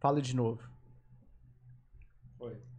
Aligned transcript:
Fala 0.00 0.20
de 0.20 0.34
novo. 0.34 0.60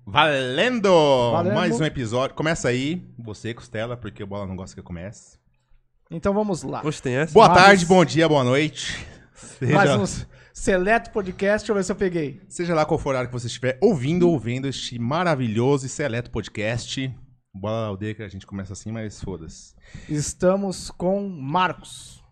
Valendo! 0.06 1.32
Valendo. 1.32 1.54
Mais 1.54 1.80
um 1.80 1.86
episódio. 1.86 2.36
Começa 2.36 2.68
aí, 2.68 3.08
você, 3.18 3.54
Costela, 3.54 3.96
porque 3.96 4.24
o 4.24 4.28
Bola 4.28 4.48
não 4.48 4.56
gosta 4.56 4.74
que 4.74 4.80
eu 4.80 4.84
comece. 4.84 5.38
Então 6.10 6.34
vamos 6.34 6.64
lá. 6.64 6.82
Oxe, 6.84 7.02
tem 7.02 7.16
essa? 7.16 7.32
Boa 7.34 7.48
Mais- 7.48 7.62
tarde, 7.64 7.86
bom 7.86 8.04
dia, 8.04 8.28
boa 8.28 8.44
noite. 8.44 9.06
Seja, 9.34 9.74
Mais 9.76 9.92
um 9.92 10.26
seleto 10.54 11.12
podcast, 11.12 11.60
deixa 11.60 11.72
eu 11.72 11.76
ver 11.76 11.84
se 11.84 11.92
eu 11.92 11.96
peguei. 11.96 12.42
seja 12.50 12.74
lá 12.76 12.86
qual 12.86 12.98
for 13.00 13.16
a 13.16 13.20
hora 13.20 13.28
que 13.28 13.34
você 13.34 13.48
estiver 13.48 13.78
ouvindo 13.82 14.28
ou 14.30 14.38
vendo 14.40 14.68
este 14.68 15.00
maravilhoso 15.00 15.86
e 15.86 15.90
seleto 15.90 16.30
podcast. 16.32 17.14
Bola 17.54 17.88
aldeia 17.88 18.16
que 18.16 18.24
a 18.24 18.28
gente 18.30 18.46
começa 18.48 18.74
assim, 18.74 18.92
mas 18.92 19.22
foda-se. 19.22 19.76
Estamos 20.10 20.90
com 20.92 21.28
Marcos. 21.30 22.24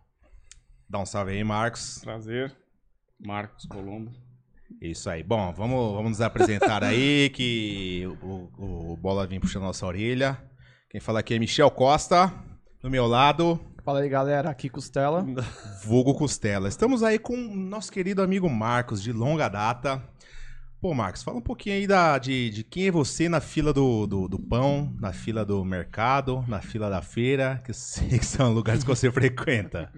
Dá 0.90 1.00
um 1.00 1.06
salve 1.06 1.32
aí, 1.34 1.44
Marcos. 1.44 2.00
Prazer, 2.04 2.56
Marcos 3.20 3.66
Colombo. 3.66 4.12
Isso 4.82 5.10
aí. 5.10 5.24
Bom, 5.24 5.54
vamos, 5.54 5.94
vamos 5.94 6.10
nos 6.12 6.22
apresentar 6.22 6.84
aí, 6.84 7.30
que 7.30 8.04
o, 8.22 8.50
o, 8.58 8.94
o 8.94 8.98
Bola 8.98 9.28
vem 9.28 9.40
puxando 9.40 9.64
nossa 9.64 9.86
orelha. 9.86 10.38
Quem 10.90 11.02
fala 11.02 11.20
aqui 11.20 11.34
é 11.34 11.40
Michel 11.40 11.70
Costa. 11.72 12.34
Do 12.82 12.90
meu 12.90 13.06
lado, 13.06 13.60
Fala 13.90 14.02
aí, 14.02 14.10
galera. 14.10 14.52
Aqui 14.52 14.70
Costela. 14.70 15.26
Vulgo 15.84 16.14
Costela. 16.14 16.70
Estamos 16.70 17.02
aí 17.02 17.18
com 17.18 17.34
o 17.34 17.56
nosso 17.56 17.92
querido 17.92 18.22
amigo 18.22 18.48
Marcos, 18.48 19.02
de 19.02 19.12
longa 19.12 19.48
data. 19.48 20.04
Pô, 20.80 20.94
Marcos, 20.94 21.24
fala 21.24 21.40
um 21.40 21.42
pouquinho 21.42 21.76
aí 21.76 21.88
da, 21.88 22.20
de, 22.20 22.52
de 22.52 22.64
quem 22.64 22.88
é 22.88 22.92
você 22.92 23.28
na 23.28 23.42
fila 23.42 23.74
do, 23.74 24.06
do, 24.06 24.28
do 24.28 24.40
pão, 24.40 24.96
na 25.00 25.12
fila 25.12 25.44
do 25.44 25.66
mercado, 25.66 26.46
na 26.48 26.62
fila 26.62 26.88
da 26.90 27.02
feira, 27.02 27.60
que 27.66 27.72
eu 27.72 27.76
sei 27.76 28.20
que 28.20 28.26
são 28.26 28.54
lugares 28.54 28.84
que 28.84 28.90
você 28.90 29.10
frequenta. 29.12 29.92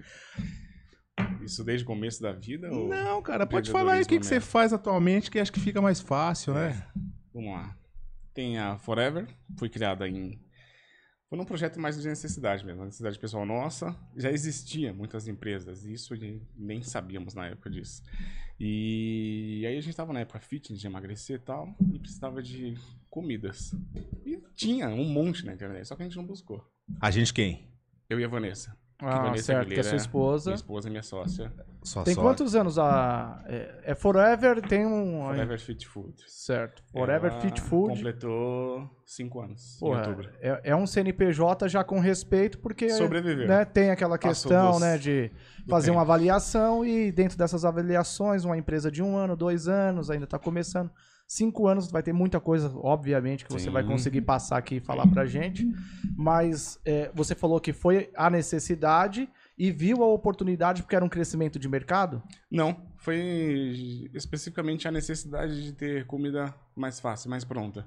Isso 1.42 1.64
desde 1.64 1.84
o 1.84 1.86
começo 1.86 2.22
da 2.22 2.32
vida? 2.32 2.72
Ou... 2.72 2.88
Não, 2.88 3.20
cara, 3.22 3.46
pode 3.46 3.70
falar 3.70 3.94
aí 3.94 4.02
o 4.02 4.06
que, 4.06 4.18
que 4.18 4.26
você 4.26 4.40
faz 4.40 4.72
atualmente, 4.72 5.30
que 5.30 5.38
acho 5.38 5.52
que 5.52 5.60
fica 5.60 5.80
mais 5.80 6.00
fácil, 6.00 6.54
né? 6.54 6.86
Vamos 7.32 7.52
lá. 7.52 7.76
Tem 8.32 8.58
a 8.58 8.78
Forever, 8.78 9.26
foi 9.58 9.68
criada 9.68 10.08
em. 10.08 10.40
Foi 11.28 11.38
num 11.38 11.44
projeto 11.44 11.80
mais 11.80 12.00
de 12.00 12.06
necessidade 12.06 12.64
mesmo, 12.64 12.80
uma 12.80 12.86
necessidade 12.86 13.18
pessoal 13.18 13.46
nossa. 13.46 13.96
Já 14.16 14.30
existia 14.30 14.92
muitas 14.92 15.26
empresas, 15.26 15.84
isso 15.84 16.12
a 16.12 16.16
gente 16.16 16.46
nem 16.56 16.82
sabíamos 16.82 17.34
na 17.34 17.46
época 17.46 17.70
disso. 17.70 18.02
E 18.60 19.64
aí 19.66 19.76
a 19.76 19.80
gente 19.80 19.90
estava 19.90 20.12
na 20.12 20.20
época 20.20 20.40
fitness, 20.40 20.80
de 20.80 20.86
emagrecer 20.86 21.36
e 21.36 21.42
tal, 21.42 21.74
e 21.92 21.98
precisava 21.98 22.42
de 22.42 22.76
comidas. 23.08 23.74
E 24.24 24.38
tinha 24.54 24.88
um 24.88 25.04
monte 25.04 25.44
na 25.44 25.54
internet, 25.54 25.86
só 25.86 25.96
que 25.96 26.02
a 26.02 26.04
gente 26.04 26.16
não 26.16 26.26
buscou. 26.26 26.64
A 27.00 27.10
gente 27.10 27.32
quem? 27.32 27.66
Eu 28.08 28.20
e 28.20 28.24
a 28.24 28.28
Vanessa. 28.28 28.76
Ah, 29.04 29.22
Vanessa 29.24 29.42
certo, 29.44 29.58
que 29.68 29.74
é 29.74 29.78
Aguilera, 29.78 29.88
sua 29.88 29.96
esposa. 29.96 30.50
Minha 30.50 30.54
esposa 30.56 30.88
e 30.88 30.90
minha 30.90 31.02
sócia. 31.02 31.52
Só 31.82 32.04
Tem 32.04 32.14
quantos 32.14 32.54
anos 32.54 32.78
a. 32.78 33.42
É, 33.46 33.80
é 33.86 33.94
Forever, 33.96 34.62
tem 34.62 34.86
um. 34.86 35.24
Forever 35.26 35.58
Fit 35.58 35.88
Food. 35.88 36.14
Certo. 36.28 36.80
Forever 36.92 37.32
Ela 37.32 37.40
Fit 37.40 37.60
Food. 37.60 37.94
Completou 37.96 38.88
cinco 39.04 39.40
anos 39.40 39.76
Porra, 39.80 39.96
em 39.96 40.08
outubro. 40.08 40.30
é, 40.40 40.60
é 40.70 40.76
um 40.76 40.86
CNPJ 40.86 41.68
já 41.68 41.82
com 41.82 41.98
respeito, 41.98 42.58
porque 42.60 42.88
Sobreviveu. 42.90 43.48
né, 43.48 43.64
tem 43.64 43.90
aquela 43.90 44.16
Passou 44.16 44.48
questão 44.50 44.70
dos- 44.72 44.80
né, 44.80 44.96
de 44.96 45.30
fazer 45.68 45.90
uma 45.90 46.02
avaliação 46.02 46.84
e 46.86 47.10
dentro 47.10 47.36
dessas 47.36 47.64
avaliações, 47.64 48.44
uma 48.44 48.56
empresa 48.56 48.90
de 48.90 49.02
um 49.02 49.16
ano, 49.16 49.36
dois 49.36 49.66
anos, 49.66 50.08
ainda 50.10 50.24
está 50.24 50.38
começando. 50.38 50.90
Cinco 51.26 51.66
anos 51.66 51.90
vai 51.90 52.02
ter 52.02 52.12
muita 52.12 52.38
coisa, 52.38 52.70
obviamente, 52.76 53.44
que 53.46 53.52
você 53.52 53.64
Sim. 53.66 53.70
vai 53.70 53.82
conseguir 53.82 54.20
passar 54.20 54.58
aqui 54.58 54.76
e 54.76 54.80
falar 54.80 55.06
pra 55.06 55.24
gente. 55.24 55.66
Mas 56.16 56.78
é, 56.84 57.10
você 57.14 57.34
falou 57.34 57.58
que 57.58 57.72
foi 57.72 58.10
a 58.14 58.28
necessidade 58.28 59.28
e 59.56 59.70
viu 59.70 60.02
a 60.02 60.06
oportunidade 60.06 60.82
porque 60.82 60.94
era 60.94 61.04
um 61.04 61.08
crescimento 61.08 61.58
de 61.58 61.68
mercado? 61.68 62.22
Não, 62.50 62.76
foi 62.96 64.08
especificamente 64.12 64.86
a 64.86 64.90
necessidade 64.90 65.62
de 65.62 65.72
ter 65.72 66.06
comida 66.06 66.54
mais 66.76 67.00
fácil, 67.00 67.30
mais 67.30 67.44
pronta. 67.44 67.86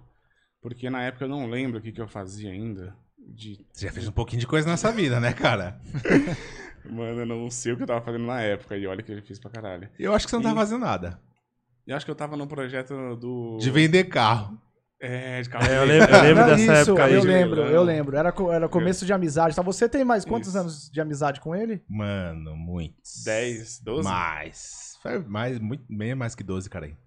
Porque 0.62 0.90
na 0.90 1.04
época 1.04 1.26
eu 1.26 1.30
não 1.30 1.46
lembro 1.48 1.78
o 1.78 1.82
que, 1.82 1.92
que 1.92 2.02
eu 2.02 2.08
fazia 2.08 2.50
ainda. 2.52 2.96
De... 3.28 3.64
Você 3.72 3.86
já 3.88 3.92
fez 3.92 4.08
um 4.08 4.12
pouquinho 4.12 4.40
de 4.40 4.48
coisa 4.48 4.68
nessa 4.68 4.92
vida, 4.92 5.20
né, 5.20 5.34
cara? 5.34 5.80
Mano, 6.90 7.20
eu 7.22 7.26
não 7.26 7.50
sei 7.50 7.74
o 7.74 7.78
que 7.78 7.84
eu 7.84 7.88
tava 7.88 8.02
fazendo 8.02 8.26
na 8.26 8.42
época 8.42 8.76
e 8.78 8.86
olha 8.86 9.02
que 9.04 9.12
eu 9.12 9.22
fiz 9.24 9.40
pra 9.40 9.50
caralho. 9.52 9.90
Eu 9.98 10.14
acho 10.14 10.26
que 10.26 10.32
você 10.32 10.40
não 10.40 10.52
E- 10.52 10.56
fazendo 10.56 10.82
nada. 10.82 11.20
Eu 11.88 11.96
acho 11.96 12.06
que 12.06 12.12
eu 12.12 12.16
tava 12.16 12.36
no 12.36 12.48
projeto 12.48 13.16
do. 13.16 13.58
De 13.60 13.70
vender 13.70 14.06
carro. 14.06 14.60
É, 15.00 15.42
de 15.42 15.50
carro. 15.50 15.66
É, 15.68 15.78
eu 15.78 15.86
lembro, 15.86 16.16
eu 16.16 16.22
lembro 16.22 16.46
dessa 16.46 16.62
isso, 16.82 16.92
época 16.92 17.06
aí. 17.06 17.14
eu 17.14 17.24
lembro, 17.24 17.62
eu 17.62 17.84
lembro. 17.84 18.18
Era, 18.18 18.34
era 18.54 18.68
começo 18.70 19.06
de 19.06 19.14
amizade. 19.14 19.56
Tá? 19.56 19.62
Você 19.62 19.88
tem 19.88 20.04
mais 20.04 20.26
quantos 20.26 20.50
Isso. 20.50 20.58
anos 20.58 20.90
de 20.90 21.00
amizade 21.02 21.40
com 21.42 21.56
ele? 21.56 21.84
Mano, 21.88 22.56
muitos. 22.56 23.24
10, 23.24 23.82
12? 23.82 24.04
Mais. 24.04 24.98
Foi 25.04 25.20
mais, 25.20 25.60
muito, 25.60 25.84
bem 25.90 26.16
mais 26.16 26.34
que 26.34 26.44
12, 26.44 26.70
cara 26.70 26.86
aí. 26.88 26.98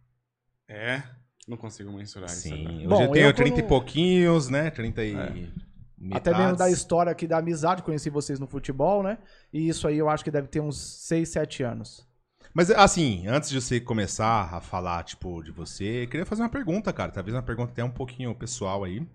É, 0.68 1.02
não 1.48 1.56
consigo 1.56 1.90
mensurar 1.90 2.28
isso. 2.30 2.42
Sim. 2.42 2.60
agora. 2.60 2.74
Hoje 2.76 2.86
Bom, 2.86 3.02
eu 3.02 3.10
tenho 3.10 3.26
eu 3.26 3.34
30 3.34 3.48
e 3.48 3.52
como- 3.62 3.68
pouquinhos, 3.68 4.48
né? 4.48 4.70
30 4.70 5.02
e. 5.04 5.14
Até 6.12 6.30
mesmo 6.30 6.44
metades. 6.44 6.58
da 6.58 6.70
história 6.70 7.10
aqui 7.10 7.26
da 7.26 7.38
amizade, 7.38 7.82
conheci 7.82 8.08
vocês 8.10 8.38
no 8.38 8.46
futebol, 8.46 9.02
né? 9.02 9.18
E 9.52 9.66
isso 9.68 9.88
aí 9.88 9.98
eu 9.98 10.08
acho 10.08 10.22
que 10.22 10.30
deve 10.30 10.46
ter 10.46 10.60
uns 10.60 10.78
6, 11.06 11.28
7 11.30 11.64
anos. 11.64 12.06
Mas 12.54 12.70
assim, 12.70 13.26
antes 13.26 13.50
de 13.50 13.60
você 13.60 13.80
começar 13.80 14.54
a 14.54 14.60
falar, 14.60 15.04
tipo, 15.04 15.42
de 15.42 15.50
você, 15.50 16.04
eu 16.04 16.08
queria 16.08 16.26
fazer 16.26 16.42
uma 16.42 16.48
pergunta, 16.48 16.92
cara. 16.92 17.12
Talvez 17.12 17.34
uma 17.34 17.42
pergunta 17.42 17.72
até 17.72 17.84
um 17.84 17.90
pouquinho 17.90 18.34
pessoal 18.34 18.84
aí. 18.84 19.06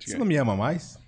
Você 0.00 0.18
não 0.18 0.26
me 0.26 0.36
ama 0.36 0.56
mais? 0.56 0.98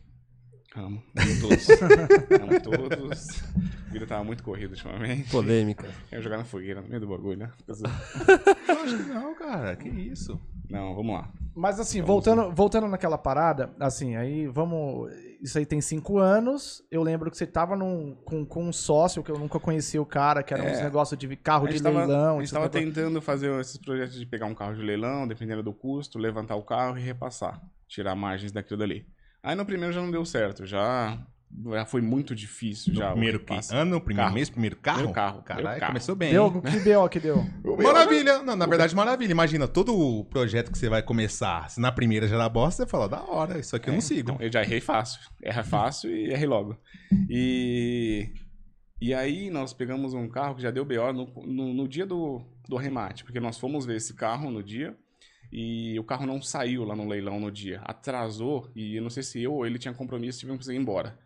Amo. 0.76 1.02
Amo 1.16 1.40
todos. 1.40 1.68
Amo 2.40 2.60
todos. 2.60 3.42
A 3.88 3.92
vida 3.92 4.06
tava 4.06 4.24
muito 4.24 4.42
corrida 4.42 4.70
ultimamente. 4.72 5.30
Polêmica. 5.30 5.88
Eu 6.10 6.20
jogar 6.20 6.36
na 6.36 6.44
fogueira 6.44 6.80
no 6.82 6.88
meio 6.88 7.00
do 7.00 7.06
bagulho, 7.06 7.38
né? 7.38 7.50
Eu 8.68 8.80
acho 8.82 8.96
que 8.96 9.04
não, 9.04 9.34
cara. 9.34 9.76
Que 9.76 9.88
isso? 9.88 10.40
Não, 10.70 10.94
vamos 10.94 11.14
lá. 11.14 11.28
Mas 11.56 11.78
assim, 11.78 12.00
Vamos 12.00 12.24
voltando, 12.24 12.52
voltando 12.52 12.88
naquela 12.88 13.16
parada, 13.16 13.72
assim, 13.78 14.16
aí 14.16 14.46
vamos. 14.48 15.08
Isso 15.40 15.56
aí 15.56 15.64
tem 15.64 15.80
5 15.80 16.18
anos. 16.18 16.82
Eu 16.90 17.02
lembro 17.02 17.30
que 17.30 17.36
você 17.36 17.46
tava 17.46 17.76
num, 17.76 18.16
com, 18.24 18.44
com 18.44 18.64
um 18.64 18.72
sócio, 18.72 19.22
que 19.22 19.30
eu 19.30 19.38
nunca 19.38 19.60
conheci 19.60 19.96
o 19.98 20.04
cara, 20.06 20.42
que 20.42 20.52
era 20.52 20.64
uns 20.64 20.78
É. 20.78 20.82
negócios 20.82 21.16
de 21.16 21.36
carro 21.36 21.68
de 21.68 21.80
tava, 21.80 21.98
leilão. 22.06 22.38
a 22.38 22.40
gente 22.40 22.52
tava 22.52 22.68
tentando 22.68 23.20
fazer 23.22 23.52
esses 23.60 23.76
projetos 23.76 24.18
de 24.18 24.26
pegar 24.26 24.46
um 24.46 24.54
carro 24.54 24.74
de 24.74 24.82
leilão, 24.82 25.28
dependendo 25.28 25.62
do 25.62 25.72
custo, 25.72 26.18
levantar 26.18 26.56
o 26.56 26.62
carro 26.64 26.98
e 26.98 27.02
repassar. 27.02 27.60
Tirar 27.86 28.16
margens 28.16 28.50
daquilo 28.50 28.78
dali. 28.80 29.06
Aí 29.42 29.54
no 29.54 29.64
primeiro 29.66 29.92
já 29.92 30.00
não 30.00 30.10
deu 30.10 30.24
certo, 30.24 30.64
já, 30.66 31.18
já 31.72 31.84
foi 31.84 32.00
muito 32.00 32.34
difícil. 32.34 32.92
No 32.92 32.98
já, 33.00 33.10
primeiro 33.12 33.40
que 33.40 33.54
ano, 33.70 34.00
primeiro 34.00 34.26
Carro. 34.26 34.34
mês, 34.34 34.50
primeiro 34.50 34.76
carro? 34.76 34.96
Primeiro 34.98 35.14
carro, 35.14 35.42
Caralho, 35.42 35.56
primeiro 35.56 35.80
carro. 35.80 35.92
começou 35.92 36.16
bem. 36.16 36.32
Deu, 36.32 36.62
que 36.62 36.80
deu 36.80 37.08
que 37.10 37.20
deu. 37.20 37.46
Maravilha. 37.82 38.42
Não, 38.42 38.56
na 38.56 38.66
verdade, 38.66 38.94
maravilha. 38.94 39.32
Imagina, 39.32 39.68
todo 39.68 39.96
o 39.96 40.24
projeto 40.24 40.70
que 40.72 40.78
você 40.78 40.88
vai 40.88 41.02
começar, 41.02 41.70
se 41.70 41.80
na 41.80 41.92
primeira 41.92 42.26
já 42.26 42.36
dá 42.36 42.48
bosta, 42.48 42.84
você 42.84 42.90
fala, 42.90 43.08
da 43.08 43.22
hora, 43.22 43.58
isso 43.58 43.74
aqui 43.76 43.88
eu 43.88 43.94
não 43.94 44.00
sigo. 44.00 44.32
Então, 44.32 44.44
eu 44.46 44.52
já 44.52 44.62
errei 44.62 44.80
fácil. 44.80 45.20
Erra 45.42 45.62
fácil 45.62 46.10
e 46.10 46.30
errei 46.32 46.46
logo. 46.46 46.76
E, 47.28 48.30
e 49.00 49.12
aí 49.14 49.50
nós 49.50 49.72
pegamos 49.72 50.14
um 50.14 50.28
carro 50.28 50.56
que 50.56 50.62
já 50.62 50.70
deu 50.70 50.84
BO 50.84 51.12
no, 51.12 51.26
no, 51.46 51.74
no 51.74 51.88
dia 51.88 52.06
do, 52.06 52.42
do 52.68 52.76
arremate, 52.76 53.24
porque 53.24 53.40
nós 53.40 53.58
fomos 53.58 53.86
ver 53.86 53.96
esse 53.96 54.14
carro 54.14 54.50
no 54.50 54.62
dia 54.62 54.96
e 55.52 55.98
o 56.00 56.04
carro 56.04 56.26
não 56.26 56.42
saiu 56.42 56.84
lá 56.84 56.96
no 56.96 57.06
leilão 57.06 57.38
no 57.38 57.50
dia. 57.50 57.80
Atrasou 57.84 58.70
e 58.74 58.96
eu 58.96 59.02
não 59.02 59.10
sei 59.10 59.22
se 59.22 59.42
eu 59.42 59.52
ou 59.52 59.64
ele 59.66 59.78
tinha 59.78 59.94
compromisso 59.94 60.38
e 60.38 60.40
tivemos 60.40 60.66
que 60.66 60.72
ir 60.72 60.76
embora. 60.76 61.16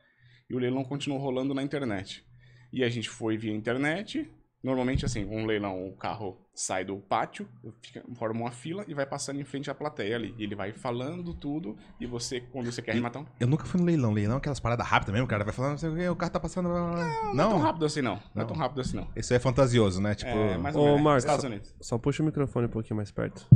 E 0.49 0.55
o 0.55 0.59
leilão 0.59 0.83
continuou 0.85 1.21
rolando 1.21 1.53
na 1.55 1.63
internet. 1.63 2.25
E 2.73 2.83
a 2.85 2.89
gente 2.89 3.09
foi 3.09 3.37
via 3.37 3.53
internet. 3.53 4.31
Normalmente, 4.61 5.05
assim, 5.07 5.25
um 5.25 5.47
leilão, 5.47 5.87
o 5.87 5.93
carro 5.97 6.37
sai 6.53 6.85
do 6.85 6.97
pátio, 6.97 7.47
fica, 7.81 8.03
forma 8.17 8.41
uma 8.41 8.51
fila 8.51 8.85
e 8.89 8.93
vai 8.93 9.07
passando 9.07 9.41
em 9.41 9.45
frente 9.45 9.71
à 9.71 9.75
plateia 9.75 10.17
ali. 10.17 10.35
E 10.37 10.43
ele 10.43 10.57
vai 10.57 10.73
falando 10.73 11.33
tudo 11.33 11.77
e 12.01 12.07
você, 12.07 12.41
quando 12.41 12.67
você 12.67 12.83
quer 12.83 12.91
arrematar 12.91 13.23
um 13.23 13.27
Eu 13.39 13.47
nunca 13.47 13.65
fui 13.65 13.79
no 13.79 13.87
leilão. 13.87 14.13
Leilão 14.13 14.35
é 14.35 14.39
aquelas 14.39 14.59
paradas 14.59 14.85
rápidas 14.85 15.13
mesmo, 15.13 15.27
o 15.27 15.29
cara 15.29 15.45
vai 15.45 15.53
falando, 15.53 15.71
não 15.73 15.79
sei 15.79 15.91
o 15.91 15.95
que, 15.97 16.09
o 16.09 16.17
carro 16.17 16.33
tá 16.33 16.41
passando. 16.41 16.69
Não, 16.69 17.35
Não 17.35 17.45
é 17.47 17.49
tão 17.51 17.59
rápido 17.61 17.87
assim, 17.87 18.03
não. 18.03 18.15
Não, 18.17 18.23
Não. 18.35 18.43
é 18.43 18.47
tão 18.47 18.57
rápido 18.57 18.81
assim, 18.81 18.97
não. 18.97 19.09
Isso 19.15 19.33
é 19.33 19.39
fantasioso, 19.39 20.01
né? 20.03 20.15
Tipo. 20.17 20.31
é, 20.31 20.59
mais 20.59 20.75
ou 20.75 20.83
Ô, 20.83 20.87
menos. 20.87 21.03
Marcos, 21.03 21.25
Estados 21.25 21.43
só- 21.43 21.49
Unidos. 21.49 21.75
Só 21.81 21.99
puxa 21.99 22.23
o 22.23 22.27
microfone 22.27 22.67
um 22.67 22.71
pouquinho 22.71 22.97
mais 22.97 23.13
perto. 23.13 23.47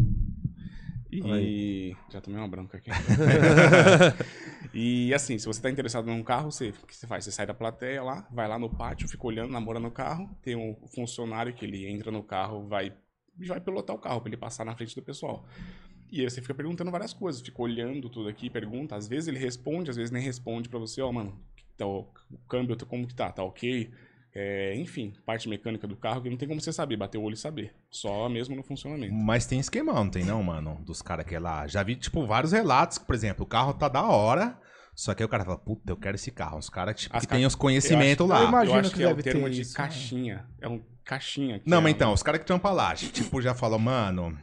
E... 1.12 1.94
Já 2.10 2.20
tomei 2.22 2.40
uma 2.40 2.48
branca 2.48 2.78
aqui. 2.78 2.90
e 4.72 5.12
assim, 5.12 5.38
se 5.38 5.46
você 5.46 5.60
tá 5.60 5.70
interessado 5.70 6.06
num 6.06 6.22
carro, 6.22 6.50
você, 6.50 6.70
o 6.70 6.86
que 6.86 6.96
você 6.96 7.06
faz? 7.06 7.24
Você 7.24 7.30
sai 7.30 7.46
da 7.46 7.52
plateia 7.52 8.02
lá, 8.02 8.26
vai 8.30 8.48
lá 8.48 8.58
no 8.58 8.70
pátio, 8.70 9.06
fica 9.06 9.26
olhando, 9.26 9.52
namorando 9.52 9.86
o 9.86 9.90
carro. 9.90 10.30
Tem 10.40 10.56
um 10.56 10.74
funcionário 10.94 11.52
que 11.52 11.66
ele 11.66 11.86
entra 11.86 12.10
no 12.10 12.22
carro, 12.22 12.66
vai, 12.66 12.94
vai 13.36 13.60
pilotar 13.60 13.94
o 13.94 13.98
carro 13.98 14.20
pra 14.22 14.30
ele 14.30 14.38
passar 14.38 14.64
na 14.64 14.74
frente 14.74 14.94
do 14.94 15.02
pessoal. 15.02 15.44
E 16.10 16.20
aí 16.20 16.30
você 16.30 16.40
fica 16.40 16.54
perguntando 16.54 16.90
várias 16.90 17.12
coisas, 17.12 17.42
fica 17.42 17.60
olhando 17.60 18.08
tudo 18.08 18.28
aqui, 18.28 18.48
pergunta. 18.48 18.96
Às 18.96 19.06
vezes 19.06 19.28
ele 19.28 19.38
responde, 19.38 19.90
às 19.90 19.96
vezes 19.96 20.10
nem 20.10 20.22
responde 20.22 20.68
pra 20.68 20.78
você, 20.78 21.02
ó, 21.02 21.12
mano, 21.12 21.38
tá, 21.76 21.86
o, 21.86 22.10
o 22.30 22.38
câmbio, 22.48 22.76
como 22.86 23.06
que 23.06 23.14
tá? 23.14 23.30
Tá 23.30 23.42
ok? 23.42 23.90
É, 24.34 24.74
enfim, 24.76 25.12
parte 25.26 25.46
mecânica 25.48 25.86
do 25.86 25.94
carro 25.94 26.22
que 26.22 26.30
não 26.30 26.36
tem 26.38 26.48
como 26.48 26.60
você 26.60 26.72
saber, 26.72 26.96
bater 26.96 27.18
o 27.18 27.22
olho 27.22 27.34
e 27.34 27.36
saber. 27.36 27.74
Só 27.90 28.28
mesmo 28.30 28.56
no 28.56 28.62
funcionamento. 28.62 29.12
Mas 29.12 29.44
tem 29.46 29.60
esquemão, 29.60 30.04
não 30.04 30.10
tem 30.10 30.24
não, 30.24 30.42
mano? 30.42 30.80
Dos 30.86 31.02
caras 31.02 31.26
que 31.26 31.34
é 31.34 31.38
lá. 31.38 31.66
Já 31.66 31.82
vi, 31.82 31.96
tipo, 31.96 32.26
vários 32.26 32.52
relatos, 32.52 32.96
que, 32.98 33.04
por 33.04 33.14
exemplo, 33.14 33.44
o 33.44 33.46
carro 33.46 33.74
tá 33.74 33.88
da 33.88 34.02
hora, 34.04 34.58
só 34.94 35.12
que 35.14 35.22
aí 35.22 35.26
o 35.26 35.28
cara 35.28 35.44
fala, 35.44 35.58
puta, 35.58 35.92
eu 35.92 35.96
quero 35.98 36.14
esse 36.14 36.30
carro. 36.30 36.56
Os 36.58 36.70
caras, 36.70 36.98
tipo, 36.98 37.14
As 37.14 37.20
que 37.22 37.26
ca- 37.26 37.36
tem 37.36 37.44
os 37.44 37.54
conhecimentos 37.54 38.26
eu 38.26 38.34
lá. 38.34 38.44
imagino 38.44 38.76
eu 38.76 38.80
acho 38.80 38.90
que 38.90 38.96
que, 38.96 39.02
é 39.02 39.06
o 39.06 39.10
deve 39.10 39.22
ter 39.22 39.32
termo 39.32 39.50
de 39.50 39.60
isso, 39.60 39.72
né? 39.72 39.76
caixinha. 39.76 40.46
É 40.62 40.68
um 40.68 40.82
caixinha. 41.04 41.58
que 41.60 41.68
Não, 41.68 41.78
é 41.78 41.80
mas 41.82 41.92
um- 41.92 41.94
então, 41.96 42.12
os 42.14 42.22
caras 42.22 42.40
que 42.40 42.46
trampam 42.46 42.72
lá, 42.72 42.94
tipo, 42.94 43.40
já 43.42 43.54
falam, 43.54 43.78
mano. 43.78 44.38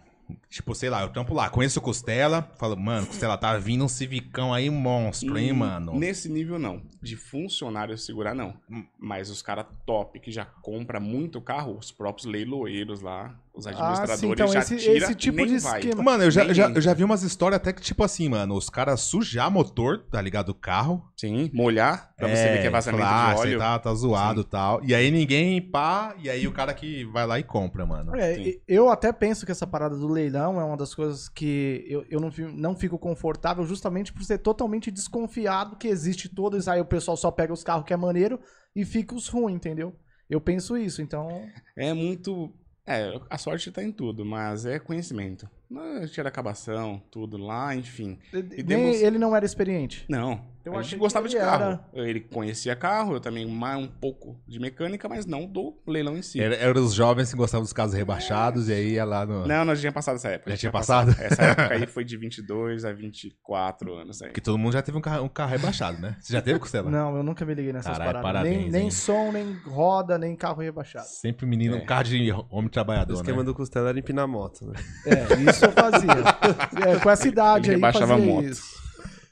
Tipo, 0.49 0.73
sei 0.75 0.89
lá, 0.89 1.01
eu 1.01 1.09
trampo 1.09 1.33
lá, 1.33 1.49
conheço 1.49 1.79
o 1.79 1.81
Costela, 1.81 2.41
falo, 2.57 2.75
mano, 2.75 3.07
Costela, 3.07 3.37
tá 3.37 3.57
vindo 3.57 3.83
um 3.83 3.87
civicão 3.87 4.53
aí 4.53 4.69
monstro, 4.69 5.37
hein, 5.37 5.51
Hum, 5.51 5.55
mano? 5.55 5.99
Nesse 5.99 6.29
nível, 6.29 6.57
não. 6.59 6.81
De 7.01 7.15
funcionário 7.15 7.97
segurar, 7.97 8.33
não. 8.33 8.53
Hum. 8.69 8.85
Mas 8.97 9.29
os 9.29 9.41
caras 9.41 9.65
top, 9.85 10.19
que 10.19 10.31
já 10.31 10.45
compra 10.45 10.99
muito 10.99 11.41
carro, 11.41 11.77
os 11.77 11.91
próprios 11.91 12.25
leiloeiros 12.25 13.01
lá, 13.01 13.39
os 13.53 13.67
Ah, 13.67 13.71
administradores 13.71 14.19
sim, 14.19 14.31
então 14.31 14.47
já 14.47 14.59
esse, 14.59 14.77
tira, 14.77 14.97
esse 14.97 15.15
tipo 15.15 15.37
nem 15.37 15.47
de 15.47 15.59
vai. 15.59 15.79
esquema. 15.79 16.03
Mano, 16.03 16.23
eu 16.23 16.31
já, 16.31 16.43
Nem 16.43 16.53
já, 16.53 16.69
eu 16.69 16.81
já 16.81 16.93
vi 16.93 17.03
umas 17.03 17.23
histórias 17.23 17.57
até 17.57 17.73
que, 17.73 17.81
tipo 17.81 18.03
assim, 18.03 18.29
mano, 18.29 18.55
os 18.55 18.69
caras 18.69 19.01
sujar 19.01 19.51
motor, 19.51 20.05
tá 20.09 20.21
ligado? 20.21 20.47
Do 20.47 20.53
carro. 20.53 21.03
Sim, 21.17 21.49
molhar, 21.53 22.13
pra 22.15 22.27
você 22.29 22.49
ver 22.49 22.61
que 22.61 22.67
é 22.67 22.69
vazamento 22.69 23.03
falar, 23.03 23.31
ah, 23.31 23.33
de 23.33 23.39
óleo. 23.41 23.59
Tá, 23.59 23.79
tá 23.79 23.93
zoado 23.93 24.41
e 24.41 24.45
tal. 24.45 24.83
E 24.85 24.95
aí 24.95 25.11
ninguém 25.11 25.61
pá, 25.61 26.15
e 26.17 26.29
aí 26.29 26.47
o 26.47 26.51
cara 26.53 26.73
que 26.73 27.03
vai 27.05 27.27
lá 27.27 27.37
e 27.39 27.43
compra, 27.43 27.85
mano. 27.85 28.15
É, 28.15 28.55
eu 28.67 28.89
até 28.89 29.11
penso 29.11 29.45
que 29.45 29.51
essa 29.51 29.67
parada 29.67 29.97
do 29.97 30.07
leilão 30.07 30.59
é 30.59 30.63
uma 30.63 30.77
das 30.77 30.95
coisas 30.95 31.27
que 31.27 31.85
eu, 31.89 32.05
eu 32.09 32.19
não, 32.21 32.29
não 32.53 32.75
fico 32.75 32.97
confortável 32.97 33.65
justamente 33.65 34.13
por 34.13 34.23
ser 34.23 34.37
totalmente 34.37 34.89
desconfiado 34.91 35.75
que 35.75 35.87
existe 35.87 36.29
todo 36.29 36.57
isso. 36.57 36.71
Aí 36.71 36.79
o 36.79 36.85
pessoal 36.85 37.17
só 37.17 37.29
pega 37.31 37.51
os 37.51 37.63
carros 37.63 37.83
que 37.85 37.93
é 37.93 37.97
maneiro 37.97 38.39
e 38.75 38.85
fica 38.85 39.13
os 39.15 39.27
ruins, 39.27 39.55
entendeu? 39.55 39.93
Eu 40.29 40.39
penso 40.39 40.77
isso, 40.77 41.01
então. 41.01 41.27
É 41.77 41.91
muito. 41.91 42.53
É, 42.89 43.21
a 43.29 43.37
sorte 43.37 43.71
tá 43.71 43.83
em 43.83 43.91
tudo, 43.91 44.25
mas 44.25 44.65
é 44.65 44.79
conhecimento. 44.79 45.47
Não, 45.69 46.07
Tira 46.07 46.29
acabação, 46.29 47.01
tudo 47.11 47.37
lá, 47.37 47.75
enfim. 47.75 48.17
Nem 48.33 48.43
demos- 48.43 49.01
ele 49.01 49.17
não 49.19 49.35
era 49.35 49.45
experiente. 49.45 50.03
Não, 50.09 50.41
Eu 50.65 50.75
a 50.77 50.81
gente 50.81 50.95
que 50.95 50.99
gostava 50.99 51.25
ele 51.27 51.35
de 51.35 51.39
carro. 51.39 51.63
era- 51.63 51.85
Ele 51.93 52.19
conhecia 52.19 52.75
carro, 52.75 53.13
eu 53.13 53.19
também 53.19 53.45
mais 53.47 53.79
um 53.79 53.87
pouco 53.87 54.39
de 54.47 54.59
mecânica, 54.59 55.07
mas 55.07 55.25
não 55.27 55.45
do 55.45 55.77
leilão 55.87 56.17
em 56.17 56.21
si. 56.23 56.39
Era, 56.41 56.55
era 56.55 56.79
os 56.79 56.93
jovens 56.93 57.29
que 57.31 57.37
gostavam 57.37 57.63
dos 57.63 57.71
carros 57.73 57.93
rebaixados 57.93 58.67
e 58.67 58.73
aí 58.73 58.91
ia 58.93 59.05
lá 59.05 59.25
no. 59.27 59.45
Não, 59.47 59.63
nós 59.63 59.77
já 59.77 59.81
tinha 59.83 59.91
passado 59.91 60.15
essa 60.15 60.29
época. 60.29 60.49
Já 60.51 60.57
tinha 60.57 60.71
Essa 61.19 61.43
época 61.43 61.73
aí 61.73 61.85
foi 61.87 62.03
de 62.03 62.17
22 62.17 62.83
a 62.83 62.91
24 62.91 63.93
anos 63.93 64.21
aí. 64.23 64.31
Que 64.31 64.41
todo 64.41 64.57
mundo 64.57 64.73
já 64.73 64.81
teve 64.81 64.97
um 64.97 65.01
carro, 65.01 65.23
um 65.23 65.29
carro 65.29 65.51
rebaixado, 65.51 66.01
né? 66.01 66.15
Você 66.19 66.33
já 66.33 66.41
teve, 66.41 66.57
Costela? 66.59 66.89
Não, 66.89 67.15
eu 67.15 67.23
nunca 67.23 67.45
me 67.45 67.53
liguei 67.53 67.71
nessas 67.73 67.91
Caralho, 67.91 68.11
paradas. 68.21 68.31
parabéns, 68.31 68.71
nem, 68.71 68.81
nem 68.81 68.91
som, 68.91 69.31
nem 69.31 69.53
roda, 69.65 70.17
nem 70.17 70.35
carro 70.35 70.61
rebaixado. 70.61 71.05
Sempre 71.07 71.45
menino, 71.45 71.75
É. 71.77 71.79
um 71.79 71.85
carro 71.85 72.03
de 72.05 72.31
homem 72.49 72.65
O 72.67 72.69
trabalhador, 72.69 73.13
esquema 73.13 73.37
né? 73.39 73.43
do 73.43 73.53
Costela 73.53 73.89
era 73.89 73.99
empinar 73.99 74.27
moto, 74.27 74.65
né? 74.65 74.73
É, 75.05 75.49
isso 75.49 75.58
eu 75.65 75.71
fazia. 75.71 76.09
É, 76.87 76.99
com 76.99 77.09
essa 77.09 77.27
idade 77.27 77.71
aí, 77.71 77.79
fazia 77.79 78.17
moto. 78.17 78.45
isso. 78.45 78.79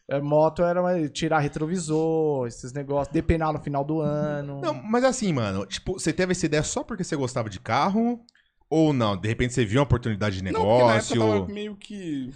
É, 0.10 0.22
moto 0.22 0.64
era 0.64 1.10
tirar 1.10 1.40
retrovisor, 1.40 2.48
esses 2.48 2.72
negócios, 2.72 3.14
depenar 3.14 3.52
no 3.52 3.60
final 3.60 3.84
do 3.84 4.02
ano. 4.02 4.62
Não, 4.62 4.74
mas 4.74 5.04
assim, 5.04 5.34
mano, 5.34 5.66
tipo, 5.66 5.94
você 5.94 6.14
teve 6.14 6.32
essa 6.32 6.46
ideia 6.46 6.64
só 6.64 6.84
porque 6.84 7.04
você 7.04 7.16
gostava 7.16 7.50
de 7.50 7.60
carro? 7.60 8.20
Ou 8.70 8.94
não? 8.94 9.16
De 9.16 9.28
repente 9.28 9.54
você 9.54 9.66
viu 9.66 9.80
uma 9.80 9.86
oportunidade 9.86 10.38
de 10.38 10.44
Não, 10.44 10.52
porque 10.54 10.84
na 10.84 10.96
época 10.96 11.14
negócio? 11.14 11.16
eu 11.16 11.42
tava 11.42 11.54
meio 11.54 11.76
que. 11.76 12.34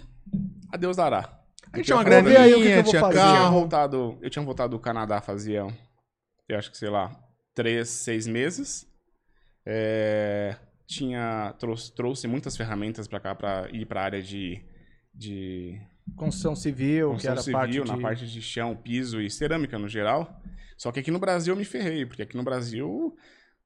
A 0.70 0.76
Deus 0.76 0.96
dará. 0.96 1.38
Aí 1.72 1.82
tinha 1.82 1.96
uma 1.96 2.04
Vou 2.04 2.22
ver 2.22 2.36
aí 2.36 2.54
o 2.54 2.56
que 2.58 2.62
que 2.62 2.68
eu 2.70 2.82
vou 2.82 2.90
tinha 2.90 3.00
fazer. 3.00 3.18
Eu 3.18 3.22
tinha 3.22 3.34
carro. 3.34 3.52
voltado, 3.52 4.18
eu 4.20 4.30
tinha 4.30 4.44
voltado 4.44 4.70
do 4.76 4.78
Canadá 4.78 5.20
fazia, 5.20 5.66
eu 6.48 6.58
acho 6.58 6.70
que 6.70 6.76
sei 6.76 6.90
lá, 6.90 7.10
três, 7.54 7.88
seis 7.88 8.26
meses. 8.26 8.86
É, 9.64 10.56
tinha 10.94 11.54
trouxe, 11.58 11.94
trouxe 11.94 12.26
muitas 12.26 12.56
ferramentas 12.56 13.06
pra 13.06 13.20
cá 13.20 13.34
pra 13.34 13.68
ir 13.72 13.86
pra 13.86 14.02
área 14.02 14.22
de, 14.22 14.62
de 15.14 15.80
Construção 16.16 16.54
civil, 16.54 17.10
que 17.16 17.26
construção 17.26 17.32
era 17.32 17.42
civil, 17.42 17.84
parte 17.84 17.88
na 17.88 17.96
de... 17.96 18.02
parte 18.02 18.26
de 18.26 18.42
chão, 18.42 18.76
piso 18.76 19.20
e 19.20 19.30
cerâmica 19.30 19.78
no 19.78 19.88
geral. 19.88 20.40
Só 20.76 20.90
que 20.90 21.00
aqui 21.00 21.10
no 21.10 21.18
Brasil 21.18 21.54
eu 21.54 21.58
me 21.58 21.64
ferrei, 21.64 22.04
porque 22.04 22.22
aqui 22.22 22.36
no 22.36 22.42
Brasil 22.42 23.16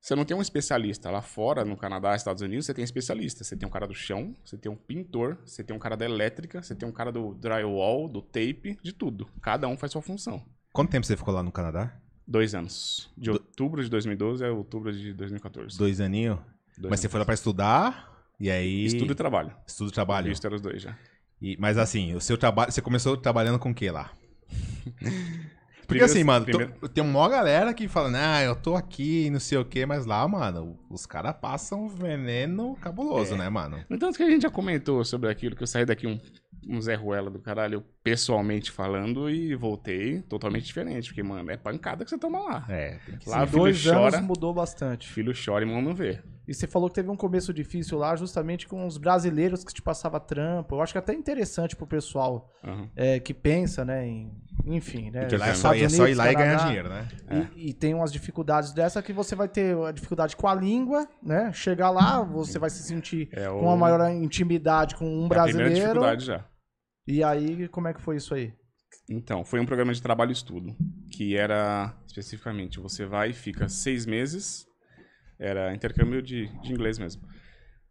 você 0.01 0.15
não 0.15 0.25
tem 0.25 0.37
um 0.37 0.43
especialista. 0.43 1.11
Lá 1.11 1.23
fora, 1.23 1.65
no 1.65 1.77
Canadá, 1.77 2.15
Estados 2.15 2.43
Unidos, 2.43 2.67
você 2.67 2.75
tem 2.75 2.85
especialista. 2.85 3.43
Você 3.43 3.57
tem 3.57 3.67
um 3.67 3.73
cara 3.73 3.87
do 3.87 3.95
chão, 3.95 4.35
você 4.45 4.57
tem 4.57 4.71
um 4.71 4.77
pintor, 4.77 5.39
você 5.45 5.65
tem 5.65 5.75
um 5.75 5.79
cara 5.79 5.97
da 5.97 6.05
elétrica, 6.05 6.63
você 6.63 6.75
tem 6.75 6.89
um 6.89 6.93
cara 6.93 7.11
do 7.11 7.35
drywall, 7.35 8.09
do 8.09 8.23
tape, 8.23 8.79
de 8.83 8.93
tudo. 8.93 9.29
Cada 9.41 9.67
um 9.67 9.77
faz 9.77 9.93
sua 9.93 10.03
função. 10.03 10.45
Quanto 10.73 10.91
tempo 10.91 11.07
você 11.07 11.17
ficou 11.17 11.35
lá 11.35 11.43
no 11.43 11.51
Canadá? 11.51 11.99
Dois 12.29 12.55
anos. 12.55 13.11
De 13.17 13.31
outubro 13.31 13.83
de 13.83 13.89
2012 13.89 14.45
a 14.45 14.53
outubro 14.53 14.93
de 14.93 15.15
2014. 15.15 15.79
Dois 15.79 16.01
aninhos? 16.01 16.39
Dois 16.79 16.91
Mas 16.91 17.01
você 17.01 17.07
anos. 17.07 17.13
foi 17.13 17.19
lá 17.21 17.25
pra 17.25 17.35
estudar, 17.35 18.27
e 18.39 18.51
aí... 18.51 18.85
Estudo 18.87 19.13
e 19.13 19.15
trabalho. 19.15 19.53
Estudo 19.67 19.91
e 19.91 19.93
trabalho. 19.93 20.27
Visto 20.29 20.45
era 20.47 20.55
os 20.55 20.61
dois 20.61 20.83
já. 20.83 20.97
E- 21.41 21.57
mas 21.59 21.79
assim, 21.79 22.15
o 22.15 22.21
seu 22.21 22.37
trabalho, 22.39 22.71
você 22.73 22.81
começou 22.83 23.17
trabalhando 23.17 23.59
com 23.59 23.71
o 23.71 23.75
que 23.75 23.91
lá? 23.91 24.11
Porque 25.87 26.01
Primeiro- 26.01 26.13
assim, 26.13 26.25
mano, 26.25 26.45
primeiro- 26.45 26.73
tô- 26.81 26.89
tem 26.89 27.03
uma 27.05 27.29
galera 27.29 27.73
que 27.73 27.87
fala, 27.87 28.11
nah, 28.11 28.43
eu 28.43 28.57
tô 28.57 28.75
aqui, 28.75 29.31
não 29.31 29.39
sei 29.39 29.57
o 29.57 29.65
que, 29.65 29.87
mas 29.87 30.05
lá, 30.05 30.27
mano, 30.27 30.77
os 30.91 31.07
caras 31.07 31.33
passam 31.41 31.85
um 31.85 31.89
veneno 31.89 32.75
cabuloso, 32.81 33.35
É. 33.35 33.39
né, 33.39 33.49
mano? 33.49 33.85
No 33.89 33.95
entanto 33.95 34.17
que 34.17 34.23
a 34.25 34.29
gente 34.31 34.43
já 34.43 34.51
comentou 34.51 35.05
sobre 35.05 35.31
aquilo, 35.31 35.55
que 35.55 35.63
eu 35.63 35.67
saí 35.67 35.85
daqui 35.87 36.09
um, 36.09 36.19
um 36.69 36.81
Zé 36.81 36.97
Ruela 36.97 37.31
do 37.31 37.39
caralho, 37.39 37.85
pessoalmente 38.03 38.73
falando, 38.73 39.31
e 39.31 39.55
voltei 39.55 40.23
totalmente 40.23 40.65
diferente. 40.65 41.07
Porque, 41.11 41.23
mano, 41.23 41.49
é 41.53 41.57
pancada 41.57 42.03
que 42.05 42.11
você 42.11 42.19
toma 42.19 42.41
lá. 42.41 42.67
É, 42.69 42.99
tem 43.07 43.19
que 43.19 43.29
Lá 43.31 43.47
filho 43.47 43.59
dois 43.61 43.85
chora, 43.85 44.17
anos 44.17 44.27
mudou 44.27 44.53
bastante. 44.53 45.07
filho 45.09 45.33
chora 45.33 45.65
e 45.65 45.69
mão 45.69 45.81
não 45.81 45.95
vê. 45.95 46.21
E 46.47 46.55
você 46.55 46.67
falou 46.67 46.89
que 46.89 46.95
teve 46.95 47.11
um 47.11 47.17
começo 47.17 47.53
difícil 47.53 47.99
lá, 47.99 48.15
justamente 48.15 48.69
com 48.69 48.87
os 48.87 48.99
brasileiros 48.99 49.65
que 49.65 49.75
te 49.75 49.83
passava 49.83 50.21
trampo. 50.21 50.77
Eu 50.77 50.81
acho 50.81 50.93
que 50.93 50.99
é 50.99 51.01
até 51.01 51.13
interessante 51.13 51.75
pro 51.75 51.87
pessoal 51.87 52.51
Aham. 52.63 52.89
é, 52.95 53.19
que 53.19 53.35
pensa, 53.35 53.85
né, 53.85 54.07
em, 54.07 54.33
enfim, 54.65 55.11
né? 55.11 55.27
Lá 55.39 55.49
é 55.49 55.55
só, 55.55 55.75
Estados 55.75 55.83
é 55.83 55.89
só 55.89 56.03
ir 56.05 56.13
Unidos, 56.13 56.19
lá 56.19 56.31
e 56.31 56.35
ganhar 56.35 56.51
Canadá. 56.51 56.67
dinheiro, 56.67 56.89
né? 56.89 57.09
E, 57.57 57.71
e 57.71 57.73
tem 57.75 57.95
umas 57.95 58.13
dificuldades 58.13 58.73
dessa 58.73 59.03
que 59.03 59.13
você 59.13 59.35
vai 59.35 59.49
ter 59.49 59.77
a 59.77 59.91
dificuldade 59.91 60.37
com 60.37 60.47
a 60.47 60.55
língua, 60.55 61.09
né? 61.23 61.53
Chegar 61.53 61.91
lá, 61.91 62.23
você 62.23 62.59
vai 62.59 62.71
se 62.71 62.83
sentir 62.85 63.29
É 63.33 63.49
o... 63.51 63.59
com 63.59 63.67
uma 63.67 63.77
maior 63.77 64.01
intimidade 64.13 64.95
com 64.95 65.05
um 65.05 65.23
é 65.23 65.25
a 65.25 65.29
primeira 65.29 65.45
brasileiro. 65.45 65.75
dificuldade 65.75 66.25
já. 66.25 66.45
E 67.09 67.23
aí, 67.25 67.69
como 67.69 67.89
é 67.89 67.95
que 67.95 68.01
foi 68.01 68.17
isso 68.17 68.35
aí? 68.35 68.53
Então, 69.09 69.45
foi 69.45 69.61
um 69.61 69.67
programa 69.67 69.93
de 69.93 70.03
trabalho 70.03 70.31
e 70.31 70.33
estudo, 70.33 70.75
que 71.13 71.37
era, 71.37 71.95
especificamente, 72.07 72.81
você 72.81 73.05
vai 73.07 73.31
e 73.31 73.33
fica 73.33 73.69
seis 73.69 74.05
meses, 74.07 74.67
era 75.39 75.75
intercâmbio 75.75 76.23
de, 76.23 76.47
de 76.63 76.73
inglês 76.73 76.99
mesmo, 76.99 77.23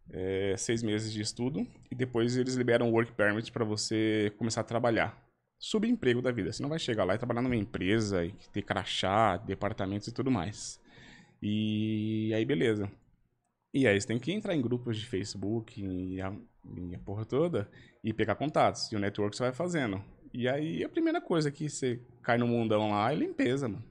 É, 0.08 0.54
seis 0.56 0.84
meses 0.84 1.12
de 1.12 1.20
estudo, 1.20 1.66
e 1.90 1.94
depois 1.94 2.36
eles 2.36 2.54
liberam 2.54 2.88
o 2.88 2.92
work 2.92 3.12
permit 3.12 3.50
para 3.50 3.64
você 3.64 4.32
começar 4.38 4.60
a 4.60 4.64
trabalhar. 4.64 5.20
Subemprego 5.58 6.22
da 6.22 6.30
vida, 6.30 6.52
você 6.52 6.62
não 6.62 6.70
vai 6.70 6.78
chegar 6.78 7.04
lá 7.04 7.14
e 7.14 7.18
trabalhar 7.18 7.42
numa 7.42 7.56
empresa, 7.56 8.24
e 8.24 8.32
ter 8.52 8.62
crachá, 8.62 9.36
departamentos 9.36 10.06
e 10.06 10.14
tudo 10.14 10.30
mais. 10.30 10.80
E 11.42 12.32
aí, 12.34 12.44
beleza. 12.44 12.90
E 13.74 13.86
aí 13.86 14.00
você 14.00 14.06
tem 14.06 14.18
que 14.18 14.32
entrar 14.32 14.54
em 14.54 14.62
grupos 14.62 14.96
de 14.96 15.04
Facebook 15.04 15.82
e 15.82 16.20
a, 16.20 16.32
e 16.76 16.94
a 16.94 16.98
porra 17.00 17.24
toda 17.24 17.68
e 18.02 18.12
pegar 18.12 18.34
contatos. 18.36 18.90
E 18.92 18.96
o 18.96 18.98
network 18.98 19.36
você 19.36 19.42
vai 19.42 19.52
fazendo. 19.52 20.02
E 20.32 20.48
aí 20.48 20.84
a 20.84 20.88
primeira 20.88 21.20
coisa 21.20 21.50
que 21.50 21.68
você 21.68 22.00
cai 22.22 22.38
no 22.38 22.46
mundão 22.46 22.90
lá 22.90 23.12
é 23.12 23.14
limpeza, 23.16 23.68
mano. 23.68 23.84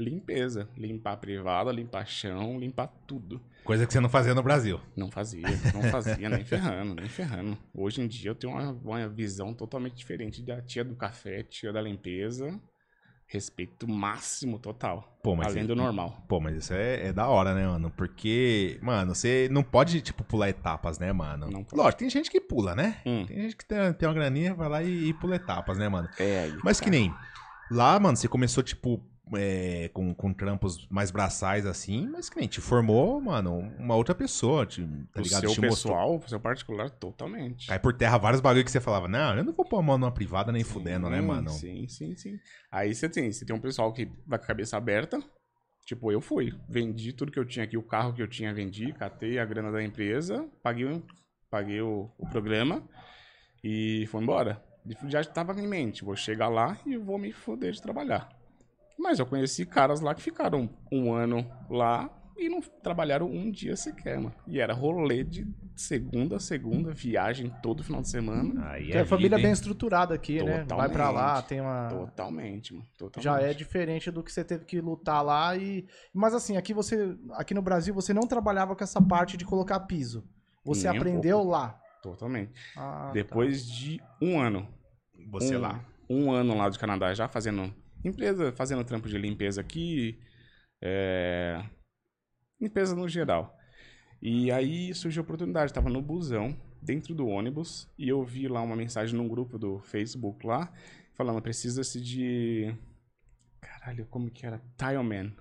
Limpeza. 0.00 0.68
Limpar 0.76 1.12
a 1.12 1.16
privada, 1.16 1.70
limpar 1.70 2.06
chão, 2.06 2.58
limpar 2.58 2.88
tudo. 3.06 3.40
Coisa 3.62 3.86
que 3.86 3.92
você 3.92 4.00
não 4.00 4.08
fazia 4.08 4.34
no 4.34 4.42
Brasil. 4.42 4.80
Não 4.96 5.10
fazia, 5.10 5.46
não 5.74 5.82
fazia, 5.90 6.28
nem 6.28 6.44
ferrando, 6.44 6.94
nem 6.94 7.08
ferrando. 7.08 7.58
Hoje 7.74 8.00
em 8.00 8.08
dia 8.08 8.30
eu 8.30 8.34
tenho 8.34 8.54
uma, 8.54 8.72
uma 8.72 9.08
visão 9.08 9.52
totalmente 9.52 9.94
diferente 9.94 10.42
da 10.42 10.62
tia 10.62 10.82
do 10.82 10.96
café, 10.96 11.42
tia 11.42 11.72
da 11.72 11.82
limpeza. 11.82 12.58
Respeito 13.26 13.86
máximo 13.86 14.58
total. 14.58 15.20
Pô, 15.22 15.36
mas 15.36 15.48
além 15.48 15.64
do 15.64 15.76
normal. 15.76 16.24
Pô, 16.28 16.40
mas 16.40 16.56
isso 16.56 16.74
é, 16.74 17.08
é 17.08 17.12
da 17.12 17.28
hora, 17.28 17.54
né, 17.54 17.64
mano? 17.64 17.88
Porque, 17.96 18.76
mano, 18.82 19.14
você 19.14 19.48
não 19.52 19.62
pode, 19.62 20.00
tipo, 20.00 20.24
pular 20.24 20.48
etapas, 20.48 20.98
né, 20.98 21.12
mano? 21.12 21.48
Não 21.48 21.62
pode. 21.62 21.80
Lógico, 21.80 22.00
tem 22.00 22.10
gente 22.10 22.28
que 22.28 22.40
pula, 22.40 22.74
né? 22.74 22.96
Hum. 23.06 23.24
Tem 23.26 23.42
gente 23.42 23.56
que 23.56 23.64
tem, 23.64 23.92
tem 23.92 24.08
uma 24.08 24.14
graninha, 24.14 24.52
vai 24.52 24.68
lá 24.68 24.82
e, 24.82 25.10
e 25.10 25.14
pula 25.14 25.36
etapas, 25.36 25.78
né, 25.78 25.88
mano? 25.88 26.08
É 26.18 26.40
aí. 26.40 26.58
Mas 26.64 26.80
que 26.80 26.90
nem. 26.90 27.14
Lá, 27.70 28.00
mano, 28.00 28.16
você 28.16 28.26
começou, 28.26 28.64
tipo, 28.64 29.00
é, 29.34 29.88
com, 29.92 30.14
com 30.14 30.32
trampos 30.32 30.86
mais 30.88 31.10
braçais 31.10 31.66
assim, 31.66 32.08
mas 32.08 32.28
que 32.28 32.38
nem 32.38 32.48
te 32.48 32.60
formou, 32.60 33.20
mano, 33.20 33.58
uma 33.78 33.94
outra 33.94 34.14
pessoa, 34.14 34.66
te, 34.66 34.82
tá 35.12 35.20
o 35.20 35.24
ligado? 35.24 35.40
seu 35.42 35.50
te 35.52 35.60
mostrou. 35.60 35.94
pessoal, 35.94 36.16
o 36.16 36.28
seu 36.28 36.40
particular, 36.40 36.90
totalmente. 36.90 37.66
Cai 37.68 37.78
por 37.78 37.92
terra 37.94 38.18
vários 38.18 38.40
bagulho 38.40 38.64
que 38.64 38.70
você 38.70 38.80
falava, 38.80 39.06
não, 39.08 39.36
eu 39.36 39.44
não 39.44 39.52
vou 39.52 39.64
pôr 39.64 39.78
a 39.78 39.82
mão 39.82 39.98
numa 39.98 40.12
privada 40.12 40.50
nem 40.52 40.64
fudendo, 40.64 41.08
né, 41.10 41.20
Sim, 41.20 41.26
mano? 41.26 41.50
Sim, 41.50 41.88
sim, 41.88 42.16
sim. 42.16 42.40
Aí 42.70 42.94
você 42.94 43.08
tem, 43.08 43.30
você 43.32 43.44
tem 43.44 43.54
um 43.54 43.60
pessoal 43.60 43.92
que 43.92 44.06
vai 44.26 44.38
com 44.38 44.44
a 44.44 44.48
cabeça 44.48 44.76
aberta. 44.76 45.22
Tipo, 45.86 46.12
eu 46.12 46.20
fui. 46.20 46.52
Vendi 46.68 47.12
tudo 47.12 47.32
que 47.32 47.38
eu 47.38 47.44
tinha 47.44 47.64
aqui, 47.64 47.76
o 47.76 47.82
carro 47.82 48.12
que 48.14 48.22
eu 48.22 48.28
tinha, 48.28 48.54
vendi, 48.54 48.92
catei 48.92 49.38
a 49.38 49.44
grana 49.44 49.72
da 49.72 49.82
empresa, 49.82 50.48
paguei, 50.62 50.84
o- 50.86 51.02
paguei 51.50 51.80
o, 51.80 52.08
o 52.16 52.26
programa 52.28 52.82
e 53.64 54.06
foi 54.10 54.22
embora. 54.22 54.62
Já 55.08 55.20
estava 55.20 55.58
em 55.60 55.66
mente, 55.66 56.04
vou 56.04 56.16
chegar 56.16 56.48
lá 56.48 56.78
e 56.86 56.96
vou 56.96 57.18
me 57.18 57.32
foder 57.32 57.72
de 57.72 57.82
trabalhar. 57.82 58.28
Mas 59.00 59.18
eu 59.18 59.24
conheci 59.24 59.64
caras 59.64 60.02
lá 60.02 60.14
que 60.14 60.20
ficaram 60.20 60.68
um 60.92 61.10
ano 61.10 61.50
lá 61.70 62.10
e 62.36 62.50
não 62.50 62.60
trabalharam 62.60 63.26
um 63.26 63.50
dia 63.50 63.74
sequer, 63.74 64.18
mano. 64.18 64.34
E 64.46 64.60
era 64.60 64.74
rolê 64.74 65.24
de 65.24 65.46
segunda 65.74 66.36
a 66.36 66.40
segunda, 66.40 66.92
viagem 66.92 67.50
todo 67.62 67.82
final 67.82 68.02
de 68.02 68.10
semana. 68.10 68.70
Aí 68.70 68.84
Porque 68.84 68.98
a 68.98 69.06
família 69.06 69.34
é 69.34 69.38
vida, 69.38 69.48
bem 69.48 69.52
estruturada 69.52 70.14
aqui, 70.14 70.42
né? 70.42 70.66
Vai 70.68 70.90
pra 70.90 71.10
lá, 71.10 71.42
Totalmente. 71.42 71.48
tem 71.48 71.60
uma. 71.62 71.88
Totalmente, 71.88 72.74
mano. 72.74 72.86
Totalmente. 72.98 73.24
Já 73.24 73.40
é 73.40 73.54
diferente 73.54 74.10
do 74.10 74.22
que 74.22 74.30
você 74.30 74.44
teve 74.44 74.66
que 74.66 74.80
lutar 74.82 75.24
lá 75.24 75.56
e. 75.56 75.86
Mas 76.12 76.34
assim, 76.34 76.58
aqui 76.58 76.74
você. 76.74 77.16
Aqui 77.32 77.54
no 77.54 77.62
Brasil 77.62 77.94
você 77.94 78.12
não 78.12 78.26
trabalhava 78.26 78.76
com 78.76 78.84
essa 78.84 79.00
parte 79.00 79.38
de 79.38 79.46
colocar 79.46 79.80
piso. 79.80 80.28
Você 80.62 80.88
Nem 80.88 80.98
um 80.98 81.00
aprendeu 81.00 81.42
lá. 81.42 81.80
Totalmente. 82.02 82.52
Ah, 82.76 83.06
tá. 83.06 83.12
Depois 83.12 83.66
de 83.66 83.98
um 84.20 84.38
ano. 84.38 84.68
Você 85.30 85.56
um, 85.56 85.60
lá. 85.60 85.84
Um 86.08 86.30
ano 86.30 86.54
lá 86.56 86.68
do 86.68 86.78
Canadá 86.78 87.14
já 87.14 87.28
fazendo 87.28 87.72
empresa, 88.04 88.52
fazendo 88.52 88.84
trampo 88.84 89.08
de 89.08 89.18
limpeza 89.18 89.60
aqui. 89.60 90.18
é, 90.82 91.62
limpeza 92.60 92.94
no 92.94 93.08
geral. 93.08 93.56
E 94.22 94.50
aí 94.52 94.94
surgiu 94.94 95.22
a 95.22 95.24
oportunidade. 95.24 95.72
Tava 95.72 95.88
no 95.88 96.02
busão, 96.02 96.54
dentro 96.82 97.14
do 97.14 97.26
ônibus, 97.26 97.88
e 97.98 98.08
eu 98.08 98.22
vi 98.24 98.48
lá 98.48 98.60
uma 98.62 98.76
mensagem 98.76 99.16
num 99.16 99.28
grupo 99.28 99.58
do 99.58 99.80
Facebook 99.80 100.46
lá, 100.46 100.72
falando, 101.14 101.40
precisa-se 101.42 102.00
de. 102.00 102.74
Caralho, 103.60 104.06
como 104.06 104.30
que 104.30 104.44
era? 104.46 104.60
Tileman. 104.76 105.32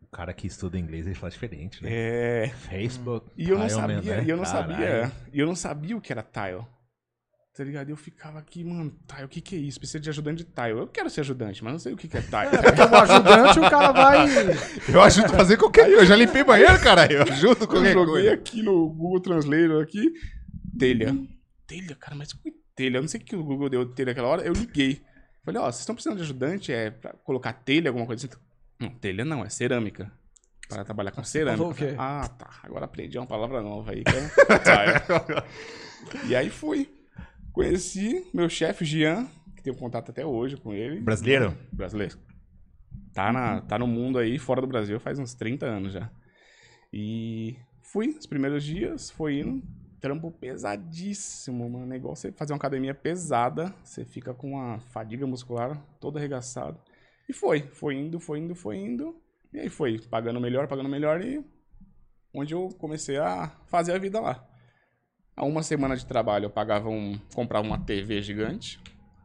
O 0.00 0.06
cara 0.06 0.32
que 0.32 0.46
estuda 0.46 0.78
inglês, 0.78 1.06
ele 1.06 1.14
fala 1.16 1.30
diferente, 1.30 1.82
né? 1.82 1.90
É. 1.92 2.48
Facebook. 2.48 3.30
E 3.36 3.48
eu 3.48 3.58
não 3.58 3.68
sabia, 3.68 4.00
né? 4.00 4.24
e 4.24 4.30
eu 4.30 4.36
não 4.36 4.44
Caralho. 4.44 4.72
sabia, 4.72 5.12
e 5.32 5.40
eu 5.40 5.46
não 5.46 5.56
sabia 5.56 5.96
o 5.96 6.00
que 6.00 6.12
era 6.12 6.22
tile. 6.22 6.64
Tá 7.56 7.62
ligado? 7.62 7.88
E 7.88 7.92
eu 7.92 7.96
ficava 7.96 8.40
aqui, 8.40 8.64
mano, 8.64 8.92
tile, 9.06 9.24
o 9.24 9.28
que 9.28 9.40
que 9.40 9.54
é 9.54 9.58
isso? 9.60 9.78
Precisa 9.78 10.00
de 10.00 10.10
ajudante 10.10 10.42
de 10.42 10.50
tile. 10.50 10.72
Eu 10.72 10.88
quero 10.88 11.08
ser 11.08 11.20
ajudante, 11.20 11.62
mas 11.62 11.72
não 11.72 11.78
sei 11.78 11.92
o 11.92 11.96
que 11.96 12.08
que 12.08 12.16
é 12.16 12.20
tile. 12.20 12.50
Como 12.76 12.96
ajudante, 12.96 13.60
o 13.60 13.70
cara 13.70 13.92
vai. 13.92 14.26
Eu 14.92 15.00
ajudo 15.00 15.26
a 15.26 15.36
fazer 15.36 15.56
qualquer 15.56 15.84
coisa. 15.84 16.00
Eu 16.00 16.06
já 16.06 16.16
limpei 16.16 16.42
banheiro, 16.42 16.80
cara. 16.80 17.06
Eu 17.12 17.22
ajudo 17.22 17.62
eu 17.62 17.68
qualquer 17.68 17.92
joguei 17.92 18.12
coisa. 18.12 18.34
aqui 18.34 18.60
no 18.60 18.88
Google 18.88 19.20
Translator 19.20 19.80
aqui, 19.80 20.12
telha. 20.76 21.16
Telha, 21.64 21.94
cara, 21.94 22.16
mas 22.16 22.32
que 22.32 22.52
telha? 22.74 22.96
Eu 22.96 23.02
não 23.02 23.08
sei 23.08 23.20
o 23.20 23.24
que 23.24 23.36
o 23.36 23.44
Google 23.44 23.68
deu 23.68 23.86
telha 23.86 24.10
aquela 24.10 24.26
hora, 24.26 24.42
eu 24.42 24.52
liguei. 24.52 25.00
Falei, 25.44 25.60
ó, 25.60 25.66
vocês 25.66 25.80
estão 25.80 25.94
precisando 25.94 26.16
de 26.16 26.24
ajudante, 26.24 26.72
é 26.72 26.90
pra 26.90 27.12
colocar 27.22 27.52
telha, 27.52 27.88
alguma 27.88 28.04
coisa 28.04 28.26
assim? 28.26 28.36
Não, 28.80 28.90
telha 28.90 29.24
não, 29.24 29.44
é 29.44 29.48
cerâmica. 29.48 30.10
Para 30.68 30.84
trabalhar 30.84 31.12
com 31.12 31.22
cerâmica. 31.22 31.58
falou 31.58 31.72
o 31.72 31.74
quê? 31.74 31.94
Ah, 31.96 32.28
tá. 32.36 32.50
Agora 32.64 32.86
aprendi 32.86 33.16
uma 33.16 33.28
palavra 33.28 33.62
nova 33.62 33.92
aí. 33.92 34.02
Que 34.02 34.10
é 36.24 36.26
e 36.26 36.34
aí 36.34 36.50
fui. 36.50 36.92
Conheci 37.54 38.28
meu 38.34 38.48
chefe, 38.48 38.84
Jean, 38.84 39.28
que 39.54 39.62
tenho 39.62 39.76
contato 39.76 40.10
até 40.10 40.26
hoje 40.26 40.56
com 40.56 40.74
ele. 40.74 41.00
Brasileiro? 41.00 41.56
Brasileiro. 41.72 42.18
Tá, 43.12 43.32
na, 43.32 43.60
tá 43.60 43.78
no 43.78 43.86
mundo 43.86 44.18
aí, 44.18 44.40
fora 44.40 44.60
do 44.60 44.66
Brasil, 44.66 44.98
faz 44.98 45.20
uns 45.20 45.34
30 45.34 45.64
anos 45.64 45.92
já. 45.92 46.10
E 46.92 47.56
fui, 47.80 48.08
os 48.08 48.26
primeiros 48.26 48.64
dias, 48.64 49.08
foi 49.08 49.38
indo. 49.38 49.62
Trampo 50.00 50.32
pesadíssimo, 50.32 51.70
mano. 51.70 51.94
É 51.94 51.96
igual 51.96 52.16
você 52.16 52.32
fazer 52.32 52.52
uma 52.52 52.56
academia 52.56 52.92
pesada, 52.92 53.72
você 53.84 54.04
fica 54.04 54.34
com 54.34 54.54
uma 54.54 54.80
fadiga 54.80 55.24
muscular 55.24 55.80
todo 56.00 56.18
arregaçado. 56.18 56.76
E 57.28 57.32
foi, 57.32 57.60
foi 57.60 57.94
indo, 57.94 58.18
foi 58.18 58.40
indo, 58.40 58.56
foi 58.56 58.78
indo. 58.78 59.14
E 59.52 59.60
aí 59.60 59.68
foi, 59.68 60.00
pagando 60.00 60.40
melhor, 60.40 60.66
pagando 60.66 60.88
melhor 60.88 61.24
e 61.24 61.40
onde 62.34 62.52
eu 62.52 62.68
comecei 62.78 63.16
a 63.16 63.46
fazer 63.68 63.92
a 63.92 63.98
vida 63.98 64.20
lá. 64.20 64.44
A 65.36 65.44
uma 65.44 65.62
semana 65.62 65.96
de 65.96 66.06
trabalho 66.06 66.46
eu 66.46 66.50
pagava 66.50 66.88
um, 66.88 67.18
comprava 67.34 67.66
uma 67.66 67.78
TV 67.78 68.22
gigante. 68.22 68.80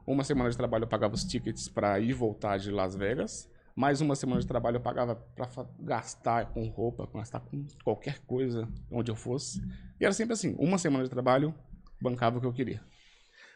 Uma 0.07 0.23
semana 0.23 0.49
de 0.49 0.57
trabalho 0.57 0.83
eu 0.83 0.87
pagava 0.87 1.13
os 1.13 1.23
tickets 1.23 1.67
para 1.67 1.99
ir 1.99 2.09
e 2.09 2.13
voltar 2.13 2.57
de 2.57 2.71
Las 2.71 2.95
Vegas. 2.95 3.47
Mais 3.75 4.01
uma 4.01 4.15
semana 4.15 4.41
de 4.41 4.47
trabalho 4.47 4.77
eu 4.77 4.81
pagava 4.81 5.15
para 5.15 5.47
gastar 5.79 6.47
com 6.47 6.67
roupa, 6.67 7.07
gastar 7.13 7.39
com 7.41 7.63
qualquer 7.83 8.19
coisa 8.25 8.67
onde 8.91 9.11
eu 9.11 9.15
fosse. 9.15 9.61
E 9.99 10.03
era 10.03 10.13
sempre 10.13 10.33
assim, 10.33 10.55
uma 10.57 10.77
semana 10.79 11.03
de 11.03 11.09
trabalho, 11.09 11.53
bancava 12.01 12.37
o 12.37 12.41
que 12.41 12.47
eu 12.47 12.53
queria. 12.53 12.81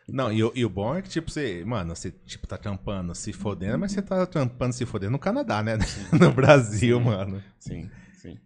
Não, 0.08 0.32
e, 0.32 0.44
o- 0.44 0.52
e 0.54 0.64
o 0.66 0.70
bom 0.70 0.96
é 0.96 1.02
que, 1.02 1.10
tipo, 1.10 1.32
você, 1.32 1.64
mano, 1.66 1.96
você, 1.96 2.12
tipo, 2.12 2.46
tá 2.46 2.58
trampando 2.58 3.16
se 3.16 3.34
fodendo, 3.34 3.80
mas 3.80 3.94
você 3.94 4.02
tá 4.02 4.26
trampando 4.26 4.74
se 4.74 4.86
fodendo 4.86 5.14
no 5.14 5.20
Canadá, 5.20 5.64
né? 5.64 5.78
No 6.20 6.32
Brasil, 6.32 7.00
mano. 7.00 7.42
Sim, 7.58 7.90
sim. 8.14 8.38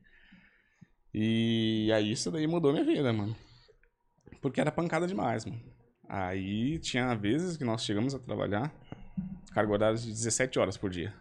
E 1.13 1.91
aí 1.93 2.11
isso 2.11 2.31
daí 2.31 2.47
mudou 2.47 2.71
minha 2.71 2.85
vida, 2.85 3.11
mano. 3.11 3.35
Porque 4.41 4.61
era 4.61 4.71
pancada 4.71 5.07
demais, 5.07 5.45
mano. 5.45 5.59
Aí 6.07 6.79
tinha 6.79 7.13
vezes 7.15 7.57
que 7.57 7.65
nós 7.65 7.83
chegamos 7.83 8.15
a 8.15 8.19
trabalhar 8.19 8.71
carga 9.53 9.73
horária 9.73 9.97
de 9.97 10.07
17 10.07 10.59
horas 10.59 10.77
por 10.77 10.89
dia. 10.89 11.13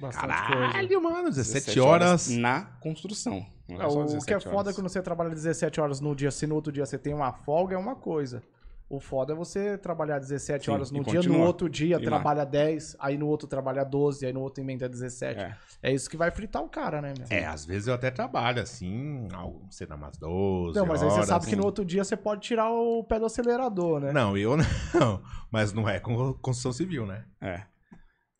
Bastante 0.00 0.26
coisa. 0.26 0.68
Caralho, 0.72 1.02
mano, 1.02 1.28
17 1.28 1.80
horas. 1.80 2.28
na 2.28 2.62
construção. 2.80 3.44
Não 3.68 3.82
É, 3.82 3.86
o 3.86 4.04
17 4.04 4.26
que 4.26 4.34
é 4.34 4.40
foda 4.40 4.56
horas. 4.56 4.68
é 4.68 4.72
quando 4.74 4.88
você 4.88 5.02
trabalha 5.02 5.30
17 5.30 5.80
horas 5.80 6.00
no 6.00 6.14
dia, 6.14 6.30
se 6.30 6.46
no 6.46 6.54
outro 6.54 6.72
dia 6.72 6.86
você 6.86 6.96
tem 6.96 7.12
uma 7.12 7.32
folga, 7.32 7.74
é 7.74 7.78
uma 7.78 7.94
coisa. 7.96 8.42
O 8.90 8.98
foda 9.00 9.34
é 9.34 9.36
você 9.36 9.76
trabalhar 9.76 10.18
17 10.18 10.64
Sim, 10.64 10.70
horas 10.70 10.90
no 10.90 11.04
dia, 11.04 11.14
no 11.14 11.20
continuar. 11.20 11.46
outro 11.46 11.68
dia 11.68 11.96
E 11.96 12.02
trabalha 12.02 12.44
10, 12.44 12.96
aí 12.98 13.18
no 13.18 13.26
outro 13.26 13.46
trabalha 13.46 13.84
12, 13.84 14.24
aí 14.24 14.32
no 14.32 14.40
outro 14.40 14.62
emenda 14.64 14.88
17. 14.88 15.38
É. 15.38 15.56
É 15.82 15.92
isso 15.92 16.08
que 16.08 16.16
vai 16.16 16.30
fritar 16.30 16.62
o 16.62 16.68
cara, 16.70 17.02
né, 17.02 17.12
meu? 17.18 17.26
É, 17.28 17.44
às 17.44 17.66
vezes 17.66 17.86
eu 17.86 17.92
até 17.94 18.10
trabalho 18.10 18.62
assim, 18.62 19.28
algo, 19.32 19.66
sei 19.70 19.86
lá, 19.86 19.94
umas 19.94 20.16
12 20.16 20.78
Não, 20.78 20.86
mas 20.86 21.02
aí 21.02 21.08
você 21.10 21.14
horas, 21.16 21.28
sabe 21.28 21.44
que 21.44 21.50
assim. 21.50 21.56
no 21.60 21.66
outro 21.66 21.84
dia 21.84 22.02
você 22.02 22.16
pode 22.16 22.40
tirar 22.40 22.70
o 22.70 23.04
pé 23.04 23.18
do 23.18 23.26
acelerador, 23.26 24.00
né? 24.00 24.10
Não, 24.10 24.36
eu 24.38 24.56
não. 24.94 25.22
Mas 25.50 25.72
não 25.74 25.86
é 25.86 26.00
com 26.00 26.32
construção 26.34 26.72
civil, 26.72 27.04
né? 27.04 27.24
É. 27.42 27.64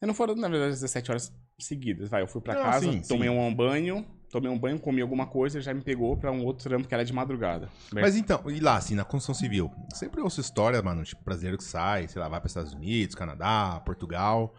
Eu 0.00 0.07
não 0.07 0.14
foram, 0.14 0.35
na 0.35 0.49
verdade, 0.49 0.71
17 0.73 1.11
horas 1.11 1.33
seguidas. 1.59 2.09
Vai, 2.09 2.23
eu 2.23 2.26
fui 2.26 2.40
pra 2.40 2.55
Não, 2.55 2.62
casa, 2.62 2.90
sim, 2.90 3.02
tomei 3.02 3.28
sim. 3.28 3.37
um 3.37 3.55
banho, 3.55 4.07
tomei 4.31 4.51
um 4.51 4.59
banho, 4.59 4.79
comi 4.79 5.01
alguma 5.01 5.27
coisa, 5.27 5.61
já 5.61 5.73
me 5.73 5.81
pegou 5.81 6.17
pra 6.17 6.31
um 6.31 6.45
outro 6.45 6.69
trampo 6.69 6.87
que 6.87 6.95
era 6.95 7.05
de 7.05 7.13
madrugada. 7.13 7.69
Mas 7.93 8.17
então, 8.17 8.43
e 8.51 8.61
lá, 8.61 8.77
assim, 8.77 8.95
na 8.95 9.05
construção 9.05 9.35
civil? 9.35 9.71
Sempre 9.95 10.21
ouço 10.21 10.41
história, 10.41 10.81
mano, 10.83 11.05
tipo, 11.05 11.25
brasileiro 11.25 11.59
que 11.59 11.65
sai, 11.65 12.09
sei 12.09 12.21
lá, 12.21 12.29
vai 12.29 12.41
para 12.41 12.47
Estados 12.47 12.73
Unidos, 12.73 13.15
Canadá, 13.15 13.81
Portugal. 13.85 14.55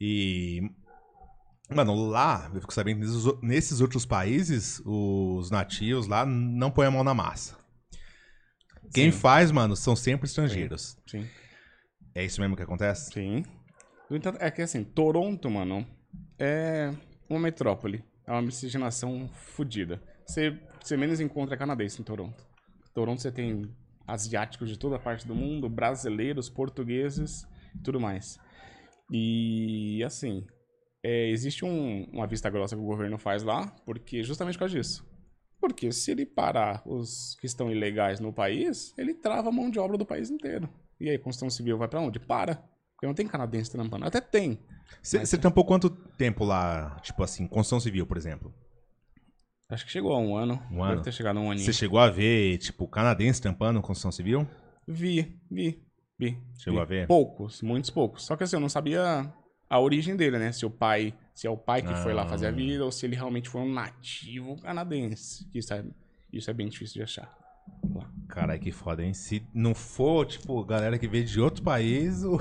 E. 0.00 0.60
Mano, 1.68 1.94
lá, 1.94 2.50
eu 2.54 2.60
fico 2.60 2.72
sabendo 2.72 3.00
que 3.00 3.46
nesses, 3.46 3.80
outros 3.80 4.06
países, 4.06 4.80
os 4.84 5.50
nativos 5.50 6.06
lá 6.06 6.24
não 6.24 6.70
põem 6.70 6.86
a 6.86 6.90
mão 6.90 7.02
na 7.02 7.14
massa. 7.14 7.56
Quem 8.94 9.10
Sim. 9.10 9.18
faz, 9.18 9.50
mano, 9.50 9.74
são 9.74 9.96
sempre 9.96 10.28
estrangeiros. 10.28 10.96
Sim. 11.08 11.26
É 12.14 12.24
isso 12.24 12.40
mesmo 12.40 12.56
que 12.56 12.62
acontece? 12.62 13.12
Sim. 13.12 13.44
No 14.08 14.16
entanto, 14.16 14.38
é 14.40 14.48
que 14.50 14.62
assim, 14.62 14.84
Toronto, 14.84 15.50
mano, 15.50 15.84
é 16.38 16.92
uma 17.28 17.40
metrópole. 17.40 18.04
É 18.26 18.32
uma 18.32 18.42
miscigenação 18.42 19.28
fodida. 19.32 20.02
Você, 20.26 20.58
você 20.82 20.96
menos 20.96 21.20
encontra 21.20 21.56
canadense 21.56 22.00
em 22.00 22.04
Toronto. 22.04 22.44
Toronto 22.92 23.20
você 23.22 23.30
tem 23.30 23.70
asiáticos 24.06 24.68
de 24.68 24.78
toda 24.78 24.98
parte 24.98 25.26
do 25.26 25.34
mundo, 25.34 25.68
brasileiros, 25.68 26.48
portugueses 26.48 27.46
e 27.74 27.78
tudo 27.82 28.00
mais. 28.00 28.38
E 29.12 30.02
assim, 30.04 30.44
é, 31.02 31.28
existe 31.28 31.64
um- 31.64 32.04
uma 32.12 32.26
vista 32.26 32.50
grossa 32.50 32.74
que 32.74 32.82
o 32.82 32.86
governo 32.86 33.18
faz 33.18 33.42
lá, 33.42 33.68
porque 33.84 34.22
justamente 34.22 34.54
por 34.54 34.60
causa 34.60 34.74
disso. 34.74 35.06
Porque 35.60 35.90
se 35.92 36.10
ele 36.10 36.26
parar 36.26 36.82
os 36.86 37.36
que 37.40 37.46
estão 37.46 37.70
ilegais 37.70 38.20
no 38.20 38.32
país, 38.32 38.92
ele 38.98 39.14
trava 39.14 39.48
a 39.48 39.52
mão 39.52 39.70
de 39.70 39.78
obra 39.78 39.96
do 39.96 40.04
país 40.04 40.30
inteiro. 40.30 40.68
E 41.00 41.08
aí, 41.08 41.18
construção 41.18 41.50
civil 41.50 41.78
vai 41.78 41.88
pra 41.88 42.00
onde? 42.00 42.18
Para. 42.18 42.62
Porque 42.96 43.06
não 43.06 43.14
tem 43.14 43.26
canadense 43.28 43.70
trampando. 43.70 44.06
Até 44.06 44.20
tem. 44.20 44.58
Você 45.02 45.18
Mas- 45.18 45.28
você 45.28 45.36
tampou 45.38 45.64
quanto 45.64 45.90
tempo 45.90 46.44
lá, 46.44 46.98
tipo 47.02 47.22
assim, 47.22 47.46
construção 47.46 47.78
civil, 47.78 48.06
por 48.06 48.16
exemplo? 48.16 48.52
Acho 49.68 49.84
que 49.84 49.90
chegou 49.92 50.12
a 50.14 50.18
um 50.18 50.34
ano. 50.36 50.54
Um 50.70 50.78
Deve 50.78 50.92
ano? 50.92 51.02
ter 51.02 51.12
chegado 51.12 51.38
a 51.38 51.42
um 51.42 51.50
aninho. 51.50 51.64
Você 51.66 51.72
chegou 51.72 51.98
a 51.98 52.08
ver, 52.08 52.56
tipo, 52.58 52.86
canadense 52.88 53.42
tampando 53.42 53.80
construção 53.82 54.12
civil? 54.12 54.48
Vi, 54.86 55.38
vi, 55.50 55.82
vi. 56.18 56.38
Chegou 56.56 56.78
vi. 56.78 56.82
a 56.82 56.84
ver? 56.84 57.06
Poucos, 57.08 57.60
muitos 57.62 57.90
poucos. 57.90 58.24
Só 58.24 58.36
que 58.36 58.44
assim, 58.44 58.56
eu 58.56 58.60
não 58.60 58.68
sabia 58.68 59.30
a 59.68 59.80
origem 59.80 60.16
dele, 60.16 60.38
né? 60.38 60.52
Se 60.52 60.64
o 60.64 60.70
pai, 60.70 61.12
se 61.34 61.46
é 61.46 61.50
o 61.50 61.56
pai 61.56 61.82
que 61.82 61.94
foi 61.96 62.14
lá 62.14 62.26
fazer 62.26 62.46
a 62.46 62.50
Ah. 62.50 62.52
vida 62.52 62.84
ou 62.84 62.92
se 62.92 63.04
ele 63.04 63.16
realmente 63.16 63.48
foi 63.48 63.60
um 63.60 63.72
nativo 63.72 64.56
canadense. 64.62 65.50
Isso 65.52 65.74
é, 65.74 65.84
isso 66.32 66.48
é 66.48 66.54
bem 66.54 66.68
difícil 66.68 66.94
de 66.94 67.02
achar. 67.02 67.36
Caralho, 68.28 68.60
que 68.60 68.70
foda, 68.70 69.04
hein? 69.04 69.12
Se 69.12 69.44
não 69.52 69.74
for, 69.74 70.24
tipo, 70.26 70.64
galera 70.64 70.96
que 70.98 71.08
veio 71.08 71.24
de 71.24 71.40
outro 71.40 71.64
país, 71.64 72.22
o... 72.22 72.38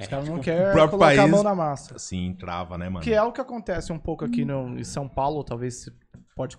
Os 0.00 0.06
caras 0.06 0.26
não 0.28 0.34
tipo, 0.40 0.44
querem 0.44 0.72
colocar 0.88 0.96
a 0.96 0.98
país- 1.16 1.30
mão 1.30 1.42
na 1.42 1.54
massa. 1.54 1.96
assim, 1.96 2.34
trava, 2.38 2.76
né, 2.78 2.88
mano? 2.88 3.04
Que 3.04 3.12
é 3.14 3.22
o 3.22 3.32
que 3.32 3.40
acontece 3.40 3.92
um 3.92 3.98
pouco 3.98 4.24
aqui 4.24 4.44
no, 4.44 4.78
em 4.78 4.84
São 4.84 5.08
Paulo, 5.08 5.44
talvez 5.44 5.82
se 5.82 5.92
pode 6.34 6.56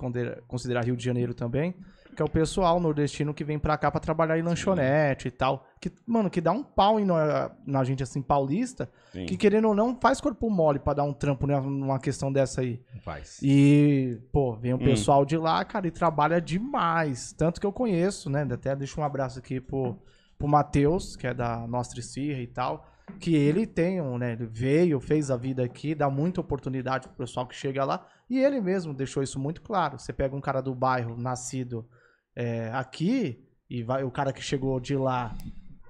considerar, 0.48 0.86
Rio 0.86 0.96
de 0.96 1.04
Janeiro 1.04 1.34
também, 1.34 1.74
que 2.16 2.22
é 2.22 2.26
o 2.26 2.30
pessoal 2.30 2.80
nordestino 2.80 3.34
que 3.34 3.44
vem 3.44 3.58
pra 3.58 3.76
cá 3.76 3.90
pra 3.90 4.00
trabalhar 4.00 4.38
em 4.38 4.44
lanchonete 4.44 5.28
e 5.28 5.32
tal. 5.32 5.66
Que, 5.82 5.92
mano, 6.06 6.30
que 6.30 6.40
dá 6.40 6.52
um 6.52 6.62
pau 6.64 7.00
em 7.00 7.06
nó- 7.06 7.50
na 7.66 7.84
gente 7.84 8.04
assim, 8.04 8.22
paulista, 8.22 8.88
Sim. 9.12 9.26
que 9.26 9.36
querendo 9.36 9.68
ou 9.70 9.74
não 9.74 9.98
faz 10.00 10.22
corpo 10.22 10.48
mole 10.48 10.78
pra 10.78 10.94
dar 10.94 11.04
um 11.04 11.12
trampo 11.12 11.48
né, 11.48 11.60
numa 11.60 12.00
questão 12.00 12.32
dessa 12.32 12.62
aí. 12.62 12.80
Faz. 13.02 13.40
E, 13.42 14.22
pô, 14.32 14.54
vem 14.56 14.74
o 14.74 14.76
Hum. 14.76 14.80
pessoal 14.86 15.26
de 15.26 15.36
lá, 15.38 15.66
cara, 15.66 15.88
e 15.88 15.92
trabalha 15.92 16.40
demais. 16.40 17.34
Tanto 17.34 17.60
que 17.60 17.66
eu 17.66 17.74
conheço, 17.74 18.30
né? 18.30 18.48
Até 18.54 18.76
deixo 18.76 19.02
um 19.02 19.04
abraço 19.04 19.40
aqui 19.40 19.60
pro, 19.60 19.98
pro 20.38 20.48
Matheus, 20.48 21.16
que 21.16 21.26
é 21.26 21.34
da 21.34 21.66
Nostra 21.68 22.00
Esfirra 22.00 22.40
e 22.42 22.48
tal. 22.48 22.88
Que 23.20 23.36
ele 23.36 23.66
tem 23.66 24.02
um, 24.02 24.18
né? 24.18 24.34
Ele 24.34 24.46
veio, 24.46 25.00
fez 25.00 25.32
a 25.32 25.38
vida 25.38 25.64
aqui, 25.64 25.96
dá 25.96 26.10
muita 26.10 26.42
oportunidade 26.42 27.08
pro 27.08 27.18
pessoal 27.18 27.48
que 27.48 27.56
chega 27.56 27.86
lá. 27.86 28.06
E 28.30 28.40
ele 28.40 28.60
mesmo 28.60 28.94
deixou 28.94 29.24
isso 29.24 29.40
muito 29.40 29.62
claro. 29.62 30.00
Você 30.00 30.12
pega 30.12 30.36
um 30.36 30.42
cara 30.42 30.62
do 30.62 30.74
bairro, 30.74 31.18
nascido 31.18 31.88
é, 32.36 32.70
aqui, 32.74 33.44
e 33.70 33.84
vai, 33.84 34.04
o 34.04 34.12
cara 34.12 34.34
que 34.34 34.42
chegou 34.42 34.80
de 34.80 34.96
lá 34.96 35.36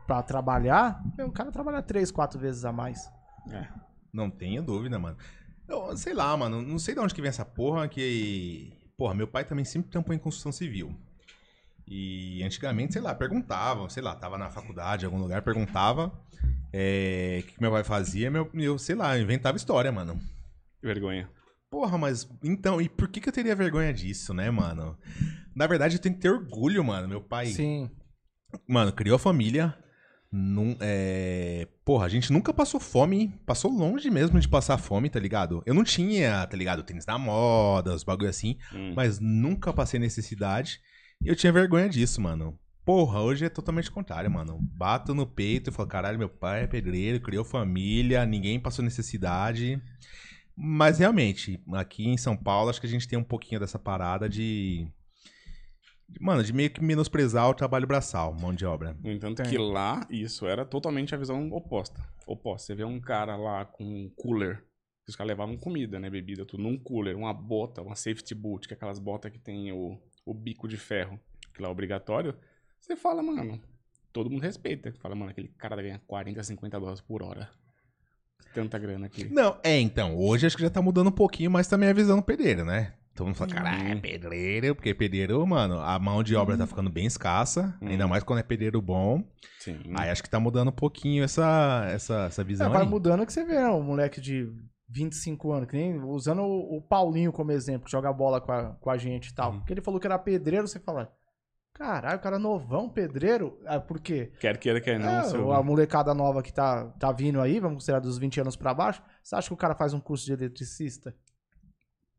pra 0.05 0.21
trabalhar, 0.21 1.01
o 1.19 1.31
cara 1.31 1.51
trabalha 1.51 1.81
três, 1.81 2.11
quatro 2.11 2.39
vezes 2.39 2.65
a 2.65 2.71
mais. 2.71 3.09
É. 3.49 3.67
Não 4.11 4.29
tenha 4.29 4.61
dúvida, 4.61 4.99
mano. 4.99 5.17
Eu, 5.67 5.95
sei 5.97 6.13
lá, 6.13 6.35
mano. 6.37 6.61
Não 6.61 6.77
sei 6.77 6.93
de 6.93 6.99
onde 6.99 7.15
que 7.15 7.21
vem 7.21 7.29
essa 7.29 7.45
porra 7.45 7.87
que. 7.87 8.71
Porra, 8.97 9.15
meu 9.15 9.27
pai 9.27 9.43
também 9.43 9.65
sempre 9.65 9.89
tampou 9.89 10.13
em 10.13 10.19
construção 10.19 10.51
civil. 10.51 10.95
E 11.87 12.41
antigamente, 12.43 12.93
sei 12.93 13.01
lá, 13.01 13.13
perguntavam, 13.13 13.89
sei 13.89 14.01
lá, 14.01 14.15
tava 14.15 14.37
na 14.37 14.49
faculdade, 14.49 15.03
em 15.03 15.05
algum 15.05 15.19
lugar, 15.19 15.41
perguntava 15.41 16.11
é, 16.71 17.41
o 17.43 17.47
que 17.47 17.61
meu 17.61 17.71
pai 17.71 17.83
fazia, 17.83 18.31
meu, 18.31 18.49
eu, 18.53 18.77
sei 18.79 18.95
lá, 18.95 19.17
inventava 19.19 19.57
história, 19.57 19.91
mano. 19.91 20.19
Que 20.79 20.87
vergonha. 20.87 21.29
Porra, 21.69 21.97
mas 21.97 22.29
então, 22.43 22.79
e 22.81 22.87
por 22.87 23.07
que, 23.07 23.19
que 23.19 23.29
eu 23.29 23.33
teria 23.33 23.55
vergonha 23.55 23.93
disso, 23.93 24.33
né, 24.33 24.49
mano? 24.49 24.97
Na 25.55 25.67
verdade, 25.67 25.95
eu 25.95 26.01
tenho 26.01 26.15
que 26.15 26.21
ter 26.21 26.29
orgulho, 26.29 26.83
mano. 26.83 27.07
Meu 27.07 27.21
pai, 27.21 27.47
Sim. 27.47 27.89
mano, 28.67 28.91
criou 28.91 29.15
a 29.15 29.19
família. 29.19 29.75
Num, 30.31 30.75
é... 30.79 31.67
Porra, 31.85 32.07
a 32.07 32.09
gente 32.09 32.33
nunca 32.33 32.51
passou 32.51 32.79
fome, 32.79 33.39
passou 33.45 33.71
longe 33.71 34.09
mesmo 34.09 34.39
de 34.39 34.47
passar 34.47 34.79
fome, 34.79 35.07
tá 35.09 35.19
ligado? 35.19 35.61
Eu 35.63 35.75
não 35.75 35.83
tinha, 35.83 36.45
tá 36.47 36.57
ligado, 36.57 36.81
tênis 36.81 37.05
da 37.05 37.19
moda, 37.19 37.93
os 37.93 38.03
bagulho 38.03 38.29
assim, 38.29 38.57
Hum. 38.73 38.93
mas 38.95 39.19
nunca 39.19 39.71
passei 39.71 39.99
necessidade. 39.99 40.79
E 41.21 41.27
eu 41.29 41.35
tinha 41.35 41.51
vergonha 41.53 41.89
disso, 41.89 42.21
mano. 42.21 42.57
Porra, 42.85 43.21
hoje 43.21 43.45
é 43.45 43.49
totalmente 43.49 43.89
o 43.89 43.93
contrário, 43.93 44.29
mano. 44.29 44.59
Bato 44.61 45.13
no 45.15 45.25
peito 45.25 45.69
e 45.69 45.73
falo, 45.73 45.87
caralho, 45.87 46.19
meu 46.19 46.27
pai 46.29 46.63
é 46.63 46.67
pedreiro, 46.67 47.21
criou 47.21 47.45
família, 47.45 48.25
ninguém 48.25 48.59
passou 48.59 48.83
necessidade. 48.83 49.81
Mas 50.55 50.99
realmente, 50.99 51.63
aqui 51.73 52.05
em 52.07 52.17
São 52.17 52.35
Paulo, 52.35 52.69
acho 52.69 52.81
que 52.81 52.87
a 52.87 52.89
gente 52.89 53.07
tem 53.07 53.17
um 53.17 53.23
pouquinho 53.23 53.59
dessa 53.59 53.79
parada 53.79 54.27
de. 54.27 54.85
de- 56.09 56.19
Mano, 56.21 56.43
de 56.43 56.51
meio 56.53 56.69
que 56.69 56.83
menosprezar 56.83 57.49
o 57.49 57.53
trabalho 57.53 57.87
braçal, 57.87 58.33
mão 58.37 58.53
de 58.53 58.65
obra. 58.65 58.95
No 59.01 59.09
entanto, 59.11 59.41
Tem. 59.41 59.49
que 59.49 59.57
lá, 59.57 60.05
isso 60.09 60.45
era 60.45 60.65
totalmente 60.65 61.15
a 61.15 61.17
visão 61.17 61.51
oposta. 61.53 62.05
Oposta. 62.27 62.67
Você 62.67 62.75
vê 62.75 62.83
um 62.83 62.99
cara 62.99 63.35
lá 63.37 63.63
com 63.65 63.83
um 63.83 64.11
cooler. 64.15 64.61
Os 65.07 65.15
caras 65.15 65.29
levavam 65.29 65.57
comida, 65.57 65.99
né? 65.99 66.09
Bebida, 66.09 66.45
tudo. 66.45 66.61
Num 66.63 66.77
cooler, 66.77 67.15
uma 67.17 67.33
bota, 67.33 67.81
uma 67.81 67.95
safety 67.95 68.35
boot, 68.35 68.67
que 68.67 68.73
é 68.73 68.77
aquelas 68.77 68.99
botas 68.99 69.31
que 69.31 69.39
tem 69.39 69.71
o, 69.71 69.97
o 70.25 70.33
bico 70.33 70.67
de 70.67 70.77
ferro, 70.77 71.19
que 71.53 71.61
lá 71.61 71.67
é 71.67 71.71
obrigatório. 71.71 72.35
Você 72.79 72.95
fala, 72.95 73.21
mano, 73.23 73.61
todo 74.11 74.29
mundo 74.29 74.41
respeita. 74.41 74.93
Fala, 75.01 75.15
mano, 75.15 75.31
aquele 75.31 75.47
cara 75.49 75.75
ganha 75.81 76.01
40, 76.07 76.43
50 76.43 76.79
dólares 76.79 77.01
por 77.01 77.23
hora. 77.23 77.49
Tanta 78.53 78.77
grana 78.77 79.07
aqui. 79.07 79.25
Não, 79.33 79.57
é, 79.63 79.79
então, 79.79 80.15
hoje 80.15 80.45
acho 80.45 80.55
que 80.55 80.61
já 80.63 80.69
tá 80.69 80.81
mudando 80.81 81.07
um 81.07 81.11
pouquinho 81.11 81.49
mais 81.49 81.67
também 81.67 81.89
a 81.89 81.93
visão 81.93 82.17
do 82.17 82.23
pedreiro, 82.23 82.63
né? 82.63 82.93
Todo 83.15 83.27
mundo 83.27 83.35
fala, 83.35 83.49
Uhum. 83.51 83.55
caralho, 83.57 83.91
é 83.91 83.95
pedreiro, 83.95 84.75
porque 84.75 84.93
pedreiro, 84.93 85.45
mano, 85.45 85.79
a 85.79 85.97
mão 85.99 86.23
de 86.23 86.35
obra 86.35 86.57
tá 86.57 86.65
ficando 86.67 86.89
bem 86.89 87.05
escassa, 87.05 87.77
Uhum. 87.81 87.89
ainda 87.89 88.07
mais 88.07 88.23
quando 88.23 88.39
é 88.39 88.43
pedreiro 88.43 88.81
bom. 88.81 89.23
Sim. 89.59 89.79
Aí 89.95 90.09
acho 90.09 90.21
que 90.23 90.29
tá 90.29 90.39
mudando 90.39 90.69
um 90.69 90.73
pouquinho 90.73 91.23
essa, 91.23 91.87
essa, 91.91 92.25
essa 92.25 92.41
É, 92.41 92.45
visão 92.45 92.71
vai 92.71 92.81
aí. 92.83 92.87
mudando 92.87 93.25
que 93.25 93.33
você 93.33 93.43
vê, 93.43 93.53
né? 93.55 93.69
Um 93.69 93.83
moleque 93.83 94.19
de 94.19 94.51
25 94.93 95.51
anos, 95.51 95.67
que 95.67 95.75
nem 95.75 95.99
usando 96.03 96.43
o, 96.43 96.77
o 96.77 96.81
Paulinho 96.81 97.31
como 97.33 97.51
exemplo, 97.51 97.85
que 97.85 97.91
joga 97.91 98.13
bola 98.13 98.39
com 98.39 98.51
a, 98.51 98.75
com 98.75 98.89
a 98.89 98.97
gente 98.97 99.27
e 99.29 99.33
tal. 99.33 99.51
Uhum. 99.51 99.57
Porque 99.59 99.73
ele 99.73 99.81
falou 99.81 99.99
que 99.99 100.05
era 100.07 100.19
pedreiro, 100.19 100.67
você 100.67 100.79
fala, 100.79 101.11
caralho, 101.73 102.17
o 102.17 102.21
cara 102.21 102.37
novão, 102.37 102.87
pedreiro? 102.87 103.59
Ah, 103.65 103.79
por 103.79 103.99
quê? 103.99 104.31
Quer 104.39 104.57
queira, 104.57 104.79
quer 104.79 104.99
não. 104.99 105.09
É, 105.09 105.23
seu- 105.23 105.51
a 105.51 105.63
molecada 105.63 106.13
nova 106.13 106.43
que 106.43 106.53
tá, 106.53 106.85
tá 106.99 107.11
vindo 107.11 107.41
aí, 107.41 107.59
vamos 107.59 107.77
considerar 107.77 107.99
dos 107.99 108.17
20 108.19 108.39
anos 108.39 108.55
pra 108.55 108.73
baixo, 108.73 109.01
você 109.23 109.35
acha 109.35 109.47
que 109.47 109.53
o 109.53 109.57
cara 109.57 109.73
faz 109.73 109.93
um 109.93 109.99
curso 109.99 110.25
de 110.25 110.33
eletricista? 110.33 111.15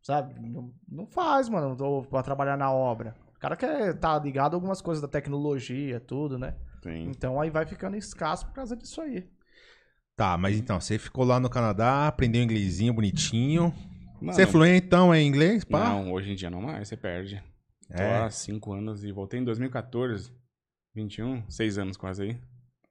Sabe? 0.03 0.35
Não, 0.39 0.71
não 0.89 1.07
faz, 1.07 1.49
mano, 1.49 1.77
ou 1.83 2.05
pra 2.05 2.23
trabalhar 2.23 2.57
na 2.59 2.71
obra. 2.71 3.15
O 3.37 3.39
cara 3.39 3.57
quer 3.57 3.95
tá 3.99 4.19
ligado 4.19 4.55
a 4.55 4.57
algumas 4.57 4.83
coisas 4.83 5.01
da 5.01 5.09
tecnologia, 5.09 6.01
tudo, 6.01 6.39
né? 6.39 6.55
Sim. 6.83 7.05
Então 7.09 7.41
aí 7.41 7.49
vai 7.51 7.65
ficando 7.65 7.97
escasso 7.97 8.47
por 8.47 8.53
causa 8.55 8.77
disso 8.77 9.01
aí. 9.01 9.27
Tá, 10.17 10.39
mas 10.39 10.57
então, 10.57 10.81
você 10.81 10.99
ficou 10.99 11.25
lá 11.25 11.41
no 11.41 11.51
Canadá, 11.51 12.07
aprendeu 12.07 12.43
inglesinho 12.43 12.93
bonitinho. 12.95 13.75
Mano, 14.21 14.33
Você 14.33 14.43
é 14.43 14.47
fluente 14.47 14.87
então 14.87 15.15
em 15.15 15.27
inglês, 15.27 15.65
pá? 15.65 15.89
Não, 15.89 16.13
hoje 16.13 16.31
em 16.33 16.37
dia 16.37 16.49
não 16.51 16.63
mais, 16.63 16.89
você 16.89 16.97
perde. 16.97 17.43
Tô 17.89 18.03
É. 18.03 18.23
há 18.23 18.31
5 18.31 18.73
anos 18.73 19.05
e 19.05 19.11
voltei 19.13 19.41
em 19.41 19.45
2014. 19.45 20.33
21, 20.95 21.43
6 21.51 21.79
anos 21.79 21.97
quase 21.97 22.23
aí. 22.23 22.39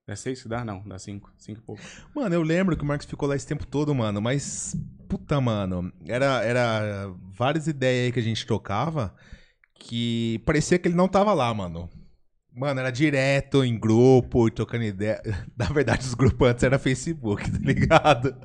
É 0.05 0.15
6 0.17 0.43
que 0.43 0.49
dá? 0.49 0.65
Não, 0.65 0.83
dá 0.85 0.99
5. 0.99 1.31
5 1.37 1.59
e 1.59 1.63
pouco. 1.63 1.81
Mano, 2.13 2.35
eu 2.35 2.41
lembro 2.43 2.75
que 2.75 2.83
o 2.83 2.85
Marcos 2.85 3.07
ficou 3.07 3.27
lá 3.29 3.35
esse 3.37 3.47
tempo 3.47 3.65
todo, 3.65 3.95
mano, 3.95 4.21
mas. 4.21 4.75
Puta, 5.07 5.39
mano. 5.39 5.91
Era, 6.05 6.43
era 6.43 7.09
várias 7.31 7.67
ideias 7.67 8.07
aí 8.07 8.11
que 8.11 8.19
a 8.19 8.23
gente 8.23 8.45
trocava 8.45 9.15
que 9.75 10.41
parecia 10.45 10.77
que 10.77 10.87
ele 10.89 10.95
não 10.95 11.07
tava 11.07 11.33
lá, 11.33 11.53
mano. 11.53 11.89
Mano, 12.55 12.79
era 12.79 12.91
direto 12.91 13.63
em 13.63 13.77
grupo, 13.79 14.49
trocando 14.51 14.83
ideia. 14.83 15.21
Na 15.57 15.65
verdade, 15.65 16.05
os 16.05 16.13
grupos 16.13 16.47
antes 16.47 16.63
era 16.63 16.77
Facebook, 16.77 17.49
tá 17.49 17.57
ligado? 17.59 18.35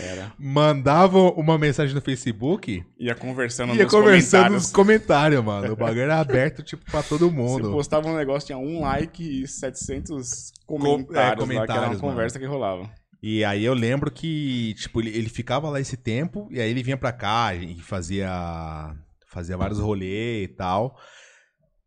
Era. 0.00 0.32
Mandavam 0.38 1.30
uma 1.30 1.58
mensagem 1.58 1.92
no 1.96 2.00
Facebook 2.00 2.84
Ia 2.96 3.12
conversando 3.14 3.74
ia 3.74 3.82
nos 3.82 3.92
conversando 3.92 4.40
comentários. 4.42 4.62
nos 4.62 4.72
comentários, 4.72 5.44
mano. 5.44 5.72
O 5.72 5.76
bagulho 5.76 6.00
era 6.02 6.20
aberto, 6.20 6.62
tipo, 6.62 6.84
pra 6.88 7.02
todo 7.02 7.28
Você 7.28 7.34
mundo. 7.34 7.70
postava 7.72 8.08
um 8.08 8.16
negócio, 8.16 8.46
tinha 8.46 8.58
um 8.58 8.80
like 8.82 9.42
e 9.42 9.48
700 9.48 10.52
Com- 10.64 10.78
comentários, 10.78 11.10
é, 11.16 11.18
lá, 11.18 11.26
que 11.26 11.32
era 11.32 11.40
uma 11.40 11.46
comentários, 11.46 12.00
mano. 12.00 12.00
conversa 12.14 12.38
que 12.38 12.46
rolava. 12.46 12.88
E 13.20 13.44
aí 13.44 13.64
eu 13.64 13.74
lembro 13.74 14.12
que, 14.12 14.74
tipo, 14.74 15.00
ele, 15.00 15.10
ele 15.10 15.28
ficava 15.28 15.68
lá 15.70 15.80
esse 15.80 15.96
tempo, 15.96 16.46
e 16.52 16.60
aí 16.60 16.70
ele 16.70 16.82
vinha 16.82 16.96
pra 16.96 17.10
cá 17.10 17.52
e 17.54 17.74
fazia, 17.80 18.94
fazia 19.26 19.56
vários 19.56 19.80
rolês 19.80 20.44
e 20.44 20.48
tal. 20.48 20.96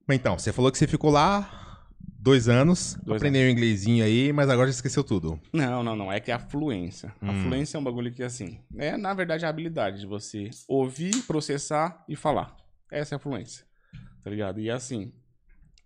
Mas 0.08 0.18
então, 0.18 0.38
você 0.40 0.54
falou 0.54 0.72
que 0.72 0.78
você 0.78 0.88
ficou 0.88 1.12
lá 1.12 1.86
dois 2.20 2.48
anos, 2.50 2.98
Dois 3.04 3.22
aprendeu 3.22 3.48
o 3.48 3.52
inglesinho 3.52 4.04
aí, 4.04 4.32
mas 4.34 4.50
agora 4.50 4.68
já 4.70 4.76
esqueceu 4.76 5.04
tudo. 5.04 5.40
Não, 5.54 5.84
não, 5.84 5.96
não. 5.96 6.12
É 6.12 6.20
que 6.20 6.32
é 6.32 6.34
a 6.34 6.40
fluência. 6.40 7.14
A 7.22 7.32
Hum. 7.32 7.44
fluência 7.44 7.78
é 7.78 7.80
um 7.80 7.84
bagulho 7.84 8.12
que, 8.12 8.24
assim, 8.24 8.60
é, 8.78 8.96
na 8.98 9.14
verdade, 9.14 9.46
a 9.46 9.50
habilidade 9.50 10.00
de 10.00 10.06
você 10.06 10.50
ouvir, 10.68 11.24
processar 11.24 12.04
e 12.08 12.16
falar. 12.16 12.56
Essa 12.92 13.16
é 13.16 13.18
a 13.18 13.20
fluência. 13.20 13.66
Tá 14.24 14.30
ligado? 14.30 14.60
E, 14.60 14.70
assim, 14.70 15.12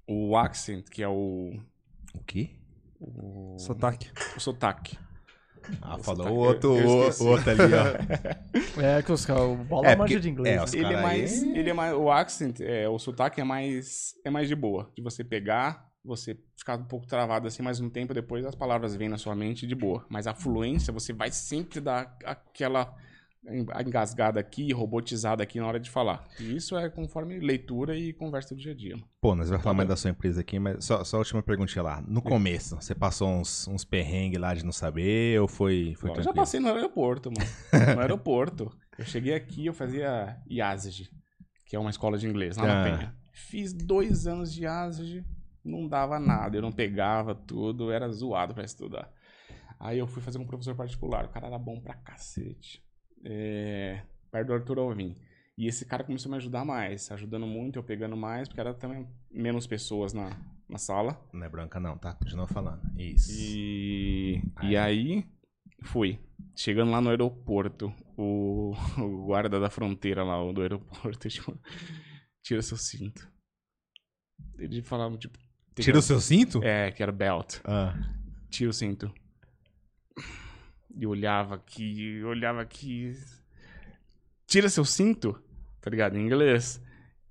o 0.07 0.35
accent, 0.37 0.85
que 0.89 1.01
é 1.03 1.07
o... 1.07 1.59
O 2.13 2.19
quê? 2.25 2.49
o 2.99 3.55
Sotaque. 3.57 4.11
o 4.35 4.39
sotaque. 4.39 4.97
Ah, 5.81 5.95
O 5.97 6.03
falou 6.03 6.27
sotaque, 6.27 6.35
o 6.37 6.39
outro, 6.39 6.77
eu- 6.77 7.03
eu 7.03 7.25
o 7.25 7.27
outro 7.29 7.49
ali, 7.51 7.61
ó. 7.73 8.81
É 8.81 9.01
que 9.01 9.11
os 9.11 9.25
caras, 9.25 9.43
o 9.43 9.55
bola 9.55 9.87
É, 9.87 9.95
manja 9.95 10.13
porque- 10.15 10.19
de 10.19 10.29
inglês. 10.29 10.55
é, 10.55 10.57
né? 10.57 10.63
os 10.63 10.73
Ele 10.73 10.85
é 10.85 10.89
cara 10.89 10.97
aí- 10.97 11.03
mais, 11.03 11.43
ele 11.43 11.69
é 11.69 11.73
mais, 11.73 11.93
o 11.95 12.11
accent, 12.11 12.59
é, 12.61 12.87
o 12.89 12.97
sotaque 12.99 13.39
é 13.39 13.43
mais, 13.43 14.15
é 14.25 14.29
mais 14.29 14.47
de 14.47 14.55
boa, 14.55 14.89
de 14.95 15.01
você 15.01 15.23
pegar, 15.23 15.89
você 16.03 16.35
ficar 16.57 16.79
um 16.79 16.83
pouco 16.85 17.05
travado 17.05 17.47
assim, 17.47 17.61
mas 17.61 17.79
um 17.79 17.89
tempo 17.89 18.13
depois 18.13 18.45
as 18.45 18.55
palavras 18.55 18.95
vêm 18.95 19.07
na 19.09 19.17
sua 19.17 19.35
mente 19.35 19.67
de 19.67 19.75
boa. 19.75 20.03
Mas 20.09 20.25
a 20.27 20.33
fluência, 20.33 20.91
você 20.91 21.13
vai 21.13 21.29
sempre 21.31 21.79
dar 21.79 22.17
aquela 22.25 22.93
engasgada 23.45 24.39
aqui, 24.39 24.71
robotizada 24.71 25.41
aqui 25.43 25.59
na 25.59 25.67
hora 25.67 25.79
de 25.79 25.89
falar. 25.89 26.27
E 26.39 26.55
isso 26.55 26.77
é 26.77 26.89
conforme 26.89 27.39
leitura 27.39 27.97
e 27.97 28.13
conversa 28.13 28.53
do 28.53 28.61
dia 28.61 28.71
a 28.71 28.75
dia. 28.75 28.95
Pô, 29.19 29.35
nós 29.35 29.49
vamos 29.49 29.63
falar 29.63 29.73
Tá 29.73 29.77
mais 29.77 29.87
bom. 29.87 29.93
da 29.93 29.97
sua 29.97 30.11
empresa 30.11 30.41
aqui, 30.41 30.59
mas 30.59 30.85
só, 30.85 31.03
só 31.03 31.17
a 31.17 31.19
última 31.19 31.41
perguntinha 31.41 31.81
lá. 31.83 32.01
No 32.07 32.21
começo, 32.21 32.75
você 32.75 32.93
passou 32.93 33.27
uns, 33.29 33.67
uns 33.67 33.83
perrengues 33.83 34.39
lá 34.39 34.53
de 34.53 34.63
não 34.63 34.71
saber 34.71 35.39
ou 35.41 35.47
foi, 35.47 35.93
foi 35.97 36.09
Eu 36.09 36.15
já 36.15 36.21
tranquilo? 36.21 36.35
passei 36.35 36.59
no 36.59 36.67
aeroporto, 36.67 37.31
mano. 37.31 37.49
No 37.95 38.01
aeroporto. 38.01 38.71
Eu 38.97 39.05
cheguei 39.05 39.33
aqui, 39.33 39.65
eu 39.65 39.73
fazia 39.73 40.37
IASG, 40.49 41.09
que 41.65 41.75
é 41.75 41.79
uma 41.79 41.89
escola 41.89 42.17
de 42.17 42.27
inglês 42.27 42.57
lá 42.57 42.65
na 42.67 42.81
Ah. 42.81 42.83
Penha. 42.83 43.15
Fiz 43.33 43.73
dois 43.73 44.27
anos 44.27 44.53
de 44.53 44.63
IASG, 44.63 45.25
não 45.63 45.87
dava 45.87 46.19
nada, 46.19 46.55
eu 46.57 46.61
não 46.61 46.71
pegava 46.71 47.33
tudo, 47.33 47.91
era 47.91 48.07
zoado 48.09 48.53
pra 48.53 48.63
estudar. 48.63 49.09
Aí 49.79 49.97
eu 49.97 50.05
fui 50.05 50.21
fazer 50.21 50.37
um 50.37 50.45
professor 50.45 50.75
particular, 50.75 51.25
o 51.25 51.29
cara 51.29 51.47
era 51.47 51.57
bom 51.57 51.79
pra 51.79 51.95
cacete. 51.95 52.83
É, 53.23 54.01
perto 54.31 54.47
do 54.47 54.53
Arthur 54.53 54.79
Alvim. 54.79 55.15
E 55.57 55.67
esse 55.67 55.85
cara 55.85 56.03
começou 56.03 56.29
a 56.29 56.31
me 56.31 56.37
ajudar 56.37 56.65
mais, 56.65 57.11
ajudando 57.11 57.45
muito, 57.45 57.77
eu 57.77 57.83
pegando 57.83 58.17
mais, 58.17 58.47
porque 58.47 58.59
era 58.59 58.73
também 58.73 59.07
menos 59.29 59.67
pessoas 59.67 60.13
na, 60.13 60.29
na 60.67 60.77
sala. 60.77 61.21
Não 61.31 61.45
é 61.45 61.49
branca 61.49 61.79
não, 61.79 61.97
tá? 61.97 62.13
Continua 62.13 62.47
falando. 62.47 62.81
Isso. 62.97 63.31
E, 63.31 64.41
e 64.63 64.77
aí, 64.77 65.25
fui. 65.83 66.19
Chegando 66.55 66.91
lá 66.91 67.01
no 67.01 67.09
aeroporto, 67.09 67.93
o, 68.17 68.73
o 68.97 69.25
guarda 69.25 69.59
da 69.59 69.69
fronteira 69.69 70.23
lá, 70.23 70.41
o 70.43 70.53
do 70.53 70.61
aeroporto, 70.61 71.27
tipo, 71.29 71.55
tira 72.41 72.61
seu 72.61 72.77
cinto. 72.77 73.29
Ele 74.57 74.81
falava, 74.81 75.15
tipo... 75.17 75.37
Tira 75.75 75.99
o 75.99 76.01
seu 76.01 76.19
cinto? 76.19 76.63
É, 76.63 76.91
que 76.91 77.01
era 77.01 77.11
belt. 77.11 77.59
Ah. 77.63 77.93
Tira 78.49 78.69
o 78.69 78.73
cinto. 78.73 79.13
E 80.95 81.05
olhava 81.05 81.55
aqui, 81.55 82.23
olhava 82.23 82.61
aqui. 82.61 83.13
Tira 84.45 84.69
seu 84.69 84.85
cinto, 84.85 85.41
tá 85.79 85.89
ligado? 85.89 86.17
Em 86.17 86.25
inglês. 86.25 86.81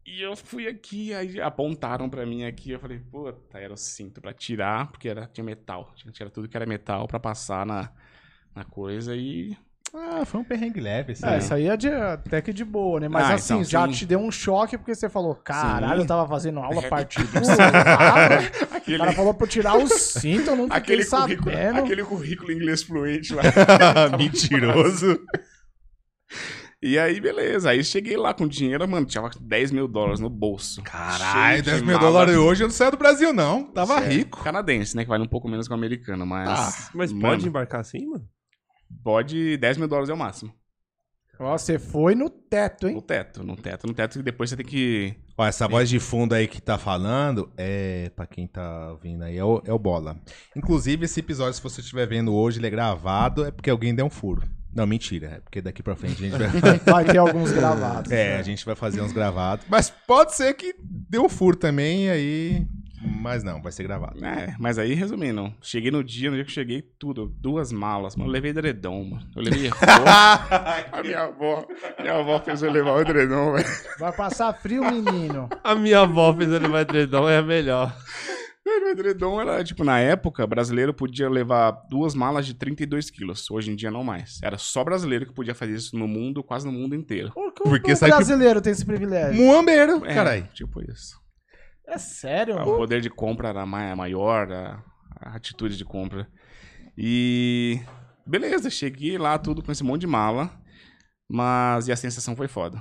E 0.06 0.22
eu 0.22 0.34
fui 0.34 0.66
aqui, 0.66 1.14
aí 1.14 1.40
apontaram 1.40 2.08
pra 2.08 2.26
mim 2.26 2.44
aqui, 2.44 2.72
eu 2.72 2.80
falei, 2.80 2.98
puta, 2.98 3.58
era 3.58 3.72
o 3.72 3.76
cinto 3.76 4.20
pra 4.20 4.32
tirar, 4.32 4.90
porque 4.90 5.08
era, 5.08 5.26
tinha 5.26 5.44
metal. 5.44 5.92
Tinha 5.94 6.10
que 6.10 6.16
tirar 6.16 6.30
tudo 6.30 6.48
que 6.48 6.56
era 6.56 6.66
metal 6.66 7.06
pra 7.06 7.20
passar 7.20 7.64
na, 7.64 7.92
na 8.54 8.64
coisa 8.64 9.14
e 9.14 9.56
Ah, 9.92 10.24
foi 10.24 10.40
um 10.40 10.44
perrengue 10.44 10.80
leve, 10.80 11.12
esse 11.12 11.24
É, 11.24 11.30
aí. 11.30 11.38
isso 11.38 11.52
aí 11.52 11.66
é 11.68 11.76
de, 11.76 11.88
até 11.88 12.40
que 12.40 12.52
de 12.52 12.64
boa, 12.64 13.00
né? 13.00 13.08
Mas 13.08 13.24
Ah, 13.28 13.34
assim, 13.34 13.54
então, 13.54 13.64
já 13.64 13.86
sim. 13.86 13.92
te 13.92 14.06
deu 14.06 14.20
um 14.20 14.30
choque 14.30 14.78
porque 14.78 14.94
você 14.94 15.08
falou, 15.08 15.34
caralho, 15.34 15.96
Sim. 15.96 16.00
eu 16.02 16.06
tava 16.06 16.28
fazendo 16.28 16.60
aula 16.60 16.80
partido. 16.82 17.28
o 18.70 18.76
Aquele, 18.76 18.98
cara 18.98 19.12
falou 19.12 19.34
pra 19.34 19.44
eu 19.46 19.50
tirar 19.50 19.76
o 19.76 19.88
cinto, 19.88 20.50
eu 20.50 20.56
não 20.56 20.66
aquele, 20.70 21.04
currículo, 21.04 21.50
sabendo. 21.52 21.78
aquele 21.80 22.04
currículo 22.04 22.52
inglês 22.52 22.82
fluente 22.84 23.34
lá. 23.34 23.42
Mentiroso. 24.16 25.18
E 26.82 26.98
aí, 26.98 27.20
beleza. 27.20 27.70
Aí 27.70 27.84
cheguei 27.84 28.16
lá 28.16 28.32
com 28.32 28.46
dinheiro, 28.48 28.86
mano, 28.88 29.04
tinha 29.04 29.28
10 29.40 29.70
mil 29.72 29.86
dólares 29.86 30.20
no 30.20 30.30
bolso. 30.30 30.82
Caralho, 30.82 31.50
Cheio 31.50 31.62
de 31.62 31.70
10 31.72 31.82
mil 31.82 31.98
dólares 31.98 32.36
hoje 32.36 32.62
eu 32.62 32.68
não 32.68 32.74
saio 32.74 32.92
do 32.92 32.96
Brasil, 32.96 33.32
não. 33.32 33.64
Tava 33.64 33.98
Sério. 33.98 34.18
rico. 34.18 34.42
Canadense, 34.42 34.96
né? 34.96 35.02
Que 35.02 35.08
vale 35.10 35.22
um 35.24 35.28
pouco 35.28 35.48
menos 35.48 35.66
que 35.66 35.74
o 35.74 35.76
americano, 35.76 36.24
mas. 36.24 36.48
Ah, 36.48 36.90
Mas 36.94 37.12
mano, 37.12 37.34
pode 37.34 37.46
embarcar 37.48 37.80
assim, 37.80 38.06
mano? 38.06 38.24
Pode. 39.02 39.56
10 39.56 39.76
mil 39.78 39.88
dólares 39.88 40.10
é 40.10 40.14
o 40.14 40.16
máximo. 40.16 40.52
Ó, 41.38 41.56
você 41.56 41.78
foi 41.78 42.14
no 42.14 42.28
teto, 42.28 42.84
No 42.86 42.92
hein? 42.92 43.00
teto, 43.00 43.42
no 43.42 43.56
teto, 43.56 43.86
no 43.86 43.94
teto, 43.94 44.18
e 44.18 44.22
depois 44.22 44.50
você 44.50 44.56
tem 44.56 44.66
que. 44.66 45.14
Ó, 45.38 45.46
essa 45.46 45.66
voz 45.66 45.88
de 45.88 45.98
fundo 45.98 46.34
aí 46.34 46.46
que 46.46 46.60
tá 46.60 46.76
falando, 46.76 47.50
é, 47.56 48.10
pra 48.14 48.26
quem 48.26 48.46
tá 48.46 48.90
ouvindo 48.90 49.24
aí, 49.24 49.38
é 49.38 49.44
o, 49.44 49.62
é 49.64 49.72
o 49.72 49.78
Bola. 49.78 50.20
Inclusive, 50.54 51.06
esse 51.06 51.18
episódio, 51.20 51.54
se 51.54 51.62
você 51.62 51.80
estiver 51.80 52.06
vendo 52.06 52.34
hoje, 52.34 52.58
ele 52.58 52.66
é 52.66 52.70
gravado, 52.70 53.46
é 53.46 53.50
porque 53.50 53.70
alguém 53.70 53.94
deu 53.94 54.04
um 54.04 54.10
furo. 54.10 54.42
Não, 54.72 54.86
mentira, 54.86 55.28
é 55.36 55.40
porque 55.40 55.62
daqui 55.62 55.82
pra 55.82 55.96
frente 55.96 56.22
a 56.22 56.28
gente 56.28 56.38
vai... 56.38 56.78
Vai 56.84 57.04
ter 57.06 57.18
alguns 57.18 57.50
gravados. 57.52 58.12
é, 58.12 58.36
a 58.36 58.42
gente 58.42 58.64
vai 58.64 58.76
fazer 58.76 59.00
uns 59.00 59.12
gravados. 59.12 59.64
Mas 59.68 59.88
pode 60.06 60.34
ser 60.36 60.52
que 60.54 60.74
deu 60.78 61.24
um 61.24 61.28
furo 61.30 61.56
também, 61.56 62.04
e 62.06 62.10
aí... 62.10 62.66
Mas 63.02 63.42
não, 63.42 63.62
vai 63.62 63.72
ser 63.72 63.82
gravado. 63.84 64.22
É, 64.24 64.54
mas 64.58 64.78
aí, 64.78 64.92
resumindo, 64.92 65.52
cheguei 65.62 65.90
no 65.90 66.04
dia, 66.04 66.28
no 66.30 66.36
dia 66.36 66.44
que 66.44 66.50
eu 66.50 66.54
cheguei, 66.54 66.82
tudo, 66.98 67.26
duas 67.40 67.72
malas, 67.72 68.14
mano. 68.14 68.28
Eu 68.28 68.32
levei 68.32 68.50
edredom, 68.50 69.04
mano. 69.04 69.26
Eu 69.34 69.42
levei 69.42 69.68
roupa. 69.72 69.86
a 70.92 71.02
minha 71.02 71.22
avó, 71.24 71.66
minha 71.98 72.18
avó 72.18 72.38
fez 72.40 72.62
eu 72.62 72.70
levar 72.70 72.92
o 72.96 73.00
edredom, 73.00 73.52
velho. 73.52 73.66
Vai 73.98 74.12
passar 74.12 74.52
frio, 74.52 74.84
menino. 74.84 75.48
A 75.64 75.74
minha 75.74 76.00
avó 76.00 76.34
fez 76.34 76.50
ele 76.50 76.68
vai 76.68 76.84
tredão, 76.84 77.28
é 77.28 77.38
a 77.38 77.42
melhor. 77.42 77.94
O 78.66 78.88
edredom 78.90 79.40
era, 79.40 79.64
tipo, 79.64 79.82
na 79.82 79.98
época, 79.98 80.46
brasileiro 80.46 80.92
podia 80.94 81.28
levar 81.28 81.72
duas 81.88 82.14
malas 82.14 82.46
de 82.46 82.54
32 82.54 83.10
quilos. 83.10 83.50
Hoje 83.50 83.70
em 83.72 83.76
dia, 83.76 83.90
não 83.90 84.04
mais. 84.04 84.38
Era 84.42 84.58
só 84.58 84.84
brasileiro 84.84 85.26
que 85.26 85.32
podia 85.34 85.54
fazer 85.54 85.72
isso 85.74 85.96
no 85.96 86.06
mundo, 86.06 86.42
quase 86.44 86.66
no 86.66 86.72
mundo 86.72 86.94
inteiro. 86.94 87.32
Por 87.32 87.52
que 87.52 87.62
Porque 87.64 87.92
o 87.92 87.96
sabe 87.96 88.12
que- 88.12 88.16
brasileiro 88.18 88.60
tem 88.60 88.72
esse 88.72 88.84
privilégio? 88.84 89.42
Muambeiro, 89.42 90.04
É, 90.06 90.14
carai. 90.14 90.48
Tipo 90.54 90.80
isso. 90.88 91.18
É 91.90 91.98
sério? 91.98 92.56
O 92.56 92.76
poder 92.76 93.00
de 93.00 93.10
compra 93.10 93.48
era 93.48 93.66
ma- 93.66 93.96
maior, 93.96 94.50
a, 94.52 94.82
a 95.20 95.36
atitude 95.36 95.76
de 95.76 95.84
compra. 95.84 96.28
E 96.96 97.80
beleza, 98.26 98.70
cheguei 98.70 99.18
lá 99.18 99.38
tudo 99.38 99.62
com 99.62 99.72
esse 99.72 99.82
monte 99.82 100.02
de 100.02 100.06
mala, 100.06 100.50
mas 101.28 101.88
e 101.88 101.92
a 101.92 101.96
sensação 101.96 102.36
foi 102.36 102.48
foda. 102.48 102.80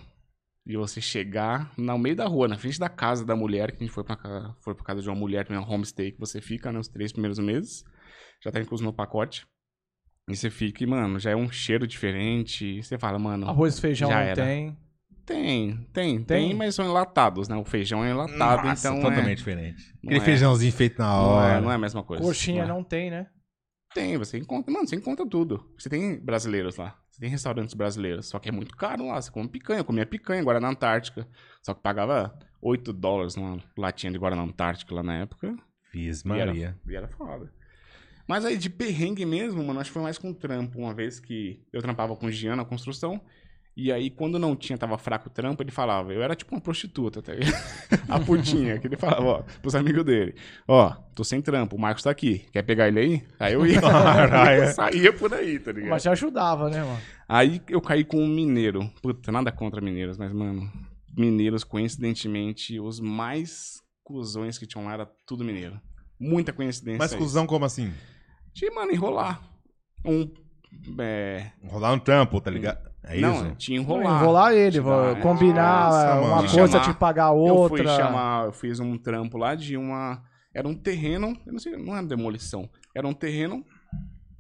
E 0.68 0.78
você 0.78 1.02
chegar 1.02 1.72
no 1.78 1.98
meio 1.98 2.16
da 2.16 2.28
rua, 2.28 2.48
na 2.48 2.58
frente 2.58 2.80
da 2.80 2.90
casa 2.90 3.26
da 3.26 3.36
mulher, 3.36 3.72
que 3.72 3.78
a 3.78 3.80
gente 3.86 3.94
foi 3.94 4.04
pra, 4.04 4.16
ca- 4.16 4.56
foi 4.64 4.76
pra 4.76 4.84
casa 4.86 5.02
de 5.02 5.10
uma 5.10 5.16
mulher, 5.16 5.46
que 5.46 5.52
é 5.54 5.58
uma 5.58 5.68
homestay, 5.68 6.12
que 6.12 6.20
você 6.20 6.40
fica 6.42 6.72
nos 6.72 6.88
três 6.88 7.12
primeiros 7.12 7.40
meses, 7.40 7.84
já 8.44 8.52
tá 8.52 8.60
incluso 8.60 8.84
no 8.84 8.94
pacote. 8.94 9.48
E 10.30 10.36
você 10.36 10.52
fica 10.52 10.84
e, 10.84 10.88
mano, 10.88 11.18
já 11.18 11.32
é 11.32 11.36
um 11.36 11.52
cheiro 11.52 11.88
diferente. 11.88 12.84
Você 12.84 13.00
fala, 13.00 13.18
mano. 13.18 13.48
Arroz 13.48 13.78
e 13.80 13.82
feijão 13.82 14.10
não 14.12 14.18
era. 14.18 14.36
tem. 14.46 14.78
Tem, 15.30 15.78
tem, 15.94 16.24
Tem? 16.24 16.24
tem, 16.24 16.54
mas 16.56 16.74
são 16.74 16.84
enlatados, 16.84 17.48
né? 17.48 17.56
O 17.56 17.64
feijão 17.64 18.04
é 18.04 18.10
enlatado, 18.10 18.68
Nossa, 18.68 18.88
então. 18.90 19.00
totalmente 19.00 19.34
é, 19.34 19.36
diferente. 19.36 19.94
não 20.02 20.10
Aquele 20.10 20.20
é. 20.22 20.26
feijãozinho 20.26 20.74
feito 20.74 20.98
na 20.98 21.06
não, 21.08 21.24
hora. 21.30 21.54
é, 21.54 21.62
não 21.62 21.72
é 21.72 21.76
a 21.76 21.78
mesma 21.78 22.02
coisa. 22.02 22.24
Coxinha 22.24 22.66
Não 22.66 22.76
é. 22.76 22.78
não 22.78 22.84
tem, 22.84 23.12
né? 23.12 23.28
Tem, 23.94 24.18
você 24.18 24.40
encontra. 24.40 24.72
Mano, 24.74 24.88
você 24.88 24.96
encontra 24.96 25.24
tudo. 25.28 25.64
Você 25.78 25.88
tem 25.88 26.20
brasileiros 26.20 26.78
lá. 26.78 26.96
Você 27.12 27.20
tem 27.22 27.30
restaurantes 27.30 27.76
brasileiros. 27.76 28.28
Só 28.28 28.40
que 28.40 28.50
é 28.50 28.52
muito 28.52 28.76
caro 28.76 29.08
lá. 29.08 29.22
Você 29.22 29.30
come 29.32 29.48
picanha. 29.48 29.80
Eu 29.82 29.86
comia 29.86 30.06
picanha 30.06 30.42
agora 30.42 30.60
na 30.60 30.70
Antártica. 30.70 31.28
Só 31.64 31.74
que 31.76 31.82
pagava 31.82 32.38
8 32.62 32.92
dólares 32.92 33.36
numa 33.36 33.60
latinha 33.78 34.12
de 34.12 34.18
Guaraná 34.18 34.42
Antártica 34.42 34.94
lá 34.96 35.04
na 35.04 35.16
época. 35.18 35.56
Fiz 35.92 36.24
E 36.24 36.32
era, 36.32 36.46
Maria. 36.48 36.78
e 36.88 36.96
era 36.96 37.08
foda. 37.08 37.52
Mas 38.28 38.46
aí 38.46 38.58
de 38.58 38.70
perrengue 38.70 39.26
mesmo, 39.26 39.64
mano, 39.64 39.80
acho 39.80 39.90
que 39.90 39.94
foi 39.94 40.04
mais 40.04 40.18
com 40.20 40.34
trampo. 40.34 40.78
Uma 40.80 40.94
vez 40.94 41.20
que 41.20 41.64
eu 41.74 41.82
trampava 41.82 42.16
com 42.16 42.28
o 42.28 42.32
Gian 42.32 42.56
na 42.56 42.66
construção. 42.66 43.20
E 43.82 43.94
aí, 43.94 44.10
quando 44.10 44.38
não 44.38 44.58
tinha, 44.58 44.78
tava 44.78 44.98
fraco 44.98 45.30
o 45.30 45.32
trampo, 45.32 45.64
ele 45.64 45.72
falava. 45.72 46.12
Eu 46.12 46.22
era 46.22 46.36
tipo 46.36 46.54
uma 46.54 46.60
prostituta, 46.60 47.22
tá 47.22 47.34
ligado? 47.34 47.56
A 48.10 48.20
putinha, 48.20 48.78
que 48.78 48.88
ele 48.88 48.98
falava, 48.98 49.24
ó, 49.24 49.44
pros 49.62 49.74
amigos 49.74 50.04
dele. 50.04 50.36
Ó, 50.68 50.92
tô 51.16 51.24
sem 51.24 51.42
trampo, 51.42 51.78
o 51.78 51.80
Marcos 51.80 52.04
tá 52.04 52.10
aqui. 52.10 52.40
Quer 52.52 52.62
pegar 52.64 52.90
ele 52.90 53.00
aí? 53.00 53.24
Aí 53.40 53.54
eu 53.54 53.66
ia. 53.66 53.80
Caralho. 53.80 54.64
eu 54.68 54.74
saía 54.74 55.14
por 55.14 55.34
aí, 55.34 55.58
tá 55.60 55.72
ligado? 55.72 55.92
Mas 55.92 56.04
te 56.04 56.10
ajudava, 56.10 56.70
né, 56.70 56.84
mano? 56.84 57.00
Aí 57.26 57.62
eu 57.70 57.80
caí 57.80 58.04
com 58.04 58.22
um 58.22 58.28
mineiro. 58.28 58.86
Puta, 59.02 59.32
nada 59.32 59.50
contra 59.50 59.80
mineiros, 59.80 60.18
mas, 60.18 60.34
mano, 60.34 60.70
mineiros, 61.18 61.64
coincidentemente, 61.64 62.82
os 62.82 63.00
mais 63.00 63.82
cuzões 64.04 64.58
que 64.58 64.68
tinham 64.68 64.88
lá 64.88 64.94
era 64.94 65.10
tudo 65.26 65.46
mineiro. 65.46 65.80
Muita 66.20 66.52
coincidência. 66.52 67.00
Mas 67.00 67.14
aí. 67.14 67.18
cuzão 67.18 67.48
como 67.48 67.64
assim? 67.64 67.94
Tinha, 68.54 68.74
mano, 68.74 68.92
enrolar. 68.92 69.42
Um. 70.04 70.30
É... 71.00 71.52
Rolar 71.64 71.94
um 71.94 72.00
trampo, 72.00 72.42
tá 72.42 72.52
ligado? 72.52 72.89
É 73.04 73.20
não, 73.20 73.34
isso? 73.48 73.56
tinha 73.56 73.80
Enrolar, 73.80 74.04
enrolar. 74.04 74.22
enrolar 74.22 74.54
ele, 74.54 74.82
dar- 74.82 75.22
combinar 75.22 75.86
Nossa, 75.86 76.16
mano. 76.16 76.28
uma 76.28 76.48
De 76.48 76.54
coisa, 76.58 76.74
chamar- 76.80 76.94
te 76.94 77.00
pagar 77.00 77.28
Eu 77.30 77.38
outra. 77.38 77.78
fui 77.78 77.86
chamar, 77.96 78.46
eu 78.46 78.52
fiz 78.52 78.80
um 78.80 78.98
trampo 78.98 79.38
lá 79.38 79.56
de 79.56 79.78
uma. 79.78 80.22
Era 80.54 80.68
um 80.68 80.76
terreno, 80.76 81.36
eu 81.46 81.52
não 81.54 81.60
sei, 81.60 81.78
não 81.78 81.96
era 81.96 82.06
demolição. 82.06 82.70
Era 82.94 83.08
um 83.08 83.14
terreno 83.14 83.66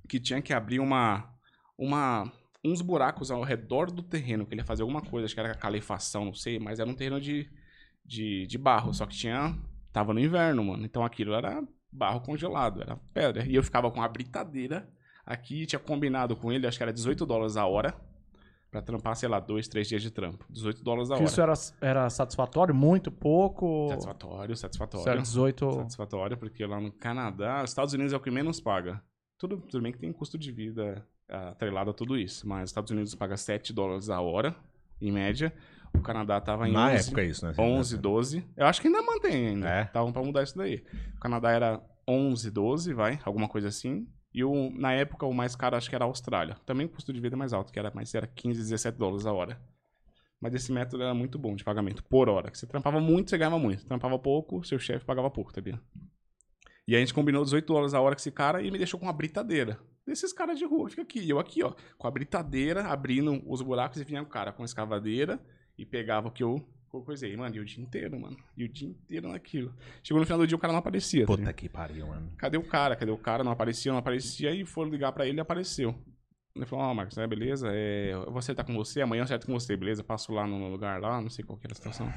que 0.07 0.19
tinha 0.19 0.41
que 0.41 0.53
abrir 0.53 0.79
uma. 0.79 1.29
uma 1.77 2.31
uns 2.63 2.81
buracos 2.81 3.31
ao 3.31 3.41
redor 3.41 3.89
do 3.89 4.03
terreno, 4.03 4.45
que 4.45 4.53
ele 4.53 4.61
ia 4.61 4.65
fazer 4.65 4.81
alguma 4.81 5.01
coisa, 5.01 5.25
acho 5.25 5.33
que 5.33 5.39
era 5.39 5.55
calefação, 5.55 6.25
não 6.25 6.33
sei, 6.33 6.59
mas 6.59 6.77
era 6.77 6.89
um 6.89 6.93
terreno 6.93 7.21
de, 7.21 7.49
de, 8.05 8.45
de 8.45 8.57
barro, 8.57 8.93
só 8.93 9.05
que 9.05 9.15
tinha. 9.15 9.55
Tava 9.93 10.13
no 10.13 10.19
inverno, 10.19 10.63
mano. 10.65 10.83
Então 10.85 11.03
aquilo 11.03 11.33
era 11.33 11.63
barro 11.91 12.19
congelado, 12.21 12.81
era 12.81 12.97
pedra. 13.13 13.45
E 13.45 13.55
eu 13.55 13.63
ficava 13.63 13.89
com 13.89 14.01
a 14.01 14.07
britadeira 14.07 14.87
aqui, 15.25 15.65
tinha 15.65 15.79
combinado 15.79 16.35
com 16.35 16.51
ele, 16.51 16.67
acho 16.67 16.77
que 16.77 16.83
era 16.83 16.93
18 16.93 17.25
dólares 17.25 17.55
a 17.57 17.65
hora, 17.65 17.95
pra 18.71 18.81
trampar, 18.81 19.15
sei 19.15 19.27
lá, 19.27 19.39
dois, 19.39 19.67
três 19.67 19.87
dias 19.87 20.01
de 20.01 20.11
trampo. 20.11 20.45
18 20.49 20.83
dólares 20.83 21.11
a 21.11 21.15
hora. 21.15 21.23
Isso 21.23 21.41
era, 21.41 21.53
era 21.81 22.09
satisfatório? 22.09 22.73
Muito 22.73 23.11
pouco? 23.11 23.87
Satisfatório, 23.89 24.55
satisfatório. 24.55 25.03
Certo, 25.03 25.21
18... 25.21 25.73
Satisfatório, 25.73 26.37
porque 26.37 26.65
lá 26.65 26.79
no 26.79 26.91
Canadá, 26.91 27.63
os 27.63 27.71
Estados 27.71 27.93
Unidos 27.93 28.13
é 28.13 28.17
o 28.17 28.19
que 28.19 28.31
menos 28.31 28.59
paga. 28.59 29.01
Tudo, 29.37 29.57
tudo 29.57 29.81
bem 29.81 29.91
que 29.91 29.97
tem 29.97 30.11
custo 30.11 30.37
de 30.37 30.51
vida 30.51 31.05
ah, 31.29 31.49
atrelado 31.49 31.91
a 31.91 31.93
tudo 31.93 32.17
isso, 32.17 32.47
mas 32.47 32.65
os 32.65 32.69
Estados 32.69 32.91
Unidos 32.91 33.15
paga 33.15 33.37
7 33.37 33.73
dólares 33.73 34.09
a 34.09 34.19
hora, 34.19 34.55
em 35.01 35.11
média. 35.11 35.53
O 35.93 36.01
Canadá 36.01 36.39
tava 36.39 36.67
em 36.69 36.73
Na 36.73 36.91
11, 36.91 37.07
época 37.07 37.21
é 37.21 37.25
isso, 37.25 37.45
né? 37.45 37.53
11, 37.57 37.97
12. 37.97 38.45
Eu 38.55 38.65
acho 38.67 38.81
que 38.81 38.87
ainda 38.87 39.01
mantém 39.01 39.47
ainda. 39.47 39.69
É? 39.69 39.81
Estavam 39.83 40.11
pra 40.11 40.21
mudar 40.21 40.43
isso 40.43 40.57
daí. 40.57 40.83
O 41.15 41.19
Canadá 41.19 41.51
era 41.51 41.81
11, 42.07 42.51
12, 42.51 42.93
vai, 42.93 43.19
alguma 43.23 43.47
coisa 43.47 43.69
assim. 43.69 44.07
E 44.33 44.43
o, 44.43 44.69
na 44.71 44.93
época 44.93 45.25
o 45.25 45.33
mais 45.33 45.55
caro 45.55 45.75
acho 45.75 45.89
que 45.89 45.95
era 45.95 46.05
a 46.05 46.07
Austrália. 46.07 46.55
Também 46.65 46.85
o 46.85 46.89
custo 46.89 47.11
de 47.11 47.19
vida 47.19 47.35
é 47.35 47.37
mais 47.37 47.53
alto, 47.53 47.71
que 47.71 47.79
era 47.79 47.91
mais 47.93 48.13
era 48.13 48.27
15, 48.27 48.59
17 48.59 48.97
dólares 48.97 49.25
a 49.25 49.33
hora. 49.33 49.59
Mas 50.39 50.53
esse 50.53 50.71
método 50.71 51.03
era 51.03 51.13
muito 51.13 51.37
bom 51.37 51.55
de 51.55 51.63
pagamento 51.63 52.03
por 52.03 52.29
hora. 52.29 52.49
Que 52.49 52.57
você 52.57 52.65
trampava 52.65 52.99
muito, 52.99 53.29
você 53.29 53.37
ganhava 53.37 53.59
muito. 53.59 53.85
Trampava 53.85 54.17
pouco, 54.17 54.63
seu 54.63 54.79
chefe 54.79 55.05
pagava 55.05 55.29
pouco, 55.29 55.51
tá? 55.51 55.61
E 56.87 56.95
a 56.95 56.99
gente 56.99 57.13
combinou 57.13 57.43
18 57.43 57.65
dólares 57.65 57.93
a 57.93 58.01
hora 58.01 58.15
com 58.15 58.19
esse 58.19 58.31
cara 58.31 58.61
e 58.61 58.71
me 58.71 58.77
deixou 58.77 58.99
com 58.99 59.05
uma 59.05 59.13
britadeira. 59.13 59.79
Desses 60.05 60.33
caras 60.33 60.57
de 60.57 60.65
rua, 60.65 60.89
fica 60.89 61.03
aqui, 61.03 61.29
eu 61.29 61.37
aqui, 61.37 61.61
ó, 61.61 61.75
com 61.97 62.07
a 62.07 62.11
britadeira, 62.11 62.85
abrindo 62.87 63.43
os 63.45 63.61
buracos 63.61 63.99
e 63.99 64.03
vinha 64.03 64.23
o 64.23 64.25
cara 64.25 64.51
com 64.51 64.63
a 64.63 64.65
escavadeira 64.65 65.39
e 65.77 65.85
pegava 65.85 66.29
o 66.29 66.31
que 66.31 66.43
eu 66.43 66.67
coisei. 66.89 67.35
Mano, 67.37 67.55
e 67.55 67.59
o 67.59 67.65
dia 67.65 67.81
inteiro, 67.83 68.19
mano. 68.19 68.37
E 68.57 68.63
o 68.65 68.69
dia 68.69 68.87
inteiro 68.89 69.29
naquilo. 69.29 69.73
Chegou 70.03 70.19
no 70.19 70.25
final 70.25 70.39
do 70.39 70.47
dia, 70.47 70.57
o 70.57 70.59
cara 70.59 70.73
não 70.73 70.79
aparecia. 70.79 71.21
tá 71.21 71.27
Puta 71.27 71.39
ligado? 71.41 71.55
que 71.55 71.69
pariu, 71.69 72.07
mano. 72.07 72.31
Cadê 72.37 72.57
o 72.57 72.63
cara? 72.63 72.95
Cadê 72.95 73.11
o 73.11 73.17
cara? 73.17 73.43
Não 73.43 73.51
aparecia, 73.51 73.91
não 73.91 73.99
aparecia. 73.99 74.51
E 74.53 74.65
foram 74.65 74.89
ligar 74.89 75.11
pra 75.11 75.27
ele 75.27 75.37
e 75.37 75.41
apareceu. 75.41 75.95
Ele 76.55 76.65
falou, 76.65 76.85
ó, 76.85 76.93
Marcos, 76.93 77.17
é, 77.17 77.25
beleza, 77.25 77.69
é, 77.71 78.11
eu 78.11 78.25
vou 78.25 78.39
acertar 78.39 78.65
com 78.65 78.73
você, 78.73 79.01
amanhã 79.01 79.21
eu 79.21 79.23
acerto 79.23 79.45
com 79.45 79.53
você, 79.53 79.77
beleza? 79.77 80.03
Passo 80.03 80.33
lá 80.33 80.45
no 80.45 80.67
lugar 80.67 80.99
lá, 80.99 81.21
não 81.21 81.29
sei 81.29 81.45
qual 81.45 81.57
que 81.57 81.65
era 81.65 81.73
a 81.73 81.75
situação. 81.75 82.11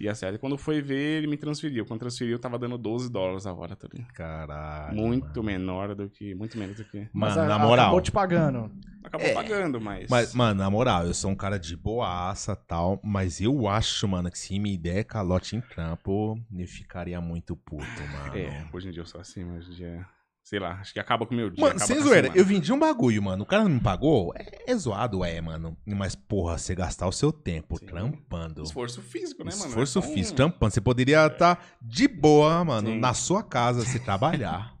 E 0.00 0.08
acerta. 0.08 0.36
E 0.36 0.38
quando 0.38 0.56
foi 0.56 0.80
ver, 0.80 1.18
ele 1.18 1.26
me 1.26 1.36
transferiu. 1.36 1.84
Quando 1.84 2.00
transferiu, 2.00 2.38
tava 2.38 2.58
dando 2.58 2.78
12 2.78 3.10
dólares 3.10 3.44
a 3.46 3.52
hora, 3.52 3.76
tá 3.76 3.86
ligado? 3.92 4.12
Caralho. 4.14 4.96
Muito 4.96 5.42
menor 5.42 5.94
do 5.94 6.08
que. 6.08 6.34
Muito 6.34 6.56
menos 6.58 6.78
do 6.78 6.84
que. 6.86 7.06
Mas 7.12 7.36
Mano, 7.36 7.42
a- 7.52 7.58
na 7.58 7.58
moral. 7.58 7.84
Acabou 7.86 8.00
te 8.00 8.10
pagando. 8.10 8.72
Acabou 9.04 9.32
pagando, 9.34 9.80
mas. 9.80 10.08
Mas, 10.10 10.34
mano, 10.34 10.62
na 10.62 10.70
moral, 10.70 11.06
eu 11.06 11.12
sou 11.14 11.30
um 11.30 11.34
cara 11.36 11.58
de 11.58 11.76
boaça 11.76 12.52
e 12.52 12.66
tal, 12.66 13.00
mas 13.04 13.40
eu 13.40 13.68
acho, 13.68 14.06
mano, 14.08 14.30
que 14.30 14.38
se 14.38 14.58
me 14.58 14.76
der 14.76 15.04
calote 15.04 15.56
em 15.56 15.60
trampo, 15.60 16.38
eu 16.56 16.66
ficaria 16.66 17.20
muito 17.20 17.54
puto, 17.56 17.84
mano. 17.84 18.36
É, 18.36 18.64
hoje 18.72 18.88
em 18.88 18.92
dia 18.92 19.02
eu 19.02 19.06
sou 19.06 19.20
assim, 19.20 19.44
mas 19.44 19.68
hoje 19.68 19.72
em 19.72 19.76
dia. 19.76 20.06
Sei 20.42 20.58
lá, 20.58 20.72
acho 20.80 20.92
que 20.92 20.98
acaba 20.98 21.26
com 21.26 21.34
o 21.34 21.36
meu 21.36 21.48
dia. 21.50 21.64
Mano, 21.64 21.78
sem 21.78 22.00
zoeira, 22.00 22.30
eu 22.34 22.44
vendi 22.44 22.72
um 22.72 22.78
bagulho, 22.78 23.22
mano. 23.22 23.44
O 23.44 23.46
cara 23.46 23.62
não 23.62 23.70
me 23.70 23.80
pagou? 23.80 24.32
É, 24.34 24.72
é 24.72 24.74
zoado, 24.76 25.22
é, 25.24 25.40
mano. 25.40 25.76
Mas, 25.86 26.14
porra, 26.16 26.58
você 26.58 26.74
gastar 26.74 27.06
o 27.06 27.12
seu 27.12 27.30
tempo 27.30 27.78
Sim. 27.78 27.86
trampando. 27.86 28.62
Esforço 28.62 29.00
físico, 29.00 29.44
né, 29.44 29.52
mano? 29.52 29.68
Esforço 29.68 29.98
É 29.98 30.02
um- 30.02 30.12
físico, 30.14 30.36
trampando. 30.36 30.72
Você 30.72 30.80
poderia 30.80 31.26
estar 31.26 31.64
de 31.80 32.08
boa, 32.08 32.64
mano, 32.64 32.88
Sim. 32.88 32.98
na 32.98 33.14
sua 33.14 33.42
casa, 33.44 33.84
se 33.84 34.00
trabalhar. 34.04 34.74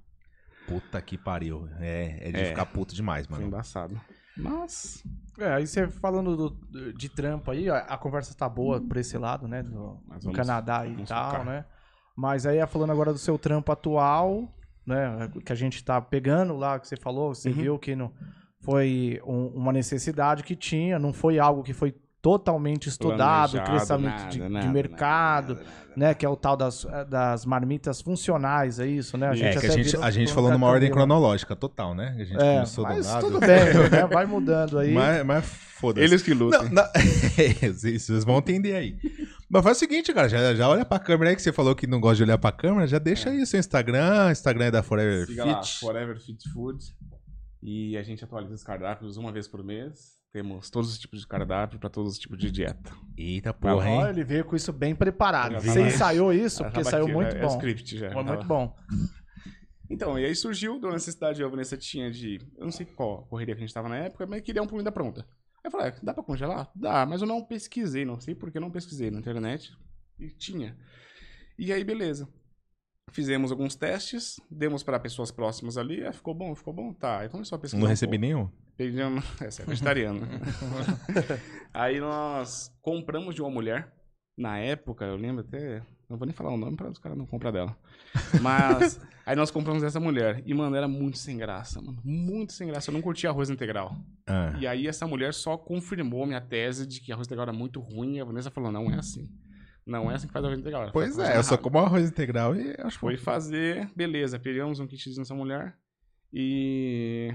Puta 0.66 1.00
que 1.00 1.16
pariu. 1.18 1.68
É, 1.78 2.28
é 2.28 2.32
de 2.32 2.40
É. 2.40 2.44
ficar 2.46 2.66
puto 2.66 2.94
demais, 2.94 3.26
Foi 3.26 3.36
mano. 3.36 3.46
embaçado. 3.48 4.00
Mas. 4.36 5.04
É, 5.38 5.52
aí 5.54 5.66
você 5.66 5.88
falando 5.88 6.36
do- 6.36 6.92
de 6.94 7.08
trampo 7.08 7.50
aí, 7.50 7.68
a, 7.70 7.78
a 7.78 7.98
conversa 7.98 8.34
tá 8.34 8.48
boa 8.48 8.80
por 8.80 8.96
esse 8.96 9.16
lado, 9.18 9.46
né? 9.46 9.62
Do, 9.62 10.00
Mas 10.06 10.24
do 10.24 10.32
Canadá 10.32 10.86
e 10.86 11.04
tal, 11.04 11.30
focar. 11.30 11.44
né? 11.44 11.64
Mas 12.16 12.44
aí 12.46 12.64
falando 12.66 12.90
agora 12.90 13.12
do 13.12 13.18
seu 13.18 13.38
trampo 13.38 13.70
atual, 13.72 14.48
né? 14.86 15.30
Que 15.44 15.52
a 15.52 15.56
gente 15.56 15.82
tá 15.84 16.00
pegando 16.00 16.56
lá, 16.56 16.78
que 16.78 16.86
você 16.88 16.96
falou, 16.96 17.34
você 17.34 17.48
Uhum. 17.50 17.54
viu 17.54 17.78
que 17.78 17.94
não 17.96 18.10
foi 18.60 19.20
um- 19.26 19.46
uma 19.54 19.72
necessidade 19.72 20.42
que 20.42 20.54
tinha, 20.54 20.98
não 20.98 21.12
foi 21.12 21.38
algo 21.38 21.62
que 21.62 21.72
foi 21.72 21.94
totalmente 22.22 22.86
estudado, 22.86 23.52
planejado, 23.52 23.70
crescimento 23.78 24.04
nada, 24.18 24.28
de, 24.30 24.38
de 24.40 24.48
nada, 24.50 24.68
mercado, 24.68 25.54
nada, 25.54 25.64
nada, 25.64 25.76
nada. 25.86 25.92
né? 25.96 26.12
Que 26.14 26.26
é 26.26 26.28
o 26.28 26.36
tal 26.36 26.54
das, 26.54 26.86
das 27.08 27.46
marmitas 27.46 28.02
funcionais, 28.02 28.78
é 28.78 28.86
isso, 28.86 29.16
né? 29.16 29.28
A 29.28 29.34
É, 29.34 29.56
que 29.56 29.66
a 29.66 29.70
gente, 29.70 29.96
a 29.96 30.10
gente 30.10 30.30
falou 30.34 30.50
um 30.50 30.52
numa 30.52 30.66
ordem 30.66 30.90
cronológica 30.90 31.56
total, 31.56 31.94
né? 31.94 32.14
A 32.18 32.24
gente 32.24 32.36
É, 32.38 32.54
começou 32.56 32.84
do 32.84 32.92
mas 32.92 33.06
lado. 33.06 33.20
tudo 33.26 33.40
bem, 33.40 33.48
né? 33.90 34.06
Vai 34.06 34.26
mudando 34.26 34.78
aí. 34.78 34.92
Mas, 34.92 35.24
mas 35.24 35.46
foda-se. 35.46 36.04
Eles 36.06 36.20
que 36.22 36.34
lutam. 36.34 36.64
Não, 36.64 36.70
não. 36.82 36.84
Isso, 37.90 38.06
Vocês 38.06 38.22
vão 38.24 38.36
entender 38.36 38.74
aí. 38.74 38.98
Mas 39.52 39.64
faz 39.64 39.76
o 39.76 39.80
seguinte, 39.80 40.12
cara, 40.14 40.28
já, 40.28 40.54
já 40.54 40.68
olha 40.68 40.84
pra 40.84 40.98
câmera 41.00 41.30
aí 41.30 41.36
que 41.36 41.42
você 41.42 41.52
falou 41.52 41.74
que 41.74 41.86
não 41.86 42.00
gosta 42.00 42.16
de 42.18 42.22
olhar 42.22 42.38
pra 42.38 42.52
câmera, 42.52 42.86
já 42.86 42.98
deixa 43.00 43.30
aí 43.30 43.44
seu 43.44 43.58
Instagram, 43.58 44.30
Instagram 44.30 44.66
é 44.66 44.70
da 44.70 44.82
Forever 44.82 45.26
Siga 45.26 45.44
lá, 45.44 45.62
Fit. 45.62 45.80
Forever 45.80 46.20
Fit 46.20 46.48
Food. 46.52 46.78
E 47.62 47.96
a 47.96 48.02
gente 48.02 48.22
atualiza 48.24 48.54
os 48.54 48.62
cardápios 48.62 49.16
uma 49.16 49.32
vez 49.32 49.48
por 49.48 49.62
mês. 49.64 50.18
Temos 50.32 50.70
todos 50.70 50.92
os 50.92 50.98
tipos 51.00 51.20
de 51.22 51.26
cardápio 51.26 51.80
para 51.80 51.90
todos 51.90 52.12
os 52.12 52.18
tipos 52.20 52.38
de 52.38 52.48
dieta. 52.52 52.92
Eita 53.18 53.52
porra, 53.52 53.88
hein? 53.90 53.98
Olha, 53.98 54.10
ele 54.10 54.22
veio 54.22 54.44
com 54.44 54.54
isso 54.54 54.72
bem 54.72 54.94
preparado. 54.94 55.52
Já 55.54 55.58
Você 55.60 55.66
tava- 55.74 55.80
ensaiou 55.88 56.32
isso? 56.32 56.62
Já 56.62 56.70
Porque 56.70 56.84
saiu 56.84 57.04
aqui, 57.06 57.12
muito 57.12 57.34
é, 57.34 57.38
É 57.38 57.42
bom. 57.42 57.48
script 57.56 57.98
já. 57.98 58.12
Foi 58.12 58.22
muito 58.22 58.46
bom. 58.46 58.72
Então, 59.90 60.16
e 60.16 60.24
aí 60.24 60.36
surgiu 60.36 60.78
da 60.80 60.90
necessidade, 60.92 61.42
a 61.42 61.48
Vanessa 61.48 61.76
tinha 61.76 62.08
de. 62.12 62.38
Eu 62.56 62.64
não 62.64 62.70
sei 62.70 62.86
qual 62.86 63.26
correria 63.26 63.56
que 63.56 63.60
a 63.62 63.66
gente 63.66 63.74
tava 63.74 63.88
na 63.88 63.96
época, 63.96 64.24
mas 64.24 64.40
queria 64.42 64.62
um 64.62 64.66
comida 64.68 64.92
pronta. 64.92 65.26
Aí 65.62 65.68
eu 65.68 65.70
falei, 65.70 65.88
ah, 65.88 65.94
dá 66.02 66.14
pra 66.14 66.22
congelar? 66.22 66.70
Dá, 66.74 67.04
mas 67.04 67.20
eu 67.20 67.26
não 67.26 67.44
pesquisei, 67.44 68.04
não 68.04 68.18
sei 68.18 68.34
porque 68.34 68.58
eu 68.58 68.62
não 68.62 68.70
pesquisei 68.70 69.10
na 69.10 69.18
internet. 69.18 69.76
E 70.18 70.28
tinha. 70.28 70.76
E 71.58 71.72
aí, 71.72 71.84
beleza. 71.84 72.28
Fizemos 73.12 73.50
alguns 73.50 73.74
testes, 73.74 74.40
demos 74.50 74.82
para 74.82 74.98
pessoas 75.00 75.30
próximas 75.30 75.76
ali, 75.76 76.04
ah, 76.04 76.12
ficou 76.12 76.32
bom, 76.32 76.54
ficou 76.54 76.72
bom, 76.72 76.92
tá. 76.94 77.20
Aí 77.20 77.28
começou 77.28 77.56
a 77.56 77.58
pesquisar. 77.58 77.80
Não 77.80 77.86
um 77.86 77.90
recebi 77.90 78.12
pouco. 78.12 78.20
nenhum? 78.20 78.48
Pedimos. 78.76 79.24
Essa 79.42 79.62
é 79.62 79.66
vegetariano. 79.66 80.20
Aí 81.74 82.00
nós 82.00 82.72
compramos 82.80 83.34
de 83.34 83.42
uma 83.42 83.50
mulher. 83.50 83.92
Na 84.38 84.58
época, 84.58 85.04
eu 85.04 85.16
lembro 85.16 85.44
até. 85.46 85.82
Não 86.10 86.18
vou 86.18 86.26
nem 86.26 86.34
falar 86.34 86.50
o 86.50 86.56
nome 86.56 86.76
para 86.76 86.90
os 86.90 86.98
caras 86.98 87.16
não 87.16 87.24
comprar 87.24 87.52
dela. 87.52 87.76
Mas. 88.42 89.00
aí 89.24 89.36
nós 89.36 89.48
compramos 89.48 89.80
dessa 89.80 90.00
mulher. 90.00 90.42
E, 90.44 90.52
mano, 90.52 90.74
era 90.74 90.88
muito 90.88 91.16
sem 91.18 91.38
graça, 91.38 91.80
mano. 91.80 92.00
Muito 92.04 92.52
sem 92.52 92.66
graça. 92.66 92.90
Eu 92.90 92.94
não 92.94 93.00
curtia 93.00 93.30
arroz 93.30 93.48
integral. 93.48 93.96
Ah. 94.26 94.52
E 94.58 94.66
aí 94.66 94.88
essa 94.88 95.06
mulher 95.06 95.32
só 95.32 95.56
confirmou 95.56 96.26
minha 96.26 96.40
tese 96.40 96.84
de 96.84 97.00
que 97.00 97.12
arroz 97.12 97.28
integral 97.28 97.44
era 97.44 97.56
muito 97.56 97.78
ruim. 97.78 98.16
E 98.16 98.20
a 98.20 98.24
Vanessa 98.24 98.50
falou: 98.50 98.72
não 98.72 98.90
é 98.90 98.96
assim. 98.96 99.30
Não 99.86 100.10
é 100.10 100.14
assim 100.16 100.26
que 100.26 100.32
faz 100.32 100.44
arroz 100.44 100.58
integral. 100.58 100.82
Ela 100.82 100.92
Pois 100.92 101.16
é, 101.16 101.36
eu 101.36 101.44
só 101.44 101.56
como 101.56 101.78
arroz 101.78 102.08
integral 102.08 102.56
e 102.56 102.74
acho 102.80 102.96
que 102.96 103.00
Foi 103.00 103.16
fazer, 103.16 103.88
beleza, 103.94 104.38
pegamos 104.38 104.80
um 104.80 104.86
kitzinho 104.86 105.18
nessa 105.18 105.34
mulher 105.34 105.76
e 106.32 107.34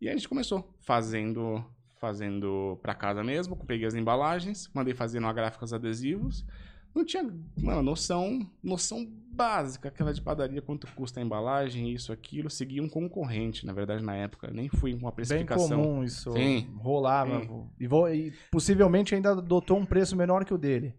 e 0.00 0.08
aí 0.08 0.14
a 0.14 0.16
gente 0.16 0.28
começou 0.28 0.74
fazendo 0.80 1.62
fazendo 2.00 2.78
pra 2.80 2.94
casa 2.94 3.22
mesmo, 3.22 3.54
peguei 3.66 3.86
as 3.86 3.94
embalagens, 3.94 4.70
mandei 4.72 4.94
fazer 4.94 5.20
no 5.20 5.32
gráficos 5.34 5.74
adesivos. 5.74 6.46
Não 6.94 7.04
tinha, 7.04 7.22
mano, 7.58 7.82
noção, 7.82 8.46
noção 8.62 9.06
básica, 9.32 9.88
aquela 9.88 10.12
de 10.12 10.20
padaria, 10.20 10.60
quanto 10.60 10.86
custa 10.94 11.20
a 11.20 11.22
embalagem, 11.22 11.92
isso, 11.92 12.12
aquilo. 12.12 12.50
Segui 12.50 12.80
um 12.80 12.88
concorrente, 12.88 13.64
na 13.64 13.72
verdade, 13.72 14.02
na 14.04 14.14
época. 14.16 14.50
Nem 14.52 14.68
fui 14.68 14.92
com 14.92 14.98
uma 15.00 15.10
Bem 15.10 15.16
precificação. 15.16 15.68
comum 15.82 16.04
isso 16.04 16.32
Sim. 16.32 16.68
rolar. 16.78 17.26
Sim. 17.26 17.66
E, 17.78 17.86
vou- 17.86 18.12
e 18.12 18.32
possivelmente 18.50 19.14
ainda 19.14 19.30
adotou 19.30 19.78
um 19.78 19.86
preço 19.86 20.16
menor 20.16 20.44
que 20.44 20.52
o 20.52 20.58
dele. 20.58 20.94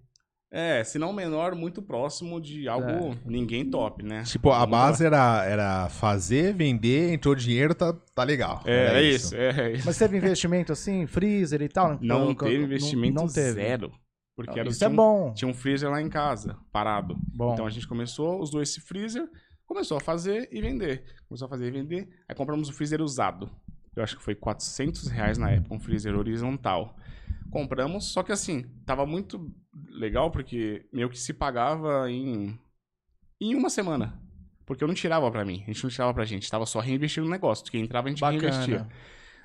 É, 0.53 0.83
se 0.83 0.99
não 0.99 1.13
menor, 1.13 1.55
muito 1.55 1.81
próximo 1.81 2.41
de 2.41 2.67
algo 2.67 2.89
É. 2.89 3.17
ninguém 3.25 3.69
top, 3.69 4.03
né? 4.03 4.23
Tipo, 4.23 4.51
a 4.51 4.65
base 4.65 5.05
era, 5.05 5.45
era 5.45 5.87
fazer, 5.87 6.53
vender, 6.53 7.13
entrou 7.13 7.33
dinheiro, 7.33 7.73
tá, 7.73 7.93
tá 8.13 8.23
legal. 8.25 8.61
É, 8.65 8.85
Era 8.87 9.01
é 9.01 9.03
isso, 9.03 9.33
é, 9.33 9.49
é 9.49 9.71
isso. 9.73 9.83
Mas 9.85 9.97
teve 9.97 10.17
investimento 10.17 10.73
assim, 10.73 11.07
freezer 11.07 11.61
e 11.61 11.69
tal? 11.69 11.97
Não 12.01 12.25
Não- 12.25 12.35
teve 12.35 12.57
não- 12.57 12.63
investimento 12.65 13.13
não 13.15 13.27
teve. 13.27 13.51
zero. 13.53 13.93
Porque 14.35 14.59
era, 14.59 14.69
Isso 14.69 14.79
tinha, 14.79 14.87
é 14.87 14.91
um- 14.91 14.95
bom. 14.95 15.33
tinha 15.33 15.49
um 15.49 15.53
freezer 15.53 15.89
lá 15.89 16.01
em 16.01 16.09
casa, 16.09 16.57
parado. 16.71 17.15
Bom. 17.33 17.53
Então 17.53 17.65
a 17.65 17.69
gente 17.69 17.87
começou, 17.87 18.39
usou 18.39 18.61
esse 18.61 18.79
freezer, 18.81 19.29
começou 19.65 19.97
a 19.97 19.99
fazer 19.99 20.47
e 20.51 20.61
vender. 20.61 21.03
Começou 21.27 21.45
a 21.45 21.49
fazer 21.49 21.67
e 21.67 21.71
vender. 21.71 22.09
Aí 22.27 22.35
compramos 22.35 22.69
o 22.69 22.73
freezer 22.73 23.01
usado. 23.01 23.49
Eu 23.95 24.03
acho 24.03 24.17
que 24.17 24.23
foi 24.23 24.33
400 24.35 25.07
reais 25.07 25.37
na 25.37 25.51
época, 25.51 25.75
um 25.75 25.79
freezer 25.79 26.15
horizontal. 26.15 26.95
Compramos, 27.49 28.05
só 28.05 28.23
que 28.23 28.31
assim, 28.31 28.63
tava 28.85 29.05
muito 29.05 29.53
legal 29.89 30.31
porque 30.31 30.85
meio 30.93 31.09
que 31.09 31.19
se 31.19 31.33
pagava 31.33 32.09
em, 32.09 32.57
em 33.39 33.53
uma 33.55 33.69
semana. 33.69 34.17
Porque 34.65 34.81
eu 34.83 34.87
não 34.87 34.95
tirava 34.95 35.29
pra 35.29 35.43
mim, 35.43 35.61
a 35.63 35.71
gente 35.73 35.83
não 35.83 35.89
tirava 35.89 36.13
pra 36.13 36.23
gente, 36.23 36.49
tava 36.49 36.65
só 36.65 36.79
reinvestindo 36.79 37.25
no 37.25 37.31
negócio. 37.31 37.69
Quem 37.69 37.83
entrava 37.83 38.07
a 38.07 38.11
gente 38.11 38.23
reinvestia. 38.23 38.87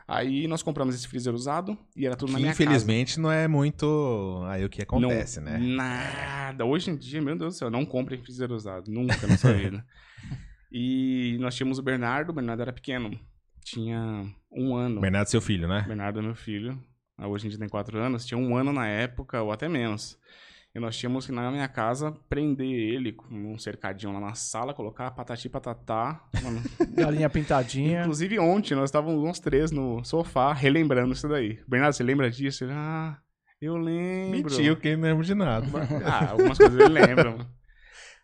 Aí 0.09 0.47
nós 0.47 0.63
compramos 0.63 0.95
esse 0.95 1.09
freezer 1.09 1.35
usado 1.35 1.77
e 1.97 2.07
era 2.07 2.15
tudo 2.15 2.31
na 2.31 2.39
Que 2.39 2.43
minha 2.43 2.53
casa. 2.55 2.63
infelizmente 2.63 3.19
não 3.19 3.31
é 3.33 3.49
muito 3.49 4.41
aí 4.47 4.65
o 4.65 4.69
que 4.69 4.81
acontece, 4.83 5.41
Não, 5.41 5.51
né? 5.51 5.59
Nada. 5.59 6.65
Hoje 6.65 6.91
em 6.91 6.97
dia, 6.97 7.21
meu 7.21 7.37
Deus 7.37 7.55
do 7.55 7.59
céu, 7.59 7.71
não 7.71 7.85
comprem 7.85 8.21
freezer 8.23 8.53
usado. 8.53 8.89
Nunca 8.91 9.27
na 9.27 9.37
sua 9.37 9.53
vida. 9.53 9.85
E 10.79 11.39
nós 11.41 11.55
tínhamos 11.55 11.79
o 11.79 11.83
Bernardo, 11.83 12.31
o 12.31 12.33
Bernardo 12.35 12.61
era 12.61 12.73
pequeno. 12.73 13.19
Tinha 13.65 14.27
um 14.53 14.75
ano. 14.75 15.01
Bernardo, 15.01 15.29
seu 15.29 15.41
filho, 15.41 15.67
né? 15.67 15.85
Bernardo 15.87 16.19
é 16.19 16.23
meu 16.23 16.35
filho. 16.35 16.79
Hoje 17.19 17.47
em 17.47 17.51
dia 17.51 17.59
tem 17.59 17.69
quatro 17.69 17.97
anos. 17.99 18.27
Tinha 18.27 18.37
um 18.37 18.55
ano 18.57 18.73
na 18.73 18.87
época, 18.87 19.41
ou 19.41 19.53
até 19.53 19.69
menos. 19.69 20.19
E 20.77 20.79
nós 20.79 20.95
tínhamos 20.95 21.25
que, 21.25 21.33
na 21.33 21.51
minha 21.51 21.67
casa, 21.69 22.13
prender 22.29 22.69
ele 22.69 23.11
com 23.11 23.35
um 23.35 23.57
cercadinho 23.57 24.13
lá 24.13 24.21
na 24.21 24.35
sala, 24.35 24.75
colocar 24.75 25.11
patati 25.11 25.49
patatá. 25.49 26.23
Mano, 26.43 26.61
Galinha 26.93 27.31
pintadinha. 27.31 28.03
Inclusive 28.03 28.39
ontem 28.39 28.75
nós 28.75 28.91
estávamos 28.91 29.25
nós 29.25 29.41
três 29.41 29.71
no 29.71 30.05
sofá 30.05 30.53
relembrando 30.53 31.15
isso 31.15 31.27
daí. 31.27 31.59
Bernardo, 31.67 31.95
você 31.95 32.03
lembra 32.03 32.31
disso? 32.31 32.63
Ele, 32.63 32.75
Ah, 32.75 33.17
eu 33.59 33.75
lembro. 33.79 34.51
Mentiu, 34.51 34.77
que 34.77 34.95
não 34.95 35.09
lembro 35.09 35.25
de 35.25 35.35
nada. 35.35 35.67
Ah, 36.05 36.33
algumas 36.33 36.59
coisas 36.59 36.79
ele 36.79 36.93
lembra, 36.93 37.31
mano. 37.31 37.51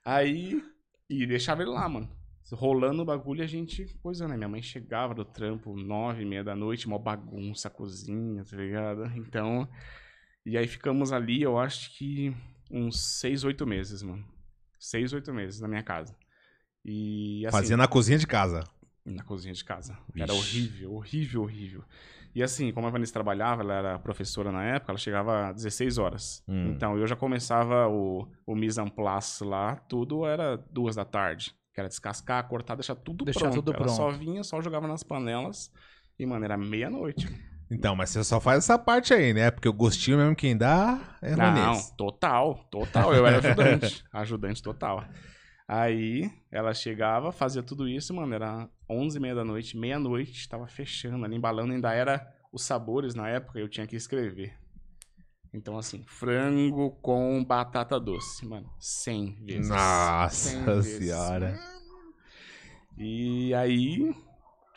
Aí, 0.05 0.63
e 1.09 1.27
deixava 1.27 1.63
ele 1.63 1.71
lá, 1.71 1.89
mano. 1.89 2.11
Rolando 2.53 3.01
o 3.01 3.07
bagulho 3.07 3.43
a 3.43 3.47
gente 3.47 3.87
coisando, 4.03 4.29
né? 4.33 4.37
Minha 4.37 4.49
mãe 4.51 4.61
chegava 4.61 5.15
do 5.15 5.25
trampo 5.25 5.75
nove 5.75 6.21
e 6.21 6.27
meia 6.27 6.45
da 6.45 6.55
noite, 6.55 6.87
mó 6.87 6.99
bagunça, 6.99 7.71
cozinha, 7.71 8.45
tá 8.45 8.59
ligado? 8.59 9.07
Então, 9.17 9.67
e 10.45 10.57
aí 10.57 10.67
ficamos 10.67 11.13
ali, 11.13 11.43
eu 11.43 11.59
acho 11.59 11.97
que 11.97 12.35
uns 12.71 13.01
seis, 13.01 13.45
oito 13.45 13.67
meses, 13.67 14.03
mano. 14.03 14.25
Seis, 14.79 15.13
oito 15.13 15.33
meses 15.33 15.61
na 15.61 15.69
minha 15.69 15.83
casa. 15.83 16.17
E 16.85 17.47
assim... 17.47 17.57
Fazia 17.57 17.77
na 17.77 17.87
cozinha 17.87 18.19
de 18.19 18.27
casa. 18.27 18.65
Na 19.05 19.23
cozinha 19.23 19.55
de 19.55 19.65
casa. 19.65 19.97
Era 20.17 20.33
horrível, 20.33 20.95
horrível, 20.95 21.43
horrível. 21.43 21.85
E 22.35 22.43
assim, 22.43 22.73
como 22.73 22.87
a 22.87 22.91
Vanessa 22.91 23.13
trabalhava, 23.13 23.63
ela 23.63 23.75
era 23.75 23.99
professora 23.99 24.51
na 24.51 24.65
época, 24.65 24.93
ela 24.93 24.99
chegava 24.99 25.49
às 25.49 25.57
16 25.57 25.99
horas. 25.99 26.43
Hum. 26.49 26.71
Então, 26.71 26.97
eu 26.97 27.07
já 27.07 27.15
começava 27.15 27.89
o, 27.89 28.27
o 28.47 28.55
mise 28.55 28.81
en 28.81 28.89
place 28.89 29.45
lá, 29.45 29.77
tudo 29.77 30.25
era 30.25 30.57
duas 30.57 30.97
da 30.97 31.05
tarde. 31.05 31.55
Que 31.75 31.81
era 31.81 31.89
descascar, 31.89 32.47
cortar, 32.49 32.75
deixar 32.75 32.95
tudo 32.95 33.25
Deixar 33.25 33.41
pronto. 33.41 33.55
tudo 33.57 33.71
ela 33.73 33.85
pronto. 33.85 33.97
só 33.97 34.11
vinha, 34.11 34.43
só 34.43 34.61
jogava 34.61 34.87
nas 34.89 35.03
panelas. 35.03 35.71
E, 36.19 36.27
mano, 36.27 36.45
era 36.45 36.57
meia-noite. 36.57 37.27
Então, 37.73 37.97
mas 37.97 38.11
você 38.11 38.23
só 38.23 38.39
faz 38.39 38.59
essa 38.59 38.79
parte 38.79 39.15
aí, 39.15 39.33
né? 39.33 39.51
Porque 39.51 39.69
o 39.69 39.73
gostinho 39.73 40.19
mesmo 40.19 40.37
quem 40.37 40.57
dá 40.57 41.17
é 41.23 41.31
Não, 41.31 41.37
Vanessa. 41.37 41.95
total, 41.97 42.67
total. 42.71 43.15
Eu 43.15 43.27
era 43.27 43.39
ajudante. 43.39 44.05
ajudante 44.13 44.63
total. 44.63 45.05
Aí 45.67 46.31
ela 46.51 46.75
chegava, 46.75 47.33
fazia 47.33 47.63
tudo 47.63 47.89
isso, 47.89 48.13
mano. 48.13 48.35
Era 48.35 48.69
11 48.91 49.17
e 49.17 49.21
meia 49.21 49.35
da 49.35 49.45
noite, 49.45 49.77
meia-noite, 49.77 50.47
tava 50.49 50.67
fechando 50.67 51.25
ali, 51.25 51.35
embalando. 51.37 51.73
Ainda 51.73 51.95
era 51.95 52.27
os 52.53 52.63
sabores 52.63 53.15
na 53.15 53.29
época, 53.29 53.59
eu 53.59 53.69
tinha 53.69 53.87
que 53.87 53.97
escrever. 53.97 54.55
Então, 55.55 55.79
assim, 55.79 56.03
frango 56.07 56.91
com 57.03 57.43
batata 57.45 57.99
doce, 57.99 58.45
mano. 58.47 58.71
100 58.79 59.37
vezes. 59.45 59.67
100 59.67 59.77
Nossa 59.77 60.75
vezes. 60.75 60.99
senhora. 60.99 61.59
E 62.99 63.55
aí 63.55 64.15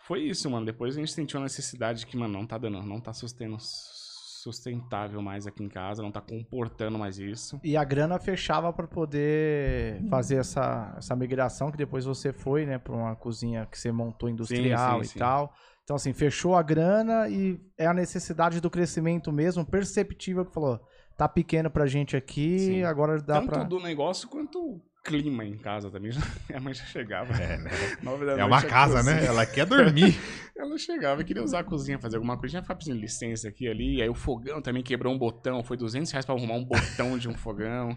foi 0.07 0.21
isso, 0.21 0.49
mano. 0.49 0.65
Depois 0.65 0.95
a 0.95 0.99
gente 0.99 1.11
sentiu 1.11 1.39
a 1.39 1.43
necessidade 1.43 2.05
que, 2.05 2.15
mano, 2.15 2.33
não 2.33 2.45
tá 2.45 2.57
dando, 2.57 2.81
não 2.83 2.99
tá 2.99 3.13
sustendo, 3.13 3.57
sustentável 3.59 5.21
mais 5.21 5.47
aqui 5.47 5.63
em 5.63 5.67
casa, 5.67 6.03
não 6.03 6.11
tá 6.11 6.21
comportando 6.21 6.99
mais 6.99 7.17
isso. 7.17 7.59
E 7.63 7.75
a 7.75 7.83
grana 7.83 8.19
fechava 8.19 8.71
pra 8.71 8.87
poder 8.87 10.03
fazer 10.07 10.35
essa, 10.35 10.93
essa 10.97 11.15
migração 11.15 11.71
que 11.71 11.77
depois 11.77 12.05
você 12.05 12.31
foi, 12.31 12.65
né, 12.65 12.77
pra 12.77 12.93
uma 12.93 13.15
cozinha 13.15 13.65
que 13.65 13.79
você 13.79 13.91
montou 13.91 14.29
industrial 14.29 14.99
sim, 14.99 15.05
e 15.05 15.07
sim. 15.07 15.19
tal. 15.19 15.51
Então, 15.83 15.95
assim, 15.95 16.13
fechou 16.13 16.55
a 16.55 16.61
grana 16.61 17.27
e 17.27 17.59
é 17.77 17.87
a 17.87 17.93
necessidade 17.93 18.61
do 18.61 18.69
crescimento 18.69 19.31
mesmo, 19.31 19.65
perceptível, 19.65 20.45
que 20.45 20.53
falou, 20.53 20.79
tá 21.17 21.27
pequeno 21.27 21.69
pra 21.69 21.87
gente 21.87 22.15
aqui, 22.15 22.59
Sim. 22.59 22.83
agora 22.83 23.21
dá 23.21 23.35
Tanto 23.35 23.49
pra... 23.49 23.63
do 23.63 23.79
negócio 23.79 24.27
quanto 24.27 24.81
clima 25.05 25.45
em 25.45 25.57
casa 25.57 25.89
também. 25.91 26.11
Minha 26.49 26.59
mãe 26.59 26.73
já 26.73 26.83
chegava. 26.85 27.31
É, 27.33 27.57
né? 27.57 27.69
Nove 28.01 28.25
da 28.25 28.33
É 28.33 28.37
noite, 28.37 28.47
uma 28.51 28.61
casa, 28.63 28.95
cozinha- 28.97 29.15
né? 29.21 29.25
Ela 29.27 29.45
quer 29.45 29.65
dormir. 29.65 30.17
É 30.57 30.61
ela 30.61 30.77
chegava 30.77 31.21
e 31.21 31.23
queria 31.25 31.43
usar 31.43 31.59
a 31.59 31.63
cozinha, 31.63 31.99
fazer 31.99 32.15
alguma 32.17 32.37
coisa. 32.37 32.53
Já 32.53 32.61
ficava 32.61 32.79
pedindo 32.79 32.99
licença 32.99 33.47
aqui 33.47 33.67
ali. 33.67 34.01
Aí 34.01 34.09
o 34.09 34.15
fogão 34.15 34.61
também 34.61 34.81
quebrou 34.83 35.13
um 35.13 35.17
botão. 35.17 35.63
Foi 35.63 35.77
200 35.77 36.11
reais 36.11 36.25
pra 36.25 36.33
arrumar 36.35 36.55
um 36.55 36.65
botão 36.65 37.17
de 37.17 37.29
um 37.29 37.35
fogão. 37.35 37.95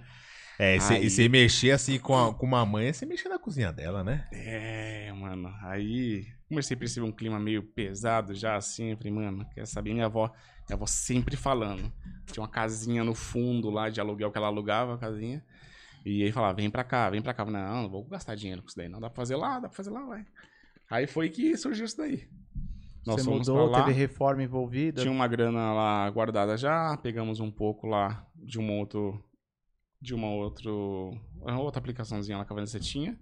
É, 0.59 0.77
e 0.77 0.81
você- 0.81 0.95
Aí- 0.95 1.09
você 1.11 1.29
mexer 1.29 1.71
assim 1.71 1.99
com, 1.99 2.17
a- 2.17 2.35
com 2.35 2.45
uma 2.45 2.67
mãe, 2.67 2.93
você 2.93 3.07
mexer 3.07 3.29
na 3.29 3.39
cozinha 3.39 3.73
dela, 3.73 4.03
né? 4.05 4.27
É, 4.33 5.13
mano. 5.13 5.53
Aí 5.63 6.27
comecei 6.49 6.77
a 6.77 6.79
perceber 6.79 7.07
um 7.07 7.13
clima 7.13 7.39
meio 7.39 7.63
pesado 7.63 8.35
já 8.35 8.57
assim. 8.57 8.97
Falei, 8.97 9.13
mano, 9.13 9.47
quer 9.55 9.67
saber? 9.67 9.93
Minha 9.93 10.07
avó, 10.07 10.27
minha 10.69 10.77
avó 10.77 10.85
sempre 10.87 11.37
falando. 11.37 11.93
Tinha 12.31 12.43
uma 12.43 12.49
casinha 12.51 13.05
no 13.05 13.15
fundo 13.15 13.71
lá 13.71 13.89
de 13.89 14.01
aluguel 14.01 14.31
que 14.33 14.37
ela 14.39 14.49
alugava, 14.49 14.95
a 14.95 14.99
casinha. 14.99 15.43
E 16.05 16.23
aí 16.23 16.33
falava, 16.33 16.55
vem 16.55 16.71
pra 16.71 16.85
cá, 16.85 17.11
vem 17.11 17.21
pra 17.23 17.35
cá. 17.35 17.45
Falei, 17.45 17.61
Não, 17.61 17.83
não 17.83 17.89
vou 17.89 18.05
gastar 18.05 18.35
dinheiro 18.35 18.63
com 18.63 18.69
isso 18.69 18.77
daí. 18.77 18.89
Não 18.89 19.01
dá 19.01 19.09
pra 19.09 19.17
fazer 19.17 19.37
lá, 19.37 19.55
dá 19.59 19.69
pra 19.69 19.77
fazer 19.77 19.91
lá, 19.91 20.05
vai. 20.05 20.25
Aí 20.91 21.07
foi 21.07 21.29
que 21.29 21.57
surgiu 21.57 21.85
isso 21.85 21.97
daí. 21.97 22.29
Nós 23.07 23.23
Você 23.23 23.31
mudou, 23.31 23.71
lá. 23.71 23.85
teve 23.85 23.97
reforma 23.99 24.43
envolvida. 24.43 25.01
Tinha 25.03 25.13
uma 25.13 25.27
grana 25.27 25.73
lá 25.73 26.11
guardada 26.11 26.57
já, 26.57 26.97
pegamos 26.99 27.41
um 27.41 27.51
pouco 27.51 27.87
lá 27.87 28.27
de 28.37 28.59
um 28.59 28.79
outro 28.79 29.23
de 30.01 30.15
uma 30.15 30.29
outro 30.29 31.11
uma 31.41 31.61
outra 31.61 31.81
aplicaçãozinha 31.81 32.39
lá 32.39 32.45
que 32.45 32.53
a 32.53 32.55
Vanessa 32.55 32.79
tinha. 32.79 33.19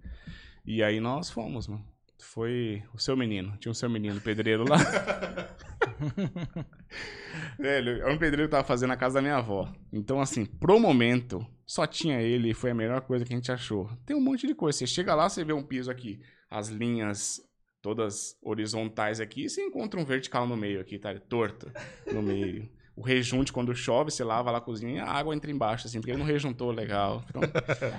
E 0.65 0.83
aí 0.83 0.99
nós 0.99 1.29
fomos, 1.29 1.67
mano. 1.67 1.85
Foi 2.19 2.83
o 2.93 2.99
seu 2.99 3.15
menino, 3.15 3.55
tinha 3.57 3.71
o 3.71 3.75
seu 3.75 3.89
menino 3.89 4.19
pedreiro 4.19 4.67
lá. 4.67 4.77
Velho, 7.59 8.01
é 8.01 8.11
um 8.11 8.17
pedreiro 8.17 8.49
que 8.49 8.51
tava 8.51 8.67
fazendo 8.67 8.91
a 8.93 8.97
casa 8.97 9.15
da 9.15 9.21
minha 9.21 9.37
avó. 9.37 9.71
Então, 9.91 10.19
assim, 10.19 10.45
pro 10.45 10.79
momento, 10.79 11.45
só 11.65 11.85
tinha 11.85 12.21
ele 12.21 12.51
e 12.51 12.53
foi 12.53 12.71
a 12.71 12.75
melhor 12.75 13.01
coisa 13.01 13.25
que 13.25 13.33
a 13.33 13.35
gente 13.35 13.51
achou. 13.51 13.89
Tem 14.05 14.15
um 14.15 14.21
monte 14.21 14.47
de 14.47 14.55
coisa. 14.55 14.77
Você 14.77 14.87
chega 14.87 15.13
lá, 15.15 15.27
você 15.27 15.43
vê 15.43 15.53
um 15.53 15.63
piso 15.63 15.91
aqui, 15.91 16.19
as 16.49 16.69
linhas 16.69 17.41
todas 17.81 18.37
horizontais 18.41 19.19
aqui, 19.19 19.45
e 19.45 19.49
você 19.49 19.61
encontra 19.61 19.99
um 19.99 20.05
vertical 20.05 20.47
no 20.47 20.57
meio 20.57 20.81
aqui, 20.81 20.97
tá? 20.97 21.13
Torto 21.19 21.71
no 22.11 22.21
meio. 22.21 22.69
O 22.95 23.01
rejunte, 23.01 23.53
quando 23.53 23.75
chove, 23.75 24.09
você 24.09 24.23
lava 24.23 24.49
lá 24.49 24.57
a 24.57 24.61
cozinha, 24.61 25.03
a 25.03 25.11
água 25.11 25.35
entra 25.35 25.51
embaixo, 25.51 25.85
assim, 25.85 25.99
porque 25.99 26.11
ele 26.11 26.17
não 26.17 26.25
rejuntou 26.25 26.71
legal. 26.71 27.23
Então, 27.29 27.41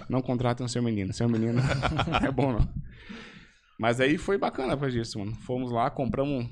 não 0.09 0.21
contratem 0.21 0.67
o 0.67 0.69
seu 0.69 0.83
menino. 0.83 1.13
Seu 1.13 1.29
menino 1.29 1.61
é 2.21 2.31
bom, 2.33 2.53
não. 2.53 2.69
Mas 3.79 4.01
aí 4.01 4.19
foi 4.19 4.37
bacana 4.37 4.75
depois 4.75 4.93
disso, 4.93 5.21
mano. 5.21 5.37
Fomos 5.37 5.71
lá, 5.71 5.89
compramos. 5.89 6.51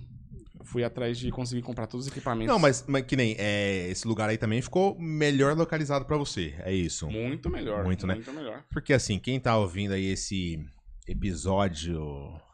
Fui 0.67 0.83
atrás 0.83 1.19
de 1.19 1.31
conseguir 1.31 1.63
comprar 1.63 1.87
todos 1.87 2.07
os 2.07 2.13
equipamentos. 2.13 2.53
Não, 2.53 2.59
mas, 2.59 2.85
mas 2.87 3.05
que 3.05 3.17
nem, 3.17 3.37
é, 3.39 3.89
esse 3.89 4.07
lugar 4.07 4.29
aí 4.29 4.37
também 4.37 4.61
ficou 4.61 4.99
melhor 4.99 5.57
localizado 5.57 6.05
pra 6.05 6.17
você, 6.17 6.55
é 6.59 6.73
isso. 6.73 7.09
Muito 7.09 7.49
melhor. 7.49 7.85
Muito, 7.85 8.07
né? 8.07 8.15
Muito 8.15 8.33
melhor. 8.33 8.65
Porque 8.71 8.93
assim, 8.93 9.19
quem 9.19 9.39
tá 9.39 9.57
ouvindo 9.57 9.95
aí 9.95 10.07
esse 10.07 10.59
episódio 11.07 12.03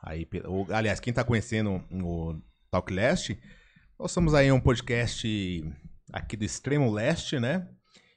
aí, 0.03 0.29
ou, 0.44 0.66
aliás, 0.70 1.01
quem 1.01 1.12
tá 1.12 1.25
conhecendo 1.25 1.83
o 1.90 2.38
Talk 2.70 2.92
Leste, 2.92 3.38
nós 3.98 4.12
somos 4.12 4.35
aí 4.35 4.53
um 4.53 4.61
podcast 4.61 5.64
aqui 6.12 6.37
do 6.37 6.44
Extremo 6.44 6.92
Leste, 6.92 7.40
né? 7.40 7.66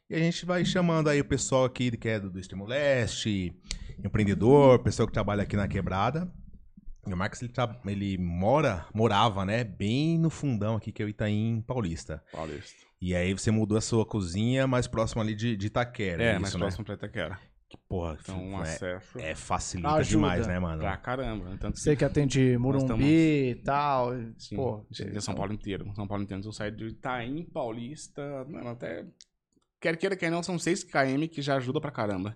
E 0.09 0.15
a 0.15 0.19
gente 0.19 0.45
vai 0.45 0.63
chamando 0.65 1.09
aí 1.09 1.21
o 1.21 1.25
pessoal 1.25 1.65
aqui 1.65 1.89
que 1.95 2.09
é 2.09 2.19
do, 2.19 2.29
do 2.29 2.39
Extremo 2.39 2.65
Leste, 2.65 3.53
empreendedor, 4.03 4.83
pessoal 4.83 5.07
que 5.07 5.13
trabalha 5.13 5.43
aqui 5.43 5.55
na 5.55 5.67
quebrada. 5.67 6.31
E 7.07 7.13
o 7.13 7.17
Marcos, 7.17 7.41
ele, 7.41 7.51
tra- 7.51 7.79
ele 7.85 8.17
mora, 8.17 8.85
morava, 8.93 9.45
né, 9.45 9.63
bem 9.63 10.17
no 10.17 10.29
fundão 10.29 10.75
aqui, 10.75 10.91
que 10.91 11.03
é 11.03 11.05
o 11.05 11.09
Itaim 11.09 11.61
Paulista. 11.65 12.23
Paulista. 12.31 12.83
E 13.01 13.13
aí 13.15 13.31
você 13.33 13.51
mudou 13.51 13.77
a 13.77 13.81
sua 13.81 14.05
cozinha 14.05 14.65
mais 14.65 14.87
próximo 14.87 15.21
ali 15.21 15.35
de, 15.35 15.55
de 15.55 15.67
Itaquera, 15.67 16.23
É, 16.23 16.31
isso, 16.33 16.41
mais 16.41 16.53
né? 16.53 16.59
próximo 16.59 16.85
pra 16.85 16.95
Itaquera. 16.95 17.39
Que, 17.69 17.77
porra, 17.89 18.17
Então, 18.21 18.37
um 18.43 18.57
é, 18.59 18.61
acesso 18.61 19.19
é, 19.19 19.35
facilita 19.35 19.89
Ajuda. 19.89 20.09
demais, 20.09 20.47
né, 20.47 20.59
mano? 20.59 20.79
pra 20.81 20.97
caramba. 20.97 21.49
né? 21.49 21.57
Tanto 21.59 21.79
Você 21.79 21.95
que 21.95 22.05
atende 22.05 22.57
Morumbi 22.57 23.49
e 23.51 23.55
tal. 23.55 24.11
Sim, 24.37 24.55
Pô, 24.55 24.85
de 24.89 25.21
São 25.21 25.35
Paulo 25.35 25.53
inteiro. 25.53 25.91
São 25.95 26.07
Paulo 26.07 26.23
inteiro. 26.23 26.43
Eu 26.43 26.51
saí 26.51 26.71
de 26.71 26.85
Itaim, 26.87 27.43
Paulista, 27.45 28.45
mano, 28.49 28.69
até... 28.69 29.05
Quer 29.81 29.97
queira, 29.97 30.15
quer 30.15 30.31
não, 30.31 30.41
são 30.41 30.57
6 30.57 30.83
km 30.85 31.27
que 31.31 31.41
já 31.41 31.55
ajuda 31.57 31.79
pra 31.81 31.91
caramba. 31.91 32.35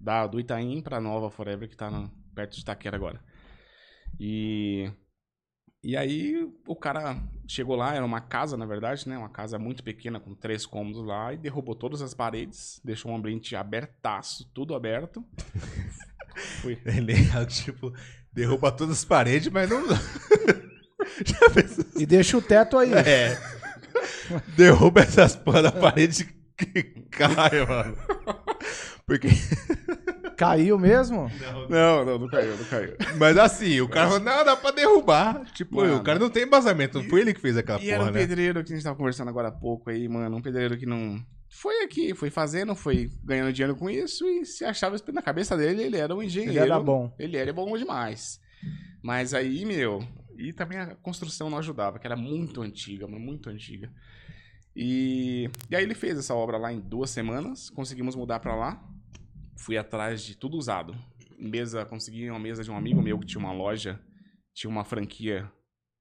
Da, 0.00 0.26
do 0.26 0.40
Itaim 0.40 0.80
pra 0.80 1.00
Nova 1.00 1.30
Forever, 1.30 1.68
que 1.68 1.76
tá 1.76 1.90
na- 1.90 2.08
perto 2.34 2.54
de 2.54 2.62
Itaquera 2.62 2.96
agora. 2.96 3.20
E... 4.18 4.90
E 5.82 5.96
aí 5.96 6.46
o 6.66 6.76
cara 6.76 7.16
chegou 7.48 7.74
lá, 7.74 7.94
era 7.94 8.04
uma 8.04 8.20
casa, 8.20 8.54
na 8.54 8.66
verdade, 8.66 9.08
né? 9.08 9.16
Uma 9.16 9.30
casa 9.30 9.58
muito 9.58 9.82
pequena, 9.82 10.20
com 10.20 10.34
três 10.34 10.66
cômodos 10.66 11.02
lá, 11.02 11.32
e 11.32 11.38
derrubou 11.38 11.74
todas 11.74 12.02
as 12.02 12.12
paredes, 12.12 12.82
deixou 12.84 13.10
um 13.10 13.16
ambiente 13.16 13.56
abertaço, 13.56 14.50
tudo 14.52 14.74
aberto. 14.74 15.24
Fui. 16.60 16.78
Ele 16.84 17.14
é, 17.14 17.46
tipo, 17.46 17.94
derruba 18.30 18.70
todas 18.70 18.98
as 18.98 19.04
paredes, 19.04 19.48
mas 19.48 19.68
não. 19.68 19.82
E 21.96 22.06
deixa 22.06 22.36
o 22.36 22.42
teto 22.42 22.78
aí. 22.78 22.92
É. 22.92 23.38
Derruba 24.56 25.00
essas 25.00 25.34
porra 25.34 25.62
da 25.62 25.72
parede 25.72 26.24
que 26.56 26.82
cai, 27.10 27.64
mano. 27.66 27.96
Porque. 29.06 29.28
Caiu 30.40 30.78
mesmo? 30.78 31.30
Não, 31.68 32.02
não, 32.02 32.18
não 32.18 32.26
caiu, 32.26 32.56
não 32.56 32.64
caiu. 32.64 32.96
Mas 33.18 33.36
assim, 33.36 33.78
o 33.82 33.88
cara 33.90 34.06
falou, 34.08 34.24
não, 34.24 34.42
dá 34.42 34.56
pra 34.56 34.70
derrubar. 34.70 35.44
Tipo, 35.52 35.76
Mano. 35.76 35.98
o 35.98 36.02
cara 36.02 36.18
não 36.18 36.30
tem 36.30 36.44
embasamento. 36.44 36.98
Não 36.98 37.10
foi 37.10 37.20
ele 37.20 37.34
que 37.34 37.40
fez 37.42 37.58
aquela 37.58 37.78
E 37.78 37.90
era 37.90 37.98
porra, 37.98 38.10
um 38.10 38.14
né? 38.14 38.20
pedreiro 38.20 38.64
que 38.64 38.72
a 38.72 38.74
gente 38.74 38.82
tava 38.82 38.96
conversando 38.96 39.28
agora 39.28 39.48
há 39.48 39.52
pouco 39.52 39.90
aí, 39.90 40.08
mano. 40.08 40.34
Um 40.34 40.40
pedreiro 40.40 40.78
que 40.78 40.86
não. 40.86 41.22
Foi 41.50 41.82
aqui, 41.82 42.14
foi 42.14 42.30
fazendo, 42.30 42.74
foi 42.74 43.10
ganhando 43.22 43.52
dinheiro 43.52 43.76
com 43.76 43.90
isso 43.90 44.24
e 44.26 44.46
se 44.46 44.64
achava 44.64 44.96
na 45.12 45.20
cabeça 45.20 45.58
dele, 45.58 45.82
ele 45.82 45.98
era 45.98 46.14
um 46.14 46.22
engenheiro. 46.22 46.52
Ele 46.52 46.58
era 46.58 46.80
bom. 46.80 47.14
Ele 47.18 47.36
era 47.36 47.52
bom 47.52 47.76
demais. 47.76 48.40
Mas 49.02 49.34
aí, 49.34 49.66
meu. 49.66 50.02
E 50.38 50.54
também 50.54 50.78
a 50.78 50.94
construção 51.02 51.50
não 51.50 51.58
ajudava, 51.58 51.98
que 51.98 52.06
era 52.06 52.16
muito 52.16 52.62
antiga, 52.62 53.06
muito 53.06 53.50
antiga. 53.50 53.92
E, 54.74 55.50
e 55.68 55.76
aí 55.76 55.82
ele 55.82 55.94
fez 55.94 56.18
essa 56.18 56.34
obra 56.34 56.56
lá 56.56 56.72
em 56.72 56.80
duas 56.80 57.10
semanas, 57.10 57.68
conseguimos 57.68 58.16
mudar 58.16 58.40
pra 58.40 58.54
lá. 58.54 58.82
Fui 59.60 59.76
atrás 59.76 60.22
de 60.22 60.34
tudo 60.34 60.56
usado. 60.56 60.96
Mesa, 61.38 61.84
consegui 61.84 62.30
uma 62.30 62.38
mesa 62.38 62.64
de 62.64 62.70
um 62.70 62.76
amigo 62.76 63.02
meu 63.02 63.18
que 63.18 63.26
tinha 63.26 63.38
uma 63.38 63.52
loja, 63.52 64.00
tinha 64.54 64.70
uma 64.70 64.84
franquia 64.84 65.52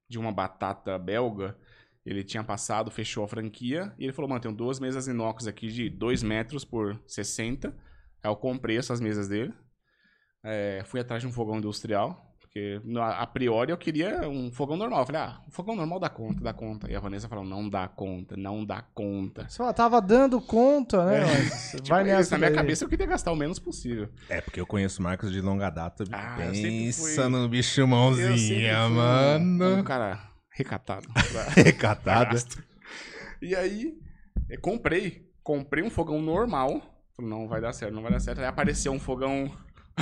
de 0.07 0.17
uma 0.17 0.31
batata 0.31 0.97
belga. 0.97 1.57
Ele 2.05 2.23
tinha 2.23 2.41
passado, 2.41 2.89
fechou 2.89 3.21
a 3.25 3.27
franquia 3.27 3.93
e 3.99 4.05
ele 4.05 4.13
falou: 4.13 4.29
Mano, 4.29 4.39
tenho 4.39 4.55
duas 4.55 4.79
mesas 4.79 5.09
inox 5.09 5.45
aqui 5.45 5.67
de 5.67 5.89
2 5.89 6.23
metros 6.23 6.63
por 6.63 6.97
60. 7.05 7.75
Aí 8.23 8.31
eu 8.31 8.35
comprei 8.37 8.77
essas 8.77 9.01
mesas 9.01 9.27
dele. 9.27 9.53
É, 10.41 10.81
fui 10.85 11.01
atrás 11.01 11.21
de 11.21 11.27
um 11.27 11.31
fogão 11.33 11.57
industrial. 11.57 12.28
Porque 12.59 12.81
no- 12.83 13.01
a 13.01 13.25
priori 13.25 13.71
eu 13.71 13.77
queria 13.77 14.27
um 14.27 14.51
fogão 14.51 14.75
normal. 14.75 14.99
Eu 15.01 15.05
falei, 15.05 15.21
ah, 15.21 15.39
um 15.47 15.51
fogão 15.51 15.75
normal 15.75 15.99
dá 15.99 16.09
conta, 16.09 16.43
dá 16.43 16.53
conta. 16.53 16.91
E 16.91 16.95
a 16.95 16.99
Vanessa 16.99 17.27
falou, 17.29 17.45
não 17.45 17.69
dá 17.69 17.87
conta, 17.87 18.35
não 18.35 18.65
dá 18.65 18.81
conta. 18.93 19.47
Você 19.47 19.57
fala, 19.57 19.73
tava 19.73 20.01
dando 20.01 20.41
conta, 20.41 21.05
né? 21.05 21.21
Mas 21.25 21.71
Tipo, 21.81 21.87
vai 21.89 22.03
isso, 22.03 22.11
nessa 22.15 22.37
na 22.37 22.47
minha 22.47 22.51
cabeça 22.53 22.83
eu 22.83 22.89
queria 22.89 23.05
gastar 23.05 23.31
o 23.31 23.35
menos 23.35 23.59
possível. 23.59 24.09
É, 24.27 24.41
porque 24.41 24.59
eu 24.59 24.65
conheço 24.67 24.99
o 24.99 25.03
Marcos 25.03 25.31
de 25.31 25.39
longa 25.41 25.69
data. 25.69 26.03
Ah, 26.11 26.35
sempre 26.53 26.91
fui- 26.91 27.09
pensa 27.09 27.29
no 27.29 27.47
bicho 27.47 27.87
mãozinha, 27.87 28.85
fui 28.85 28.95
mano. 28.95 29.77
Um 29.77 29.83
cara 29.83 30.19
recatado. 30.51 31.07
Recatada. 31.55 32.25
gasto. 32.33 32.61
E 33.41 33.55
aí, 33.55 33.93
eu 34.49 34.59
comprei. 34.59 35.29
Comprei 35.43 35.83
um 35.83 35.89
fogão 35.89 36.21
normal. 36.21 36.81
Falei, 37.15 37.31
não 37.31 37.47
vai 37.47 37.61
dar 37.61 37.73
certo, 37.73 37.93
não 37.93 38.01
vai 38.01 38.11
dar 38.11 38.19
certo. 38.19 38.39
Aí 38.39 38.45
apareceu 38.45 38.91
um 38.91 38.99
fogão. 38.99 39.51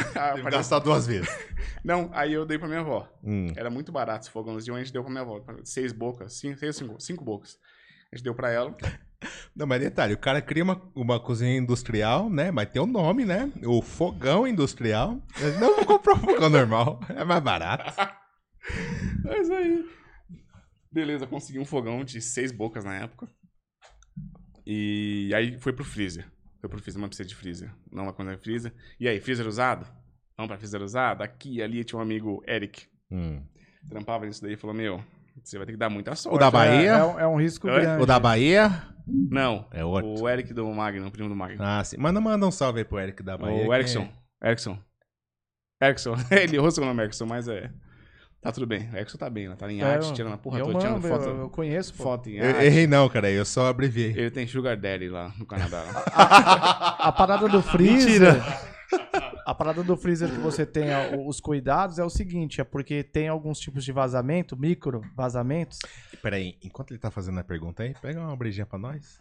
Teve 0.35 0.43
que 0.43 0.49
gastar 0.51 0.79
duas 0.79 1.07
vezes. 1.07 1.29
Não, 1.83 2.09
aí 2.13 2.33
eu 2.33 2.45
dei 2.45 2.57
pra 2.57 2.67
minha 2.67 2.81
avó. 2.81 3.07
Hum. 3.23 3.51
Era 3.55 3.69
muito 3.69 3.91
barato 3.91 4.25
esse 4.25 4.31
fogãozinho, 4.31 4.75
a 4.75 4.79
gente 4.79 4.93
deu 4.93 5.03
pra 5.03 5.11
minha 5.11 5.23
avó. 5.23 5.43
Seis 5.63 5.91
bocas, 5.91 6.33
cinco, 6.33 6.57
seis, 6.59 6.75
cinco, 6.75 6.99
cinco 6.99 7.23
bocas. 7.23 7.57
A 8.11 8.15
gente 8.15 8.23
deu 8.23 8.35
pra 8.35 8.51
ela. 8.51 8.75
Não, 9.55 9.65
mas 9.65 9.81
detalhe, 9.81 10.13
o 10.13 10.17
cara 10.17 10.41
cria 10.41 10.63
uma, 10.63 10.79
uma 10.95 11.19
cozinha 11.19 11.57
industrial, 11.57 12.29
né? 12.29 12.51
Mas 12.51 12.69
tem 12.69 12.79
o 12.81 12.85
nome, 12.85 13.25
né? 13.25 13.51
O 13.65 13.81
fogão 13.81 14.47
industrial. 14.47 15.19
Eu 15.39 15.59
não 15.59 15.75
vou 15.77 15.85
comprar 15.85 16.13
um 16.13 16.19
fogão 16.19 16.49
normal. 16.49 16.99
É 17.09 17.23
mais 17.23 17.41
barato. 17.41 17.91
Mas 19.23 19.49
aí. 19.49 19.83
Beleza, 20.91 21.25
consegui 21.25 21.57
um 21.57 21.65
fogão 21.65 22.03
de 22.03 22.21
seis 22.21 22.51
bocas 22.51 22.85
na 22.85 22.95
época. 22.95 23.27
E 24.65 25.31
aí 25.33 25.57
foi 25.59 25.73
pro 25.73 25.83
freezer. 25.83 26.29
Pro 26.69 26.79
freezer, 26.81 26.99
mas 27.01 27.09
precisa 27.09 27.27
de 27.29 27.35
freezer. 27.35 27.71
Não 27.91 28.05
vai 28.05 28.13
quando 28.13 28.31
é 28.31 28.37
freezer. 28.37 28.73
E 28.99 29.07
aí, 29.07 29.19
freezer 29.19 29.47
usado? 29.47 29.85
Vamos 30.35 30.49
pra 30.49 30.57
freezer 30.57 30.81
usado? 30.81 31.21
Aqui 31.23 31.55
e 31.55 31.61
ali 31.63 31.83
tinha 31.83 31.97
um 31.99 32.01
amigo, 32.01 32.43
Eric, 32.47 32.85
Hum. 33.11 33.41
trampava 33.89 34.25
nisso 34.25 34.41
daí 34.41 34.53
e 34.53 34.57
falou: 34.57 34.75
Meu, 34.75 35.03
você 35.43 35.57
vai 35.57 35.65
ter 35.65 35.71
que 35.73 35.77
dar 35.77 35.89
muita 35.89 36.15
sorte. 36.15 36.35
O 36.35 36.39
da 36.39 36.51
Bahia? 36.51 36.91
É, 36.91 36.99
é 36.99 37.03
um, 37.05 37.19
é 37.19 37.27
um 37.27 37.35
risco 37.37 37.67
Oi? 37.67 37.73
grande. 37.81 38.03
O 38.03 38.05
da 38.05 38.19
Bahia? 38.19 38.83
Não. 39.07 39.65
É 39.71 39.83
outro. 39.85 40.21
O 40.21 40.27
Eric 40.29 40.53
do 40.53 40.67
Magno, 40.73 41.07
o 41.07 41.11
primo 41.11 41.29
do 41.29 41.35
Magno. 41.35 41.57
Ah, 41.63 41.83
sim. 41.83 41.95
Manda, 41.97 42.19
manda 42.19 42.45
um 42.45 42.51
salve 42.51 42.79
aí 42.79 42.85
pro 42.85 42.99
Eric 42.99 43.23
da 43.23 43.37
Bahia. 43.37 43.65
o 43.67 43.73
Erickson. 43.73 44.07
Erickson. 44.43 44.77
Erickson. 45.81 46.15
Ele 46.31 46.57
errou 46.57 46.69
seu 46.71 46.83
nome, 46.83 47.01
Erickson, 47.03 47.25
mas 47.25 47.47
é. 47.47 47.71
Tá 48.47 48.51
tudo 48.53 48.65
bem. 48.65 48.89
O 48.93 48.95
Erickson 48.95 49.17
tá 49.17 49.29
bem, 49.29 49.49
né? 49.49 49.55
Tá 49.57 49.69
em 49.69 49.81
É, 49.81 49.83
arte, 49.83 50.13
tirando 50.13 50.31
a 50.35 50.37
porra 50.37 50.59
eu 50.59 50.67
toda, 50.67 50.79
tirando 50.79 51.01
foto. 51.01 51.25
eu, 51.25 51.37
eu 51.41 51.49
conheço, 51.49 51.93
pô. 51.93 52.03
Foto 52.03 52.29
em 52.29 52.37
Eu 52.37 52.47
arte. 52.47 52.63
errei 52.63 52.87
não, 52.87 53.09
cara. 53.09 53.29
Eu 53.29 53.43
só 53.43 53.67
abreviei. 53.67 54.11
Ele 54.11 54.31
tem 54.31 54.47
Sugar 54.47 54.77
Daddy 54.77 55.09
lá 55.09 55.33
no 55.37 55.45
Canadá. 55.45 55.83
A 56.97 57.11
parada 57.11 57.49
do 57.49 57.59
freezer. 57.69 58.41
A 59.45 59.53
parada 59.53 59.83
do 59.83 59.97
freezer 59.97 60.29
que 60.29 60.37
você 60.37 60.65
tem 60.65 60.85
os 61.27 61.41
cuidados 61.41 61.99
é 61.99 62.05
o 62.05 62.09
seguinte, 62.09 62.61
é 62.61 62.63
porque 62.63 63.03
tem 63.03 63.27
alguns 63.27 63.59
tipos 63.59 63.83
de 63.83 63.91
vazamento, 63.91 64.55
micro 64.57 65.01
vazamentos. 65.13 65.79
Peraí, 66.21 66.55
enquanto 66.63 66.91
ele 66.91 66.99
tá 66.99 67.11
fazendo 67.11 67.39
a 67.41 67.43
pergunta 67.43 67.83
aí, 67.83 67.93
pega 68.01 68.17
uma 68.21 68.35
brejinha 68.37 68.65
pra 68.65 68.79
nós. 68.79 69.19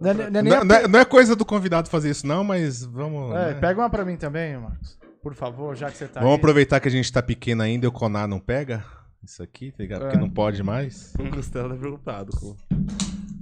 Não 0.00 0.10
é, 0.10 0.14
não 0.14 0.24
é 0.24 0.56
a- 0.56 0.64
não 0.64 0.74
é, 0.76 0.88
não 0.88 0.98
é 0.98 1.04
coisa 1.04 1.36
do 1.36 1.44
convidado 1.44 1.88
fazer 1.88 2.10
isso, 2.10 2.26
não, 2.26 2.42
mas 2.42 2.84
vamos. 2.84 3.32
É, 3.32 3.54
né? 3.54 3.60
pega 3.60 3.80
uma 3.80 3.88
pra 3.90 4.04
mim 4.04 4.16
também, 4.16 4.56
Marcos. 4.58 4.98
Por 5.22 5.34
favor, 5.34 5.76
já 5.76 5.90
que 5.90 5.96
você 5.98 6.08
tá 6.08 6.20
Vamos 6.20 6.34
aí. 6.34 6.38
aproveitar 6.38 6.80
que 6.80 6.88
a 6.88 6.90
gente 6.90 7.12
tá 7.12 7.22
pequeno 7.22 7.62
ainda 7.62 7.84
e 7.86 7.88
o 7.88 7.92
Conar 7.92 8.26
não 8.26 8.40
pega 8.40 8.84
isso 9.22 9.42
aqui, 9.42 9.70
tá 9.70 9.82
ligado? 9.82 10.00
Porque 10.02 10.16
É. 10.16 10.20
não 10.20 10.30
pode 10.30 10.62
mais. 10.62 11.12
O 11.18 11.28
Costela 11.30 11.68
tá 11.68 11.76
preocupado 11.76 12.32
com. 12.32 12.56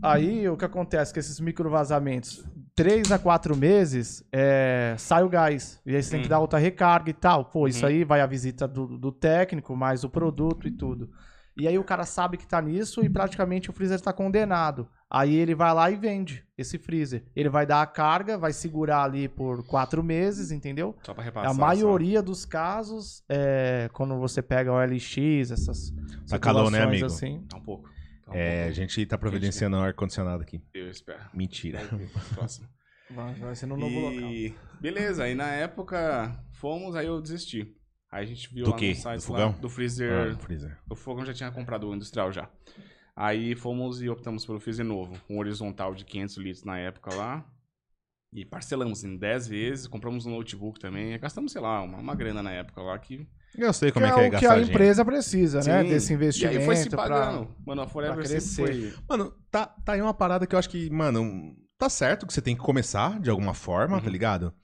Aí 0.02 0.48
o 0.48 0.56
que 0.56 0.64
acontece 0.64 1.12
com 1.12 1.20
esses 1.20 1.40
micro 1.40 1.68
vazamentos? 1.70 2.44
Três 2.74 3.10
a 3.10 3.18
quatro 3.18 3.56
meses 3.56 4.22
é, 4.32 4.94
sai 4.98 5.24
o 5.24 5.28
gás. 5.28 5.80
E 5.84 5.94
aí 5.96 6.02
você 6.02 6.10
tem 6.12 6.20
que 6.20 6.26
Hum. 6.26 6.30
dar 6.30 6.38
outra 6.38 6.58
recarga 6.58 7.10
e 7.10 7.14
tal. 7.14 7.44
Pô, 7.46 7.66
isso 7.66 7.82
Uhum. 7.84 7.88
aí 7.90 8.04
vai 8.04 8.20
a 8.20 8.26
visita 8.26 8.68
do, 8.68 8.86
do 8.98 9.10
técnico, 9.10 9.74
mais 9.76 10.04
o 10.04 10.08
produto 10.08 10.68
e 10.68 10.70
tudo. 10.70 11.10
E 11.58 11.66
aí 11.66 11.76
o 11.78 11.82
cara 11.84 12.04
sabe 12.04 12.36
que 12.36 12.46
tá 12.46 12.60
nisso 12.62 13.04
e 13.04 13.08
praticamente 13.10 13.68
o 13.68 13.72
freezer 13.72 14.00
tá 14.00 14.12
condenado. 14.12 14.88
Aí 15.10 15.34
ele 15.34 15.54
vai 15.54 15.72
lá 15.74 15.90
e 15.90 15.96
vende 15.96 16.44
esse 16.56 16.78
freezer. 16.78 17.24
Ele 17.34 17.48
vai 17.48 17.66
dar 17.66 17.82
a 17.82 17.86
carga, 17.86 18.38
vai 18.38 18.52
segurar 18.52 19.02
ali 19.02 19.26
por 19.28 19.66
quatro 19.66 20.02
meses, 20.02 20.50
entendeu? 20.52 20.94
Só 21.02 21.12
pra 21.14 21.24
repassar. 21.24 21.50
a 21.50 21.54
maioria 21.54 22.22
dos 22.22 22.44
casos, 22.44 23.24
é, 23.28 23.88
quando 23.92 24.16
você 24.18 24.40
pega 24.42 24.72
o 24.72 24.78
LX, 24.80 25.50
essas 25.50 25.92
Tá 26.28 26.38
calor, 26.38 26.70
né, 26.70 26.82
amigo? 26.82 27.06
assim, 27.06 27.42
Tá 27.48 27.56
um 27.56 27.62
pouco. 27.62 27.88
Tá 28.24 28.32
um 28.32 28.34
É, 28.34 28.60
a 28.60 28.62
pouco. 28.64 28.74
gente 28.74 29.06
tá 29.06 29.16
providenciando 29.18 29.76
o 29.78 29.80
ar-condicionado 29.80 30.42
aqui. 30.42 30.62
Eu 30.74 30.88
espero. 30.90 31.20
Mentira. 31.34 31.80
Próximo. 32.34 32.68
vai, 33.10 33.34
vai 33.34 33.54
ser 33.56 33.66
no 33.66 33.76
novo 33.78 33.98
local. 33.98 34.30
E 34.30 34.54
beleza, 34.80 35.24
aí 35.24 35.34
na 35.34 35.48
época 35.48 36.38
fomos, 36.52 36.94
aí 36.94 37.06
eu 37.06 37.20
desisti. 37.20 37.74
Aí 38.10 38.24
a 38.24 38.26
gente 38.26 38.52
viu 38.52 38.64
Do 38.64 38.70
lá 38.70 38.76
quê? 38.76 38.88
no 38.90 38.94
site 38.96 39.26
Do 39.26 39.32
lá, 39.32 39.38
fogão? 39.38 39.60
do 39.60 39.68
freezer. 39.68 40.32
Ah, 40.34 40.38
freezer. 40.38 40.78
O 40.88 40.94
fogão 40.94 41.24
já 41.26 41.34
tinha 41.34 41.50
comprado 41.50 41.88
o 41.88 41.94
industrial 41.94 42.32
já. 42.32 42.48
Aí 43.14 43.54
fomos 43.54 44.00
e 44.00 44.08
optamos 44.08 44.46
pelo 44.46 44.60
freezer 44.60 44.84
novo, 44.84 45.20
um 45.28 45.38
horizontal 45.38 45.94
de 45.94 46.04
500 46.04 46.36
litros 46.36 46.64
na 46.64 46.78
época 46.78 47.14
lá. 47.14 47.44
E 48.32 48.44
parcelamos 48.44 49.04
em 49.04 49.16
10 49.16 49.48
vezes, 49.48 49.86
compramos 49.86 50.26
um 50.26 50.30
notebook 50.30 50.78
também. 50.78 51.18
Gastamos, 51.18 51.50
sei 51.50 51.60
lá, 51.62 51.82
uma, 51.82 51.98
uma 51.98 52.14
grana 52.14 52.42
na 52.42 52.50
época 52.52 52.80
lá 52.82 52.98
que. 52.98 53.26
Eu 53.56 53.72
sei 53.72 53.88
Que 53.88 53.94
como 53.94 54.04
é 54.06 54.10
é, 54.10 54.12
que 54.12 54.20
é 54.20 54.24
que 54.24 54.30
gastar 54.30 54.48
a 54.48 54.54
dinheiro. 54.56 54.70
empresa 54.70 55.04
precisa, 55.04 55.58
né? 55.62 55.82
Sim. 55.82 55.88
Desse 55.88 56.12
E 56.12 56.16
investimento. 56.16 56.58
aí 56.58 56.64
foi 56.64 56.76
se 56.76 56.90
pra- 56.90 56.98
pagando. 57.08 57.54
Mano, 57.66 57.80
a 57.80 57.84
pra 57.84 57.92
Forever 57.92 58.24
crescer. 58.28 58.66
foi. 58.66 58.94
Mano, 59.08 59.32
tá, 59.50 59.66
tá 59.66 59.92
aí 59.94 60.02
uma 60.02 60.12
parada 60.12 60.46
que 60.46 60.54
eu 60.54 60.58
acho 60.58 60.68
que, 60.68 60.90
mano, 60.90 61.56
tá 61.78 61.88
certo 61.88 62.26
que 62.26 62.32
você 62.34 62.42
tem 62.42 62.54
que 62.54 62.60
começar 62.62 63.18
de 63.18 63.30
alguma 63.30 63.54
forma, 63.54 63.98
tá 63.98 64.06
Uhum. 64.06 64.12
ligado? 64.12 64.54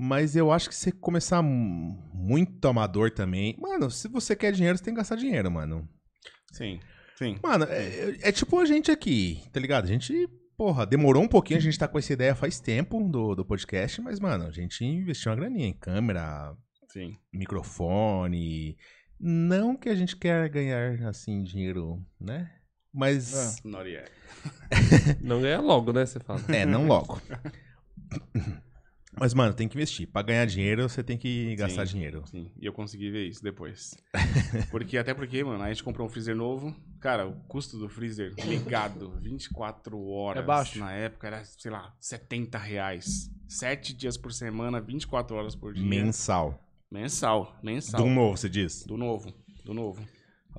Mas 0.00 0.36
eu 0.36 0.52
acho 0.52 0.68
que 0.68 0.74
você 0.76 0.92
começar 0.92 1.42
mu- 1.42 2.00
muito 2.14 2.68
amador 2.68 3.10
também. 3.10 3.56
Mano, 3.58 3.90
se 3.90 4.06
você 4.06 4.36
quer 4.36 4.52
dinheiro, 4.52 4.78
você 4.78 4.84
tem 4.84 4.94
que 4.94 4.98
gastar 4.98 5.16
dinheiro, 5.16 5.50
mano. 5.50 5.88
Sim, 6.52 6.78
sim. 7.16 7.36
Mano, 7.42 7.64
é, 7.64 8.16
é 8.28 8.30
tipo 8.30 8.60
a 8.60 8.64
gente 8.64 8.92
aqui, 8.92 9.42
tá 9.52 9.58
ligado? 9.58 9.84
A 9.84 9.88
gente, 9.88 10.12
porra, 10.56 10.86
demorou 10.86 11.20
um 11.22 11.26
pouquinho, 11.28 11.58
a 11.58 11.62
gente 11.62 11.76
tá 11.76 11.88
com 11.88 11.98
essa 11.98 12.12
ideia 12.12 12.34
faz 12.36 12.60
tempo 12.60 13.02
do, 13.08 13.34
do 13.34 13.44
podcast, 13.44 14.00
mas, 14.00 14.20
mano, 14.20 14.46
a 14.46 14.52
gente 14.52 14.84
investiu 14.84 15.30
uma 15.32 15.36
graninha 15.36 15.66
em 15.66 15.72
câmera, 15.76 16.54
Sim. 16.92 17.16
microfone. 17.32 18.76
Não 19.18 19.76
que 19.76 19.88
a 19.88 19.96
gente 19.96 20.16
quer 20.16 20.48
ganhar, 20.48 21.02
assim, 21.08 21.42
dinheiro, 21.42 22.00
né? 22.20 22.48
Mas. 22.94 23.34
É. 23.64 23.68
Not 23.68 23.90
yet. 23.90 24.10
Não 25.20 25.40
ganha 25.42 25.60
logo, 25.60 25.92
né? 25.92 26.06
Você 26.06 26.20
fala. 26.20 26.40
É, 26.48 26.64
não 26.64 26.86
logo. 26.86 27.20
Mas, 29.20 29.34
mano, 29.34 29.52
tem 29.54 29.68
que 29.68 29.76
investir. 29.76 30.06
Pra 30.08 30.22
ganhar 30.22 30.44
dinheiro, 30.46 30.88
você 30.88 31.02
tem 31.02 31.16
que 31.18 31.54
gastar 31.56 31.86
Sim. 31.86 31.92
dinheiro. 31.94 32.22
Sim, 32.26 32.50
e 32.60 32.66
eu 32.66 32.72
consegui 32.72 33.10
ver 33.10 33.26
isso 33.26 33.42
depois. 33.42 33.94
Porque, 34.70 34.96
até 34.98 35.12
porque, 35.14 35.42
mano, 35.44 35.62
a 35.62 35.68
gente 35.68 35.82
comprou 35.84 36.06
um 36.06 36.10
freezer 36.10 36.34
novo. 36.36 36.74
Cara, 37.00 37.26
o 37.26 37.32
custo 37.46 37.78
do 37.78 37.88
freezer 37.88 38.34
ligado 38.46 39.10
24 39.22 40.00
horas 40.08 40.42
É 40.42 40.46
baixo. 40.46 40.78
na 40.78 40.92
época 40.92 41.26
era, 41.26 41.44
sei 41.44 41.70
lá, 41.70 41.94
70 42.00 42.58
reais. 42.58 43.30
7 43.48 43.94
dias 43.94 44.16
por 44.16 44.32
semana, 44.32 44.80
24 44.80 45.36
horas 45.36 45.54
por 45.54 45.72
dia. 45.74 45.84
Mensal. 45.84 46.62
Mensal, 46.90 47.56
mensal. 47.62 48.02
Do 48.02 48.08
novo, 48.08 48.36
você 48.36 48.48
diz? 48.48 48.84
Do 48.84 48.96
novo, 48.96 49.32
do 49.64 49.74
novo. 49.74 50.02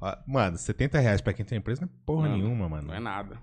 Ah, 0.02 0.24
Mano, 0.28 0.58
70 0.58 1.00
reais 1.00 1.22
pra 1.22 1.34
quem 1.34 1.44
tem 1.46 1.58
empresa 1.58 1.82
não 1.82 1.88
é 1.88 1.92
porra 2.06 2.30
Mano, 2.30 2.38
nenhuma, 2.38 2.70
mano. 2.70 2.88
Não 2.88 2.94
é 2.94 3.00
nada. 3.00 3.38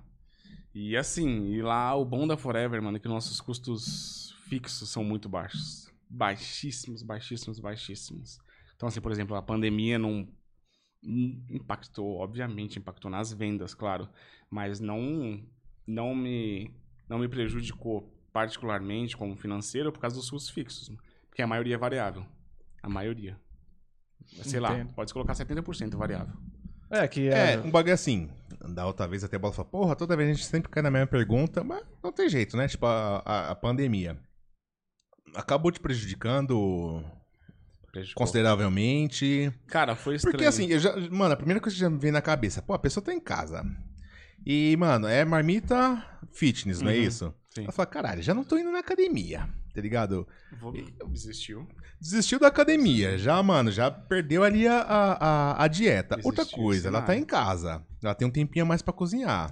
E 0.74 0.96
assim, 0.96 1.48
e 1.52 1.60
lá 1.62 1.94
o 1.96 2.04
bom 2.04 2.26
da 2.26 2.36
Forever, 2.36 2.80
mano, 2.82 2.96
é 2.96 3.00
que 3.00 3.08
nossos 3.08 3.40
custos 3.40 4.34
fixos 4.48 4.88
são 4.90 5.02
muito 5.04 5.28
baixos. 5.28 5.92
Baixíssimos, 6.08 7.02
baixíssimos, 7.02 7.58
baixíssimos. 7.58 8.38
Então, 8.74 8.88
assim, 8.88 9.00
por 9.00 9.10
exemplo, 9.12 9.34
a 9.36 9.42
pandemia 9.42 9.98
não 9.98 10.28
impactou, 11.50 12.16
obviamente, 12.18 12.78
impactou 12.78 13.10
nas 13.10 13.32
vendas, 13.32 13.74
claro, 13.74 14.08
mas 14.50 14.80
não 14.80 15.40
não 15.86 16.14
me 16.14 16.74
não 17.08 17.18
me 17.20 17.28
prejudicou 17.28 18.12
particularmente 18.32 19.16
como 19.16 19.36
financeiro 19.36 19.92
por 19.92 20.00
causa 20.00 20.16
dos 20.16 20.28
custos 20.28 20.50
fixos, 20.50 20.90
porque 21.28 21.42
a 21.42 21.46
maioria 21.46 21.74
é 21.74 21.78
variável. 21.78 22.26
A 22.82 22.88
maioria. 22.88 23.38
Sei 24.42 24.58
lá, 24.58 24.74
Entendo. 24.74 24.94
pode 24.94 25.12
colocar 25.12 25.34
70% 25.34 25.96
variável. 25.96 26.34
É, 26.90 27.06
que 27.06 27.28
É, 27.28 27.54
é. 27.54 27.58
um 27.60 27.70
bagulho 27.70 27.94
assim. 27.94 28.28
Da 28.74 28.86
outra 28.86 29.06
vez 29.06 29.22
até 29.22 29.36
a 29.36 29.38
bola 29.38 29.52
falou, 29.52 29.70
porra, 29.70 29.94
toda 29.96 30.16
vez 30.16 30.28
a 30.28 30.32
gente 30.32 30.44
sempre 30.46 30.70
cai 30.70 30.82
na 30.82 30.90
mesma 30.90 31.06
pergunta, 31.06 31.62
mas 31.62 31.84
não 32.02 32.12
tem 32.12 32.28
jeito, 32.28 32.56
né? 32.56 32.66
Tipo, 32.66 32.86
a, 32.86 33.22
a- 33.24 33.50
a 33.52 33.54
pandemia 33.54 34.18
acabou 35.34 35.70
te 35.70 35.80
prejudicando 35.80 37.02
Prejudicou. 37.92 38.24
consideravelmente. 38.24 39.52
Cara, 39.68 39.96
foi 39.96 40.16
estranho. 40.16 40.32
Porque 40.36 40.46
assim, 40.46 40.66
eu 40.66 40.78
já, 40.78 40.94
mano, 41.10 41.32
a 41.34 41.36
primeira 41.36 41.60
coisa 41.60 41.74
que 41.74 41.80
já 41.80 41.90
me 41.90 41.98
vem 41.98 42.12
na 42.12 42.22
cabeça, 42.22 42.60
pô, 42.62 42.74
a 42.74 42.78
pessoa 42.78 43.02
tá 43.04 43.12
em 43.12 43.20
casa. 43.20 43.64
E, 44.44 44.76
mano, 44.76 45.06
é 45.06 45.24
marmita 45.24 46.04
fitness, 46.32 46.80
não 46.80 46.90
é 46.90 46.96
Uhum, 46.96 47.02
isso? 47.02 47.34
sim. 47.54 47.62
Ela 47.62 47.72
fala, 47.72 47.86
caralho, 47.86 48.22
já 48.22 48.34
não 48.34 48.44
tô 48.44 48.58
indo 48.58 48.70
na 48.70 48.78
academia, 48.80 49.48
tá 49.74 49.80
ligado? 49.80 50.26
Vou... 50.60 50.72
Desistiu. 51.08 51.66
Desistiu 52.00 52.38
da 52.38 52.48
academia, 52.48 53.16
já, 53.16 53.42
mano, 53.42 53.72
já 53.72 53.90
perdeu 53.90 54.44
ali 54.44 54.68
a, 54.68 54.78
a, 54.82 55.64
a- 55.64 55.68
dieta. 55.68 56.16
Desistiu, 56.16 56.30
Outra 56.30 56.44
coisa, 56.46 56.88
ela 56.88 57.00
tá 57.00 57.16
em 57.16 57.24
casa, 57.24 57.84
ela 58.02 58.14
tem 58.14 58.28
um 58.28 58.30
tempinho 58.30 58.64
a 58.64 58.68
mais 58.68 58.82
pra 58.82 58.92
cozinhar. 58.92 59.50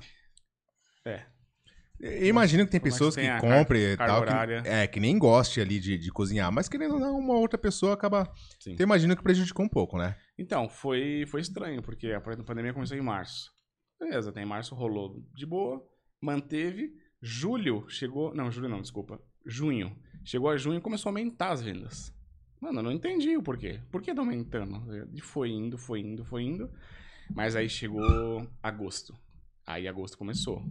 Eu 2.00 2.26
imagino 2.26 2.64
que 2.64 2.72
tem 2.72 2.80
pessoas 2.80 3.14
que 3.14 3.20
que, 3.20 3.26
tenha 3.26 3.40
comprem 3.40 3.92
e 3.92 3.96
tal, 3.96 4.22
que, 4.24 4.68
é, 4.68 4.86
que 4.86 5.00
nem 5.00 5.18
goste 5.18 5.60
ali 5.60 5.78
de, 5.78 5.96
de 5.96 6.10
cozinhar, 6.10 6.52
mas 6.52 6.68
querendo 6.68 6.94
ou 6.94 7.00
não, 7.00 7.18
uma 7.18 7.34
outra 7.34 7.56
pessoa 7.56 7.94
acaba. 7.94 8.30
Sim. 8.60 8.72
Então, 8.72 8.84
imagino 8.84 9.16
que 9.16 9.22
prejudicou 9.22 9.64
um 9.64 9.68
pouco, 9.68 9.96
né? 9.96 10.16
Então, 10.38 10.68
foi, 10.68 11.24
foi 11.26 11.40
estranho, 11.40 11.82
porque 11.82 12.08
a 12.08 12.20
pandemia 12.20 12.74
começou 12.74 12.96
em 12.96 13.00
março. 13.00 13.50
Beleza, 13.98 14.30
até 14.30 14.42
em 14.42 14.46
março 14.46 14.74
rolou 14.74 15.22
de 15.34 15.46
boa, 15.46 15.82
manteve. 16.20 16.92
Julho 17.22 17.86
chegou. 17.88 18.34
Não, 18.34 18.50
julho 18.50 18.68
não, 18.68 18.82
desculpa. 18.82 19.20
Junho. 19.46 19.96
Chegou 20.24 20.50
a 20.50 20.56
junho 20.56 20.78
e 20.78 20.82
começou 20.82 21.08
a 21.08 21.10
aumentar 21.10 21.52
as 21.52 21.62
vendas. 21.62 22.12
Mano, 22.60 22.80
eu 22.80 22.82
não 22.82 22.92
entendi 22.92 23.36
o 23.36 23.42
porquê. 23.42 23.80
Por 23.90 24.02
que 24.02 24.14
tá 24.14 24.20
aumentando? 24.20 24.82
E 25.12 25.20
foi 25.20 25.50
indo, 25.50 25.78
foi 25.78 26.00
indo, 26.00 26.24
foi 26.24 26.42
indo. 26.42 26.70
Mas 27.34 27.54
aí 27.54 27.68
chegou 27.68 28.46
agosto. 28.62 29.14
Aí 29.66 29.86
agosto 29.86 30.18
começou. 30.18 30.62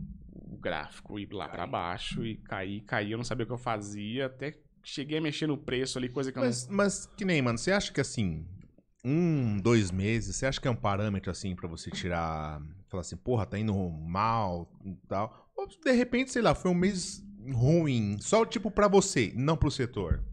Gráfico 0.64 1.20
ir 1.20 1.32
lá 1.34 1.48
pra 1.50 1.68
baixo 1.68 2.26
e 2.26 2.38
cair, 2.38 2.82
cair. 2.82 3.12
Eu 3.12 3.18
não 3.18 3.26
sabia 3.26 3.44
o 3.44 3.48
que 3.48 3.54
eu 3.54 3.58
fazia. 3.58 4.26
Até 4.28 4.58
cheguei 4.82 5.18
a 5.18 5.22
mexer 5.22 5.46
no 5.48 5.58
preço 5.58 5.98
ali, 5.98 6.10
coisa 6.10 6.32
que 6.32 6.40
eu 6.40 6.44
Mas, 6.44 6.68
mas 6.68 7.06
que 7.06 7.26
nem, 7.26 7.42
mano, 7.42 7.58
você 7.58 7.72
acha 7.72 7.92
que 7.92 8.02
assim, 8.02 8.48
um, 9.04 9.60
dois 9.60 9.92
meses, 9.92 10.36
você 10.36 10.46
acha 10.46 10.60
que 10.62 10.68
é 10.68 10.72
um 10.72 10.76
parâmetro 10.76 11.30
assim 11.30 11.56
pra 11.56 11.68
você 11.68 11.92
tirar, 11.92 12.62
falar 12.90 13.02
assim, 13.02 13.18
porra, 13.18 13.46
tá 13.46 13.60
indo 13.60 13.74
mal 13.90 14.72
e 14.86 14.96
tal? 15.08 15.50
Ou 15.56 15.68
de 15.68 15.92
repente, 15.92 16.32
sei 16.32 16.42
lá, 16.42 16.56
foi 16.56 16.72
um 16.72 16.76
mês 16.76 17.22
ruim, 17.54 18.18
só 18.22 18.46
tipo 18.46 18.72
pra 18.72 18.88
você, 18.88 19.34
não 19.36 19.58
pro 19.58 19.70
setor. 19.70 20.24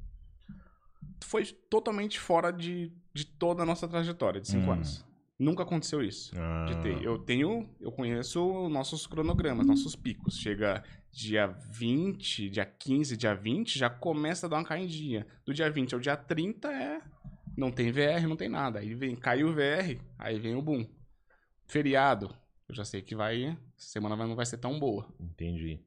foi 1.25 1.45
totalmente 1.69 2.19
fora 2.19 2.51
de, 2.53 2.93
de 3.15 3.25
toda 3.25 3.63
a 3.63 3.67
nossa 3.67 3.87
trajetória 3.89 4.41
de 4.41 4.49
cinco 4.49 4.69
Hum. 4.71 4.73
anos. 4.75 5.05
Nunca 5.41 5.63
aconteceu 5.63 6.03
isso. 6.03 6.35
De 6.35 6.39
Ah, 6.39 6.81
ter. 6.83 7.03
Eu 7.03 7.19
tenho, 7.19 7.67
eu 7.81 7.91
conheço 7.91 8.69
nossos 8.69 9.07
cronogramas, 9.07 9.67
nossos 9.67 9.97
picos. 9.97 10.37
Chega 10.37 10.85
dia 11.11 11.47
20, 11.47 12.51
dia 12.51 12.67
15, 12.67 13.17
dia 13.17 13.35
20, 13.35 13.79
já 13.79 13.89
começa 13.89 14.45
a 14.45 14.51
dar 14.51 14.57
uma 14.59 14.65
caidinha. 14.67 15.27
Do 15.47 15.55
dia 15.55 15.71
20 15.71 15.95
ao 15.95 16.01
dia 16.01 16.15
30 16.15 16.69
é. 16.71 17.01
Não 17.57 17.73
tem 17.73 17.91
VR, 17.91 18.29
não 18.29 18.37
tem 18.37 18.51
nada. 18.51 18.81
Aí 18.81 18.95
vem, 18.95 19.17
caiu 19.17 19.49
o 19.49 19.55
VR, 19.55 19.99
aí 20.19 20.39
vem 20.39 20.55
o 20.57 20.61
boom. 20.61 20.87
Feriado. 21.67 22.35
Eu 22.69 22.75
já 22.75 22.85
sei 22.85 23.01
que 23.01 23.17
vai. 23.17 23.57
Semana 23.79 24.15
não 24.15 24.37
vai 24.37 24.45
ser 24.45 24.59
tão 24.59 24.79
boa. 24.79 25.09
Entendi. 25.19 25.81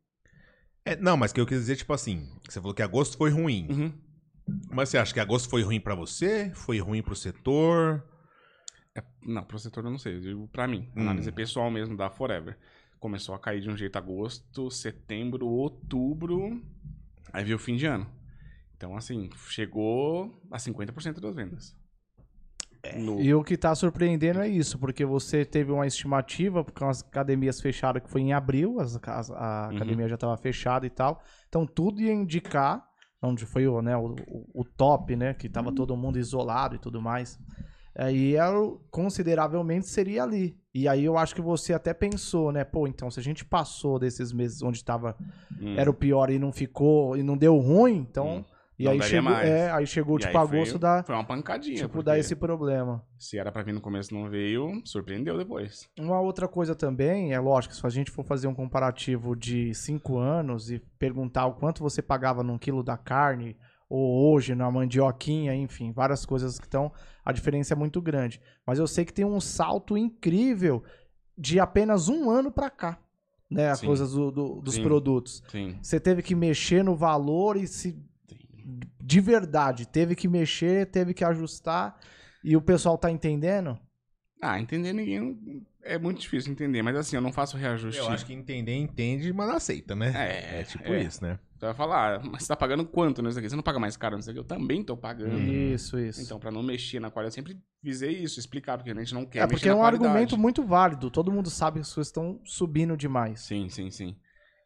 É, 0.84 0.96
não, 0.96 1.16
mas 1.16 1.32
que 1.32 1.40
eu 1.40 1.46
quis 1.46 1.60
dizer, 1.60 1.76
tipo 1.76 1.94
assim, 1.94 2.28
você 2.50 2.60
falou 2.60 2.74
que 2.74 2.82
agosto 2.82 3.18
foi 3.18 3.30
ruim. 3.30 3.68
Uhum. 3.70 3.94
Mas 4.72 4.90
você 4.90 4.98
acha 4.98 5.14
que 5.14 5.20
agosto 5.20 5.48
foi 5.48 5.62
ruim 5.62 5.80
pra 5.80 5.94
você? 5.94 6.52
Foi 6.56 6.80
ruim 6.80 7.04
pro 7.04 7.16
setor? 7.16 8.04
Não, 9.26 9.44
pro 9.44 9.58
setor 9.58 9.84
eu 9.86 9.92
não 9.92 9.98
sei. 9.98 10.16
Eu 10.18 10.22
digo 10.22 10.48
pra 10.50 10.68
mim. 10.68 10.88
Hum. 10.96 11.02
Análise 11.02 11.32
pessoal 11.32 11.70
mesmo 11.72 11.98
da 11.98 12.10
Forever. 12.10 12.58
Começou 13.00 13.34
a 13.36 13.40
cair 13.40 13.62
de 13.62 13.70
um 13.70 13.76
jeito 13.78 13.96
agosto, 13.98 14.70
setembro, 14.70 15.48
outubro. 15.48 16.62
Aí 17.32 17.44
veio 17.44 17.56
o 17.58 17.60
fim 17.60 17.76
de 17.76 17.86
ano. 17.86 18.08
Então, 18.78 18.96
assim, 18.96 19.30
chegou 19.50 20.42
a 20.52 20.58
50% 20.60 21.20
das 21.20 21.36
vendas. 21.36 21.76
No- 22.98 23.20
E 23.22 23.34
o 23.34 23.44
que 23.44 23.56
tá 23.58 23.74
surpreendendo 23.74 24.42
é 24.42 24.48
isso, 24.48 24.78
porque 24.78 25.06
você 25.06 25.46
teve 25.46 25.72
uma 25.72 25.88
estimativa, 25.88 26.64
porque 26.66 26.84
as 26.84 27.02
academias 27.02 27.62
fecharam, 27.62 28.02
que 28.02 28.10
foi 28.10 28.22
em 28.22 28.34
abril, 28.34 28.80
as, 28.80 29.00
as- 29.08 29.32
a 29.32 29.70
Uhum. 29.72 29.76
academia 29.78 30.08
já 30.10 30.16
estava 30.16 30.36
fechada 30.38 30.86
e 30.86 30.90
tal. 30.90 31.24
Então 31.48 31.66
tudo 31.66 32.02
ia 32.02 32.12
indicar, 32.14 32.86
onde 33.22 33.46
foi 33.46 33.66
o, 33.68 33.82
né, 33.82 33.96
o, 33.96 34.14
o- 34.28 34.50
o 34.62 34.64
top, 34.66 35.16
né? 35.16 35.34
Que 35.34 35.48
tava 35.48 35.74
todo 35.74 35.96
mundo 35.96 36.20
isolado 36.20 36.76
e 36.76 36.80
tudo 36.80 37.02
mais. 37.02 37.40
Aí 37.96 38.36
era, 38.36 38.60
o- 38.60 38.82
consideravelmente 38.90 39.88
seria 39.88 40.24
ali. 40.24 40.58
E 40.74 40.88
aí 40.88 41.06
eu 41.06 41.18
acho 41.18 41.36
que 41.36 41.42
você 41.42 41.74
até 41.74 41.94
pensou, 41.94 42.52
né? 42.52 42.64
Pô, 42.64 42.88
então 42.88 43.10
se 43.12 43.20
a 43.20 43.24
gente 43.24 43.46
passou 43.46 44.00
desses 44.00 44.32
meses 44.34 44.62
onde 44.64 44.84
tava, 44.84 45.16
Hum. 45.62 45.76
era 45.78 45.90
o 45.90 45.94
pior 45.94 46.30
e 46.32 46.40
não 46.40 46.52
ficou, 46.52 47.16
e 47.16 47.22
não 47.24 47.38
deu 47.38 47.58
ruim, 47.58 47.96
então. 47.98 48.38
Hum. 48.38 48.46
E 48.80 48.88
aí 48.90 49.00
chegou, 49.04 49.32
é, 49.32 49.72
aí 49.72 49.86
chegou 49.86 50.18
E 50.18 50.22
tipo 50.22 50.36
aí 50.36 50.44
agosto 50.44 50.72
foi, 50.72 50.80
da. 50.80 51.04
Foi 51.04 51.14
uma 51.14 51.24
pancadinha. 51.24 51.78
Tipo, 51.78 52.02
dar 52.02 52.18
esse 52.18 52.36
problema. 52.36 53.04
Se 53.20 53.38
era 53.38 53.52
pra 53.52 53.62
vir 53.62 53.72
no 53.72 53.80
começo 53.80 54.12
e 54.14 54.18
não 54.20 54.28
veio, 54.28 54.82
surpreendeu 54.84 55.38
depois. 55.38 55.88
Uma 55.98 56.20
outra 56.20 56.48
coisa 56.48 56.74
também, 56.74 57.34
é 57.34 57.40
lógico, 57.40 57.76
se 57.76 57.86
a 57.86 57.90
gente 57.90 58.10
for 58.10 58.26
fazer 58.26 58.48
um 58.48 58.56
comparativo 58.56 59.36
de 59.36 59.74
cinco 59.76 60.18
anos 60.18 60.72
e 60.72 60.80
perguntar 60.98 61.46
o 61.46 61.54
quanto 61.54 61.84
você 61.84 62.02
pagava 62.02 62.42
num 62.42 62.58
quilo 62.58 62.82
da 62.84 62.98
carne, 62.98 63.56
ou 63.96 64.34
hoje 64.34 64.56
na 64.56 64.72
mandioquinha, 64.72 65.54
enfim, 65.54 65.92
várias 65.92 66.26
coisas 66.26 66.58
que 66.58 66.66
estão, 66.66 66.92
a 67.24 67.32
diferença 67.32 67.74
é 67.74 67.78
muito 67.78 68.02
grande. 68.02 68.42
Mas 68.66 68.80
eu 68.80 68.88
sei 68.88 69.06
que 69.06 69.14
tem 69.14 69.24
um 69.24 69.40
salto 69.40 69.96
incrível 69.96 70.84
de 71.38 71.60
apenas 71.60 72.10
um 72.10 72.30
ano 72.32 72.52
pra 72.52 72.70
cá, 72.72 72.98
né, 73.50 73.70
as 73.70 73.80
Sim. 73.80 73.86
coisas 73.88 74.12
do- 74.14 74.32
do- 74.32 74.62
dos 74.62 74.74
Sim. 74.76 74.84
produtos. 74.84 75.44
Sim. 75.50 75.78
Você 75.82 76.00
teve 76.00 76.24
que 76.24 76.34
mexer 76.34 76.84
no 76.84 76.96
valor 76.96 77.56
e 77.56 77.68
se 77.68 77.96
de 79.04 79.20
verdade 79.20 79.86
teve 79.88 80.16
que 80.16 80.28
mexer, 80.28 80.88
teve 80.88 81.14
que 81.14 81.24
ajustar 81.24 82.00
e 82.44 82.56
o 82.58 82.62
pessoal 82.62 82.98
tá 82.98 83.12
entendendo? 83.12 83.78
Ah, 84.42 84.60
entender 84.60 84.92
ninguém. 84.94 85.66
É 85.84 85.98
muito 86.00 86.20
difícil 86.22 86.52
entender, 86.52 86.82
mas 86.82 86.96
assim, 86.96 87.16
eu 87.16 87.22
não 87.22 87.32
faço 87.32 87.58
reajuste. 87.58 88.00
Eu 88.00 88.08
acho 88.10 88.26
que 88.26 88.34
entender, 88.34 88.74
entende, 88.76 89.32
mas 89.34 89.48
não 89.50 89.56
aceita, 89.58 89.96
né? 89.96 90.12
É, 90.16 90.62
É 90.62 90.64
tipo 90.64 90.84
é. 90.94 91.04
isso, 91.04 91.24
né? 91.24 91.38
Você 91.64 91.68
vai 91.68 91.76
falar, 91.76 92.16
ah, 92.16 92.22
mas 92.30 92.42
você 92.44 92.50
tá 92.50 92.58
pagando 92.58 92.86
quanto 92.86 93.22
nisso 93.22 93.40
aqui? 93.40 93.48
Você 93.50 93.56
não 93.56 93.64
paga 93.64 93.80
mais 93.80 93.96
caro 93.96 94.18
nisso 94.18 94.30
aqui? 94.30 94.38
Eu 94.38 94.44
também 94.44 94.84
tô 94.84 94.98
pagando. 94.98 95.40
Isso, 95.40 95.98
isso. 95.98 96.22
Então, 96.22 96.38
pra 96.38 96.52
não 96.52 96.62
mexer 96.62 97.00
na 97.00 97.10
qualidade, 97.10 97.32
eu 97.32 97.36
sempre 97.42 97.64
visei 97.82 98.12
isso, 98.18 98.38
explicar, 98.38 98.78
porque 98.78 98.92
a 98.92 98.94
gente 98.96 99.14
não 99.14 99.26
quer 99.26 99.44
É, 99.44 99.48
porque 99.48 99.70
é 99.70 99.74
um 99.74 99.78
qualidade. 99.78 100.06
argumento 100.06 100.38
muito 100.38 100.62
válido. 100.62 101.10
Todo 101.10 101.32
mundo 101.32 101.50
sabe 101.50 101.76
que 101.76 101.84
as 101.84 101.94
coisas 101.94 102.10
estão 102.10 102.42
subindo 102.44 102.98
demais. 102.98 103.40
Sim, 103.40 103.70
sim, 103.70 103.90
sim. 103.90 104.14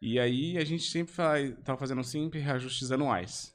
E 0.01 0.19
aí 0.19 0.57
a 0.57 0.65
gente 0.65 0.89
sempre 0.89 1.13
faz, 1.13 1.53
tava 1.63 1.77
fazendo 1.77 2.03
sempre 2.03 2.39
reajustes 2.39 2.91
anuais. 2.91 3.53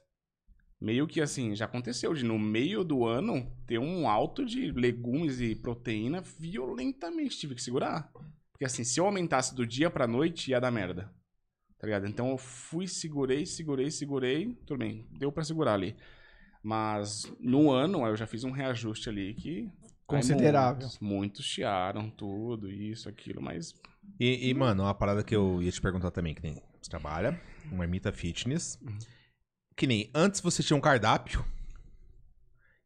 Meio 0.79 1.05
que 1.05 1.19
assim, 1.19 1.53
já 1.53 1.65
aconteceu 1.65 2.13
de 2.13 2.23
no 2.23 2.39
meio 2.39 2.81
do 2.81 3.05
ano 3.05 3.51
ter 3.67 3.77
um 3.77 4.07
alto 4.07 4.45
de 4.45 4.71
legumes 4.71 5.41
e 5.41 5.53
proteína 5.53 6.21
violentamente. 6.39 7.37
Tive 7.37 7.55
que 7.55 7.61
segurar. 7.61 8.09
Porque 8.53 8.63
assim, 8.63 8.85
se 8.85 9.01
eu 9.01 9.05
aumentasse 9.05 9.53
do 9.53 9.67
dia 9.67 9.89
pra 9.89 10.07
noite, 10.07 10.51
ia 10.51 10.61
dar 10.61 10.71
merda. 10.71 11.11
Tá 11.83 11.87
ligado? 11.87 12.07
Então 12.07 12.29
eu 12.29 12.37
fui, 12.37 12.87
segurei, 12.87 13.45
segurei, 13.45 13.91
segurei. 13.91 14.57
Tudo 14.65 14.77
bem, 14.77 15.05
deu 15.19 15.33
pra 15.33 15.43
segurar 15.43 15.73
ali. 15.73 15.93
Mas 16.63 17.29
no 17.41 17.71
ano 17.71 18.07
eu 18.07 18.15
já 18.15 18.25
fiz 18.25 18.45
um 18.45 18.51
reajuste 18.51 19.09
ali 19.09 19.33
que. 19.33 19.69
Considerável. 20.07 20.79
Muitos, 20.79 20.99
muitos 20.99 21.45
chiaram 21.45 22.09
tudo, 22.09 22.71
isso, 22.71 23.09
aquilo, 23.09 23.41
mas 23.41 23.75
E, 24.17 24.47
e, 24.49 24.53
mano, 24.53 24.83
uma 24.83 24.93
parada 24.93 25.25
que 25.25 25.35
eu 25.35 25.61
ia 25.61 25.69
te 25.69 25.81
perguntar 25.81 26.11
também, 26.11 26.33
que 26.33 26.41
nem 26.41 26.53
você 26.81 26.89
trabalha, 26.89 27.37
uma 27.69 27.83
ermita 27.83 28.13
fitness, 28.13 28.79
Uhum. 28.81 28.97
que 29.75 29.85
nem 29.85 30.09
antes 30.15 30.39
você 30.39 30.63
tinha 30.63 30.77
um 30.77 30.81
cardápio, 30.81 31.43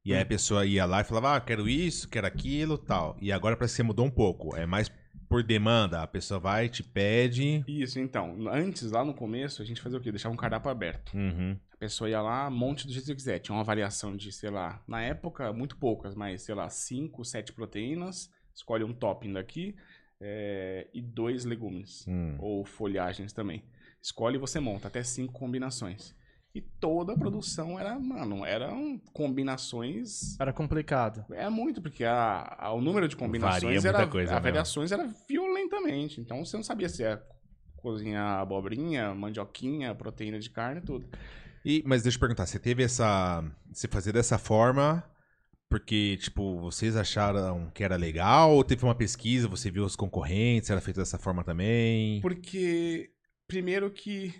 e 0.03 0.11
aí 0.11 0.21
a 0.21 0.25
Hum. 0.25 0.27
pessoa 0.27 0.65
ia 0.65 0.85
lá 0.85 1.01
e 1.01 1.03
falava, 1.03 1.35
ah, 1.35 1.41
quero 1.41 1.69
isso, 1.69 2.09
quero 2.09 2.25
aquilo, 2.25 2.79
tal. 2.79 3.15
E 3.21 3.31
agora 3.31 3.55
parece 3.55 3.73
que 3.73 3.77
você 3.77 3.83
mudou 3.83 4.05
um 4.07 4.11
pouco, 4.11 4.55
é 4.55 4.65
mais 4.65 4.89
por 5.27 5.43
demanda, 5.43 6.01
a 6.01 6.07
pessoa 6.07 6.39
vai, 6.39 6.69
te 6.69 6.83
pede... 6.83 7.63
Isso, 7.67 7.99
então. 7.99 8.47
Antes, 8.49 8.91
lá 8.91 9.03
no 9.03 9.13
começo, 9.13 9.61
a 9.61 9.65
gente 9.65 9.81
fazia 9.81 9.99
o 9.99 10.01
quê? 10.01 10.11
Deixava 10.11 10.33
um 10.33 10.37
cardápio 10.37 10.71
aberto. 10.71 11.13
Uhum. 11.13 11.57
A 11.71 11.77
pessoa 11.77 12.09
ia 12.09 12.21
lá, 12.21 12.49
monte 12.49 12.87
do 12.87 12.93
jeito 12.93 13.05
que 13.05 13.15
quiser. 13.15 13.39
Tinha 13.39 13.55
uma 13.55 13.63
variação 13.63 14.15
de, 14.15 14.31
sei 14.31 14.49
lá, 14.49 14.81
na 14.87 15.01
época, 15.01 15.51
muito 15.53 15.77
poucas, 15.77 16.15
mas, 16.15 16.41
sei 16.41 16.55
lá, 16.55 16.69
5, 16.69 17.23
7 17.23 17.53
proteínas. 17.53 18.31
Escolhe 18.53 18.83
um 18.83 18.93
topping 18.93 19.33
daqui 19.33 19.75
é, 20.19 20.87
e 20.93 21.01
dois 21.01 21.45
legumes. 21.45 22.05
Hum. 22.07 22.35
Ou 22.39 22.65
folhagens 22.65 23.33
também. 23.33 23.63
Escolhe 24.01 24.37
e 24.37 24.39
você 24.39 24.59
monta 24.59 24.87
até 24.87 25.03
cinco 25.03 25.33
combinações. 25.33 26.15
E 26.57 26.61
toda 26.79 27.13
a 27.13 27.17
produção 27.17 27.79
era, 27.79 27.99
mano, 27.99 28.43
eram 28.43 28.99
combinações 29.13 30.39
Era 30.39 30.51
complicado. 30.51 31.23
é 31.31 31.47
muito, 31.49 31.81
porque 31.81 32.03
a, 32.03 32.55
a- 32.57 32.73
o 32.73 32.81
número 32.81 33.07
de 33.07 33.15
combinações 33.15 33.61
Varia 33.63 33.81
muita 33.81 33.97
era. 34.01 34.07
coisa 34.07 34.31
a 34.31 34.33
mesmo. 34.35 34.43
variações 34.43 34.91
era 34.91 35.07
violentamente. 35.29 36.19
Então 36.19 36.43
você 36.43 36.57
não 36.57 36.63
sabia 36.63 36.89
se 36.89 37.03
ia 37.03 37.21
cozinhar 37.75 38.39
abobrinha, 38.39 39.13
mandioquinha, 39.13 39.93
proteína 39.93 40.39
de 40.39 40.49
carne, 40.49 40.81
tudo. 40.81 41.07
E, 41.63 41.83
mas 41.85 42.01
deixa 42.01 42.15
eu 42.17 42.19
perguntar, 42.21 42.45
você 42.45 42.57
teve 42.59 42.81
essa... 42.83 43.43
Você 43.71 43.87
fazia 43.87 44.11
dessa 44.13 44.37
forma 44.37 45.03
porque, 45.69 46.17
tipo, 46.17 46.59
vocês 46.61 46.95
acharam 46.95 47.69
que 47.73 47.83
era 47.83 47.97
legal? 47.97 48.51
Ou 48.55 48.63
teve 48.63 48.83
uma 48.85 48.95
pesquisa, 48.95 49.47
você 49.47 49.69
viu 49.69 49.83
os 49.83 49.95
concorrentes, 49.97 50.69
era 50.69 50.79
feito 50.81 50.97
dessa 50.97 51.17
forma 51.17 51.43
também? 51.43 52.21
Porque, 52.21 53.11
primeiro 53.47 53.91
que, 53.91 54.33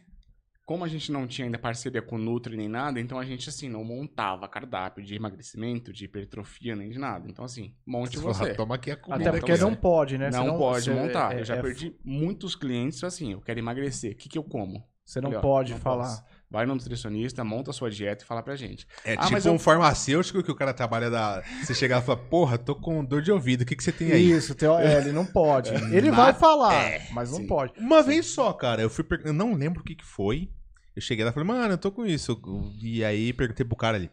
como 0.67 0.83
a 0.83 0.87
gente 0.87 1.11
não 1.13 1.25
tinha 1.25 1.45
ainda 1.45 1.57
parceria 1.57 2.01
com 2.01 2.17
o 2.17 2.19
Nutri 2.19 2.57
nem 2.57 2.67
nada, 2.67 2.99
então 2.99 3.17
a 3.17 3.23
gente, 3.25 3.47
assim, 3.47 3.69
não 3.69 3.83
montava 3.85 4.47
cardápio 4.49 5.01
de 5.03 5.15
emagrecimento, 5.15 5.93
de 5.93 6.03
hipertrofia, 6.05 6.75
nem 6.75 6.89
de 6.89 6.99
nada. 6.99 7.25
Então, 7.29 7.45
assim, 7.45 7.73
monte 7.85 8.17
Você 8.17 8.23
você. 8.23 8.39
fala, 8.39 8.51
"Ah, 8.51 8.55
toma 8.55 8.75
aqui 8.75 8.91
a 8.91 8.97
comida. 8.97 9.29
Até 9.29 9.39
porque 9.39 9.55
não 9.57 9.73
pode, 9.73 10.17
né? 10.17 10.29
Não 10.29 10.43
Senão 10.43 10.57
pode 10.57 10.91
montar. 10.91 11.35
é- 11.35 11.39
eu 11.39 11.45
já 11.45 11.55
é- 11.55 11.61
perdi 11.61 11.95
muitos 12.03 12.53
clientes 12.53 13.01
assim, 13.03 13.31
eu 13.31 13.39
quero 13.41 13.57
emagrecer. 13.59 14.11
O 14.11 14.15
que, 14.15 14.27
que 14.27 14.37
eu 14.37 14.43
como? 14.43 14.85
Você 15.05 15.21
não 15.21 15.31
pode 15.39 15.71
não 15.71 15.79
falar. 15.79 16.03
posso. 16.03 16.23
Vai 16.51 16.65
no 16.65 16.75
nutricionista, 16.75 17.41
monta 17.45 17.71
a 17.71 17.73
sua 17.73 17.89
dieta 17.89 18.25
e 18.25 18.27
fala 18.27 18.43
pra 18.43 18.57
gente. 18.57 18.85
É 19.05 19.13
Ah, 19.13 19.17
tipo 19.21 19.31
mas 19.33 19.45
um 19.45 19.53
eu- 19.53 19.59
farmacêutico 19.59 20.43
que 20.43 20.51
o 20.51 20.55
cara 20.55 20.73
trabalha 20.73 21.09
da. 21.09 21.41
Você 21.63 21.73
chegar 21.73 22.01
e 22.01 22.05
falar, 22.05 22.17
porra, 22.23 22.57
tô 22.57 22.75
com 22.75 23.03
dor 23.05 23.21
de 23.21 23.31
ouvido, 23.31 23.61
o 23.61 23.65
que, 23.65 23.73
que 23.73 23.83
você 23.83 23.91
tem 23.93 24.11
aí? 24.11 24.31
Isso, 24.31 24.53
teo- 24.53 24.77
é, 24.79 24.97
ele 24.99 25.13
não 25.13 25.25
pode. 25.25 25.71
Ele 25.95 26.11
vai 26.11 26.33
falar, 26.33 26.99
mas 27.13 27.31
não 27.31 27.37
sim. 27.39 27.47
pode. 27.47 27.71
Uma 27.79 28.03
vez 28.03 28.25
só, 28.27 28.51
cara, 28.51 28.81
eu 28.81 28.89
fui 28.89 29.03
per... 29.05 29.21
eu 29.23 29.31
não 29.33 29.53
lembro 29.53 29.79
o 29.81 29.83
que, 29.85 29.95
que 29.95 30.05
foi. 30.05 30.49
Eu 30.97 31.01
cheguei 31.01 31.23
lá 31.23 31.29
e 31.29 31.33
falei, 31.33 31.47
mano, 31.47 31.75
eu 31.75 31.77
tô 31.77 31.91
com 31.91 32.07
isso. 32.07 32.41
E 32.81 33.05
aí 33.05 33.31
perguntei 33.31 33.63
pro 33.63 33.75
cara 33.75 33.97
ali. 33.97 34.09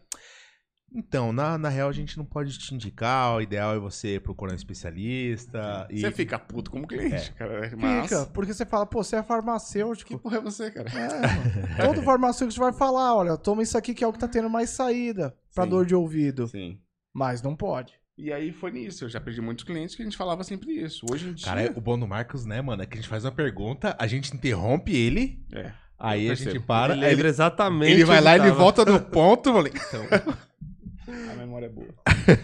Então, 0.95 1.33
na, 1.33 1.57
na 1.57 1.71
real, 1.71 1.89
a 1.89 1.93
gente 1.93 2.19
não 2.19 2.27
pode 2.27 2.59
te 2.59 2.75
indicar, 2.75 3.35
o 3.35 3.41
ideal 3.41 3.75
é 3.75 3.79
você 3.79 4.21
procurar 4.21 4.53
um 4.53 4.55
especialista. 4.55 5.89
E... 5.91 6.03
Você 6.03 6.11
fica 6.13 6.39
puto 6.39 6.71
como 6.71 6.87
cliente, 6.87 7.33
cara. 7.33 7.75
Mas... 7.75 8.11
Fica, 8.11 8.27
porque 8.27 8.53
você 8.53 8.67
fala, 8.67 8.85
pô, 8.85 9.03
você 9.03 9.17
é 9.17 9.23
Que 9.23 9.27
farmacêutico. 9.27 10.19
porra 10.19 10.37
é 10.37 10.41
você, 10.43 10.71
cara? 10.71 10.91
É, 10.91 11.09
mano. 11.09 11.95
Todo 11.95 12.03
farmacêutico 12.05 12.63
vai 12.63 12.73
falar, 12.75 13.17
olha, 13.17 13.37
toma 13.39 13.63
isso 13.63 13.79
aqui 13.79 13.95
que 13.95 14.05
é 14.05 14.07
o 14.07 14.13
que 14.13 14.19
tá 14.19 14.29
tendo 14.29 14.51
mais 14.51 14.69
saída 14.69 15.35
pra 15.55 15.65
Sim. 15.65 15.71
dor 15.71 15.87
de 15.87 15.95
ouvido. 15.95 16.47
Sim. 16.49 16.79
Mas 17.15 17.41
não 17.41 17.57
pode. 17.57 17.95
E 18.17 18.31
aí 18.31 18.53
foi 18.53 18.71
nisso. 18.71 19.05
Eu 19.05 19.09
já 19.09 19.21
perdi 19.21 19.41
muitos 19.41 19.65
clientes 19.65 19.97
que 19.97 20.03
a 20.03 20.05
gente 20.05 20.19
falava 20.19 20.45
sempre 20.45 20.71
isso. 20.73 21.07
Hoje 21.11 21.31
em 21.31 21.33
dia. 21.33 21.47
Cara, 21.47 21.73
o 21.75 21.81
bom 21.81 21.99
do 21.99 22.07
Marcos, 22.07 22.45
né, 22.45 22.61
mano, 22.61 22.83
é 22.83 22.87
que 22.87 22.93
a 22.93 23.01
gente 23.01 23.09
faz 23.09 23.25
uma 23.25 23.33
pergunta, 23.33 23.97
a 23.99 24.07
gente 24.07 24.37
interrompe 24.37 24.95
ele, 24.95 25.43
É. 25.51 25.73
aí 25.99 26.31
a 26.31 26.35
gente 26.35 26.61
para, 26.61 26.95
Ele 26.95 27.05
aí 27.05 27.11
lembra 27.13 27.29
exatamente. 27.29 27.93
ele 27.93 28.05
vai 28.05 28.21
lá, 28.21 28.35
ele 28.35 28.49
tava. 28.49 28.55
volta 28.55 28.85
no 28.85 29.01
ponto, 29.01 29.53
falei, 29.53 29.73
então, 29.75 30.05
A 31.31 31.37
memória 31.37 31.67
é 31.67 31.69
boa. 31.69 31.95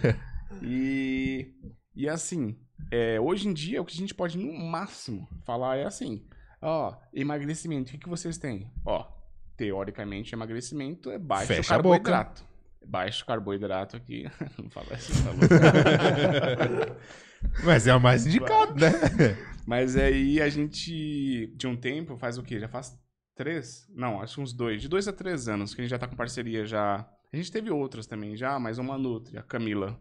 e, 0.63 1.53
e 1.95 2.09
assim, 2.09 2.57
é, 2.91 3.21
hoje 3.21 3.49
em 3.49 3.53
dia, 3.53 3.81
o 3.81 3.85
que 3.85 3.95
a 3.95 3.99
gente 3.99 4.15
pode, 4.15 4.39
no 4.39 4.53
máximo, 4.53 5.27
falar 5.45 5.77
é 5.77 5.85
assim: 5.85 6.23
ó, 6.61 6.95
emagrecimento, 7.13 7.89
o 7.89 7.93
que, 7.93 7.99
que 7.99 8.09
vocês 8.09 8.39
têm? 8.39 8.71
Ó, 8.85 9.07
teoricamente, 9.57 10.35
emagrecimento 10.35 11.11
é 11.11 11.19
baixo 11.19 11.47
Fecha 11.47 11.75
a 11.75 11.79
boca. 11.79 11.99
carboidrato. 12.01 12.45
Baixo 12.87 13.27
carboidrato 13.27 13.97
aqui. 13.97 14.25
Não 14.59 14.71
fala 14.71 14.87
assim, 14.93 15.13
tá 15.23 15.31
louco? 15.31 15.47
mas 17.65 17.87
é 17.87 17.95
o 17.95 18.01
mais 18.01 18.27
indicado, 18.27 18.75
né? 18.75 18.91
Mas 19.67 19.97
aí 19.97 20.41
a 20.41 20.49
gente, 20.49 21.53
de 21.55 21.67
um 21.67 21.77
tempo, 21.77 22.17
faz 22.17 22.39
o 22.39 22.43
quê? 22.43 22.59
Já 22.59 22.69
faz 22.69 22.99
três? 23.41 23.87
Não, 23.95 24.21
acho 24.21 24.41
uns 24.41 24.53
dois. 24.53 24.83
De 24.83 24.89
dois 24.89 25.09
a 25.09 25.13
três 25.13 25.49
anos 25.49 25.75
que 25.75 25.81
a 25.81 25.85
gente 25.85 25.91
já 25.91 25.99
tá 25.99 26.07
com 26.09 26.17
parceria 26.17 26.65
já. 26.67 27.09
A 27.33 27.37
gente 27.37 27.51
teve 27.53 27.71
outras 27.71 28.07
também 28.07 28.37
já, 28.37 28.59
mas 28.59 28.79
uma 28.79 28.99
Nutri, 28.99 29.39
a 29.39 29.43
Camila. 29.43 29.99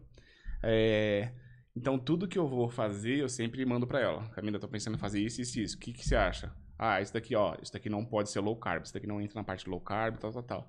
É, 0.62 1.32
Então, 1.74 1.98
tudo 1.98 2.28
que 2.28 2.38
eu 2.38 2.48
vou 2.48 2.68
fazer, 2.68 3.18
eu 3.18 3.28
sempre 3.28 3.64
mando 3.64 3.86
pra 3.86 4.00
ela. 4.00 4.28
Camila, 4.30 4.58
tô 4.58 4.68
pensando 4.68 4.96
em 4.96 4.98
fazer 4.98 5.20
isso, 5.20 5.40
isso, 5.40 5.60
isso. 5.60 5.76
O 5.76 5.80
que, 5.80 5.92
que 5.92 6.06
você 6.06 6.16
acha? 6.16 6.52
Ah, 6.78 7.00
isso 7.00 7.12
daqui, 7.14 7.34
ó. 7.36 7.56
Isso 7.62 7.72
daqui 7.72 7.88
não 7.88 8.04
pode 8.04 8.30
ser 8.30 8.40
low 8.40 8.56
carb. 8.58 8.84
Isso 8.84 8.92
daqui 8.94 9.06
não 9.06 9.20
entra 9.20 9.36
na 9.40 9.44
parte 9.44 9.68
low 9.70 9.80
carb, 9.80 10.18
tal, 10.18 10.32
tal, 10.32 10.42
tal. 10.42 10.68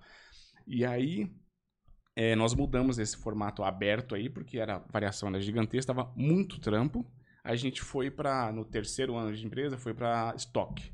E 0.67 0.85
aí, 0.85 1.29
é, 2.15 2.35
nós 2.35 2.53
mudamos 2.53 2.99
esse 2.99 3.17
formato 3.17 3.63
aberto 3.63 4.15
aí, 4.15 4.29
porque 4.29 4.57
era, 4.59 4.75
a 4.77 4.79
variação 4.91 5.29
era 5.29 5.41
gigantesca, 5.41 5.93
tava 5.93 6.13
muito 6.15 6.59
trampo. 6.59 7.05
A 7.43 7.55
gente 7.55 7.81
foi 7.81 8.11
pra, 8.11 8.51
no 8.51 8.63
terceiro 8.65 9.15
ano 9.17 9.33
de 9.35 9.45
empresa, 9.45 9.77
foi 9.77 9.93
pra 9.93 10.33
estoque. 10.35 10.91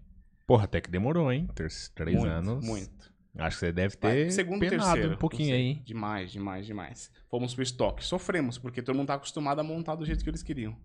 Porra, 0.47 0.63
até 0.63 0.79
que 0.79 0.89
demorou, 0.89 1.31
hein? 1.31 1.47
Ter- 1.53 1.69
Três 1.93 2.17
muito, 2.17 2.31
anos. 2.31 2.65
Muito. 2.65 3.11
Acho 3.37 3.57
que 3.57 3.65
você 3.65 3.71
deve 3.71 3.95
Vai, 4.01 4.13
ter 4.15 4.31
segundo, 4.31 4.59
penado 4.61 4.93
terceiro. 4.93 5.13
um 5.13 5.17
pouquinho 5.17 5.53
aí. 5.53 5.75
Demais, 5.85 6.31
demais, 6.31 6.65
demais. 6.65 7.11
Fomos 7.29 7.53
pro 7.53 7.61
estoque. 7.61 8.03
Sofremos, 8.03 8.57
porque 8.57 8.81
todo 8.81 8.95
mundo 8.95 9.07
tá 9.07 9.13
acostumado 9.15 9.59
a 9.59 9.63
montar 9.63 9.95
do 9.95 10.05
jeito 10.05 10.23
que 10.23 10.29
eles 10.29 10.41
queriam. 10.41 10.75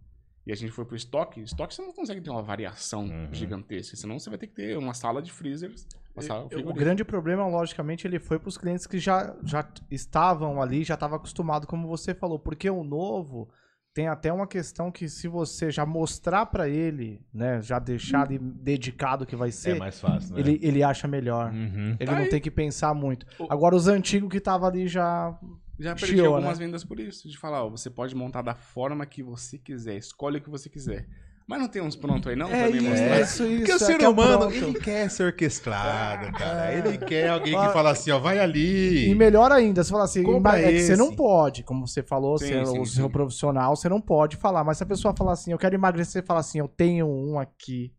E 0.44 0.52
a 0.52 0.56
gente 0.56 0.72
foi 0.72 0.84
pro 0.84 0.96
estoque. 0.96 1.40
Estoque 1.40 1.72
você 1.74 1.80
não 1.80 1.92
consegue 1.92 2.20
ter 2.20 2.28
uma 2.28 2.42
variação 2.42 3.04
Uhum. 3.04 3.28
gigantesca. 3.32 3.96
Senão 3.96 4.18
você 4.18 4.28
vai 4.28 4.38
ter 4.38 4.48
que 4.48 4.54
ter 4.54 4.76
uma 4.76 4.92
sala 4.92 5.22
de 5.22 5.30
freezers. 5.32 5.86
Uma 6.14 6.22
sala 6.22 6.44
O 6.44 6.48
frigorífica. 6.48 6.84
grande 6.84 7.04
problema, 7.04 7.46
logicamente, 7.46 8.06
ele 8.06 8.18
foi 8.18 8.38
para 8.40 8.48
os 8.48 8.58
clientes 8.58 8.86
que 8.86 8.98
já, 8.98 9.34
já 9.44 9.66
estavam 9.90 10.60
ali, 10.60 10.82
já 10.84 10.94
estavam 10.94 11.16
acostumados, 11.16 11.66
como 11.68 11.86
você 11.88 12.12
falou, 12.12 12.38
porque 12.40 12.68
o 12.68 12.82
novo 12.84 13.48
tem 13.94 14.08
até 14.08 14.32
uma 14.32 14.46
questão 14.46 14.90
que 14.90 15.08
se 15.08 15.28
você 15.28 15.70
já 15.70 15.84
mostrar 15.84 16.46
para 16.46 16.68
ele, 16.68 17.20
né, 17.32 17.60
já 17.60 17.78
deixar 17.78 18.22
ali 18.22 18.38
dedicado 18.38 19.26
que 19.26 19.36
vai 19.36 19.50
É 19.50 19.52
ser, 19.52 19.78
mais 19.78 20.00
fácil, 20.00 20.34
né? 20.34 20.40
ele, 20.40 20.58
ele 20.62 20.82
acha 20.82 21.06
melhor. 21.06 21.52
Uhum. 21.52 21.96
Ele 22.00 22.06
Tá 22.06 22.12
não 22.12 22.22
aí. 22.22 22.28
tem 22.28 22.40
que 22.40 22.50
pensar 22.50 22.94
muito. 22.94 23.26
Agora, 23.50 23.74
os 23.76 23.88
antigos 23.88 24.30
que 24.30 24.38
estavam 24.38 24.66
ali 24.68 24.88
já. 24.88 25.38
Já 25.78 25.94
perdi 25.94 26.14
Chiou, 26.16 26.36
algumas 26.36 26.58
né? 26.58 26.66
vendas 26.66 26.84
por 26.84 27.00
isso. 27.00 27.28
De 27.28 27.36
falar, 27.36 27.64
ó, 27.64 27.70
você 27.70 27.90
pode 27.90 28.14
montar 28.14 28.40
da 28.42 28.54
forma 28.54 29.04
que 29.04 29.22
você 29.22 29.58
quiser. 29.58 29.96
Escolhe 29.96 30.38
o 30.38 30.40
que 30.40 30.48
você 30.50 30.68
quiser. 30.68 31.06
Mas 31.46 31.60
não 31.60 31.68
tem 31.68 31.82
uns 31.82 31.96
prontos 31.96 32.28
aí 32.30 32.36
não? 32.36 32.48
É 32.48 32.62
pra 32.68 32.70
me 32.70 32.80
mostrar? 32.80 33.20
isso, 33.20 33.44
isso. 33.44 33.56
Porque 33.58 33.72
o 33.72 33.76
é 33.76 33.78
ser 33.78 34.00
é 34.02 34.08
humano, 34.08 34.38
pronto. 34.48 34.54
ele 34.56 34.80
quer 34.80 35.10
ser 35.10 35.24
orquestrado, 35.24 36.32
cara. 36.32 36.72
É. 36.72 36.78
Ele 36.78 36.98
quer 36.98 37.28
alguém 37.30 37.52
que 37.52 37.58
Ah. 37.66 37.70
fala 37.72 37.90
assim, 37.90 38.10
ó, 38.10 38.18
vai 38.18 38.38
ali. 38.38 39.08
E 39.10 39.14
melhor 39.14 39.50
ainda, 39.52 39.82
você 39.84 39.90
fala 39.90 40.04
assim, 40.04 40.22
Compra 40.22 40.60
é 40.60 40.72
que 40.72 40.80
você 40.82 40.96
não 40.96 41.14
pode, 41.14 41.62
como 41.64 41.86
você 41.86 42.02
falou, 42.02 42.38
Sim, 42.38 42.46
você 42.46 42.54
é 42.54 42.64
sim, 42.64 42.78
o 42.80 42.86
sim. 42.86 42.96
seu 42.96 43.10
profissional, 43.10 43.74
você 43.76 43.88
não 43.88 44.00
pode 44.00 44.36
falar. 44.36 44.64
Mas 44.64 44.78
se 44.78 44.84
a 44.84 44.86
pessoa 44.86 45.14
falar 45.16 45.32
assim, 45.32 45.52
eu 45.52 45.58
quero 45.58 45.74
emagrecer, 45.74 46.24
fala 46.24 46.40
assim, 46.40 46.58
eu 46.58 46.68
tenho 46.68 47.06
um 47.06 47.38
aqui. 47.38 47.92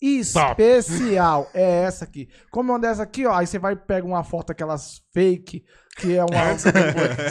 Especial, 0.00 1.48
é 1.54 1.82
essa 1.82 2.04
aqui. 2.04 2.28
Como 2.50 2.70
é 2.70 2.74
uma 2.74 2.80
dessa 2.80 3.02
aqui, 3.02 3.26
ó. 3.26 3.34
Aí 3.34 3.46
você 3.46 3.58
vai 3.58 3.72
e 3.72 3.76
pega 3.76 4.06
uma 4.06 4.22
foto 4.22 4.50
aquelas 4.52 5.00
fake, 5.12 5.64
que 5.96 6.16
é 6.16 6.22
uma. 6.24 6.52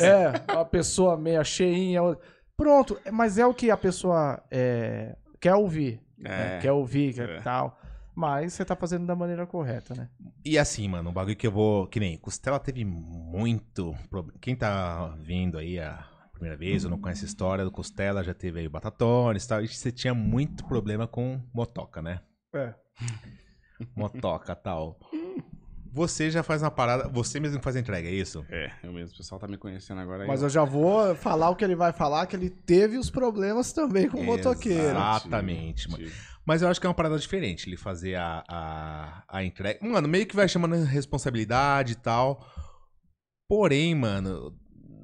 é, 0.01 0.33
uma 0.53 0.65
pessoa 0.65 1.17
meia 1.17 1.43
cheinha. 1.43 2.01
Pronto, 2.55 2.99
mas 3.11 3.37
é 3.37 3.45
o 3.45 3.53
que 3.53 3.69
a 3.71 3.77
pessoa 3.77 4.41
é, 4.51 5.15
quer 5.39 5.55
ouvir. 5.55 6.01
né? 6.17 6.57
É. 6.57 6.59
Quer 6.59 6.71
ouvir, 6.71 7.13
quer 7.13 7.29
É. 7.29 7.41
tal. 7.41 7.79
Mas 8.15 8.53
você 8.53 8.65
tá 8.65 8.75
fazendo 8.75 9.05
da 9.05 9.15
maneira 9.15 9.45
correta, 9.45 9.93
né? 9.93 10.09
E 10.43 10.57
assim, 10.57 10.87
mano, 10.87 11.11
um 11.11 11.13
bagulho 11.13 11.35
que 11.35 11.45
eu 11.45 11.51
vou. 11.51 11.85
Que 11.87 11.99
nem, 11.99 12.17
Costela 12.17 12.59
teve 12.59 12.83
muito. 12.83 13.95
Quem 14.41 14.55
tá 14.55 15.15
vindo 15.19 15.57
aí 15.59 15.79
a 15.79 16.03
primeira 16.31 16.57
vez 16.57 16.83
ou 16.83 16.89
não 16.89 16.99
conhece 16.99 17.25
a 17.25 17.27
história 17.27 17.63
do 17.63 17.71
Costela, 17.71 18.23
já 18.23 18.33
teve 18.33 18.59
aí 18.59 18.67
Batatones 18.67 19.43
e 19.45 19.47
tal. 19.47 19.61
E 19.61 19.67
você 19.67 19.91
tinha 19.91 20.15
muito 20.15 20.65
problema 20.65 21.07
com 21.07 21.39
motoca, 21.53 22.01
né? 22.01 22.21
É. 22.55 22.73
Motoca 23.95 24.55
tal. 24.55 24.97
Você 25.97 26.29
já 26.29 26.43
faz 26.43 26.61
uma 26.61 26.69
parada. 26.69 27.09
Você 27.09 27.39
mesmo 27.39 27.59
faz 27.59 27.75
a 27.75 27.79
entrega, 27.79 28.07
é 28.07 28.11
isso? 28.11 28.45
É, 28.51 28.71
eu 28.83 28.93
mesmo. 28.93 29.15
O 29.15 29.17
pessoal 29.17 29.39
tá 29.41 29.47
me 29.47 29.57
conhecendo 29.57 29.99
agora. 29.99 30.21
aí, 30.21 30.27
Mas 30.27 30.43
ó. 30.43 30.45
eu 30.45 30.49
já 30.49 30.63
vou 30.63 31.15
falar 31.15 31.49
o 31.49 31.55
que 31.55 31.65
ele 31.65 31.75
vai 31.75 31.91
falar, 31.91 32.27
que 32.27 32.35
ele 32.35 32.51
teve 32.51 32.99
os 32.99 33.09
problemas 33.09 33.73
também 33.73 34.07
com 34.07 34.19
o 34.19 34.23
motoqueiro. 34.23 34.91
Exatamente, 34.91 35.89
mano. 35.89 36.07
Mas 36.45 36.61
eu 36.61 36.67
acho 36.67 36.79
que 36.79 36.85
é 36.85 36.89
uma 36.89 36.93
parada 36.93 37.17
diferente 37.17 37.67
ele 37.67 37.75
fazer 37.77 38.13
a, 38.13 38.43
a, 38.47 39.23
a 39.27 39.43
entrega. 39.43 39.79
Mano, 39.81 40.07
meio 40.07 40.27
que 40.27 40.35
vai 40.35 40.47
chamando 40.47 40.75
responsabilidade 40.83 41.93
e 41.93 41.95
tal. 41.95 42.45
Porém, 43.49 43.95
mano, 43.95 44.55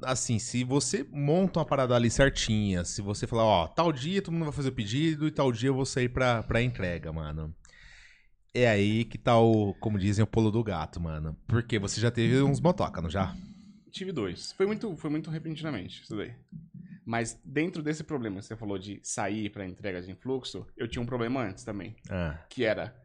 assim, 0.03 0.37
se 0.37 0.63
você 0.63 1.03
monta 1.11 1.59
uma 1.59 1.65
parada 1.65 1.95
ali 1.95 2.11
certinha, 2.11 2.85
se 2.85 3.01
você 3.01 3.25
falar, 3.25 3.45
ó, 3.45 3.67
tal 3.67 3.91
dia 3.91 4.21
todo 4.21 4.31
mundo 4.31 4.45
vai 4.45 4.53
fazer 4.53 4.69
o 4.69 4.73
pedido 4.73 5.27
e 5.27 5.31
tal 5.31 5.51
dia 5.51 5.69
eu 5.69 5.75
vou 5.75 5.87
sair 5.87 6.09
pra, 6.09 6.43
pra 6.43 6.61
entrega, 6.61 7.11
mano. 7.11 7.51
É 8.53 8.67
aí 8.67 9.03
que 9.05 9.17
tá 9.17 9.37
o, 9.39 9.73
como 9.75 9.97
dizem, 9.97 10.23
o 10.23 10.27
pulo 10.27 10.51
do 10.51 10.63
gato, 10.63 10.99
mano. 10.99 11.35
Porque 11.47 11.79
você 11.79 11.99
já 11.99 12.11
teve 12.11 12.41
uns 12.41 12.59
motoca, 12.59 13.01
não 13.01 13.09
já? 13.09 13.35
Tive 13.91 14.11
dois. 14.11 14.51
Foi 14.51 14.65
muito, 14.65 14.95
foi 14.95 15.09
muito 15.09 15.29
repentinamente 15.31 16.03
isso 16.03 16.15
daí. 16.15 16.35
Mas 17.05 17.39
dentro 17.43 17.81
desse 17.81 18.03
problema 18.03 18.39
que 18.39 18.45
você 18.45 18.55
falou 18.55 18.77
de 18.77 18.99
sair 19.03 19.49
pra 19.49 19.65
entrega 19.65 20.01
de 20.01 20.11
influxo, 20.11 20.65
eu 20.77 20.87
tinha 20.87 21.01
um 21.01 21.05
problema 21.05 21.41
antes 21.41 21.63
também. 21.63 21.95
Ah, 22.09 22.45
Que 22.49 22.63
era, 22.63 22.95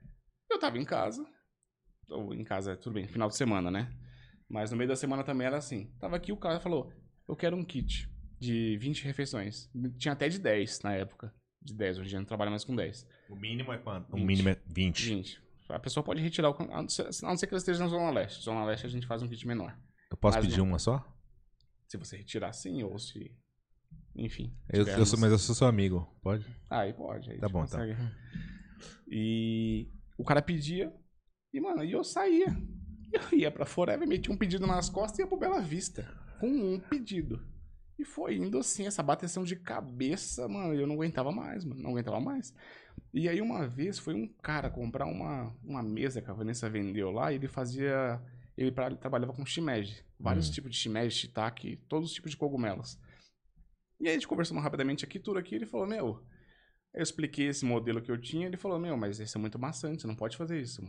eu 0.51 0.59
tava 0.59 0.79
em 0.79 0.85
casa, 0.85 1.27
ou 2.09 2.33
em 2.35 2.45
casa, 2.45 2.77
tudo 2.77 2.95
bem, 2.95 3.09
final 3.09 3.29
de 3.29 3.37
semana, 3.37 3.71
né? 3.71 3.91
Mas 4.49 4.71
no 4.71 4.77
meio 4.77 4.89
da 4.89 4.97
semana 4.97 5.25
também 5.25 5.47
era 5.47 5.57
assim. 5.57 5.91
Tava 5.99 6.17
aqui, 6.17 6.31
o 6.31 6.37
cara 6.37 6.61
falou, 6.61 6.93
eu 7.27 7.35
quero 7.35 7.57
um 7.57 7.65
kit 7.65 8.09
de 8.39 8.77
20 8.79 9.05
refeições. 9.05 9.69
Tinha 9.99 10.13
até 10.13 10.29
de 10.29 10.39
10 10.39 10.81
na 10.83 10.95
época. 10.95 11.35
De 11.61 11.75
10, 11.75 11.99
hoje 11.99 12.07
em 12.07 12.11
dia 12.11 12.19
não 12.21 12.27
trabalha 12.27 12.51
mais 12.51 12.65
com 12.65 12.75
10. 12.75 13.07
o 13.31 13.37
mínimo 13.37 13.73
é 13.73 13.79
quanto? 13.79 14.11
O 14.13 14.17
20. 14.17 14.25
mínimo 14.27 14.49
é 14.49 14.57
20. 14.67 15.15
20. 15.15 15.43
A 15.71 15.79
pessoa 15.79 16.03
pode 16.03 16.23
retirar, 16.23 16.51
o, 16.51 16.55
a 16.73 16.83
não 16.83 16.89
ser 16.89 17.03
a 17.03 17.29
não 17.29 17.37
ser 17.37 17.47
que 17.47 17.53
ela 17.53 17.59
esteja 17.59 17.81
na 17.83 17.89
Zona 17.89 18.11
Leste. 18.11 18.43
Zona 18.43 18.65
Leste 18.65 18.87
a 18.87 18.89
gente 18.89 19.07
faz 19.07 19.23
um 19.23 19.29
kit 19.29 19.47
menor. 19.47 19.79
Eu 20.11 20.17
posso 20.17 20.39
Mas 20.39 20.47
pedir 20.47 20.59
não. 20.59 20.67
uma 20.67 20.79
só? 20.79 21.05
Se 21.87 21.97
você 21.99 22.17
retirar 22.17 22.53
sim, 22.55 22.83
ou 22.83 22.99
se... 22.99 23.37
Enfim. 24.17 24.57
Eu, 24.71 24.87
eu 24.87 25.05
sou, 25.07 25.19
mas 25.19 25.31
eu 25.31 25.39
sou 25.39 25.55
seu 25.55 25.67
amigo, 25.67 26.07
pode? 26.23 26.45
Aí 26.71 26.93
pode. 26.95 27.31
Aí 27.31 27.39
Tá 27.39 27.47
a 27.47 27.49
gente 27.49 27.53
bom, 27.53 27.67
tá. 27.67 27.79
consegue. 27.79 27.97
E 29.11 29.91
o 30.17 30.25
cara 30.25 30.43
pedia, 30.43 30.93
e 31.53 31.61
mano, 31.61 31.85
e 31.85 31.93
eu 31.93 32.03
saía. 32.05 32.47
Eu 33.11 33.39
ia 33.39 33.51
pra 33.51 33.65
Forever, 33.65 34.07
metia 34.07 34.31
um 34.33 34.37
pedido 34.37 34.67
nas 34.67 34.91
costas 34.91 35.19
e 35.19 35.23
ia 35.23 35.27
pro 35.27 35.39
Bela 35.39 35.63
Vista. 35.63 36.03
Com 36.39 36.47
um 36.47 36.79
pedido. 36.79 37.43
E 37.99 38.05
foi 38.05 38.37
indo 38.37 38.59
assim, 38.59 38.87
essa 38.87 39.03
bateção 39.03 39.43
de 39.43 39.57
cabeça, 39.57 40.47
mano, 40.49 40.73
eu 40.75 40.87
não 40.87 40.95
aguentava 40.95 41.33
mais, 41.33 41.65
mano. 41.65 41.83
Não 41.83 41.91
aguentava 41.91 42.21
mais. 42.21 42.55
E 43.13 43.29
aí 43.29 43.41
uma 43.41 43.67
vez 43.67 43.99
foi 43.99 44.15
um 44.15 44.29
cara 44.41 44.71
comprar 44.71 45.07
uma, 45.07 45.53
uma 45.65 45.83
mesa 45.83 46.23
que 46.23 46.31
a 46.31 46.35
Vanessa 46.35 46.71
vendeu 46.71 47.11
lá 47.11 47.33
e 47.33 47.37
ele 47.37 47.49
fazia. 47.49 48.21
Ele, 48.57 48.71
pra- 48.73 48.87
ele 48.87 48.97
trabalhava 48.97 49.33
com 49.33 49.45
shimeji. 49.45 50.05
Vários 50.19 50.49
Hum. 50.49 50.53
tipos 50.53 50.71
de 50.71 50.77
shimeji, 50.77 51.17
shiitake, 51.17 51.77
todos 51.89 52.09
os 52.11 52.15
tipos 52.15 52.31
de 52.31 52.37
cogumelos. 52.37 52.99
E 54.01 54.07
aí 54.07 54.11
a 54.11 54.15
gente 54.15 54.29
conversando 54.29 54.61
rapidamente 54.61 55.05
aqui, 55.05 55.19
tudo 55.19 55.39
aqui, 55.39 55.55
ele 55.57 55.67
falou, 55.67 55.87
meu, 55.87 56.23
eu 56.95 57.03
expliquei 57.03 57.49
esse 57.49 57.65
modelo 57.65 58.01
que 58.01 58.11
eu 58.11 58.21
tinha, 58.21 58.47
ele 58.47 58.57
falou, 58.57 58.79
meu, 58.79 58.97
mas 58.97 59.19
esse 59.21 59.37
é 59.37 59.41
muito 59.41 59.59
maçante, 59.59 60.03
você 60.03 60.07
não 60.07 60.15
pode 60.17 60.37
fazer 60.37 60.61
isso. 60.61 60.83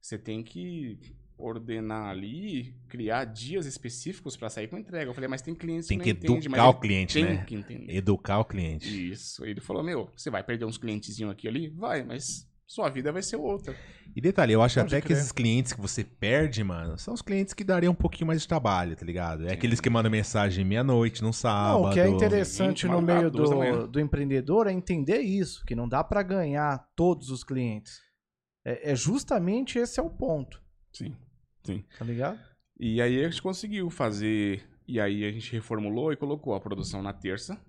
Você 0.00 0.18
tem 0.18 0.42
que 0.42 0.98
ordenar 1.36 2.08
ali, 2.10 2.74
criar 2.88 3.24
dias 3.24 3.66
específicos 3.66 4.36
pra 4.36 4.48
sair 4.48 4.68
com 4.68 4.78
entrega. 4.78 5.10
Eu 5.10 5.14
falei, 5.14 5.28
mas 5.28 5.42
tem 5.42 5.54
clientes 5.54 5.88
Tem 5.88 5.98
que 5.98 6.14
que 6.14 6.26
não 6.26 6.36
entendem, 6.36 6.50
mas 6.50 6.58
educar 6.58 6.68
o 6.68 6.80
cliente, 6.80 7.14
tem 7.14 7.24
né? 7.24 7.44
que 7.44 7.54
entender. 7.54 7.96
Educar 7.96 8.38
o 8.38 8.44
cliente. 8.44 9.10
Isso. 9.10 9.44
Ele 9.44 9.60
falou, 9.60 9.82
meu, 9.82 10.10
você 10.16 10.30
vai 10.30 10.42
perder 10.42 10.64
uns 10.64 10.78
clientezinhos 10.78 11.32
aqui 11.32 11.48
ali? 11.48 11.68
Vai, 11.68 12.02
mas 12.02 12.46
sua 12.66 12.88
vida 12.88 13.12
vai 13.12 13.22
ser 13.22 13.36
outra. 13.36 13.76
E 14.16 14.20
detalhe, 14.20 14.52
eu 14.52 14.62
acho 14.62 14.76
Pode 14.76 14.94
até 14.94 15.00
que 15.00 15.08
crer. 15.08 15.18
esses 15.18 15.30
clientes 15.30 15.72
que 15.72 15.80
você 15.80 16.02
perde, 16.02 16.64
mano, 16.64 16.96
são 16.96 17.12
os 17.12 17.20
clientes 17.20 17.52
que 17.52 17.62
dariam 17.64 17.92
um 17.92 17.94
pouquinho 17.94 18.26
mais 18.26 18.40
de 18.40 18.48
trabalho, 18.48 18.96
tá 18.96 19.04
ligado? 19.04 19.46
É 19.46 19.52
aqueles 19.52 19.80
que 19.80 19.90
mandam 19.90 20.10
mensagem 20.10 20.64
meia-noite, 20.64 21.22
num 21.22 21.32
sábado. 21.32 21.82
Não, 21.82 21.90
o 21.90 21.92
que 21.92 22.00
é 22.00 22.08
interessante 22.08 22.86
no 22.86 23.02
meio 23.02 23.30
do, 23.30 23.86
do 23.86 24.00
empreendedor 24.00 24.66
é 24.66 24.72
entender 24.72 25.20
isso, 25.20 25.64
que 25.66 25.74
não 25.74 25.88
dá 25.88 26.02
pra 26.02 26.22
ganhar 26.22 26.78
todos 26.96 27.30
os 27.30 27.44
clientes. 27.44 28.00
É, 28.64 28.92
é 28.92 28.96
justamente 28.96 29.78
esse 29.78 29.98
é 29.98 30.02
o 30.02 30.08
ponto, 30.10 30.62
Sim. 30.92 31.16
tá 31.98 32.04
ligado? 32.04 32.38
E 32.78 33.00
aí 33.00 33.24
a 33.24 33.28
gente 33.28 33.42
conseguiu 33.42 33.88
fazer. 33.90 34.68
E 34.86 35.00
aí 35.00 35.24
a 35.24 35.30
gente 35.30 35.52
reformulou 35.52 36.12
e 36.12 36.16
colocou 36.16 36.54
a 36.54 36.60
produção 36.60 37.02
na 37.02 37.12
terça. 37.12 37.60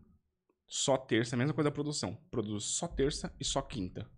Só 0.68 0.98
terça, 0.98 1.36
a 1.36 1.38
mesma 1.38 1.54
coisa 1.54 1.70
da 1.70 1.74
produção. 1.74 2.18
Produz 2.32 2.64
só 2.64 2.88
terça 2.88 3.34
e 3.40 3.46
só 3.46 3.62
quinta. 3.62 4.10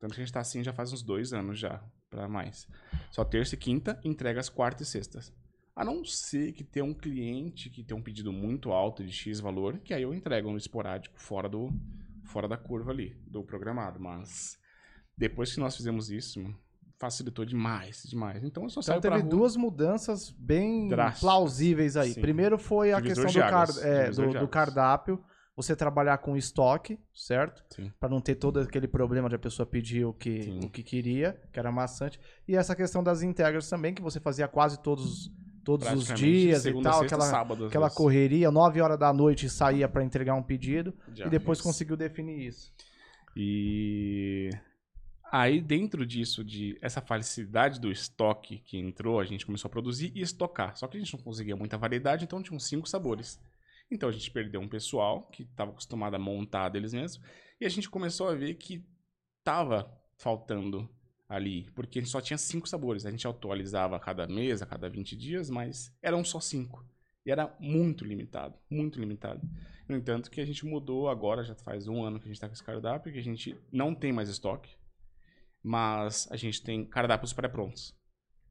Tanto 0.00 0.14
que 0.14 0.20
a 0.20 0.24
gente 0.24 0.32
tá 0.32 0.40
assim 0.40 0.62
já 0.62 0.72
faz 0.72 0.92
uns 0.92 1.02
dois 1.02 1.32
anos 1.32 1.58
já, 1.58 1.82
pra 2.10 2.28
mais. 2.28 2.66
Só 3.10 3.24
terça 3.24 3.54
e 3.54 3.58
quinta, 3.58 4.00
entrega 4.04 4.40
as 4.40 4.48
quartas 4.48 4.88
e 4.88 4.90
sextas. 4.90 5.32
A 5.76 5.84
não 5.84 6.04
ser 6.04 6.52
que 6.52 6.62
tenha 6.62 6.84
um 6.84 6.94
cliente 6.94 7.70
que 7.70 7.82
tem 7.82 7.96
um 7.96 8.02
pedido 8.02 8.32
muito 8.32 8.70
alto 8.70 9.04
de 9.04 9.12
X 9.12 9.40
valor, 9.40 9.78
que 9.78 9.94
aí 9.94 10.02
eu 10.02 10.14
entrego 10.14 10.48
um 10.48 10.56
esporádico 10.56 11.20
fora 11.20 11.48
do 11.48 11.72
fora 12.24 12.48
da 12.48 12.56
curva 12.56 12.90
ali, 12.90 13.14
do 13.26 13.42
programado. 13.44 14.00
Mas 14.00 14.58
depois 15.16 15.52
que 15.52 15.60
nós 15.60 15.76
fizemos 15.76 16.10
isso, 16.10 16.40
facilitou 17.04 17.44
demais, 17.44 18.02
demais. 18.08 18.42
Então 18.42 18.62
eu 18.62 18.70
só 18.70 18.80
Então 18.80 18.98
teve 19.00 19.22
duas 19.22 19.56
mudanças 19.56 20.30
bem 20.30 20.88
Drásticas. 20.88 21.20
plausíveis 21.20 21.96
aí. 21.98 22.12
Sim. 22.14 22.20
Primeiro 22.22 22.56
foi 22.58 22.92
a 22.94 23.00
Divisor 23.00 23.24
questão 23.26 23.42
do, 23.44 23.50
car- 23.50 23.68
é, 23.86 24.10
do- 24.10 24.40
do 24.40 24.48
cardápio, 24.48 25.22
você 25.54 25.76
trabalhar 25.76 26.16
com 26.18 26.34
estoque, 26.36 26.98
certo? 27.14 27.62
Pra 28.00 28.08
não 28.08 28.20
ter 28.22 28.36
todo 28.36 28.58
aquele 28.58 28.88
problema 28.88 29.28
de 29.28 29.34
a 29.34 29.38
pessoa 29.38 29.66
pedir 29.66 30.04
o 30.06 30.12
que, 30.14 30.42
Sim. 30.44 30.60
o 30.64 30.70
que 30.70 30.82
queria, 30.82 31.38
que 31.52 31.58
era 31.58 31.70
maçante. 31.70 32.18
E 32.48 32.56
essa 32.56 32.74
questão 32.74 33.04
das 33.04 33.22
integras 33.22 33.68
também, 33.68 33.92
que 33.92 34.00
você 34.02 34.18
fazia 34.18 34.48
quase 34.48 34.82
todos, 34.82 35.30
todos 35.62 35.86
os 35.92 36.06
dias 36.14 36.64
e 36.64 36.72
tal, 36.72 37.00
sexta, 37.00 37.04
aquela, 37.04 37.24
sábado, 37.30 37.66
aquela 37.66 37.86
vezes. 37.86 37.96
correria, 37.98 38.50
9 38.50 38.80
horas 38.80 38.98
da 38.98 39.12
noite 39.12 39.48
saía 39.50 39.88
pra 39.88 40.02
entregar 40.02 40.34
um 40.34 40.42
pedido 40.42 40.92
Já 41.14 41.26
e 41.26 41.30
depois 41.30 41.58
fiz. 41.58 41.66
conseguiu 41.66 41.96
definir 41.96 42.46
isso. 42.48 42.72
E 43.36 44.50
aí 45.36 45.60
dentro 45.60 46.06
disso 46.06 46.44
de 46.44 46.78
essa 46.80 47.00
facilidade 47.00 47.80
do 47.80 47.90
estoque 47.90 48.58
que 48.58 48.78
entrou, 48.78 49.18
a 49.18 49.24
gente 49.24 49.44
começou 49.44 49.68
a 49.68 49.70
produzir 49.70 50.12
e 50.14 50.20
estocar. 50.20 50.76
Só 50.76 50.86
que 50.86 50.96
a 50.96 51.00
gente 51.00 51.12
não 51.12 51.24
conseguia 51.24 51.56
muita 51.56 51.76
variedade, 51.76 52.24
então 52.24 52.40
tinha 52.40 52.56
uns 52.56 52.68
cinco 52.68 52.88
sabores. 52.88 53.40
Então 53.90 54.08
a 54.08 54.12
gente 54.12 54.30
perdeu 54.30 54.60
um 54.60 54.68
pessoal 54.68 55.22
que 55.32 55.42
estava 55.42 55.72
acostumado 55.72 56.14
a 56.14 56.20
montar 56.20 56.68
deles 56.68 56.94
mesmos 56.94 57.20
e 57.60 57.66
a 57.66 57.68
gente 57.68 57.90
começou 57.90 58.28
a 58.28 58.34
ver 58.36 58.54
que 58.54 58.86
tava 59.42 59.92
faltando 60.16 60.88
ali, 61.28 61.68
porque 61.74 61.98
a 61.98 62.02
gente 62.02 62.12
só 62.12 62.20
tinha 62.20 62.38
cinco 62.38 62.68
sabores. 62.68 63.04
A 63.04 63.10
gente 63.10 63.26
atualizava 63.26 63.96
a 63.96 64.00
cada 64.00 64.28
mês, 64.28 64.62
a 64.62 64.66
cada 64.66 64.88
20 64.88 65.16
dias, 65.16 65.50
mas 65.50 65.92
eram 66.00 66.24
só 66.24 66.38
cinco. 66.38 66.86
E 67.26 67.32
era 67.32 67.52
muito 67.58 68.04
limitado, 68.04 68.56
muito 68.70 69.00
limitado. 69.00 69.40
No 69.88 69.96
entanto, 69.96 70.30
que 70.30 70.40
a 70.40 70.46
gente 70.46 70.64
mudou 70.64 71.08
agora, 71.08 71.42
já 71.42 71.56
faz 71.56 71.88
um 71.88 72.04
ano 72.04 72.20
que 72.20 72.26
a 72.26 72.28
gente 72.28 72.36
está 72.36 72.46
com 72.46 72.54
esse 72.54 72.62
cardápio, 72.62 73.12
que 73.12 73.18
a 73.18 73.22
gente 73.22 73.56
não 73.72 73.92
tem 73.94 74.12
mais 74.12 74.28
estoque, 74.28 74.76
mas 75.64 76.28
a 76.30 76.36
gente 76.36 76.62
tem 76.62 76.84
cardápios 76.84 77.32
pré-prontos. 77.32 77.94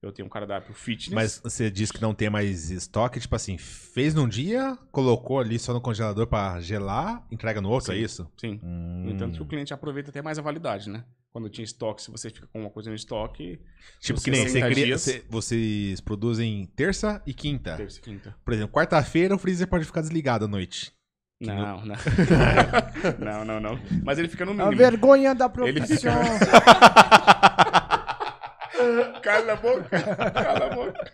Eu 0.02 0.12
tenho 0.12 0.26
um 0.26 0.30
cardápio 0.30 0.74
fitness. 0.74 1.14
Mas 1.14 1.40
você 1.42 1.72
disse 1.72 1.94
que 1.94 2.02
não 2.02 2.14
tem 2.14 2.30
mais 2.30 2.70
estoque, 2.70 3.22
tipo 3.22 3.34
assim, 3.38 3.58
fez 3.58 4.14
num 4.14 4.28
dia, 4.28 4.78
colocou 4.92 5.40
ali 5.40 5.58
só 5.58 5.74
no 5.74 5.80
congelador 5.80 6.28
pra 6.28 6.60
gelar, 6.60 7.26
entrega 7.32 7.62
no 7.62 7.70
outro, 7.70 7.94
Sim. 7.94 8.00
é 8.00 8.02
isso? 8.02 8.30
Sim. 8.38 8.60
Hum. 8.62 9.04
No 9.06 9.12
entanto, 9.12 9.38
que 9.38 9.42
o 9.44 9.46
cliente 9.48 9.74
aproveita 9.74 10.10
até 10.10 10.22
mais 10.22 10.38
a 10.38 10.42
validade, 10.42 10.90
né? 10.90 11.06
Quando 11.32 11.50
tinha 11.50 11.64
estoque, 11.64 12.02
se 12.02 12.12
você 12.12 12.30
fica 12.30 12.48
com 12.48 12.60
uma 12.62 12.70
coisa 12.70 12.90
no 12.90 12.96
estoque, 12.98 13.62
Tipo 14.02 14.22
que 14.22 14.30
nem 14.30 14.42
você 14.42 14.50
60 14.50 14.70
cria, 14.72 14.86
dias. 14.88 15.02
você- 15.02 15.26
vocês 15.30 16.02
produzem 16.02 16.66
terça 16.76 17.24
e 17.26 17.34
quinta. 17.34 17.78
terça 17.78 17.98
e 18.00 18.02
quinta. 18.02 18.36
Por 18.44 18.54
exemplo, 18.54 18.74
quarta-feira 18.76 19.34
o 19.34 19.40
freezer 19.40 19.68
pode 19.70 19.86
ficar 19.86 20.02
desligado 20.02 20.44
à 20.46 20.48
noite. 20.50 20.92
Não, 21.44 21.86
não. 21.86 21.96
não, 23.20 23.46
não, 23.46 23.60
não. 23.60 23.80
Mas 24.04 24.18
ele 24.20 24.30
fica 24.30 24.46
no 24.46 24.52
A 24.52 24.56
mínimo. 24.56 24.78
vergonha 24.78 25.36
da 25.36 25.46
Ele 25.46 25.54
profissão. 25.80 26.14
Cala 29.22 29.54
a 29.54 29.56
boca! 29.56 30.02
Cala 30.32 30.66
a 30.66 30.70
boca! 30.76 31.12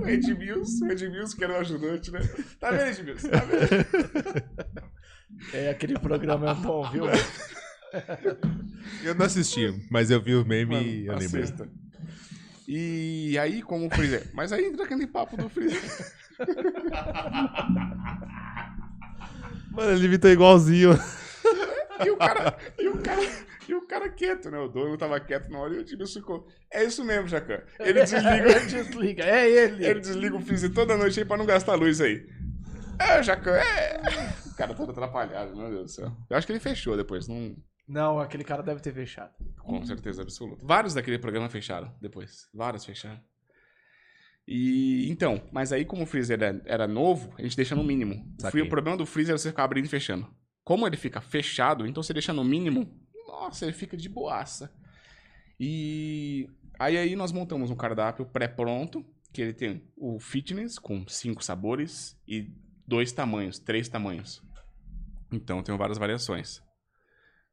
o 0.00 0.08
Edmilson, 0.08 0.86
o 0.86 0.92
Edmilson 0.92 1.36
que 1.36 1.44
era 1.44 1.52
o 1.54 1.56
ajudante, 1.56 2.10
né? 2.10 2.20
Tá 2.60 2.70
vendo, 2.70 2.88
Edmilson? 2.88 3.28
Tá 3.28 3.38
vendo? 3.40 4.44
É, 5.52 5.70
aquele 5.70 5.98
programa 5.98 6.50
é 6.50 6.54
bom, 6.54 6.88
viu? 6.90 7.04
Eu 9.02 9.14
não 9.14 9.26
assisti, 9.26 9.86
mas 9.90 10.10
eu 10.10 10.20
vi 10.20 10.34
o 10.34 10.44
meme 10.44 10.76
e 10.82 11.06
eu 11.06 11.12
Mano, 11.12 11.18
lembrei. 11.20 11.42
assista. 11.44 11.68
E 12.66 13.36
aí, 13.38 13.62
como 13.62 13.86
o 13.86 13.90
freezer. 13.90 14.30
Mas 14.32 14.52
aí 14.52 14.64
entra 14.66 14.84
aquele 14.84 15.06
papo 15.06 15.36
do 15.36 15.48
freezer. 15.48 15.80
Mano, 19.70 19.90
ele 19.92 20.06
imitou 20.06 20.30
igualzinho. 20.30 20.92
E 22.04 22.10
o 22.10 22.16
cara, 22.16 22.56
e 22.78 22.88
o 22.88 22.98
cara, 23.02 23.20
e 23.68 23.74
o 23.74 23.86
cara 23.86 24.08
quieto, 24.08 24.50
né? 24.50 24.58
O 24.58 24.68
dono 24.68 24.96
tava 24.98 25.18
quieto 25.20 25.48
na 25.50 25.58
hora 25.58 25.74
e 25.74 25.78
o 25.78 25.80
Edmilson 25.80 26.20
ficou. 26.20 26.46
É 26.72 26.84
isso 26.84 27.04
mesmo, 27.04 27.28
Jacan. 27.28 27.62
Ele 27.78 28.00
desliga, 28.04 28.50
Ele 28.50 28.66
desliga. 28.66 29.24
É 29.24 29.50
ele. 29.50 29.86
ele 29.86 30.00
desliga 30.00 30.36
o 30.36 30.40
freezer 30.40 30.72
toda 30.72 30.96
noite 30.96 31.20
aí 31.20 31.24
pra 31.26 31.36
não 31.36 31.46
gastar 31.46 31.74
luz 31.74 32.00
aí. 32.00 32.26
É, 32.98 33.22
Jacan, 33.22 33.56
é. 33.56 34.00
O 34.46 34.56
cara 34.56 34.74
todo 34.74 34.92
atrapalhado, 34.92 35.56
meu 35.56 35.68
Deus 35.70 35.82
do 35.82 35.88
céu. 35.90 36.12
Eu 36.30 36.36
acho 36.36 36.46
que 36.46 36.52
ele 36.52 36.60
fechou 36.60 36.96
depois, 36.96 37.26
não. 37.28 37.56
Não, 37.86 38.18
aquele 38.18 38.44
cara 38.44 38.62
deve 38.62 38.80
ter 38.80 38.94
fechado. 38.94 39.32
Com 39.60 39.84
certeza 39.84 40.22
absoluta. 40.22 40.64
Vários 40.66 40.94
daquele 40.94 41.18
programa 41.18 41.48
fecharam 41.48 41.92
depois. 42.00 42.48
Vários 42.54 42.84
fecharam. 42.84 43.20
E 44.46 45.08
então, 45.10 45.42
mas 45.50 45.72
aí 45.72 45.84
como 45.84 46.02
o 46.02 46.06
freezer 46.06 46.42
era, 46.42 46.62
era 46.66 46.88
novo, 46.88 47.32
a 47.38 47.42
gente 47.42 47.56
deixa 47.56 47.74
no 47.74 47.82
mínimo. 47.82 48.34
O, 48.38 48.42
Saquei. 48.42 48.60
o 48.60 48.68
problema 48.68 48.96
do 48.96 49.06
freezer 49.06 49.34
é 49.34 49.38
você 49.38 49.48
ficar 49.48 49.64
abrindo 49.64 49.86
e 49.86 49.88
fechando. 49.88 50.28
Como 50.62 50.86
ele 50.86 50.96
fica 50.96 51.20
fechado, 51.20 51.86
então 51.86 52.02
você 52.02 52.12
deixa 52.12 52.32
no 52.32 52.44
mínimo, 52.44 52.90
nossa, 53.26 53.64
ele 53.64 53.72
fica 53.72 53.96
de 53.96 54.08
boaça. 54.08 54.72
E 55.58 56.48
aí, 56.78 56.96
aí 56.96 57.16
nós 57.16 57.32
montamos 57.32 57.70
um 57.70 57.76
cardápio 57.76 58.26
pré-pronto, 58.26 59.04
que 59.32 59.42
ele 59.42 59.52
tem 59.52 59.82
o 59.96 60.18
fitness 60.20 60.78
com 60.78 61.06
cinco 61.08 61.42
sabores 61.42 62.16
e 62.26 62.50
dois 62.86 63.12
tamanhos, 63.12 63.58
três 63.58 63.88
tamanhos. 63.88 64.42
Então 65.32 65.62
tem 65.62 65.76
várias 65.76 65.98
variações. 65.98 66.62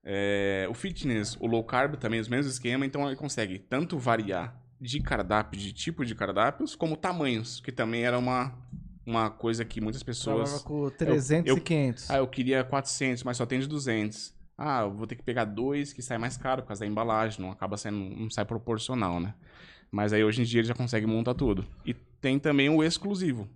É, 0.03 0.67
o 0.69 0.73
fitness, 0.73 1.35
o 1.39 1.47
low 1.47 1.63
carb 1.63 1.95
também 1.95 2.19
os 2.19 2.27
mesmos 2.27 2.53
esquema, 2.53 2.85
então 2.85 3.05
ele 3.07 3.15
consegue 3.15 3.59
tanto 3.59 3.97
variar 3.97 4.60
de 4.81 4.99
cardápio, 4.99 5.59
de 5.59 5.71
tipo 5.71 6.03
de 6.03 6.15
cardápios, 6.15 6.75
como 6.75 6.97
tamanhos, 6.97 7.59
que 7.59 7.71
também 7.71 8.03
era 8.03 8.17
uma, 8.17 8.51
uma 9.05 9.29
coisa 9.29 9.63
que 9.63 9.79
muitas 9.79 10.01
Trabalhava 10.01 10.49
pessoas... 10.49 10.63
com 10.63 10.89
300 10.89 11.51
eu- 11.51 11.57
e 11.57 11.61
500. 11.61 12.09
Ah, 12.09 12.17
eu 12.17 12.27
queria 12.27 12.63
400, 12.63 13.23
mas 13.23 13.37
só 13.37 13.45
tem 13.45 13.59
de 13.59 13.67
200. 13.67 14.33
Ah, 14.57 14.81
eu 14.81 14.91
vou 14.91 15.05
ter 15.05 15.15
que 15.15 15.23
pegar 15.23 15.45
dois 15.45 15.93
que 15.93 16.01
sai 16.01 16.17
mais 16.17 16.35
caro 16.35 16.63
por 16.63 16.69
causa 16.69 16.81
da 16.81 16.87
embalagem, 16.87 17.41
não 17.41 17.51
acaba 17.51 17.77
sendo, 17.77 17.97
não 17.97 18.29
sai 18.29 18.43
proporcional, 18.43 19.19
né? 19.19 19.35
Mas 19.91 20.13
aí 20.13 20.23
hoje 20.23 20.41
em 20.41 20.45
dia 20.45 20.61
ele 20.61 20.67
já 20.67 20.73
consegue 20.73 21.05
montar 21.05 21.35
tudo. 21.35 21.65
E 21.85 21.93
tem 21.93 22.39
também 22.39 22.69
o 22.69 22.83
exclusivo, 22.83 23.47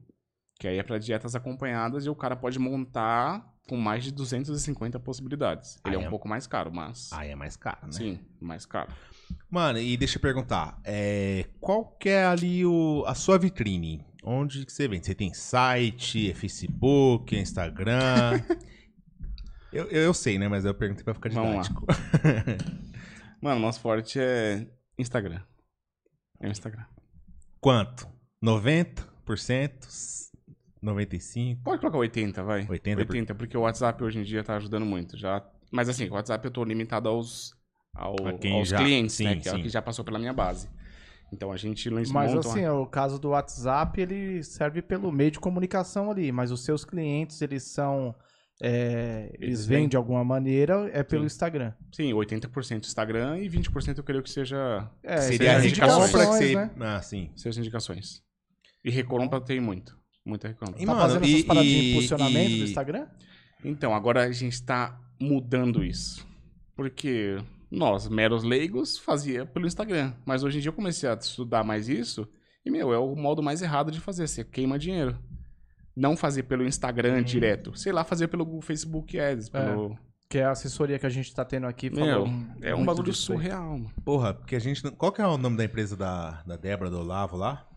que 0.59 0.67
aí 0.67 0.77
é 0.77 0.83
para 0.83 0.97
dietas 0.99 1.35
acompanhadas 1.35 2.05
e 2.05 2.09
o 2.09 2.15
cara 2.15 2.35
pode 2.35 2.59
montar 2.59 3.53
com 3.67 3.77
mais 3.77 4.03
de 4.03 4.11
250 4.11 4.99
possibilidades. 4.99 5.79
Ele 5.85 5.95
é 5.95 5.99
é? 5.99 6.07
um 6.07 6.09
pouco 6.09 6.27
mais 6.27 6.45
caro, 6.45 6.71
mas 6.71 7.09
Aí 7.13 7.29
é 7.29 7.35
mais 7.35 7.55
caro, 7.55 7.87
né? 7.87 7.91
sim, 7.91 8.19
mais 8.39 8.65
caro. 8.65 8.91
Mano, 9.49 9.79
e 9.79 9.95
deixa 9.95 10.17
eu 10.17 10.21
perguntar, 10.21 10.79
é, 10.83 11.45
qual 11.59 11.85
que 11.97 12.09
é 12.09 12.25
ali 12.25 12.65
o, 12.65 13.03
a 13.07 13.15
sua 13.15 13.37
vitrine? 13.37 14.05
Onde 14.23 14.65
que 14.65 14.71
você 14.73 14.87
vende? 14.87 15.05
Você 15.05 15.13
tem 15.15 15.33
site, 15.33 16.31
é 16.31 16.33
Facebook, 16.33 17.35
é 17.35 17.39
Instagram? 17.39 18.41
eu, 19.71 19.85
eu, 19.85 20.01
eu 20.03 20.13
sei, 20.13 20.39
né? 20.39 20.47
Mas 20.47 20.65
eu 20.65 20.73
perguntei 20.73 21.03
pra 21.03 21.13
ficar 21.13 21.29
didático. 21.29 21.85
Mano, 23.39 23.61
nosso 23.61 23.79
forte 23.79 24.19
é 24.19 24.67
Instagram. 24.97 25.41
É 26.39 26.47
o 26.47 26.51
Instagram. 26.51 26.85
Quanto? 27.61 28.07
90%? 28.43 29.05
95%? 30.83 31.61
Pode 31.63 31.79
colocar 31.79 31.97
80, 31.97 32.43
vai. 32.43 32.67
80 32.67 33.05
por- 33.05 33.11
80, 33.13 33.35
porque 33.35 33.57
o 33.57 33.61
WhatsApp 33.61 34.03
hoje 34.03 34.19
em 34.19 34.23
dia 34.23 34.43
tá 34.43 34.55
ajudando 34.55 34.85
muito. 34.85 35.17
Já... 35.17 35.47
Mas 35.71 35.89
assim, 35.89 36.09
o 36.09 36.13
WhatsApp 36.13 36.43
eu 36.45 36.51
tô 36.51 36.63
limitado 36.63 37.09
aos, 37.09 37.53
ao- 37.95 38.15
aos 38.53 38.67
já- 38.69 38.77
clientes, 38.77 39.15
sim, 39.15 39.23
né? 39.23 39.35
Que 39.37 39.49
é 39.49 39.53
o 39.53 39.55
sim. 39.55 39.63
que 39.63 39.69
já 39.69 39.81
passou 39.81 40.03
pela 40.05 40.19
minha 40.19 40.33
base. 40.33 40.67
Então 41.33 41.51
a 41.51 41.57
gente 41.57 41.89
lança 41.89 42.13
Mas 42.13 42.33
assim, 42.35 42.65
uma... 42.65 42.79
o 42.81 42.85
caso 42.85 43.17
do 43.19 43.29
WhatsApp, 43.29 43.99
ele 43.99 44.43
serve 44.43 44.81
pelo 44.81 45.11
meio 45.11 45.31
de 45.31 45.39
comunicação 45.39 46.11
ali, 46.11 46.31
mas 46.31 46.51
os 46.51 46.63
seus 46.63 46.85
clientes, 46.85 47.41
eles 47.41 47.63
são. 47.63 48.13
é, 48.61 49.31
eles 49.33 49.41
Eles 49.41 49.65
vêm 49.65 49.79
vêm- 49.79 49.89
de 49.89 49.97
alguma 49.97 50.23
maneira, 50.23 50.89
é 50.93 51.03
pelo 51.03 51.23
Sim. 51.23 51.27
Instagram. 51.27 51.73
Sim, 51.91 52.13
80% 52.13 52.85
Instagram 52.85 53.39
e 53.39 53.49
20% 53.49 53.97
eu 53.97 54.03
creio 54.03 54.23
que 54.23 54.29
seja 54.29 54.89
É, 55.03 55.17
Seria 55.17 55.53
a 55.53 55.57
as 55.57 55.65
indicações, 55.65 56.53
né? 56.55 56.71
Ah, 56.79 57.01
sim. 57.01 57.31
seus 57.35 57.57
indicações. 57.57 58.21
E 58.83 58.89
recompra 58.91 59.41
tem 59.41 59.59
muito. 59.59 59.97
Muita 60.25 60.47
recompra. 60.47 60.81
E, 60.81 60.85
Tá 60.85 60.91
mano, 60.93 61.01
fazendo 61.01 61.25
essas 61.25 61.39
e- 61.39 61.43
paradinhas 61.43 61.79
de 61.81 61.85
e- 61.85 61.91
impulsionamento 61.91 62.51
e- 62.51 62.57
do 62.59 62.63
Instagram? 62.65 63.07
Então, 63.63 63.93
agora 63.93 64.23
a 64.23 64.31
gente 64.31 64.63
tá 64.63 64.97
mudando 65.19 65.83
isso. 65.83 66.25
Porque 66.75 67.37
nós, 67.71 68.07
meros 68.07 68.43
leigos, 68.43 68.97
fazia 68.97 69.45
pelo 69.45 69.65
Instagram. 69.67 70.13
Mas 70.25 70.43
hoje 70.43 70.57
em 70.57 70.61
dia 70.61 70.69
eu 70.69 70.73
comecei 70.73 71.09
a 71.09 71.13
estudar 71.13 71.63
mais 71.63 71.89
isso. 71.89 72.27
E, 72.65 72.71
meu, 72.71 72.93
é 72.93 72.97
o 72.97 73.15
modo 73.15 73.43
mais 73.43 73.61
errado 73.61 73.91
de 73.91 73.99
fazer. 73.99 74.27
Você 74.27 74.43
queima 74.43 74.79
dinheiro. 74.79 75.17
Não 75.95 76.17
fazer 76.17 76.43
pelo 76.43 76.65
Instagram 76.65 77.23
direto. 77.23 77.77
Sei 77.77 77.91
lá, 77.91 78.03
fazer 78.03 78.27
pelo 78.27 78.59
Facebook 78.61 79.19
Ads. 79.19 79.49
Pelo... 79.49 79.97
Que 80.27 80.39
é 80.39 80.43
a 80.45 80.51
assessoria 80.51 80.97
que 80.97 81.05
a 81.05 81.09
gente 81.09 81.33
tá 81.33 81.45
tendo 81.45 81.67
aqui. 81.67 81.89
Meu, 81.89 82.27
é 82.61 82.73
um 82.73 82.83
bagulho 82.83 83.13
surreal, 83.13 83.77
mano. 83.77 83.91
Porra, 84.03 84.33
porque 84.33 84.55
a 84.55 84.59
gente... 84.59 84.83
não- 84.83 84.91
Qual 84.91 85.11
que 85.11 85.21
é 85.21 85.27
o 85.27 85.37
nome 85.37 85.55
da 85.55 85.63
empresa 85.63 85.95
da, 85.95 86.41
da 86.45 86.57
Débora, 86.57 86.89
do 86.89 86.99
Olavo 86.99 87.37
lá? 87.37 87.67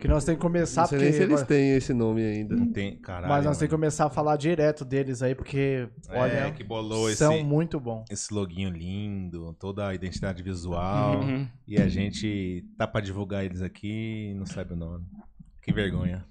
Que 0.00 0.08
nós 0.08 0.24
temos 0.24 0.38
que 0.38 0.42
começar, 0.42 0.82
Não 0.82 0.88
sei 0.88 0.98
porque... 0.98 1.10
nem 1.10 1.18
se 1.18 1.22
eles 1.22 1.42
têm 1.44 1.70
esse 1.76 1.94
nome 1.94 2.22
ainda. 2.22 2.56
Não 2.56 2.70
tem... 2.72 2.96
Caralho, 2.98 3.28
Mas 3.28 3.44
nós 3.44 3.56
temos 3.56 3.70
que 3.70 3.76
começar 3.76 4.06
a 4.06 4.10
falar 4.10 4.36
direto 4.36 4.84
deles 4.84 5.22
aí, 5.22 5.34
porque, 5.34 5.88
olha, 6.10 6.32
É, 6.32 6.50
que 6.50 6.64
bolou 6.64 7.08
esse... 7.08 7.18
são 7.18 7.42
muito 7.44 7.78
bons. 7.78 8.04
esse 8.10 8.34
loginho 8.34 8.70
lindo, 8.70 9.54
toda 9.58 9.86
a 9.88 9.94
identidade 9.94 10.42
visual. 10.42 11.20
Uhum. 11.20 11.48
E 11.66 11.80
a 11.80 11.86
gente 11.88 12.64
tá 12.76 12.86
pra 12.86 13.00
divulgar 13.00 13.44
eles 13.44 13.62
aqui 13.62 14.30
e 14.30 14.34
não 14.34 14.44
sabe 14.46 14.72
o 14.72 14.76
nome. 14.76 15.04
Que 15.62 15.72
vergonha. 15.72 16.24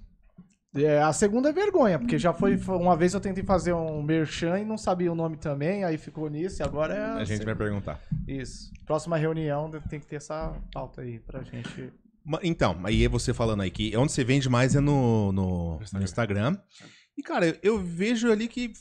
É, 0.76 1.00
a 1.00 1.12
segunda 1.12 1.50
é 1.50 1.52
vergonha, 1.52 1.98
porque 2.00 2.18
já 2.18 2.32
foi. 2.32 2.58
foi- 2.58 2.76
Uma 2.76 2.96
vez 2.96 3.14
eu 3.14 3.20
tentei 3.20 3.44
fazer 3.44 3.72
um 3.72 4.02
merchan 4.02 4.58
e 4.58 4.64
não 4.64 4.76
sabia 4.76 5.10
o 5.10 5.14
nome 5.14 5.36
também, 5.36 5.84
aí 5.84 5.96
ficou 5.96 6.28
nisso, 6.28 6.60
e 6.60 6.64
agora 6.64 6.92
é. 6.94 7.04
A 7.20 7.24
gente 7.24 7.44
vai 7.44 7.54
perguntar. 7.54 8.00
Isso. 8.26 8.72
Próxima 8.84 9.16
reunião 9.16 9.70
tem 9.88 10.00
que 10.00 10.06
ter 10.06 10.16
essa 10.16 10.52
pauta 10.72 11.02
aí 11.02 11.20
pra 11.20 11.42
gente. 11.44 11.92
Então, 12.42 12.80
aí 12.84 13.04
é 13.04 13.08
você 13.08 13.34
falando 13.34 13.62
aí 13.62 13.70
que 13.70 13.96
onde 13.96 14.12
você 14.12 14.24
vende 14.24 14.48
mais 14.48 14.74
é 14.74 14.80
no, 14.80 15.32
no, 15.32 15.76
no 15.76 15.82
Instagram. 15.82 16.04
Instagram. 16.04 16.58
E, 17.16 17.22
cara, 17.22 17.46
eu, 17.46 17.56
eu 17.62 17.78
vejo 17.78 18.30
ali 18.30 18.48
que, 18.48 18.72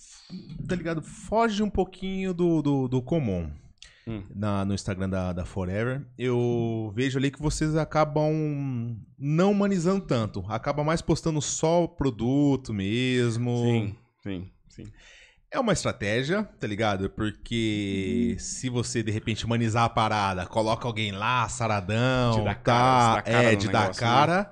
tá 0.67 0.75
ligado? 0.75 1.01
Foge 1.01 1.61
um 1.61 1.69
pouquinho 1.69 2.33
do, 2.33 2.61
do, 2.61 2.87
do 2.87 3.01
comum. 3.01 3.51
Hum. 4.05 4.23
Na, 4.35 4.65
no 4.65 4.73
Instagram 4.73 5.09
da, 5.09 5.31
da 5.31 5.45
Forever, 5.45 6.05
eu 6.17 6.91
vejo 6.93 7.17
ali 7.17 7.31
que 7.31 7.41
vocês 7.41 7.75
acabam 7.75 8.97
não 9.17 9.51
humanizando 9.51 10.05
tanto. 10.05 10.43
Acaba 10.49 10.83
mais 10.83 11.01
postando 11.01 11.41
só 11.41 11.83
o 11.83 11.87
produto 11.87 12.73
mesmo. 12.73 13.63
Sim, 13.63 13.95
sim, 14.21 14.51
sim. 14.67 14.83
É 15.53 15.59
uma 15.59 15.71
estratégia, 15.73 16.43
tá 16.59 16.65
ligado? 16.65 17.11
Porque 17.11 18.35
se 18.39 18.69
você 18.69 19.03
de 19.03 19.11
repente 19.11 19.45
humanizar 19.45 19.83
a 19.83 19.89
parada, 19.89 20.47
coloca 20.47 20.87
alguém 20.87 21.11
lá, 21.11 21.47
saradão, 21.47 22.39
De 22.39 22.43
dar 22.43 22.55
tá? 22.55 23.21
cara, 23.21 23.21
de 23.21 23.21
dar 23.21 23.23
cara 23.23 23.51
é, 23.51 23.55
de 23.55 23.67
dar 23.69 23.87
né? 23.89 23.93
cara, 23.93 24.51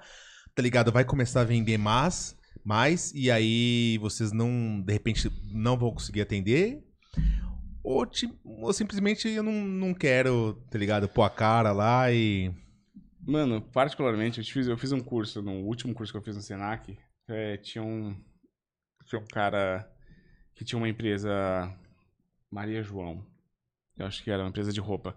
tá 0.53 0.61
ligado? 0.61 0.91
Vai 0.91 1.03
começar 1.03 1.41
a 1.41 1.43
vender 1.43 1.79
mais, 1.79 2.37
mais, 2.63 3.11
e 3.15 3.31
aí 3.31 3.97
vocês 3.97 4.31
não, 4.31 4.79
de 4.79 4.93
repente, 4.93 5.27
não 5.51 5.75
vão 5.75 5.91
conseguir 5.91 6.21
atender. 6.21 6.83
Ou, 7.83 8.05
ti- 8.05 8.31
ou 8.45 8.71
simplesmente 8.71 9.27
eu 9.27 9.41
não, 9.41 9.53
não 9.53 9.95
quero, 9.95 10.53
tá 10.69 10.77
ligado? 10.77 11.09
Pôr 11.09 11.23
a 11.23 11.31
cara 11.31 11.71
lá 11.71 12.11
e. 12.11 12.53
Mano, 13.25 13.59
particularmente, 13.59 14.39
eu 14.39 14.45
fiz, 14.45 14.67
eu 14.67 14.77
fiz 14.77 14.91
um 14.91 14.99
curso, 14.99 15.41
no 15.41 15.63
último 15.63 15.95
curso 15.95 16.13
que 16.13 16.17
eu 16.19 16.23
fiz 16.23 16.35
no 16.35 16.43
Senac, 16.43 16.95
é, 17.27 17.57
tinha 17.57 17.83
um. 17.83 18.15
Tinha 19.07 19.19
um 19.19 19.25
cara 19.25 19.89
que 20.61 20.65
tinha 20.65 20.77
uma 20.77 20.87
empresa 20.87 21.75
Maria 22.51 22.83
João. 22.83 23.25
Eu 23.97 24.05
acho 24.05 24.23
que 24.23 24.29
era 24.29 24.43
uma 24.43 24.49
empresa 24.49 24.71
de 24.71 24.79
roupa. 24.79 25.15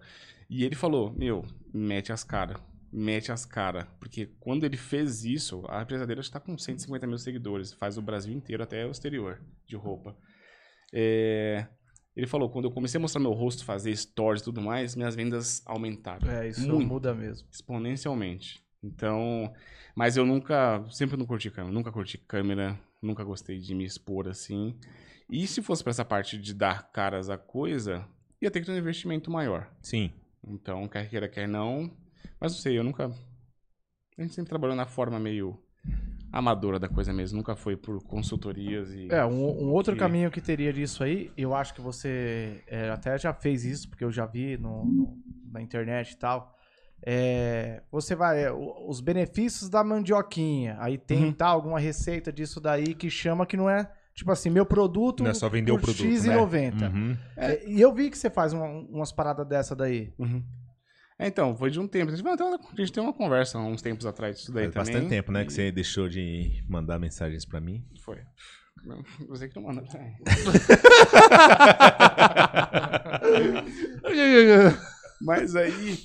E 0.49 0.63
ele 0.63 0.73
falou, 0.73 1.13
meu, 1.13 1.45
mete 1.71 2.11
as 2.11 2.23
caras. 2.23 2.57
Mete 2.91 3.31
as 3.31 3.45
caras. 3.45 3.85
Porque 3.99 4.25
quando 4.39 4.63
ele 4.63 4.75
fez 4.75 5.23
isso, 5.23 5.63
a 5.69 5.83
empresa 5.83 6.07
dele 6.07 6.21
está 6.21 6.39
com 6.39 6.57
150 6.57 7.05
mil 7.05 7.19
seguidores. 7.19 7.73
Faz 7.73 7.95
o 7.95 8.01
Brasil 8.01 8.33
inteiro 8.33 8.63
até 8.63 8.87
o 8.87 8.91
exterior 8.91 9.39
de 9.67 9.75
roupa. 9.75 10.17
É, 10.91 11.67
Ele 12.15 12.25
falou, 12.25 12.49
quando 12.49 12.65
eu 12.65 12.71
comecei 12.71 12.97
a 12.97 13.01
mostrar 13.01 13.21
meu 13.21 13.33
rosto, 13.33 13.63
fazer 13.63 13.95
stories 13.95 14.41
e 14.41 14.45
tudo 14.45 14.61
mais, 14.61 14.95
minhas 14.95 15.15
vendas 15.15 15.61
aumentaram 15.67 16.27
É, 16.27 16.47
isso 16.49 16.67
Muito. 16.67 16.87
muda 16.87 17.13
mesmo. 17.13 17.47
exponencialmente. 17.51 18.63
Então, 18.81 19.53
mas 19.95 20.17
eu 20.17 20.25
nunca, 20.25 20.83
sempre 20.89 21.17
não 21.17 21.25
curti 21.27 21.51
câmera, 21.51 21.73
nunca 21.73 21.91
curti 21.91 22.17
câmera, 22.17 22.79
nunca 22.99 23.23
gostei 23.23 23.59
de 23.59 23.75
me 23.75 23.83
expor 23.85 24.27
assim. 24.27 24.75
E 25.29 25.47
se 25.47 25.61
fosse 25.61 25.83
pra 25.83 25.91
essa 25.91 26.05
parte 26.05 26.37
de 26.37 26.53
dar 26.53 26.91
caras 26.91 27.29
à 27.29 27.37
coisa, 27.37 28.05
ia 28.41 28.51
ter 28.51 28.59
que 28.59 28.65
ter 28.65 28.71
um 28.71 28.77
investimento 28.77 29.31
maior. 29.31 29.69
Sim. 29.81 30.11
Então, 30.47 30.87
quer 30.87 31.09
queira, 31.09 31.27
quer 31.27 31.47
não. 31.47 31.91
Mas 32.39 32.53
não 32.53 32.59
sei, 32.59 32.77
eu 32.77 32.83
nunca. 32.83 33.11
A 34.17 34.21
gente 34.21 34.33
sempre 34.35 34.49
trabalhou 34.49 34.75
na 34.75 34.85
forma 34.85 35.19
meio 35.19 35.59
amadora 36.31 36.77
da 36.79 36.87
coisa 36.89 37.13
mesmo, 37.13 37.37
nunca 37.37 37.55
foi 37.55 37.75
por 37.75 38.03
consultorias 38.03 38.91
e. 38.91 39.07
É, 39.11 39.25
um, 39.25 39.63
um 39.63 39.71
outro 39.71 39.93
que- 39.93 39.99
caminho 39.99 40.29
que 40.29 40.41
teria 40.41 40.71
disso 40.71 41.03
aí, 41.03 41.31
eu 41.37 41.55
acho 41.55 41.73
que 41.73 41.81
você 41.81 42.63
é, 42.67 42.89
até 42.89 43.17
já 43.17 43.33
fez 43.33 43.63
isso, 43.65 43.89
porque 43.89 44.03
eu 44.03 44.11
já 44.11 44.25
vi 44.25 44.57
no, 44.57 44.85
no- 44.85 45.17
na 45.51 45.61
internet 45.61 46.11
e 46.11 46.17
tal. 46.17 46.53
É, 47.07 47.83
você 47.91 48.15
vai, 48.15 48.43
é, 48.45 48.51
os 48.51 48.99
benefícios 48.99 49.69
da 49.69 49.83
mandioquinha, 49.83 50.75
aí 50.79 50.97
tem 50.97 51.25
Uhum. 51.25 51.33
tá, 51.33 51.47
alguma 51.47 51.79
receita 51.79 52.31
disso 52.33 52.59
daí 52.59 52.93
que 52.95 53.09
chama 53.09 53.45
que 53.45 53.55
não 53.57 53.69
é, 53.69 53.89
tipo 54.15 54.31
assim, 54.31 54.49
meu 54.49 54.65
produto 54.65 55.23
Não 55.23 55.29
é 55.31 55.33
só 55.33 55.49
vender 55.49 55.71
o 55.71 55.79
produto. 55.79 56.03
X 56.05 56.25
e 56.25 56.29
né? 56.29 56.35
90. 56.35 56.85
Uhum. 56.89 57.17
É, 57.37 57.67
E 57.69 57.79
eu 57.81 57.93
vi 57.93 58.09
que 58.09 58.17
você 58.17 58.29
faz 58.29 58.53
uma- 58.53 58.65
umas 58.67 59.11
paradas 59.11 59.45
dessa 59.47 59.75
daí. 59.75 60.13
Uhum. 60.17 60.43
É, 61.19 61.27
então, 61.27 61.55
foi 61.55 61.69
de 61.71 61.79
um 61.79 61.87
tempo. 61.87 62.11
A 62.11 62.15
gente, 62.15 62.25
uma- 62.25 62.33
a 62.35 62.75
gente 62.81 62.91
tem 62.91 63.01
uma 63.03 63.13
conversa 63.13 63.57
há 63.57 63.61
uns 63.65 63.81
tempos 63.81 64.05
atrás 64.05 64.37
disso 64.37 64.51
daí 64.51 64.65
Faz 64.71 64.73
também. 64.87 64.93
bastante 64.93 65.09
tempo, 65.09 65.31
né? 65.31 65.45
Que 65.45 65.51
e- 65.51 65.53
você 65.55 65.71
deixou 65.71 66.09
de 66.09 66.63
mandar 66.67 66.99
mensagens 66.99 67.45
pra 67.45 67.61
mim. 67.61 67.85
Foi. 68.03 68.17
Não, 68.85 69.01
Você 69.29 69.47
que 69.47 69.55
não 69.55 69.63
manda. 69.67 69.83
É. 74.03 74.73
Mas 75.21 75.55
aí. 75.55 75.97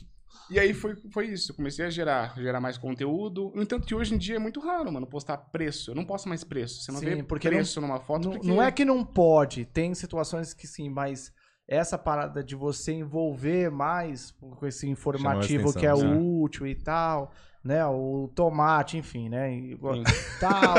E 0.51 0.59
aí 0.59 0.75
foi, 0.75 0.97
foi 1.13 1.27
isso. 1.29 1.53
Eu 1.53 1.57
comecei 1.57 1.87
a 1.87 1.91
gerar, 1.91 2.35
gerar 2.37 2.61
mais 2.61 2.77
conteúdo. 2.77 3.53
No 3.55 3.63
entanto, 3.63 3.87
que 3.87 3.95
hoje 3.95 4.15
em 4.15 4.19
dia 4.19 4.37
é 4.37 4.39
muito 4.39 4.59
raro, 4.59 4.91
mano, 4.93 5.07
postar 5.07 5.37
preço. 5.37 5.93
Eu 5.93 5.95
não 5.95 6.05
posto 6.05 6.29
mais 6.29 6.43
preço. 6.43 6.83
Você 6.83 6.91
não 6.91 6.99
Sim, 6.99 7.07
vê 7.07 7.23
porque 7.23 7.49
preço 7.49 7.81
numa 7.81 8.01
foto. 8.01 8.25
Não, 8.25 8.33
porque... 8.33 8.49
não 8.49 8.61
é 8.61 8.73
que 8.73 8.85
não 8.85 9.05
pode, 9.05 9.65
tem 9.65 9.95
situações 9.95 10.53
que 10.53 10.67
sim, 10.67 10.89
mas 10.91 11.33
essa 11.69 11.97
parada 11.97 12.43
de 12.43 12.57
você 12.57 12.93
envolver 12.93 13.71
mais 13.71 14.33
com 14.33 14.67
esse 14.67 14.89
informativo 14.89 15.71
atenção, 15.71 15.81
que 15.81 15.87
é 15.87 15.95
né? 15.95 16.19
útil 16.19 16.67
e 16.67 16.75
tal, 16.75 17.31
né? 17.63 17.87
O 17.87 18.29
tomate, 18.35 18.99
enfim, 18.99 19.29
né? 19.29 19.55
Igual-. 19.55 20.03
Tal. 20.41 20.75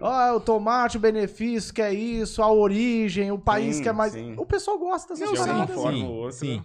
Ó, 0.00 0.36
o 0.36 0.40
tomate, 0.40 0.96
o 0.96 1.00
benefício, 1.00 1.74
que 1.74 1.82
é 1.82 1.92
isso, 1.92 2.42
a 2.42 2.50
origem, 2.50 3.30
o 3.30 3.38
país 3.38 3.76
Sim, 3.76 3.82
que 3.82 3.88
é 3.90 3.92
mais. 3.92 4.14
sim. 4.14 4.34
O 4.38 4.46
pessoal 4.46 4.78
gosta 4.78 5.12
dessas 5.12 5.38
paradas. 5.38 5.74
forma 5.74 6.32
Sim, 6.32 6.62
sim. 6.62 6.64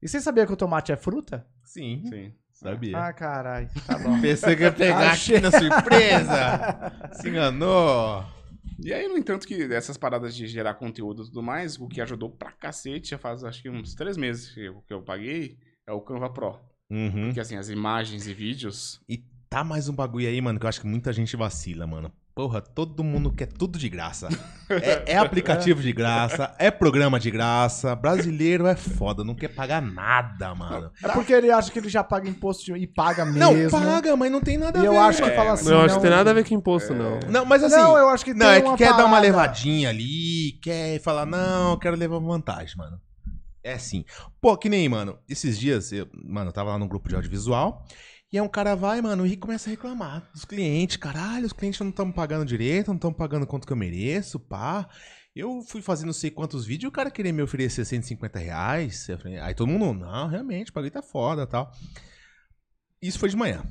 E 0.00 0.08
você 0.08 0.18
sabia 0.18 0.46
que 0.46 0.52
o 0.52 0.56
tomate 0.56 0.90
é 0.90 0.96
fruta? 0.96 1.46
Sim. 1.76 2.02
Sim. 2.08 2.32
Sabia. 2.52 2.98
Ah, 2.98 3.12
caralho. 3.12 3.68
Tá 3.86 3.98
bom. 3.98 4.18
Pensei 4.22 4.56
que 4.56 4.62
ia 4.62 4.72
pegar 4.72 5.10
Achei. 5.10 5.36
aqui 5.36 5.42
na 5.44 5.50
surpresa. 5.50 6.92
Se 7.12 7.28
enganou. 7.28 8.24
E 8.82 8.94
aí, 8.94 9.06
no 9.08 9.18
entanto, 9.18 9.46
que 9.46 9.62
essas 9.74 9.98
paradas 9.98 10.34
de 10.34 10.46
gerar 10.46 10.74
conteúdo 10.74 11.22
e 11.22 11.26
tudo 11.26 11.42
mais, 11.42 11.78
o 11.78 11.86
que 11.86 12.00
ajudou 12.00 12.30
pra 12.30 12.50
cacete, 12.52 13.10
já 13.10 13.18
faz 13.18 13.44
acho 13.44 13.60
que 13.60 13.68
uns 13.68 13.94
três 13.94 14.16
meses 14.16 14.52
que 14.52 14.60
eu, 14.64 14.82
que 14.86 14.94
eu 14.94 15.02
paguei, 15.02 15.58
é 15.86 15.92
o 15.92 16.00
Canva 16.00 16.30
Pro. 16.30 16.58
Uhum. 16.90 17.26
Porque 17.26 17.40
assim, 17.40 17.56
as 17.56 17.68
imagens 17.68 18.26
e 18.26 18.32
vídeos. 18.32 19.00
E 19.06 19.22
tá 19.50 19.62
mais 19.62 19.88
um 19.88 19.94
bagulho 19.94 20.26
aí, 20.26 20.40
mano, 20.40 20.58
que 20.58 20.64
eu 20.64 20.68
acho 20.68 20.80
que 20.80 20.86
muita 20.86 21.12
gente 21.12 21.36
vacila, 21.36 21.86
mano. 21.86 22.10
Porra, 22.36 22.60
todo 22.60 23.02
mundo 23.02 23.32
quer 23.32 23.46
tudo 23.46 23.78
de 23.78 23.88
graça. 23.88 24.28
É, 24.68 25.12
é 25.12 25.16
aplicativo 25.16 25.80
de 25.80 25.92
graça, 25.92 26.52
é 26.58 26.72
programa 26.72 27.20
de 27.20 27.30
graça. 27.30 27.94
Brasileiro 27.94 28.66
é 28.66 28.74
foda, 28.74 29.22
não 29.22 29.32
quer 29.32 29.46
pagar 29.54 29.80
nada, 29.80 30.52
mano. 30.56 30.90
É 31.04 31.08
porque 31.12 31.32
ele 31.32 31.52
acha 31.52 31.70
que 31.70 31.78
ele 31.78 31.88
já 31.88 32.02
paga 32.02 32.28
imposto 32.28 32.64
de- 32.64 32.72
e 32.76 32.84
paga 32.84 33.24
Não, 33.24 33.54
mesmo. 33.54 33.70
paga, 33.80 34.16
mas 34.16 34.28
não 34.32 34.40
tem 34.40 34.58
nada 34.58 34.80
a 34.80 34.82
E 34.82 34.86
eu 34.86 34.90
ver. 34.94 34.98
acho 34.98 35.22
que 35.22 35.28
É, 35.30 35.36
fala 35.36 35.52
assim. 35.52 35.70
Não, 35.70 35.82
acho 35.82 35.94
não- 35.94 35.94
que 35.94 36.00
tem 36.08 36.10
nada 36.10 36.30
a 36.30 36.34
ver 36.34 36.48
com 36.48 36.52
imposto, 36.56 36.92
não. 36.94 37.20
Não, 37.30 37.44
mas 37.44 37.62
assim. 37.62 37.76
Não, 37.76 37.96
eu 37.96 38.08
acho 38.08 38.24
que 38.24 38.34
Não, 38.34 38.40
tem 38.44 38.56
é 38.56 38.60
que 38.60 38.66
uma 38.66 38.76
quer 38.76 38.88
dar 38.88 39.04
uma 39.04 39.10
parada. 39.10 39.20
levadinha 39.20 39.88
ali, 39.88 40.58
quer 40.60 41.00
falar, 41.00 41.24
não, 41.26 41.70
eu 41.74 41.78
quero 41.78 41.94
levar 41.96 42.18
vantagem, 42.18 42.76
mano. 42.76 43.00
É 43.62 43.74
assim. 43.74 44.04
Pô, 44.40 44.56
que 44.56 44.68
nem, 44.68 44.88
mano, 44.88 45.16
esses 45.28 45.56
dias, 45.56 45.92
eu, 45.92 46.08
mano, 46.24 46.48
eu 46.48 46.52
tava 46.52 46.70
lá 46.70 46.78
no 46.78 46.88
grupo 46.88 47.08
de 47.08 47.14
audiovisual, 47.14 47.86
e 48.32 48.38
aí 48.38 48.44
um 48.44 48.48
cara 48.48 48.74
vai, 48.74 49.00
mano, 49.00 49.26
e 49.26 49.36
começa 49.36 49.68
a 49.68 49.72
reclamar 49.72 50.28
dos 50.32 50.44
clientes. 50.44 50.96
Caralho, 50.96 51.46
os 51.46 51.52
clientes 51.52 51.78
não 51.80 51.90
estão 51.90 52.10
pagando 52.10 52.44
direito, 52.44 52.88
não 52.88 52.96
estão 52.96 53.12
pagando 53.12 53.46
quanto 53.46 53.66
que 53.66 53.72
eu 53.72 53.76
mereço, 53.76 54.40
pá. 54.40 54.88
Eu 55.34 55.62
fui 55.62 55.80
fazer 55.80 56.06
não 56.06 56.12
sei 56.12 56.30
quantos 56.30 56.64
vídeos 56.64 56.84
e 56.84 56.88
o 56.88 56.92
cara 56.92 57.10
queria 57.10 57.32
me 57.32 57.42
oferecer 57.42 57.84
150 57.84 58.38
reais. 58.38 59.06
Aí 59.42 59.54
todo 59.54 59.68
mundo, 59.68 60.00
não, 60.00 60.26
realmente, 60.28 60.72
bagulho 60.72 60.90
tá 60.90 61.02
foda 61.02 61.46
tal. 61.46 61.70
Isso 63.00 63.18
foi 63.18 63.28
de 63.28 63.36
manhã. 63.36 63.62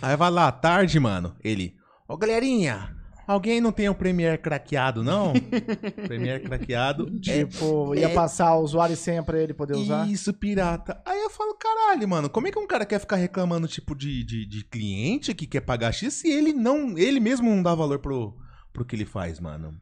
Aí 0.00 0.16
vai 0.16 0.30
lá 0.30 0.52
tarde, 0.52 1.00
mano, 1.00 1.36
ele, 1.42 1.76
ô 2.08 2.16
galerinha, 2.16 2.94
alguém 3.26 3.60
não 3.60 3.72
tem 3.72 3.88
o 3.88 3.94
Premiere 3.94 4.38
craqueado, 4.38 5.02
não? 5.02 5.32
Premiere 6.06 6.42
craqueado. 6.44 7.06
é 7.26 7.44
Tipo, 7.44 7.94
ia 7.94 8.08
é- 8.08 8.14
passar 8.14 8.54
o 8.56 8.62
usuário 8.62 8.94
e 8.94 8.96
senha 8.96 9.22
pra 9.22 9.40
ele 9.40 9.52
poder 9.54 9.74
usar. 9.76 10.08
isso, 10.08 10.32
pirata. 10.32 11.00
Aí 11.04 11.20
eu 11.22 11.30
falo, 11.30 11.54
caralho, 11.54 12.08
mano, 12.08 12.28
como 12.30 12.46
é 12.48 12.50
que 12.52 12.58
um 12.58 12.66
cara 12.66 12.84
quer 12.86 12.98
ficar 13.00 13.16
reclamando, 13.16 13.66
tipo, 13.68 13.94
de, 13.94 14.24
de, 14.24 14.46
de 14.46 14.64
cliente 14.64 15.34
que 15.34 15.46
quer 15.46 15.60
pagar 15.62 15.92
X 15.92 16.14
se 16.14 16.28
ele 16.30 16.52
não. 16.52 16.96
Ele 16.96 17.20
mesmo 17.20 17.48
não 17.50 17.62
dá 17.62 17.74
valor 17.74 17.98
pro, 17.98 18.36
pro 18.72 18.84
que 18.84 18.94
ele 18.96 19.06
faz, 19.06 19.40
mano? 19.40 19.74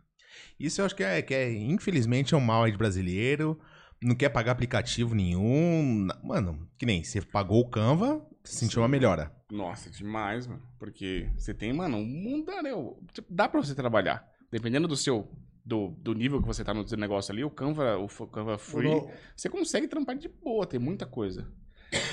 Isso 0.59 0.81
eu 0.81 0.87
acho 0.87 0.95
que 0.95 1.03
é, 1.03 1.21
que 1.21 1.35
é 1.35 1.53
infelizmente, 1.53 2.35
é 2.35 2.37
um 2.37 2.41
mal 2.41 2.65
aí 2.65 2.73
de 2.73 2.79
brasileiro. 2.79 3.59
Não 4.03 4.15
quer 4.15 4.29
pagar 4.29 4.53
aplicativo 4.53 5.15
nenhum. 5.15 6.07
Mano, 6.23 6.69
que 6.79 6.85
nem 6.85 7.03
você 7.03 7.21
pagou 7.23 7.61
o 7.61 7.69
Canva, 7.71 8.21
você 8.45 8.57
sentiu 8.57 8.83
uma 8.83 8.89
melhora. 8.89 9.35
Nossa, 9.51 9.89
demais, 9.91 10.47
mano. 10.47 10.63
Porque 10.79 11.29
você 11.37 11.55
tem, 11.55 11.73
mano, 11.73 11.97
um 11.97 12.05
mundo. 12.05 12.53
Né? 12.63 12.71
Tipo, 13.13 13.33
Dá 13.33 13.49
pra 13.49 13.61
você 13.63 13.75
trabalhar. 13.75 14.29
Dependendo 14.53 14.87
do 14.87 14.97
seu. 14.97 15.29
Do, 15.67 15.89
do 15.99 16.13
nível 16.15 16.43
que 16.43 16.47
você 16.47 16.63
tá 16.63 16.75
no 16.75 16.87
seu 16.87 16.99
negócio 16.99 17.33
ali, 17.33 17.43
o 17.43 17.49
Canva, 17.51 17.97
o 17.97 18.07
Canva 18.29 18.59
Free, 18.59 18.85
No- 18.87 19.11
você 19.35 19.49
consegue 19.49 19.89
trampar 19.89 20.15
de 20.15 20.29
boa, 20.29 20.67
tem 20.67 20.79
muita 20.79 21.07
coisa. 21.07 21.51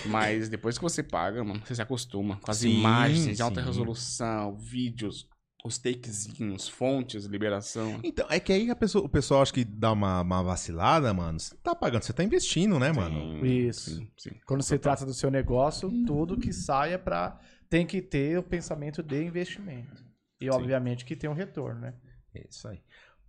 Mas 0.05 0.47
depois 0.47 0.77
que 0.77 0.83
você 0.83 1.03
paga, 1.03 1.43
mano, 1.43 1.61
você 1.65 1.75
se 1.75 1.81
acostuma 1.81 2.37
com 2.37 2.49
as 2.49 2.57
Sim, 2.57 2.79
imagens 2.79 3.35
de 3.35 3.41
alta 3.43 3.59
sim. 3.59 3.67
resolução, 3.67 4.55
vídeos, 4.55 5.27
os 5.63 5.77
takezinhos, 5.77 6.67
fontes, 6.67 7.25
liberação. 7.25 7.99
Então, 8.03 8.25
é 8.29 8.39
que 8.39 8.51
aí 8.51 8.69
a 8.69 8.75
pessoa, 8.75 9.05
o 9.05 9.09
pessoal 9.09 9.41
acho 9.41 9.53
que 9.53 9.63
dá 9.63 9.91
uma, 9.91 10.21
uma 10.21 10.41
vacilada, 10.41 11.13
mano. 11.13 11.39
Você 11.39 11.55
tá 11.57 11.75
pagando, 11.75 12.03
você 12.03 12.13
tá 12.13 12.23
investindo, 12.23 12.79
né, 12.79 12.91
mano? 12.91 13.39
Sim, 13.39 13.45
Isso. 13.45 13.95
Sim, 13.95 14.07
sim. 14.17 14.31
Quando 14.45 14.63
se 14.63 14.77
trata 14.79 15.05
do 15.05 15.13
seu 15.13 15.29
negócio, 15.29 15.91
tudo 16.05 16.37
que 16.37 16.51
saia 16.51 16.97
para 16.97 17.39
tem 17.69 17.85
que 17.85 18.01
ter 18.01 18.37
o 18.37 18.43
pensamento 18.43 19.03
de 19.03 19.23
investimento. 19.23 20.03
E 20.39 20.49
obviamente 20.49 21.05
que 21.05 21.15
tem 21.15 21.29
um 21.29 21.33
retorno, 21.33 21.81
né? 21.81 21.93
É 22.33 22.45
isso 22.49 22.67
aí. 22.67 22.79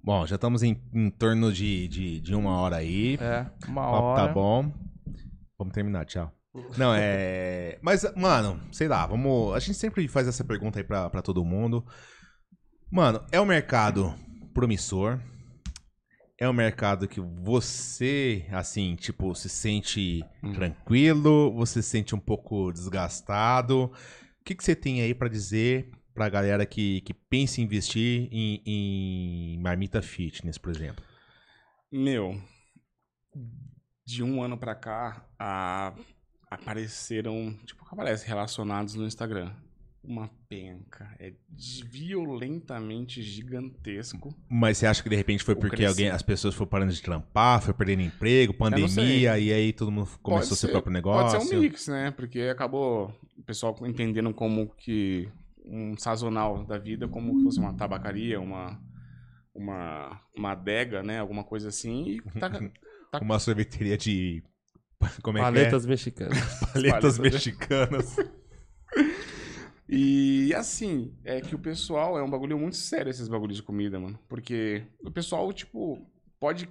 Bom, 0.03 0.27
já 0.27 0.35
estamos 0.35 0.63
em, 0.63 0.83
em 0.93 1.11
torno 1.11 1.53
de, 1.53 1.87
de, 1.87 2.21
de 2.21 2.35
uma 2.35 2.61
hora 2.61 2.77
aí. 2.77 3.19
É, 3.21 3.47
uma 3.69 3.87
hora. 3.87 4.27
tá 4.27 4.33
bom. 4.33 4.73
Vamos 5.59 5.75
terminar, 5.75 6.07
tchau. 6.07 6.33
Não, 6.77 6.93
é. 6.95 7.79
Mas, 7.81 8.05
mano, 8.17 8.61
sei 8.73 8.89
lá, 8.89 9.07
vamos. 9.07 9.55
A 9.55 9.61
gente 9.61 9.75
sempre 9.75 10.07
faz 10.09 10.27
essa 10.27 10.45
pergunta 10.45 10.81
aí 10.81 10.85
pra, 10.85 11.09
pra 11.09 11.23
todo 11.23 11.45
mundo. 11.45 11.85
Mano, 12.93 13.25
é 13.33 13.41
um 13.41 13.45
mercado 13.47 14.15
promissor. 14.53 15.19
É 16.39 16.49
um 16.49 16.53
mercado 16.53 17.09
que 17.09 17.21
você, 17.21 18.45
assim, 18.51 18.97
tipo, 18.97 19.35
se 19.35 19.49
sente 19.49 20.23
Uhum. 20.43 20.53
tranquilo, 20.53 21.53
você 21.55 21.81
se 21.83 21.89
sente 21.89 22.15
um 22.15 22.19
pouco 22.19 22.71
desgastado. 22.73 23.85
O 23.85 24.45
que, 24.45 24.55
que 24.55 24.63
você 24.63 24.75
tem 24.75 25.01
aí 25.01 25.15
pra 25.15 25.29
dizer 25.29 25.91
pra 26.13 26.29
galera 26.29 26.67
que, 26.67 27.01
que 27.03 27.15
pensa 27.15 27.61
em 27.61 27.65
investir 27.65 28.29
em, 28.31 28.61
em 28.67 29.59
marmita 29.61 30.03
fitness, 30.03 30.59
por 30.59 30.71
exemplo? 30.75 31.03
Meu, 31.91 32.39
de 34.05 34.23
um 34.23 34.43
ano 34.43 34.59
pra 34.59 34.75
cá, 34.75 35.25
a- 35.39 35.95
apareceram, 36.51 37.57
tipo, 37.65 37.83
aparece 37.91 38.27
relacionados 38.27 38.95
no 38.95 39.07
Instagram. 39.07 39.53
Uma 40.05 40.29
penca. 40.49 41.15
É 41.19 41.33
violentamente 41.91 43.23
gigantesco. 43.23 44.35
Mas 44.49 44.79
você 44.79 44.87
acha 44.87 45.03
que 45.03 45.09
de 45.09 45.17
repente 45.17 45.45
foi 45.45 45.55
porque 45.55 45.85
alguém, 45.85 46.09
as 46.09 46.23
pessoas 46.23 46.55
foram 46.55 46.69
parando 46.71 46.93
de 46.93 47.01
trampar, 47.01 47.63
foi 47.63 47.73
perdendo 47.73 48.03
emprego, 48.03 48.53
pandemia, 48.53 49.39
e 49.39 49.53
aí 49.53 49.73
todo 49.73 49.91
mundo 49.93 50.09
começou 50.23 50.33
Pode 50.33 50.47
seu 50.47 50.57
ser- 50.57 50.73
próprio 50.73 50.93
negócio? 50.93 51.39
Pode 51.39 51.49
ser 51.49 51.57
um 51.57 51.61
mix, 51.61 51.87
né? 51.89 52.11
Porque 52.11 52.41
acabou 52.43 53.15
o 53.39 53.43
pessoal 53.45 53.77
entendendo 53.83 54.33
como 54.35 54.69
que 54.77 55.29
um 55.65 55.97
sazonal 55.97 56.65
da 56.65 56.79
vida, 56.79 57.07
como 57.07 57.39
se 57.39 57.45
fosse 57.45 57.59
uma 57.61 57.73
tabacaria, 57.75 58.41
uma, 58.41 58.81
uma, 59.55 60.21
uma 60.37 60.53
adega, 60.53 61.03
né? 61.03 61.21
Alguma 61.21 61.45
coisa 61.45 61.69
assim. 61.69 62.09
E 62.09 62.23
tá, 62.41 62.51
tá 63.11 63.21
Uma 63.21 63.39
sorveteria 63.39 63.97
de. 63.97 64.43
Como 65.23 65.37
é 65.39 65.41
Paletas 65.41 65.85
mexicanas. 65.85 66.39
que 66.39 66.65
é? 66.65 66.67
Paletas 66.73 66.91
Paletas 66.93 67.19
mexicanas. 67.19 68.17
E 69.95 70.55
assim, 70.55 71.15
é 71.23 71.43
que 71.43 71.55
o 71.55 71.59
pessoal 71.59 72.19
é 72.19 72.23
um 72.23 72.31
bagulho 72.31 72.59
muito 72.59 72.77
sério 72.77 73.11
esses 73.11 73.29
bagulhos 73.29 73.59
de 73.59 73.63
comida, 73.63 74.01
mano. 74.01 74.19
Porque 74.27 74.83
o 75.05 75.11
pessoal, 75.11 75.53
tipo, 75.53 76.11
pode 76.41 76.67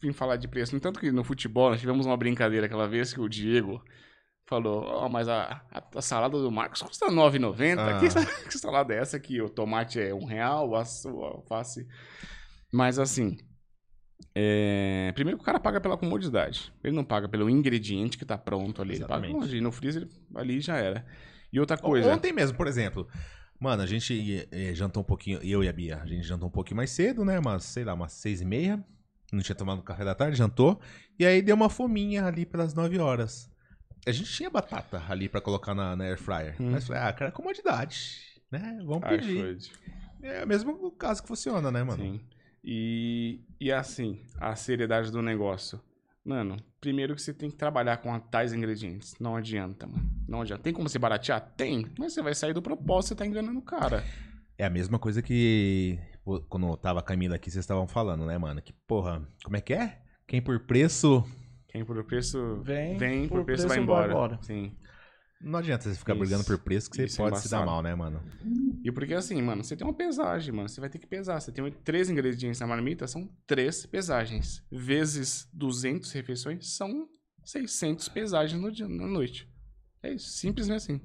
vir 0.00 0.14
falar 0.14 0.36
de 0.36 0.48
preço. 0.48 0.74
No 0.74 0.80
tanto 0.80 0.98
que 0.98 1.12
no 1.12 1.22
futebol, 1.22 1.68
nós 1.68 1.80
tivemos 1.80 2.06
uma 2.06 2.16
brincadeira 2.16 2.64
aquela 2.64 2.88
vez 2.88 3.12
que 3.12 3.20
o 3.20 3.28
Diego 3.28 3.84
falou, 4.46 4.82
ó, 4.84 5.06
mas 5.06 5.28
a, 5.28 5.62
a, 5.94 6.00
salada 6.00 6.38
do 6.38 6.50
Marcos 6.50 6.80
custa 6.80 7.10
R$ 7.10 7.12
9,90. 7.12 7.76
Ah. 7.78 8.00
Que, 8.00 8.08
que 8.48 8.58
salada 8.58 8.94
é 8.94 9.00
essa 9.00 9.18
aqui? 9.18 9.42
O 9.42 9.50
tomate 9.50 10.00
é 10.00 10.14
um 10.14 10.24
real, 10.24 10.82
sua 10.86 11.26
alface... 11.26 11.86
Mas 12.72 12.98
assim, 12.98 13.36
é, 14.34 15.12
primeiro 15.14 15.36
que 15.36 15.42
o 15.42 15.44
cara 15.44 15.60
paga 15.60 15.78
pela 15.78 15.98
comodidade. 15.98 16.72
Ele 16.82 16.96
não 16.96 17.04
paga 17.04 17.28
pelo 17.28 17.50
ingrediente 17.50 18.16
que 18.16 18.24
tá 18.24 18.38
pronto 18.38 18.80
ali. 18.80 18.94
Ele 18.94 19.04
paga 19.04 19.26
Exatamente. 19.26 19.56
e 19.56 19.60
no 19.60 19.70
freezer 19.72 20.08
ali 20.34 20.60
já 20.60 20.78
era. 20.78 21.04
E 21.52 21.58
outra 21.60 21.76
coisa... 21.76 22.12
Ontem 22.12 22.32
mesmo, 22.32 22.56
por 22.56 22.66
exemplo. 22.66 23.08
Mano, 23.58 23.82
a 23.82 23.86
gente 23.86 24.48
eh, 24.50 24.74
jantou 24.74 25.02
um 25.02 25.04
pouquinho, 25.04 25.38
eu 25.42 25.62
e 25.62 25.68
a 25.68 25.72
Bia, 25.72 26.00
a 26.02 26.06
gente 26.06 26.26
jantou 26.26 26.48
um 26.48 26.52
pouquinho 26.52 26.78
mais 26.78 26.90
cedo, 26.90 27.24
né? 27.24 27.38
Mas, 27.40 27.64
sei 27.64 27.84
lá, 27.84 27.92
umas 27.92 28.12
seis 28.12 28.40
e 28.40 28.44
meia. 28.44 28.82
Não 29.32 29.42
tinha 29.42 29.54
tomado 29.54 29.82
café 29.82 30.04
da 30.04 30.14
tarde, 30.14 30.36
jantou. 30.36 30.80
E 31.18 31.26
aí 31.26 31.42
deu 31.42 31.54
uma 31.54 31.68
fominha 31.68 32.24
ali 32.24 32.46
pelas 32.46 32.74
nove 32.74 32.98
horas. 32.98 33.50
A 34.06 34.12
gente 34.12 34.32
tinha 34.32 34.48
batata 34.48 35.02
ali 35.08 35.28
pra 35.28 35.40
colocar 35.40 35.74
na, 35.74 35.94
na 35.94 36.04
air 36.04 36.18
fryer. 36.18 36.56
Hum. 36.58 36.70
Mas 36.70 36.86
falei, 36.86 37.02
ah, 37.02 37.12
cara, 37.12 37.30
comodidade, 37.30 38.40
né? 38.50 38.78
Vamos 38.84 39.04
Ai, 39.04 39.18
pedir. 39.18 39.70
É 40.22 40.44
o 40.44 40.48
mesmo 40.48 40.90
caso 40.92 41.22
que 41.22 41.28
funciona, 41.28 41.70
né, 41.70 41.84
mano? 41.84 42.02
Sim. 42.02 42.20
E, 42.64 43.40
e 43.60 43.70
assim, 43.70 44.20
a 44.38 44.56
seriedade 44.56 45.10
do 45.10 45.22
negócio. 45.22 45.80
Mano, 46.24 46.56
primeiro 46.80 47.14
que 47.14 47.22
você 47.22 47.34
tem 47.34 47.50
que 47.50 47.56
trabalhar 47.56 47.98
com 47.98 48.18
tais 48.18 48.52
ingredientes. 48.52 49.14
Não 49.20 49.36
adianta, 49.36 49.86
mano. 49.86 50.08
Não 50.26 50.40
adianta. 50.42 50.62
Tem 50.62 50.72
como 50.72 50.88
você 50.88 50.98
baratear? 50.98 51.40
Tem. 51.56 51.86
Mas 51.98 52.14
você 52.14 52.22
vai 52.22 52.34
sair 52.34 52.52
do 52.54 52.62
propósito, 52.62 53.08
você 53.08 53.14
tá 53.16 53.26
enganando 53.26 53.58
o 53.58 53.62
cara. 53.62 54.04
É 54.56 54.64
a 54.64 54.70
mesma 54.70 54.98
coisa 54.98 55.22
que 55.22 55.98
quando 56.48 56.66
eu 56.66 56.76
tava 56.76 57.00
a 57.00 57.02
Camila 57.02 57.36
aqui, 57.36 57.50
vocês 57.50 57.62
estavam 57.64 57.86
falando, 57.86 58.24
né, 58.26 58.36
mano? 58.38 58.60
Que, 58.60 58.72
porra, 58.86 59.26
como 59.44 59.56
é 59.56 59.60
que 59.60 59.72
é? 59.72 60.00
Quem 60.26 60.40
por 60.40 60.60
preço. 60.60 61.24
Quem 61.68 61.84
por 61.84 62.02
preço 62.04 62.60
Vem, 62.62 62.96
vem, 62.98 63.28
por, 63.28 63.38
por 63.38 63.44
preço, 63.44 63.66
preço 63.66 63.68
vai 63.68 63.76
vai 63.76 63.82
embora. 63.84 64.12
embora. 64.12 64.38
Sim. 64.42 64.76
Não 65.42 65.58
adianta 65.58 65.84
você 65.84 65.94
ficar 65.98 66.12
Isso. 66.12 66.20
brigando 66.20 66.44
por 66.44 66.58
preço, 66.58 66.90
que 66.90 66.96
você 66.96 67.22
é 67.22 67.24
pode 67.24 67.40
se 67.40 67.50
dar 67.50 67.64
mal, 67.64 67.82
né, 67.82 67.94
mano? 67.94 68.22
E 68.84 68.92
porque 68.92 69.14
assim, 69.14 69.40
mano, 69.40 69.64
você 69.64 69.74
tem 69.74 69.86
uma 69.86 69.94
pesagem, 69.94 70.52
mano. 70.52 70.68
Você 70.68 70.80
vai 70.80 70.90
ter 70.90 70.98
que 70.98 71.06
pesar. 71.06 71.40
Você 71.40 71.50
tem 71.50 71.70
três 71.82 72.10
ingredientes 72.10 72.60
na 72.60 72.66
marmita, 72.66 73.06
são 73.06 73.26
três 73.46 73.86
pesagens. 73.86 74.62
Vezes 74.70 75.48
200 75.52 76.12
refeições, 76.12 76.76
são 76.76 77.08
600 77.44 78.08
pesagens 78.08 78.60
no 78.60 78.70
dia, 78.70 78.86
na 78.86 79.06
noite. 79.06 79.48
É 80.02 80.12
isso, 80.12 80.28
simplesmente 80.28 80.76
assim. 80.76 81.00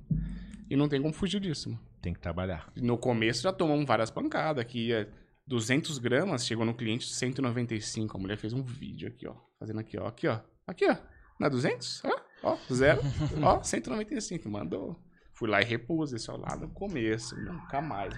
E 0.69 0.75
não 0.75 0.89
tem 0.89 1.01
como 1.01 1.13
fugir 1.13 1.39
disso, 1.39 1.69
mano. 1.69 1.81
Tem 2.01 2.13
que 2.13 2.19
trabalhar. 2.19 2.71
No 2.75 2.97
começo 2.97 3.41
já 3.41 3.53
tomamos 3.53 3.85
várias 3.85 4.11
pancadas. 4.11 4.61
Aqui 4.61 4.91
é 4.91 5.09
200 5.47 5.97
gramas, 5.97 6.45
chegou 6.45 6.65
no 6.65 6.73
cliente 6.73 7.07
195. 7.07 8.17
A 8.17 8.19
mulher 8.19 8.37
fez 8.37 8.53
um 8.53 8.63
vídeo 8.63 9.07
aqui, 9.07 9.27
ó. 9.27 9.35
Fazendo 9.59 9.79
aqui, 9.79 9.97
ó. 9.97 10.07
Aqui, 10.07 10.27
ó. 10.27 10.39
Aqui, 10.67 10.85
ó. 10.89 10.95
Não 11.39 11.47
é 11.47 11.49
200? 11.49 12.03
Ó, 12.05 12.24
ó, 12.43 12.55
zero. 12.71 13.01
ó, 13.41 13.61
195. 13.61 14.49
Mandou. 14.49 14.95
Fui 15.33 15.49
lá 15.49 15.61
e 15.61 15.65
repus 15.65 16.13
esse 16.13 16.31
ó, 16.31 16.37
lá 16.37 16.55
no 16.55 16.69
começo. 16.69 17.35
Nunca 17.35 17.81
mais. 17.81 18.13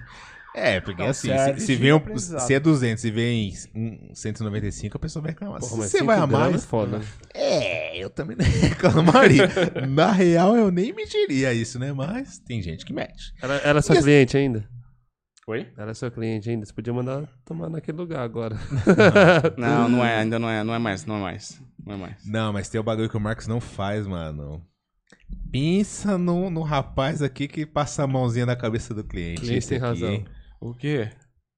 É, 0.55 0.79
porque 0.79 1.01
Não, 1.03 1.09
assim, 1.09 1.29
se, 1.29 1.59
se 1.59 1.75
de 1.75 1.75
vem 1.75 1.93
um, 1.93 1.97
aprendizado. 1.97 2.39
se 2.47 2.53
é 2.53 2.59
200 2.59 3.03
e 3.03 3.11
vem 3.11 3.53
um 3.75 4.09
195, 4.15 4.97
a 4.97 4.99
pessoa 4.99 5.21
vai 5.21 5.31
reclamar. 5.31 5.59
Porra, 5.59 5.83
Se 5.83 5.89
você 5.89 6.03
vai 6.03 6.15
a 6.17 6.21
cinco 6.21 6.27
gramas 6.29 6.51
mais. 6.51 6.63
é 6.63 6.67
foda. 6.67 7.01
É, 7.33 7.97
eu 7.97 8.09
também 8.09 8.35
não 8.37 8.45
reclamaria. 8.61 9.47
Na 9.87 10.11
real, 10.11 10.55
eu 10.55 10.71
nem 10.71 10.93
mediria 10.93 11.53
isso, 11.53 11.77
né? 11.77 11.93
Mas 11.93 12.39
tem 12.39 12.61
gente 12.61 12.85
que 12.85 12.93
mete. 12.93 13.33
Ela, 13.41 13.55
ela 13.57 13.79
é 13.79 13.81
sua 13.81 13.97
E 13.97 14.01
cliente 14.01 14.35
ainda? 14.37 14.67
Oi? 15.49 15.65
Ela 15.77 15.91
é 15.91 15.93
sua 15.93 16.11
cliente 16.11 16.49
ainda? 16.49 16.65
Você 16.65 16.73
podia 16.73 16.91
mandar 16.93 17.25
tomar 17.45 17.69
naquele 17.69 17.97
lugar 17.97 18.19
agora. 18.21 18.57
Não, 19.57 19.87
não 19.87 20.03
é, 20.03 20.17
ainda 20.19 20.37
não 20.37 20.49
é, 20.49 20.61
não 20.61 20.73
é 20.73 20.79
mais, 20.79 21.05
não 21.05 21.15
é 21.17 21.21
mais. 21.21 21.61
Não 21.85 21.93
é 21.93 21.97
mais. 21.97 22.25
Não, 22.25 22.51
mas 22.51 22.67
tem 22.67 22.81
o 22.81 22.83
bagulho 22.83 23.09
que 23.09 23.15
o 23.15 23.19
Marcos 23.19 23.47
não 23.47 23.61
faz, 23.61 24.05
mano. 24.05 24.61
Pensa 25.49 26.17
no, 26.17 26.49
no 26.49 26.63
rapaz 26.63 27.21
aqui 27.21 27.47
que 27.47 27.65
passa 27.65 28.03
a 28.03 28.07
mãozinha 28.07 28.45
na 28.45 28.57
cabeça 28.57 28.93
do 28.93 29.05
cliente. 29.05 29.39
Cliente 29.41 29.67
tem 29.69 29.77
aqui, 29.77 29.85
razão. 29.85 30.25
O 30.59 30.73
quê? 30.73 31.11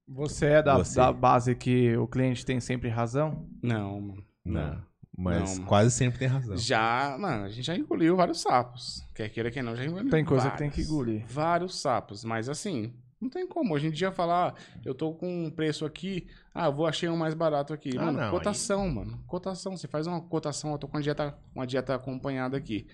Você 0.07 0.45
é 0.45 0.61
da, 0.61 0.77
Você. 0.77 0.95
da 0.95 1.11
base 1.11 1.55
que 1.55 1.97
o 1.97 2.07
cliente 2.07 2.45
tem 2.45 2.59
sempre 2.59 2.89
razão? 2.89 3.47
Não, 3.61 3.99
mano. 3.99 4.23
Não, 4.45 4.81
mas 5.17 5.57
Não. 5.57 5.65
quase 5.65 5.89
sempre 5.89 6.19
tem 6.19 6.27
razão. 6.27 6.55
Já, 6.57 7.17
mano, 7.19 7.45
a 7.45 7.49
gente 7.49 7.65
já 7.65 7.75
engoliu 7.75 8.15
vários 8.15 8.39
sapos. 8.41 9.03
Quer 9.15 9.29
queira, 9.29 9.49
quer 9.49 9.63
não, 9.63 9.75
já 9.75 9.83
engoliu 9.85 10.11
Tem 10.11 10.23
coisa 10.23 10.43
que 10.51 10.57
vários. 10.57 10.75
tem 10.75 10.83
que 10.85 10.87
engolir. 10.87 11.25
Vários 11.27 11.81
sapos, 11.81 12.23
mas 12.23 12.47
assim, 12.49 12.93
não 13.19 13.29
tem 13.29 13.47
como. 13.47 13.73
Hoje 13.73 13.87
em 13.87 13.91
dia 13.91 14.11
falar, 14.11 14.49
ah, 14.49 14.79
eu 14.85 14.93
tô 14.93 15.13
com 15.13 15.45
um 15.45 15.51
preço 15.51 15.85
aqui, 15.85 16.27
ah, 16.53 16.69
vou 16.69 16.87
achei 16.87 17.09
um 17.09 17.17
mais 17.17 17.33
barato 17.33 17.73
aqui. 17.73 17.91
Ah, 17.97 18.05
mano, 18.05 18.19
não, 18.19 18.31
cotação, 18.31 18.89
mano. 18.89 19.23
Cotação. 19.27 19.75
Você 19.75 19.87
faz 19.87 20.07
uma 20.07 20.21
cotação, 20.21 20.71
eu 20.71 20.77
tô 20.77 20.87
com 20.87 20.97
uma 20.97 21.03
dieta, 21.03 21.37
uma 21.53 21.67
dieta 21.67 21.95
acompanhada 21.95 22.57
aqui. 22.57 22.87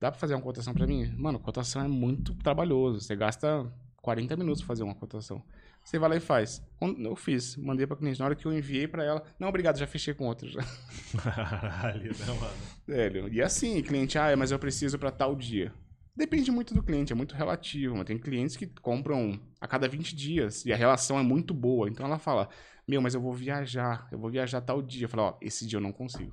Dá 0.00 0.10
pra 0.10 0.18
fazer 0.18 0.34
uma 0.34 0.42
cotação 0.42 0.74
pra 0.74 0.86
mim? 0.86 1.12
Mano, 1.16 1.38
cotação 1.38 1.82
é 1.82 1.88
muito 1.88 2.34
trabalhoso. 2.34 3.00
Você 3.00 3.14
gasta 3.14 3.72
40 4.00 4.36
minutos 4.36 4.60
pra 4.62 4.68
fazer 4.68 4.82
uma 4.82 4.94
cotação. 4.94 5.42
Você 5.84 5.98
vai 5.98 6.10
lá 6.10 6.16
e 6.16 6.20
faz. 6.20 6.62
Eu 6.80 7.16
fiz, 7.16 7.56
mandei 7.56 7.86
pra 7.86 7.96
cliente. 7.96 8.18
Na 8.20 8.26
hora 8.26 8.34
que 8.34 8.46
eu 8.46 8.52
enviei 8.52 8.86
pra 8.86 9.04
ela, 9.04 9.22
não, 9.38 9.48
obrigado, 9.48 9.78
já 9.78 9.86
fechei 9.86 10.14
com 10.14 10.26
outro. 10.26 10.48
Caralho, 11.22 12.12
não, 12.26 12.36
mano. 12.36 12.54
Velho, 12.86 13.28
e 13.32 13.42
assim, 13.42 13.82
cliente, 13.82 14.16
ah, 14.18 14.36
mas 14.36 14.52
eu 14.52 14.58
preciso 14.58 14.98
pra 14.98 15.10
tal 15.10 15.34
dia. 15.34 15.72
Depende 16.14 16.50
muito 16.50 16.74
do 16.74 16.82
cliente, 16.82 17.12
é 17.12 17.16
muito 17.16 17.34
relativo. 17.34 17.96
Mas 17.96 18.04
tem 18.04 18.18
clientes 18.18 18.56
que 18.56 18.66
compram 18.66 19.40
a 19.60 19.66
cada 19.66 19.88
20 19.88 20.14
dias 20.14 20.64
e 20.66 20.72
a 20.72 20.76
relação 20.76 21.18
é 21.18 21.22
muito 21.22 21.54
boa. 21.54 21.88
Então 21.88 22.04
ela 22.04 22.18
fala: 22.18 22.48
Meu, 22.86 23.00
mas 23.00 23.14
eu 23.14 23.20
vou 23.20 23.32
viajar, 23.32 24.08
eu 24.12 24.18
vou 24.18 24.30
viajar 24.30 24.60
tal 24.60 24.82
dia. 24.82 25.06
Eu 25.06 25.08
falo: 25.08 25.22
Ó, 25.22 25.38
esse 25.40 25.66
dia 25.66 25.78
eu 25.78 25.82
não 25.82 25.92
consigo. 25.92 26.32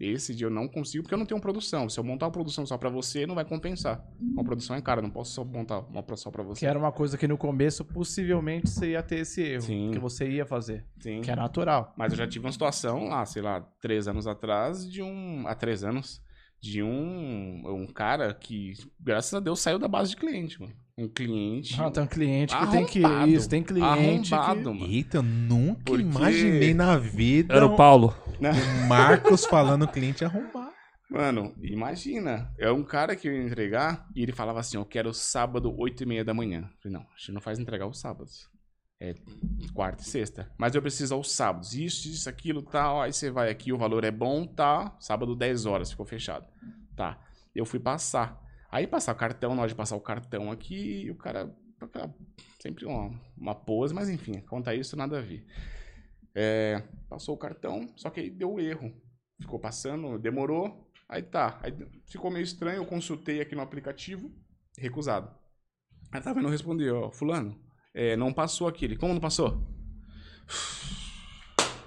Esse 0.00 0.34
dia 0.34 0.46
eu 0.46 0.50
não 0.50 0.66
consigo 0.66 1.04
porque 1.04 1.14
eu 1.14 1.18
não 1.18 1.26
tenho 1.26 1.40
produção. 1.40 1.88
Se 1.88 1.98
eu 2.00 2.02
montar 2.02 2.26
uma 2.26 2.32
produção 2.32 2.66
só 2.66 2.76
pra 2.76 2.88
você, 2.88 3.26
não 3.26 3.34
vai 3.34 3.44
compensar. 3.44 4.04
Uma 4.20 4.42
produção 4.42 4.74
é 4.74 4.80
cara, 4.80 5.00
não 5.00 5.10
posso 5.10 5.32
só 5.32 5.44
montar 5.44 5.80
uma 5.80 6.04
só 6.16 6.30
pra 6.30 6.42
você. 6.42 6.60
Que 6.60 6.66
era 6.66 6.78
uma 6.78 6.90
coisa 6.90 7.16
que 7.16 7.28
no 7.28 7.38
começo 7.38 7.84
possivelmente 7.84 8.68
você 8.68 8.90
ia 8.92 9.02
ter 9.02 9.20
esse 9.20 9.42
erro. 9.42 9.62
Sim. 9.62 9.90
Que 9.92 9.98
você 9.98 10.28
ia 10.28 10.44
fazer. 10.44 10.84
Sim. 10.98 11.20
Que 11.20 11.30
é 11.30 11.36
natural. 11.36 11.94
Mas 11.96 12.12
eu 12.12 12.18
já 12.18 12.26
tive 12.26 12.44
uma 12.46 12.52
situação 12.52 13.04
lá, 13.04 13.24
sei 13.24 13.42
lá, 13.42 13.60
três 13.80 14.08
anos 14.08 14.26
atrás, 14.26 14.90
de 14.90 15.02
um. 15.02 15.46
Há 15.46 15.54
três 15.54 15.84
anos, 15.84 16.20
de 16.62 16.80
um, 16.80 17.62
um 17.66 17.86
cara 17.86 18.32
que, 18.32 18.74
graças 19.00 19.34
a 19.34 19.40
Deus, 19.40 19.58
saiu 19.60 19.80
da 19.80 19.88
base 19.88 20.10
de 20.10 20.16
cliente, 20.16 20.60
mano. 20.60 20.72
Um 20.96 21.08
cliente. 21.08 21.74
Ah, 21.80 21.90
tem 21.90 22.02
um 22.04 22.06
cliente 22.06 22.56
que 22.56 22.70
tem 22.70 22.86
que. 22.86 23.04
Arrombado. 23.04 23.30
Isso, 23.32 23.48
tem 23.48 23.62
cliente. 23.62 24.32
arrombado, 24.34 24.60
que... 24.60 24.78
mano. 24.78 24.92
Eita, 24.92 25.16
eu 25.16 25.22
nunca 25.22 25.82
Porque- 25.86 26.02
imaginei 26.02 26.72
na 26.72 26.96
vida 26.98 27.54
Era 27.54 27.66
o 27.66 27.74
Paulo. 27.74 28.14
o 28.38 28.86
Marcos 28.88 29.44
falando 29.44 29.88
cliente 29.88 30.24
arrombar. 30.24 30.70
Mano, 31.10 31.52
imagina. 31.60 32.50
É 32.58 32.70
um 32.70 32.84
cara 32.84 33.16
que 33.16 33.26
eu 33.26 33.34
ia 33.34 33.42
entregar 33.42 34.06
e 34.14 34.22
ele 34.22 34.32
falava 34.32 34.60
assim: 34.60 34.76
Eu 34.76 34.84
quero 34.84 35.12
sábado, 35.12 35.74
8 35.76 36.04
e 36.04 36.06
meia 36.06 36.24
da 36.24 36.32
manhã. 36.32 36.60
Eu 36.60 36.78
falei: 36.80 36.98
Não, 36.98 37.00
a 37.02 37.18
gente 37.18 37.32
não 37.32 37.40
faz 37.40 37.58
entregar 37.58 37.86
os 37.88 37.98
sábados. 37.98 38.48
É 39.04 39.16
quarta 39.74 40.00
e 40.00 40.06
sexta. 40.06 40.48
Mas 40.56 40.76
eu 40.76 40.80
preciso 40.80 41.12
aos 41.12 41.32
sábados. 41.32 41.74
Isso, 41.74 42.06
isso, 42.06 42.28
aquilo, 42.28 42.62
tal. 42.62 43.02
Aí 43.02 43.12
você 43.12 43.32
vai 43.32 43.50
aqui, 43.50 43.72
o 43.72 43.76
valor 43.76 44.04
é 44.04 44.12
bom, 44.12 44.46
tá? 44.46 44.96
Sábado, 45.00 45.34
10 45.34 45.66
horas, 45.66 45.90
ficou 45.90 46.06
fechado. 46.06 46.46
Tá. 46.94 47.18
Eu 47.52 47.66
fui 47.66 47.80
passar. 47.80 48.40
Aí 48.70 48.86
passar 48.86 49.12
o 49.12 49.16
cartão, 49.16 49.56
na 49.56 49.62
hora 49.62 49.68
de 49.68 49.74
passar 49.74 49.96
o 49.96 50.00
cartão 50.00 50.52
aqui, 50.52 51.10
o 51.10 51.16
cara. 51.16 51.52
Sempre 52.60 52.86
uma, 52.86 53.10
uma 53.36 53.56
pose, 53.56 53.92
mas 53.92 54.08
enfim, 54.08 54.40
conta 54.42 54.72
isso, 54.72 54.96
nada 54.96 55.18
a 55.18 55.20
ver. 55.20 55.44
É, 56.32 56.80
passou 57.08 57.34
o 57.34 57.38
cartão, 57.38 57.88
só 57.96 58.08
que 58.08 58.20
aí 58.20 58.30
deu 58.30 58.60
erro. 58.60 58.94
Ficou 59.40 59.58
passando, 59.58 60.16
demorou. 60.16 60.88
Aí 61.08 61.22
tá. 61.22 61.58
Aí 61.60 61.74
ficou 62.06 62.30
meio 62.30 62.44
estranho, 62.44 62.76
eu 62.76 62.86
consultei 62.86 63.40
aqui 63.40 63.56
no 63.56 63.62
aplicativo, 63.62 64.30
recusado. 64.78 65.28
Aí 66.12 66.20
tava 66.20 66.38
vendo 66.38 66.48
responder, 66.48 66.92
ó, 66.92 67.10
fulano, 67.10 67.60
é, 67.94 68.16
não 68.16 68.32
passou 68.32 68.66
aquele. 68.68 68.96
Como 68.96 69.12
não 69.14 69.20
passou? 69.20 69.66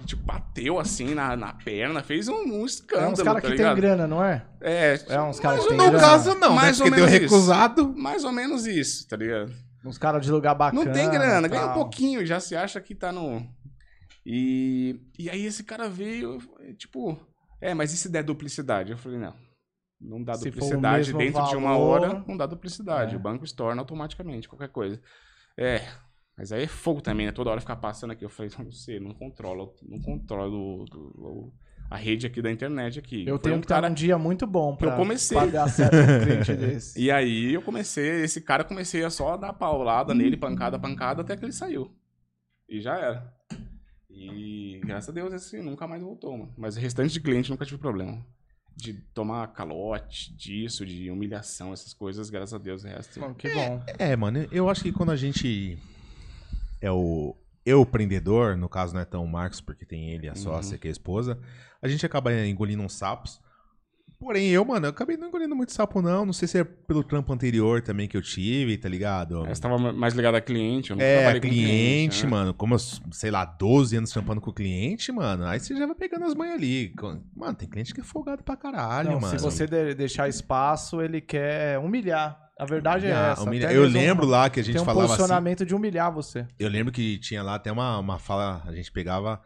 tipo, 0.06 0.22
bateu 0.24 0.80
assim 0.80 1.16
na, 1.16 1.36
na 1.36 1.54
perna, 1.54 2.04
fez 2.04 2.28
um, 2.28 2.36
um 2.36 2.62
É 2.62 2.66
escândalo, 2.66 3.12
uns 3.14 3.22
caras 3.24 3.42
tá 3.42 3.50
que 3.50 3.56
tem 3.58 3.76
grana, 3.76 4.06
não 4.08 4.24
é? 4.24 4.46
É, 4.62 5.00
É 5.10 5.22
uns 5.22 5.40
caras 5.40 5.62
que 5.64 5.70
tem 5.70 5.72
ou 5.72 5.78
No 5.78 5.84
menos- 5.92 6.00
grana. 6.02 6.14
caso, 6.14 6.36
não, 6.36 6.54
Mais 6.54 6.80
né? 6.80 6.86
ou 6.86 6.90
Porque 6.92 7.02
deu 7.02 7.10
menos 7.12 7.26
isso. 7.26 7.36
recusado. 7.36 7.94
Mais 7.98 8.24
ou 8.24 8.32
menos 8.32 8.66
isso, 8.68 9.08
tá 9.08 9.18
ligado? 9.18 9.52
Uns 9.84 9.98
caras 9.98 10.24
de 10.24 10.32
lugar 10.32 10.54
bacana. 10.56 10.84
Não 10.86 10.92
tem 10.92 11.10
grana, 11.10 11.48
ganha 11.48 11.68
um 11.68 11.74
pouquinho, 11.74 12.26
já 12.26 12.40
se 12.40 12.56
acha 12.56 12.80
que 12.82 12.94
tá 12.94 13.12
no. 13.12 13.48
E, 14.26 15.00
e 15.18 15.30
aí 15.30 15.46
esse 15.46 15.64
cara 15.64 15.88
veio, 15.90 16.40
tipo, 16.78 17.18
é, 17.62 17.74
mas 17.74 17.94
e 17.94 17.98
se 17.98 18.10
der 18.10 18.24
duplicidade? 18.24 18.92
Eu 18.92 18.98
falei, 18.98 19.20
não. 19.20 19.34
Não 20.02 20.24
dá 20.24 20.34
Se 20.36 20.46
duplicidade 20.50 21.14
dentro 21.14 21.44
de 21.48 21.56
uma 21.56 21.70
valor- 21.72 22.02
hora, 22.02 22.24
não 22.28 22.36
dá 22.36 22.46
duplicidade. 22.46 23.14
É. 23.16 23.18
O 23.18 23.22
banco 23.22 23.46
estorna 23.46 23.82
automaticamente, 23.82 24.48
qualquer 24.50 24.70
coisa. 24.70 25.00
É, 25.58 25.88
mas 26.38 26.52
aí 26.52 26.64
é 26.64 26.68
fogo 26.68 27.02
também, 27.02 27.26
né? 27.26 27.32
Toda 27.32 27.50
hora 27.50 27.62
ficar 27.62 27.78
passando 27.78 28.12
aqui. 28.12 28.26
Eu 28.26 28.30
falei, 28.30 28.52
não 28.60 28.72
sei, 28.72 29.00
não 29.00 29.14
controlo, 29.14 29.74
não 29.84 30.02
controlo 30.02 31.54
a 31.90 31.96
rede 31.96 32.28
aqui 32.28 32.42
da 32.42 32.52
internet 32.52 33.00
aqui. 33.00 33.26
Eu 33.26 33.36
Foi 33.36 33.44
tenho 33.44 33.56
um 33.56 33.60
que 33.60 33.66
estar 33.66 33.82
num 33.82 33.94
dia 33.94 34.18
muito 34.18 34.46
bom 34.46 34.76
pra, 34.76 34.92
eu 34.92 34.96
comecei. 34.96 35.38
pra 35.38 35.48
dar 35.48 35.70
certo 35.70 35.96
um 35.96 36.26
cliente 36.26 36.54
desse. 36.56 37.00
E 37.00 37.10
aí 37.12 37.54
eu 37.54 37.62
comecei, 37.62 38.24
esse 38.24 38.42
cara 38.42 38.64
comecei 38.64 39.04
a 39.04 39.10
só 39.10 39.38
dar 39.38 39.54
paulada 39.54 40.14
nele, 40.14 40.36
pancada, 40.36 40.80
pancada, 40.80 41.22
até 41.22 41.38
que 41.38 41.46
ele 41.46 41.54
saiu. 41.54 41.96
E 42.68 42.82
já 42.82 42.98
era. 42.98 43.34
E 44.10 44.82
graças 44.84 45.10
a 45.10 45.14
Deus 45.14 45.34
esse 45.34 45.62
nunca 45.62 45.88
mais 45.88 46.02
voltou, 46.02 46.38
mano. 46.38 46.54
Mas 46.58 46.76
o 46.76 46.80
restante 46.80 47.14
de 47.14 47.22
cliente 47.22 47.52
nunca 47.52 47.66
tive 47.66 47.80
problema. 47.80 48.26
De 48.76 48.94
tomar 49.14 49.48
calote, 49.54 50.34
disso, 50.34 50.86
de 50.86 51.10
humilhação, 51.10 51.72
essas 51.72 51.94
coisas, 51.94 52.30
graças 52.30 52.54
a 52.54 52.58
Deus 52.58 52.84
o 52.84 52.88
resto. 52.88 53.20
Bom, 53.20 53.34
que 53.34 53.54
bom. 53.54 53.82
É, 53.98 54.16
mano, 54.16 54.48
eu 54.52 54.70
acho 54.70 54.84
que 54.84 54.92
quando 54.92 55.12
a 55.12 55.16
gente 55.16 55.78
é 56.82 56.92
o 56.92 57.36
eu 57.66 57.82
empreendedor, 57.82 58.56
no 58.56 58.70
caso 58.70 58.94
não 58.94 59.02
é 59.02 59.06
tão 59.06 59.24
o 59.24 59.28
Marcos, 59.28 59.60
porque 59.60 59.86
tem 59.86 60.12
ele, 60.12 60.30
a 60.30 60.36
sócia, 60.36 60.78
que 60.78 60.88
é 60.88 60.90
a 60.90 60.92
esposa, 60.92 61.40
a 61.82 61.88
gente 61.88 62.06
acaba 62.06 62.32
engolindo 62.46 62.84
uns 62.84 62.94
sapos. 62.94 63.42
Porém, 64.26 64.48
eu, 64.50 64.66
mano, 64.66 64.88
eu 64.88 64.90
acabei 64.90 65.16
não 65.18 65.28
engolindo 65.28 65.56
muito 65.56 65.72
sapo, 65.72 66.02
não. 66.02 66.26
Não 66.26 66.34
sei 66.34 66.48
se 66.48 66.58
é 66.58 66.64
pelo 66.64 67.04
trampo 67.04 67.32
anterior 67.32 67.80
também 67.80 68.08
que 68.08 68.18
eu 68.18 68.24
tive, 68.24 68.76
tá 68.76 68.90
ligado? 68.90 69.44
Aí 69.44 69.54
Você 69.54 69.62
tava 69.62 69.78
mais 69.94 70.16
ligado 70.16 70.34
a 70.34 70.42
cliente, 70.42 70.90
eu 70.90 70.96
nunca 70.96 71.06
É, 71.06 71.16
trabalhei 71.18 71.42
com 71.42 71.48
cliente, 71.48 72.24
né? 72.24 72.30
mano. 72.32 72.54
Como 72.56 72.74
eu, 72.74 72.80
sei 72.80 73.30
lá, 73.30 73.46
12 73.46 73.96
anos 73.98 74.10
trampando 74.10 74.42
com 74.42 74.50
o 74.50 74.54
cliente, 74.54 75.12
mano. 75.12 75.46
Aí 75.46 75.60
você 75.60 75.76
já 75.76 75.86
vai 75.86 75.94
pegando 75.96 76.26
as 76.26 76.34
manhas 76.34 76.56
ali. 76.56 76.92
Mano, 77.36 77.54
tem 77.54 77.70
cliente 77.70 77.94
que 77.94 78.02
é 78.02 78.04
folgado 78.04 78.44
pra 78.44 78.58
caralho, 78.58 79.12
Não, 79.12 79.20
mano. 79.20 79.38
se 79.38 79.44
você 79.44 79.68
de- 79.68 79.94
deixar 79.94 80.28
espaço, 80.28 81.00
ele 81.04 81.22
quer 81.22 81.78
humilhar. 81.78 82.36
A 82.60 82.66
verdade 82.66 83.06
é 83.06 83.10
Humilhar, 83.12 83.32
essa. 83.34 83.44
humilhar. 83.44 83.72
Eu 83.74 83.84
lembro 83.88 84.26
lá 84.26 84.50
que 84.50 84.60
a 84.60 84.64
gente 84.64 84.74
tem 84.74 84.82
um 84.82 84.86
falava 84.86 85.06
assim. 85.06 85.18
posicionamento 85.18 85.64
de 85.66 85.76
humilhar 85.76 86.12
você. 86.12 86.48
Eu 86.58 86.70
lembro 86.70 86.92
que 86.92 87.20
tinha 87.20 87.44
lá 87.44 87.56
até 87.56 87.72
uma, 87.72 88.00
uma 88.00 88.18
fala, 88.18 88.64
a 88.66 88.74
gente 88.74 88.92
pegava. 88.92 89.40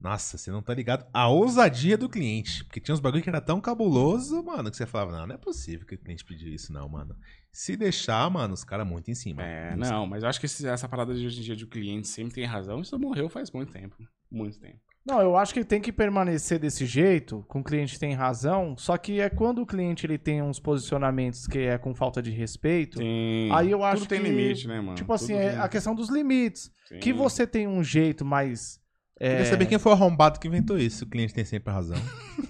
Nossa, 0.00 0.36
você 0.36 0.50
não 0.50 0.60
tá 0.62 0.74
ligado? 0.74 1.06
A 1.12 1.28
ousadia 1.28 1.96
do 1.96 2.08
cliente. 2.08 2.64
Porque 2.64 2.80
tinha 2.80 2.94
uns 2.94 3.00
bagulho 3.00 3.22
que 3.22 3.28
era 3.28 3.40
tão 3.40 3.60
cabuloso, 3.60 4.42
mano, 4.42 4.70
que 4.70 4.76
você 4.76 4.84
falava, 4.86 5.12
não, 5.18 5.26
não 5.26 5.34
é 5.34 5.38
possível 5.38 5.86
que 5.86 5.94
o 5.94 5.98
cliente 5.98 6.24
pediu 6.24 6.52
isso, 6.52 6.72
não, 6.72 6.88
mano. 6.88 7.16
Se 7.50 7.76
deixar, 7.76 8.28
mano, 8.30 8.52
os 8.52 8.64
caras 8.64 8.86
muito 8.86 9.10
em 9.10 9.14
cima. 9.14 9.42
É, 9.42 9.74
não, 9.76 10.06
mas 10.06 10.22
eu 10.22 10.28
acho 10.28 10.40
que 10.40 10.46
esse- 10.46 10.66
essa 10.66 10.88
parada 10.88 11.14
de 11.14 11.24
hoje 11.24 11.40
em 11.40 11.42
dia 11.42 11.56
de 11.56 11.64
o 11.64 11.68
cliente 11.68 12.08
sempre 12.08 12.34
tem 12.34 12.44
razão, 12.44 12.80
isso 12.82 12.98
morreu 12.98 13.28
faz 13.28 13.50
muito 13.50 13.72
tempo. 13.72 13.96
Muito 14.30 14.58
tempo. 14.58 14.78
Não, 15.06 15.20
eu 15.20 15.36
acho 15.36 15.52
que 15.54 15.62
tem 15.64 15.80
que 15.82 15.92
permanecer 15.92 16.58
desse 16.58 16.84
jeito, 16.86 17.44
com 17.46 17.60
o 17.60 17.64
cliente 17.64 17.98
tem 17.98 18.14
razão, 18.14 18.74
só 18.76 18.96
que 18.96 19.20
é 19.20 19.28
quando 19.28 19.60
o 19.60 19.66
cliente 19.66 20.04
ele 20.06 20.16
tem 20.18 20.42
uns 20.42 20.58
posicionamentos 20.58 21.46
que 21.46 21.58
é 21.58 21.76
com 21.78 21.94
falta 21.94 22.22
de 22.22 22.30
respeito, 22.30 22.98
Tem, 22.98 23.52
Aí 23.52 23.70
eu 23.70 23.84
acho 23.84 24.02
tudo 24.02 24.08
tem 24.08 24.22
que, 24.22 24.28
limite, 24.30 24.66
né, 24.66 24.80
mano? 24.80 24.94
tipo 24.96 25.12
assim, 25.12 25.34
Tudo 25.34 25.42
é 25.42 25.50
tem- 25.50 25.58
a 25.60 25.68
questão 25.68 25.94
dos 25.94 26.08
limites. 26.08 26.72
Sim. 26.88 26.98
Que 27.00 27.12
você 27.12 27.46
tem 27.46 27.68
um 27.68 27.84
jeito 27.84 28.24
mais... 28.24 28.82
é, 29.20 29.28
Queria 29.30 29.44
saber 29.50 29.66
quem 29.66 29.78
foi 29.78 29.92
o 29.92 29.94
arrombado 29.94 30.40
que 30.40 30.48
inventou 30.48 30.78
isso. 30.78 31.04
O 31.04 31.08
cliente 31.08 31.32
tem 31.34 31.44
sempre 31.44 31.72
razão. 31.72 31.96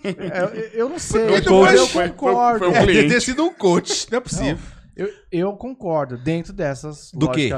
é, 0.02 0.70
eu 0.72 0.88
não 0.88 0.98
sei, 0.98 1.26
Foi 1.28 1.38
eu, 1.38 1.44
coach, 1.44 1.74
eu 1.74 1.86
foi- 1.88 2.02
foi- 2.02 2.08
concordo. 2.10 2.58
foi 2.58 2.68
o 2.68 2.74
É, 2.76 3.08
ter 3.08 3.20
sido 3.20 3.44
um 3.44 3.52
coach, 3.54 4.06
não 4.10 4.18
é 4.18 4.20
possível. 4.20 4.58
Eu, 4.96 5.08
eu 5.32 5.52
concordo, 5.54 6.16
dentro 6.16 6.52
dessas, 6.52 7.10
Do 7.12 7.30
quê? 7.30 7.50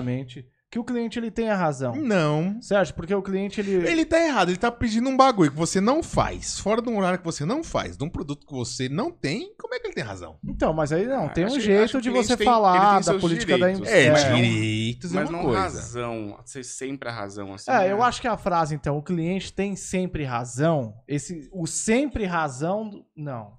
Que 0.77 0.81
o 0.81 0.85
cliente 0.85 1.19
ele 1.19 1.31
tem 1.31 1.49
a 1.49 1.57
razão. 1.57 1.95
Não. 1.97 2.61
Sérgio, 2.61 2.95
porque 2.95 3.15
o 3.15 3.23
cliente 3.23 3.61
ele... 3.61 3.77
Ele 3.89 4.05
tá 4.05 4.21
errado, 4.23 4.51
ele 4.51 4.59
tá 4.59 4.71
pedindo 4.71 5.09
um 5.09 5.17
bagulho 5.17 5.51
que 5.51 5.57
você 5.57 5.81
não 5.81 6.03
faz, 6.03 6.59
fora 6.61 6.83
de 6.83 6.89
um 6.91 6.99
horário 6.99 7.19
que 7.19 7.25
você 7.25 7.45
não 7.47 7.65
faz, 7.65 7.97
de 7.97 8.05
um 8.05 8.11
produto 8.11 8.47
que 8.47 8.53
você 8.53 8.87
não 8.89 9.11
tem, 9.11 9.55
como 9.59 9.75
é 9.75 9.79
que 9.81 9.87
ele 9.87 9.95
tem 9.95 10.05
razão? 10.05 10.39
Então, 10.45 10.75
mas 10.75 10.93
aí 10.93 11.07
não, 11.07 11.27
Ah, 11.27 11.29
tem 11.31 11.47
um 11.47 11.49
que- 11.49 11.61
jeito 11.61 11.93
que 11.97 12.03
de 12.03 12.11
você 12.11 12.37
tem- 12.37 12.45
falar 12.45 13.01
da 13.01 13.15
política 13.19 13.57
da 13.57 13.69
direitos. 13.69 13.89
É, 13.91 14.11
mas 14.11 14.25
direitos 14.25 15.13
é 15.13 15.15
Mas 15.15 15.29
uma 15.31 15.39
não 15.39 15.45
coisa. 15.45 15.61
razão, 15.61 16.39
ser 16.45 16.63
sempre 16.65 17.09
a 17.09 17.13
razão, 17.13 17.55
assim. 17.55 17.71
É, 17.71 17.79
né? 17.79 17.93
eu 17.93 18.03
acho 18.03 18.21
que 18.21 18.29
a 18.29 18.37
frase, 18.37 18.75
então, 18.75 18.99
o 18.99 19.03
cliente 19.03 19.53
tem 19.53 19.75
sempre 19.77 20.25
razão, 20.25 20.95
esse, 21.09 21.49
o 21.53 21.67
sempre 21.67 22.25
razão, 22.27 22.91
não. 23.17 23.53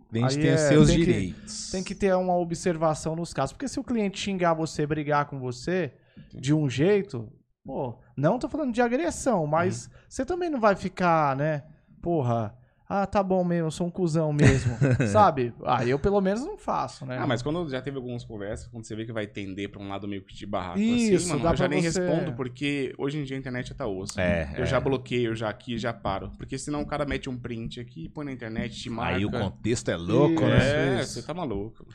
O 0.00 0.10
cliente 0.10 0.38
tem 0.38 0.54
os 0.54 0.60
é, 0.62 0.68
seus 0.68 0.88
tem 0.88 0.96
que- 0.98 1.04
direitos. 1.04 1.70
Tem 1.70 1.82
que 1.84 1.94
ter 1.94 2.14
uma 2.16 2.34
observação 2.36 3.14
nos 3.14 3.34
casos. 3.34 3.52
Porque 3.52 3.68
se 3.68 3.78
o 3.78 3.84
cliente 3.84 4.18
xingar 4.18 4.54
você, 4.54 4.86
brigar 4.86 5.26
com 5.26 5.38
você 5.38 5.92
de 6.34 6.52
um 6.54 6.68
jeito, 6.68 7.30
pô, 7.64 7.98
não 8.16 8.38
tô 8.38 8.48
falando 8.48 8.72
de 8.72 8.80
agressão, 8.82 9.46
mas 9.46 9.86
Uhum. 9.86 9.90
você 10.08 10.24
também 10.24 10.50
não 10.50 10.60
vai 10.60 10.74
ficar, 10.76 11.36
né? 11.36 11.64
Porra, 12.02 12.54
ah, 12.90 13.06
tá 13.06 13.22
bom 13.22 13.44
mesmo, 13.44 13.66
eu 13.66 13.70
sou 13.70 13.86
um 13.86 13.90
cuzão 13.90 14.32
mesmo, 14.32 14.74
sabe? 15.12 15.52
Ah, 15.62 15.84
eu 15.84 15.98
pelo 15.98 16.20
menos 16.22 16.40
não 16.42 16.56
faço, 16.56 17.04
né? 17.04 17.18
Ah, 17.18 17.26
mas 17.26 17.42
quando 17.42 17.68
já 17.68 17.82
teve 17.82 17.98
algumas 17.98 18.24
conversas, 18.24 18.66
quando 18.68 18.84
você 18.86 18.96
vê 18.96 19.04
que 19.04 19.12
vai 19.12 19.26
tender 19.26 19.68
pra 19.70 19.82
um 19.82 19.88
lado 19.88 20.08
meio 20.08 20.24
que 20.24 20.34
de 20.34 20.46
barraco 20.46 20.78
Isso, 20.78 21.16
assim, 21.16 21.28
mano, 21.28 21.42
dá 21.42 21.50
eu 21.50 21.56
já 21.56 21.68
nem 21.68 21.82
você- 21.82 22.00
respondo, 22.00 22.32
porque 22.32 22.94
hoje 22.96 23.18
em 23.18 23.24
dia 23.24 23.36
a 23.36 23.40
internet 23.40 23.74
tá 23.74 23.86
osso. 23.86 24.18
É, 24.18 24.54
Eu 24.56 24.62
é. 24.62 24.66
já 24.66 24.80
bloqueio, 24.80 25.34
já 25.36 25.50
aqui, 25.50 25.76
já 25.76 25.92
paro. 25.92 26.30
Porque 26.38 26.56
senão 26.56 26.80
o 26.80 26.86
cara 26.86 27.04
mete 27.04 27.28
um 27.28 27.38
print 27.38 27.78
aqui, 27.78 28.08
põe 28.08 28.24
na 28.24 28.32
internet, 28.32 28.74
te 28.80 28.88
marca. 28.88 29.16
Aí 29.18 29.26
o 29.26 29.30
contexto 29.30 29.90
é 29.90 29.96
louco, 29.96 30.40
Isso. 30.42 30.46
né? 30.46 30.98
É, 30.98 31.00
Isso. 31.02 31.12
você 31.14 31.22
tá 31.26 31.34
maluco. 31.34 31.86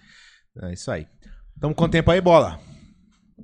É 0.62 0.74
isso 0.74 0.92
aí. 0.92 1.08
Tamo 1.60 1.74
com 1.74 1.90
tempo 1.90 2.12
aí, 2.12 2.22
bola. 2.22 2.60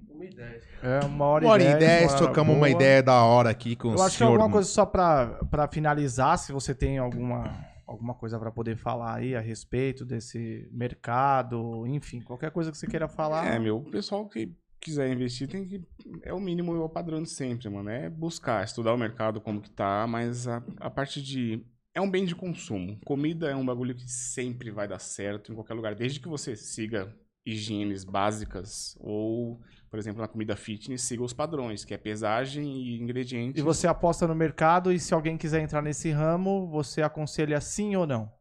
Uma 0.08 0.26
ideia. 0.26 0.62
É 0.82 1.06
uma 1.06 1.26
hora, 1.26 1.46
Uma 1.46 1.52
hora 1.54 1.64
e 1.64 1.66
dez, 1.66 1.80
dez, 1.80 2.14
trocamos 2.16 2.56
uma 2.56 2.70
ideia 2.70 3.04
da 3.04 3.24
hora 3.24 3.50
aqui 3.50 3.76
com 3.76 3.90
Eu 3.90 3.98
o 3.98 4.02
acho 4.02 4.12
que 4.12 4.18
senhor. 4.20 4.32
alguma 4.32 4.50
coisa 4.52 4.68
só 4.70 4.86
pra, 4.86 5.28
pra 5.50 5.68
finalizar, 5.68 6.38
se 6.38 6.52
você 6.52 6.74
tem 6.74 6.98
alguma, 6.98 7.66
alguma 7.86 8.14
coisa 8.14 8.40
pra 8.40 8.52
poder 8.52 8.76
falar 8.78 9.16
aí 9.16 9.36
a 9.36 9.40
respeito 9.42 10.06
desse 10.06 10.68
mercado, 10.72 11.86
enfim, 11.88 12.22
qualquer 12.22 12.52
coisa 12.52 12.72
que 12.72 12.78
você 12.78 12.88
queira 12.88 13.08
falar. 13.08 13.46
É, 13.48 13.60
meu, 13.60 13.78
o 13.78 13.92
pessoal 13.92 14.28
que 14.28 14.54
quiser 14.80 15.12
investir 15.12 15.48
tem 15.48 15.66
que. 15.66 15.82
É 16.24 16.34
o 16.34 16.40
mínimo, 16.40 16.74
é 16.76 16.80
o 16.80 16.90
padrão 16.90 17.22
de 17.22 17.30
sempre, 17.30 17.70
mano. 17.70 17.90
É 17.90 18.10
buscar, 18.10 18.64
estudar 18.64 18.94
o 18.94 18.98
mercado 18.98 19.42
como 19.42 19.62
que 19.62 19.70
tá, 19.70 20.06
mas 20.08 20.48
a, 20.48 20.64
a 20.80 20.90
parte 20.90 21.22
de. 21.22 21.62
É 21.94 22.00
um 22.00 22.10
bem 22.10 22.24
de 22.24 22.36
consumo. 22.36 22.98
Comida 23.04 23.50
é 23.50 23.56
um 23.56 23.66
bagulho 23.66 23.96
que 23.96 24.10
sempre 24.10 24.72
vai 24.72 24.88
dar 24.88 25.00
certo 25.00 25.52
em 25.52 25.56
qualquer 25.56 25.74
lugar. 25.74 25.96
Desde 25.96 26.20
que 26.20 26.30
você 26.30 26.56
siga 26.56 27.14
higienes 27.46 28.04
básicas 28.04 28.96
ou, 29.00 29.60
por 29.90 29.98
exemplo, 29.98 30.22
na 30.22 30.28
comida 30.28 30.56
fitness, 30.56 31.02
siga 31.02 31.24
os 31.24 31.34
padrões, 31.34 31.84
que 31.84 31.94
é 31.94 31.98
pesagem 31.98 32.82
e 32.82 33.00
ingredientes. 33.00 33.60
E 33.60 33.64
você 33.64 33.88
aposta 33.88 34.28
no 34.28 34.36
mercado 34.36 34.92
e 34.92 35.00
se 35.00 35.14
alguém 35.14 35.38
quiser 35.38 35.62
entrar 35.62 35.82
nesse 35.82 36.12
ramo, 36.12 36.68
você 36.68 37.02
aconselha 37.02 37.60
sim 37.60 37.96
ou 37.96 38.06
não? 38.06 38.32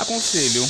Aconselho, 0.00 0.62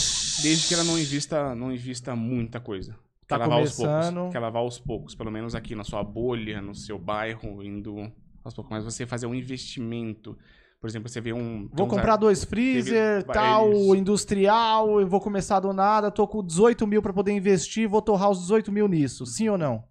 desde 0.42 0.68
que 0.68 0.74
ela 0.74 0.84
não 0.84 0.98
invista, 0.98 1.54
não 1.54 1.72
invista 1.72 2.16
muita 2.16 2.60
coisa. 2.60 2.98
Tá 3.26 3.36
lavar 3.36 3.60
aos 3.60 3.76
começando. 3.76 4.14
poucos. 4.14 4.32
Quer 4.32 4.38
lavar 4.38 4.62
aos 4.62 4.78
poucos, 4.78 5.14
pelo 5.14 5.30
menos 5.30 5.54
aqui 5.54 5.74
na 5.74 5.84
sua 5.84 6.02
bolha, 6.02 6.60
no 6.60 6.74
seu 6.74 6.98
bairro, 6.98 7.62
indo 7.62 8.12
aos 8.44 8.54
poucos. 8.54 8.70
Mas 8.70 8.84
você 8.84 9.06
fazer 9.06 9.26
um 9.26 9.34
investimento. 9.34 10.38
Por 10.82 10.88
exemplo, 10.88 11.08
você 11.08 11.20
vê 11.20 11.32
um. 11.32 11.68
Vou 11.72 11.86
comprar 11.86 12.14
ar- 12.14 12.18
dois 12.18 12.42
freezer, 12.44 13.22
teve- 13.22 13.32
tal, 13.32 13.72
isso. 13.72 13.94
industrial, 13.94 15.00
eu 15.00 15.06
vou 15.06 15.20
começar 15.20 15.60
do 15.60 15.72
nada, 15.72 16.10
tô 16.10 16.26
com 16.26 16.44
18 16.44 16.86
mil 16.88 17.00
pra 17.00 17.12
poder 17.12 17.30
investir, 17.30 17.88
vou 17.88 18.02
torrar 18.02 18.28
os 18.30 18.40
18 18.40 18.72
mil 18.72 18.88
nisso, 18.88 19.24
sim 19.24 19.48
ou 19.48 19.56
não? 19.56 19.84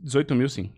18 0.00 0.34
mil, 0.34 0.48
sim. 0.48 0.72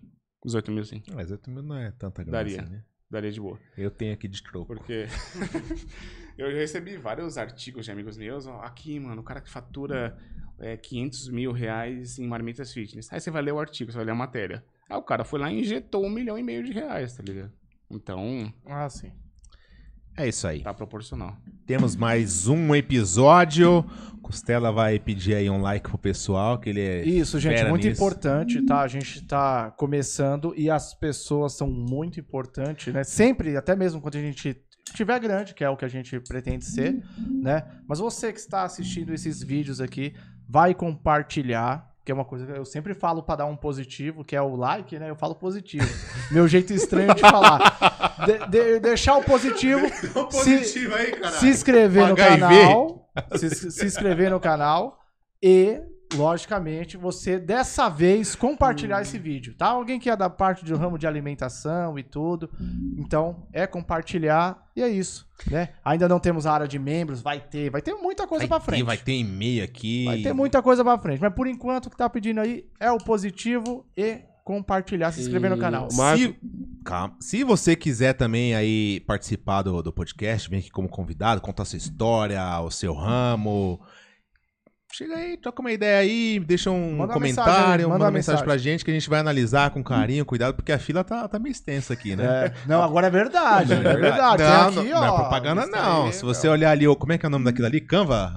18 0.45 0.71
mil, 0.71 0.85
sim. 0.85 1.03
Mas 1.15 1.31
eu 1.31 1.39
também 1.39 1.65
não 1.65 1.77
é 1.77 1.91
tanta 1.93 2.23
grana 2.23 2.37
Daria. 2.39 2.61
assim, 2.61 2.71
né? 2.71 2.85
Daria 3.11 3.33
de 3.33 3.41
boa. 3.41 3.59
Eu 3.79 3.91
tenho 3.91 4.13
aqui 4.13 4.29
de 4.29 4.43
troco. 4.43 4.67
Porque 4.67 5.07
eu 6.37 6.49
recebi 6.49 6.97
vários 6.99 7.39
artigos 7.39 7.85
de 7.87 7.91
amigos 7.93 8.19
meus. 8.19 8.47
Ó, 8.47 8.61
aqui, 8.61 9.01
mano, 9.01 9.21
o 9.23 9.25
cara 9.25 9.41
que 9.41 9.49
fatura 9.49 10.19
é, 10.59 10.77
500 10.77 11.29
mil 11.31 11.53
reais 11.53 12.19
em 12.19 12.27
marmitas 12.27 12.73
fitness. 12.75 13.11
Aí 13.13 13.21
você 13.21 13.31
vai 13.31 13.41
ler 13.41 13.53
o 13.53 13.59
artigo, 13.61 13.91
você 13.91 13.97
vai 13.97 14.05
ler 14.05 14.13
a 14.13 14.17
matéria. 14.17 14.63
Aí 14.95 14.99
o 14.99 15.03
cara 15.03 15.25
foi 15.25 15.41
lá 15.41 15.51
e 15.51 15.59
injetou 15.61 16.07
um 16.07 16.09
milhão 16.09 16.39
e 16.39 16.43
meio 16.43 16.63
de 16.63 16.73
reais, 16.73 17.17
tá 17.17 17.23
ligado? 17.27 17.51
Então, 17.91 18.53
Ah, 18.65 18.89
sim. 18.89 19.11
É 20.17 20.29
isso 20.29 20.47
aí. 20.47 20.63
tá 20.63 20.73
proporcional. 20.73 21.37
Temos 21.67 21.97
mais 21.97 22.47
um 22.47 22.73
episódio. 22.73 23.85
Costela 24.23 24.71
vai 24.71 25.01
pedir 25.01 25.35
aí 25.35 25.51
um 25.51 25.61
like 25.61 25.89
pro 25.89 25.99
pessoal, 25.99 26.59
que 26.61 26.71
ele 26.71 26.81
é. 26.81 27.05
Isso, 27.05 27.41
gente, 27.41 27.65
muito 27.65 27.89
nisso. 27.89 28.01
importante, 28.01 28.63
tá? 28.65 28.83
A 28.83 28.87
gente 28.87 29.21
tá 29.27 29.73
começando 29.73 30.55
e 30.57 30.71
as 30.71 30.95
pessoas 30.95 31.55
são 31.55 31.69
muito 31.69 32.21
importantes, 32.21 32.95
né? 32.95 33.03
Sempre, 33.03 33.57
até 33.57 33.75
mesmo 33.75 34.01
quando 34.01 34.15
a 34.17 34.21
gente 34.21 34.57
tiver 34.95 35.19
grande, 35.19 35.55
que 35.55 35.65
é 35.65 35.69
o 35.69 35.77
que 35.77 35.85
a 35.85 35.89
gente 35.89 36.21
pretende 36.21 36.65
ser, 36.65 37.03
né? 37.43 37.65
Mas 37.89 37.99
você 37.99 38.33
que 38.33 38.39
está 38.39 38.63
assistindo 38.63 39.13
esses 39.13 39.43
vídeos 39.43 39.81
aqui, 39.81 40.15
vai 40.49 40.73
compartilhar, 40.73 41.93
que 42.05 42.13
é 42.13 42.15
uma 42.15 42.25
coisa 42.25 42.45
que 42.45 42.53
eu 42.53 42.65
sempre 42.65 42.93
falo 42.93 43.23
pra 43.23 43.37
dar 43.37 43.47
um 43.47 43.57
positivo, 43.57 44.23
que 44.25 44.37
é 44.37 44.43
o 44.43 44.55
like, 44.57 44.99
né? 44.99 45.09
Eu 45.09 45.17
falo 45.17 45.35
positivo. 45.35 45.87
Meu 46.31 46.47
jeito 46.47 46.73
estranho 46.73 47.15
de 47.15 47.21
falar. 47.23 48.17
De- 48.27 48.47
de- 48.49 48.81
deixar 48.81 49.17
o 49.17 49.23
positivo, 49.25 49.81
se, 50.31 50.87
aí, 50.95 51.13
caralho. 51.13 51.37
se 51.37 51.49
inscrever 51.49 52.09
no 52.09 52.15
canal, 52.17 53.09
se, 53.37 53.71
se 53.71 53.87
inscrever 53.87 54.31
no 54.31 54.39
canal 54.41 54.99
e, 55.43 55.81
logicamente, 56.15 56.97
você 56.97 57.39
dessa 57.39 57.89
vez 57.89 58.35
compartilhar 58.35 59.03
esse 59.03 59.19
vídeo, 59.19 59.55
tá? 59.55 59.67
Alguém 59.67 59.99
que 59.99 60.09
é 60.11 60.17
da 60.17 60.29
parte 60.31 60.65
do 60.65 60.77
ramo 60.77 60.99
de 60.99 61.07
alimentação 61.07 61.99
e 61.99 62.03
tudo, 62.03 62.51
então 62.97 63.47
é 63.53 63.67
compartilhar 63.67 64.69
e 64.77 64.83
é 64.83 64.89
isso, 64.89 65.27
né? 65.51 65.71
Ainda 65.85 66.09
não 66.09 66.21
temos 66.21 66.47
a 66.47 66.53
área 66.53 66.69
de 66.69 66.79
membros, 66.79 67.21
vai 67.21 67.41
ter, 67.41 67.71
vai 67.71 67.83
ter 67.83 67.95
muita 67.95 68.27
coisa 68.27 68.47
ter, 68.47 68.61
frente. 68.61 68.83
vai 68.83 68.97
ter 68.97 69.13
e-mail 69.15 69.65
aqui. 69.65 70.05
Vai 70.05 70.23
ter 70.23 70.33
muita 70.33 70.63
coisa 70.63 70.85
pra 70.85 70.99
frente, 70.99 71.21
mas 71.21 71.33
por 71.35 71.47
enquanto 71.47 71.87
o 71.87 71.91
que 71.91 71.97
tá 71.97 72.09
pedindo 72.09 72.41
aí 72.41 72.65
é 72.79 72.91
o 72.91 72.99
positivo 72.99 73.85
e 73.97 74.21
compartilhar, 74.45 75.11
se 75.11 75.21
inscrever 75.23 75.49
no 75.51 75.57
E 75.57 75.61
canal. 75.61 75.89
o 75.91 75.97
Marco- 75.97 76.19
Se, 76.23 76.37
calma. 76.85 77.17
Se 77.19 77.43
você 77.43 77.75
quiser 77.75 78.13
também 78.13 78.55
aí 78.55 79.01
participar 79.07 79.63
do, 79.63 79.83
do 79.83 79.91
podcast, 79.93 80.51
vem 80.51 80.59
aqui 80.61 80.71
como 80.71 80.87
convidado, 80.89 81.41
contar 81.41 81.65
sua 81.65 81.79
história, 81.79 82.61
o 82.61 82.71
seu 82.71 82.93
ramo. 82.93 83.81
Chega 84.97 85.17
aí, 85.17 85.37
troca 85.37 85.61
uma 85.61 85.73
ideia 85.73 85.99
aí, 85.99 86.39
deixa 86.39 86.71
um 86.71 86.99
Manda 86.99 87.13
comentário, 87.15 87.53
mensagem 87.53 87.87
manda 87.89 87.89
manda 87.89 88.05
uma 88.05 88.11
mensagem 88.13 88.43
mensagem. 88.43 88.45
pra 88.45 88.57
gente 88.57 88.85
que 88.85 88.91
a 88.93 88.95
gente 88.95 89.11
vai 89.11 89.19
analisar 89.19 89.71
com 89.71 89.83
carinho, 89.83 90.25
cuidado, 90.25 90.55
porque 90.55 90.71
a 90.71 90.79
fila 90.79 91.03
tá, 91.03 91.27
tá 91.27 91.37
meio 91.37 91.51
extensa 91.51 91.93
aqui, 91.95 92.15
né? 92.15 92.25
É, 92.47 92.53
não, 92.65 92.81
agora 92.81 93.09
é 93.09 93.11
verdade, 93.11 93.73
é 93.73 93.77
verdade. 93.77 94.43
Não, 94.45 94.73
Tem 94.73 94.83
aqui, 94.83 94.91
não, 94.93 94.99
ó, 94.99 95.07
não 95.07 95.15
é 95.15 95.17
propaganda, 95.17 95.67
não. 95.67 96.07
aí, 96.07 96.13
Se 96.13 96.23
você 96.23 96.47
olhar 96.47 96.71
ali, 96.71 96.87
ó, 96.87 96.95
como 96.95 97.13
é 97.13 97.19
que 97.19 97.27
é 97.27 97.29
o 97.29 97.31
nome 97.31 97.45
daquilo 97.45 97.67
ali? 97.67 97.81
Canva? 97.81 98.33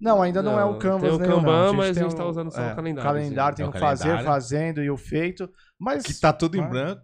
Não, 0.00 0.20
ainda 0.20 0.42
não, 0.42 0.58
é 0.58 0.64
o 0.64 0.72
Não, 0.72 0.78
Canvas, 0.78 1.00
tem 1.02 1.10
o 1.12 1.18
né? 1.18 1.26
Kanban, 1.26 1.66
não. 1.66 1.74
mas 1.74 1.90
a 1.90 1.94
tem 1.94 2.02
gente 2.02 2.16
tá 2.16 2.24
usando 2.26 2.50
só 2.50 2.60
o 2.72 2.74
calendário, 2.74 3.00
O 3.10 3.12
calendário 3.14 3.54
assim. 3.54 3.56
tem 3.56 3.64
É 3.64 3.68
o 3.68 3.70
o 3.70 3.72
fazer, 3.78 4.02
calendário. 4.04 4.26
fazendo 4.30 4.82
e 4.82 4.90
o 4.90 4.96
feito. 4.96 5.48
Mas 5.78 6.02
Que 6.02 6.14
tá 6.14 6.32
tudo 6.32 6.56
em 6.56 6.68
branco. 6.68 7.02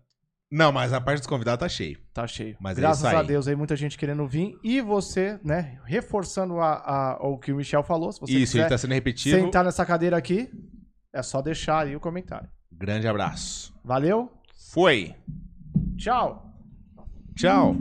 Não, 0.56 0.70
mas 0.70 0.93
a 0.93 1.01
parte 1.01 1.18
dos 1.18 1.26
convidados 1.26 1.59
tá 1.60 1.68
cheio. 1.68 1.98
tá 2.12 2.26
cheio. 2.28 2.56
Mas 2.60 2.78
é 2.78 2.82
Graças 2.82 3.05
isso 3.05 3.16
a. 3.16 3.22
Deus 3.22 3.48
aí, 3.48 3.56
muita 3.56 3.74
gente 3.74 3.98
querendo 3.98 4.24
vir. 4.26 4.56
E 4.62 4.81
você, 4.81 5.39
né, 5.43 5.81
reforçando 5.85 6.60
a, 6.60 6.74
a- 6.74 7.18
o 7.20 7.36
que 7.39 7.52
o 7.52 7.56
Michel 7.56 7.82
falou, 7.82 8.12
se 8.12 8.20
você 8.20 8.32
Isso, 8.35 8.52
quiser 8.52 8.60
ele 8.62 8.68
tá 8.68 8.78
sendo 8.78 8.94
repetitivo. 8.94 9.36
sentar 9.36 9.64
nessa 9.64 9.85
cadeira 9.85 10.16
aqui, 10.16 10.48
é 11.12 11.22
só 11.22 11.43
deixar 11.43 11.81
aí 11.86 11.97
o 11.97 12.01
comentário. 12.01 12.48
Grande 12.70 13.09
abraço. 13.09 13.74
Valeu, 13.85 14.31
Foi. 14.72 15.14
tchau! 15.98 16.55
Tchau. 17.35 17.74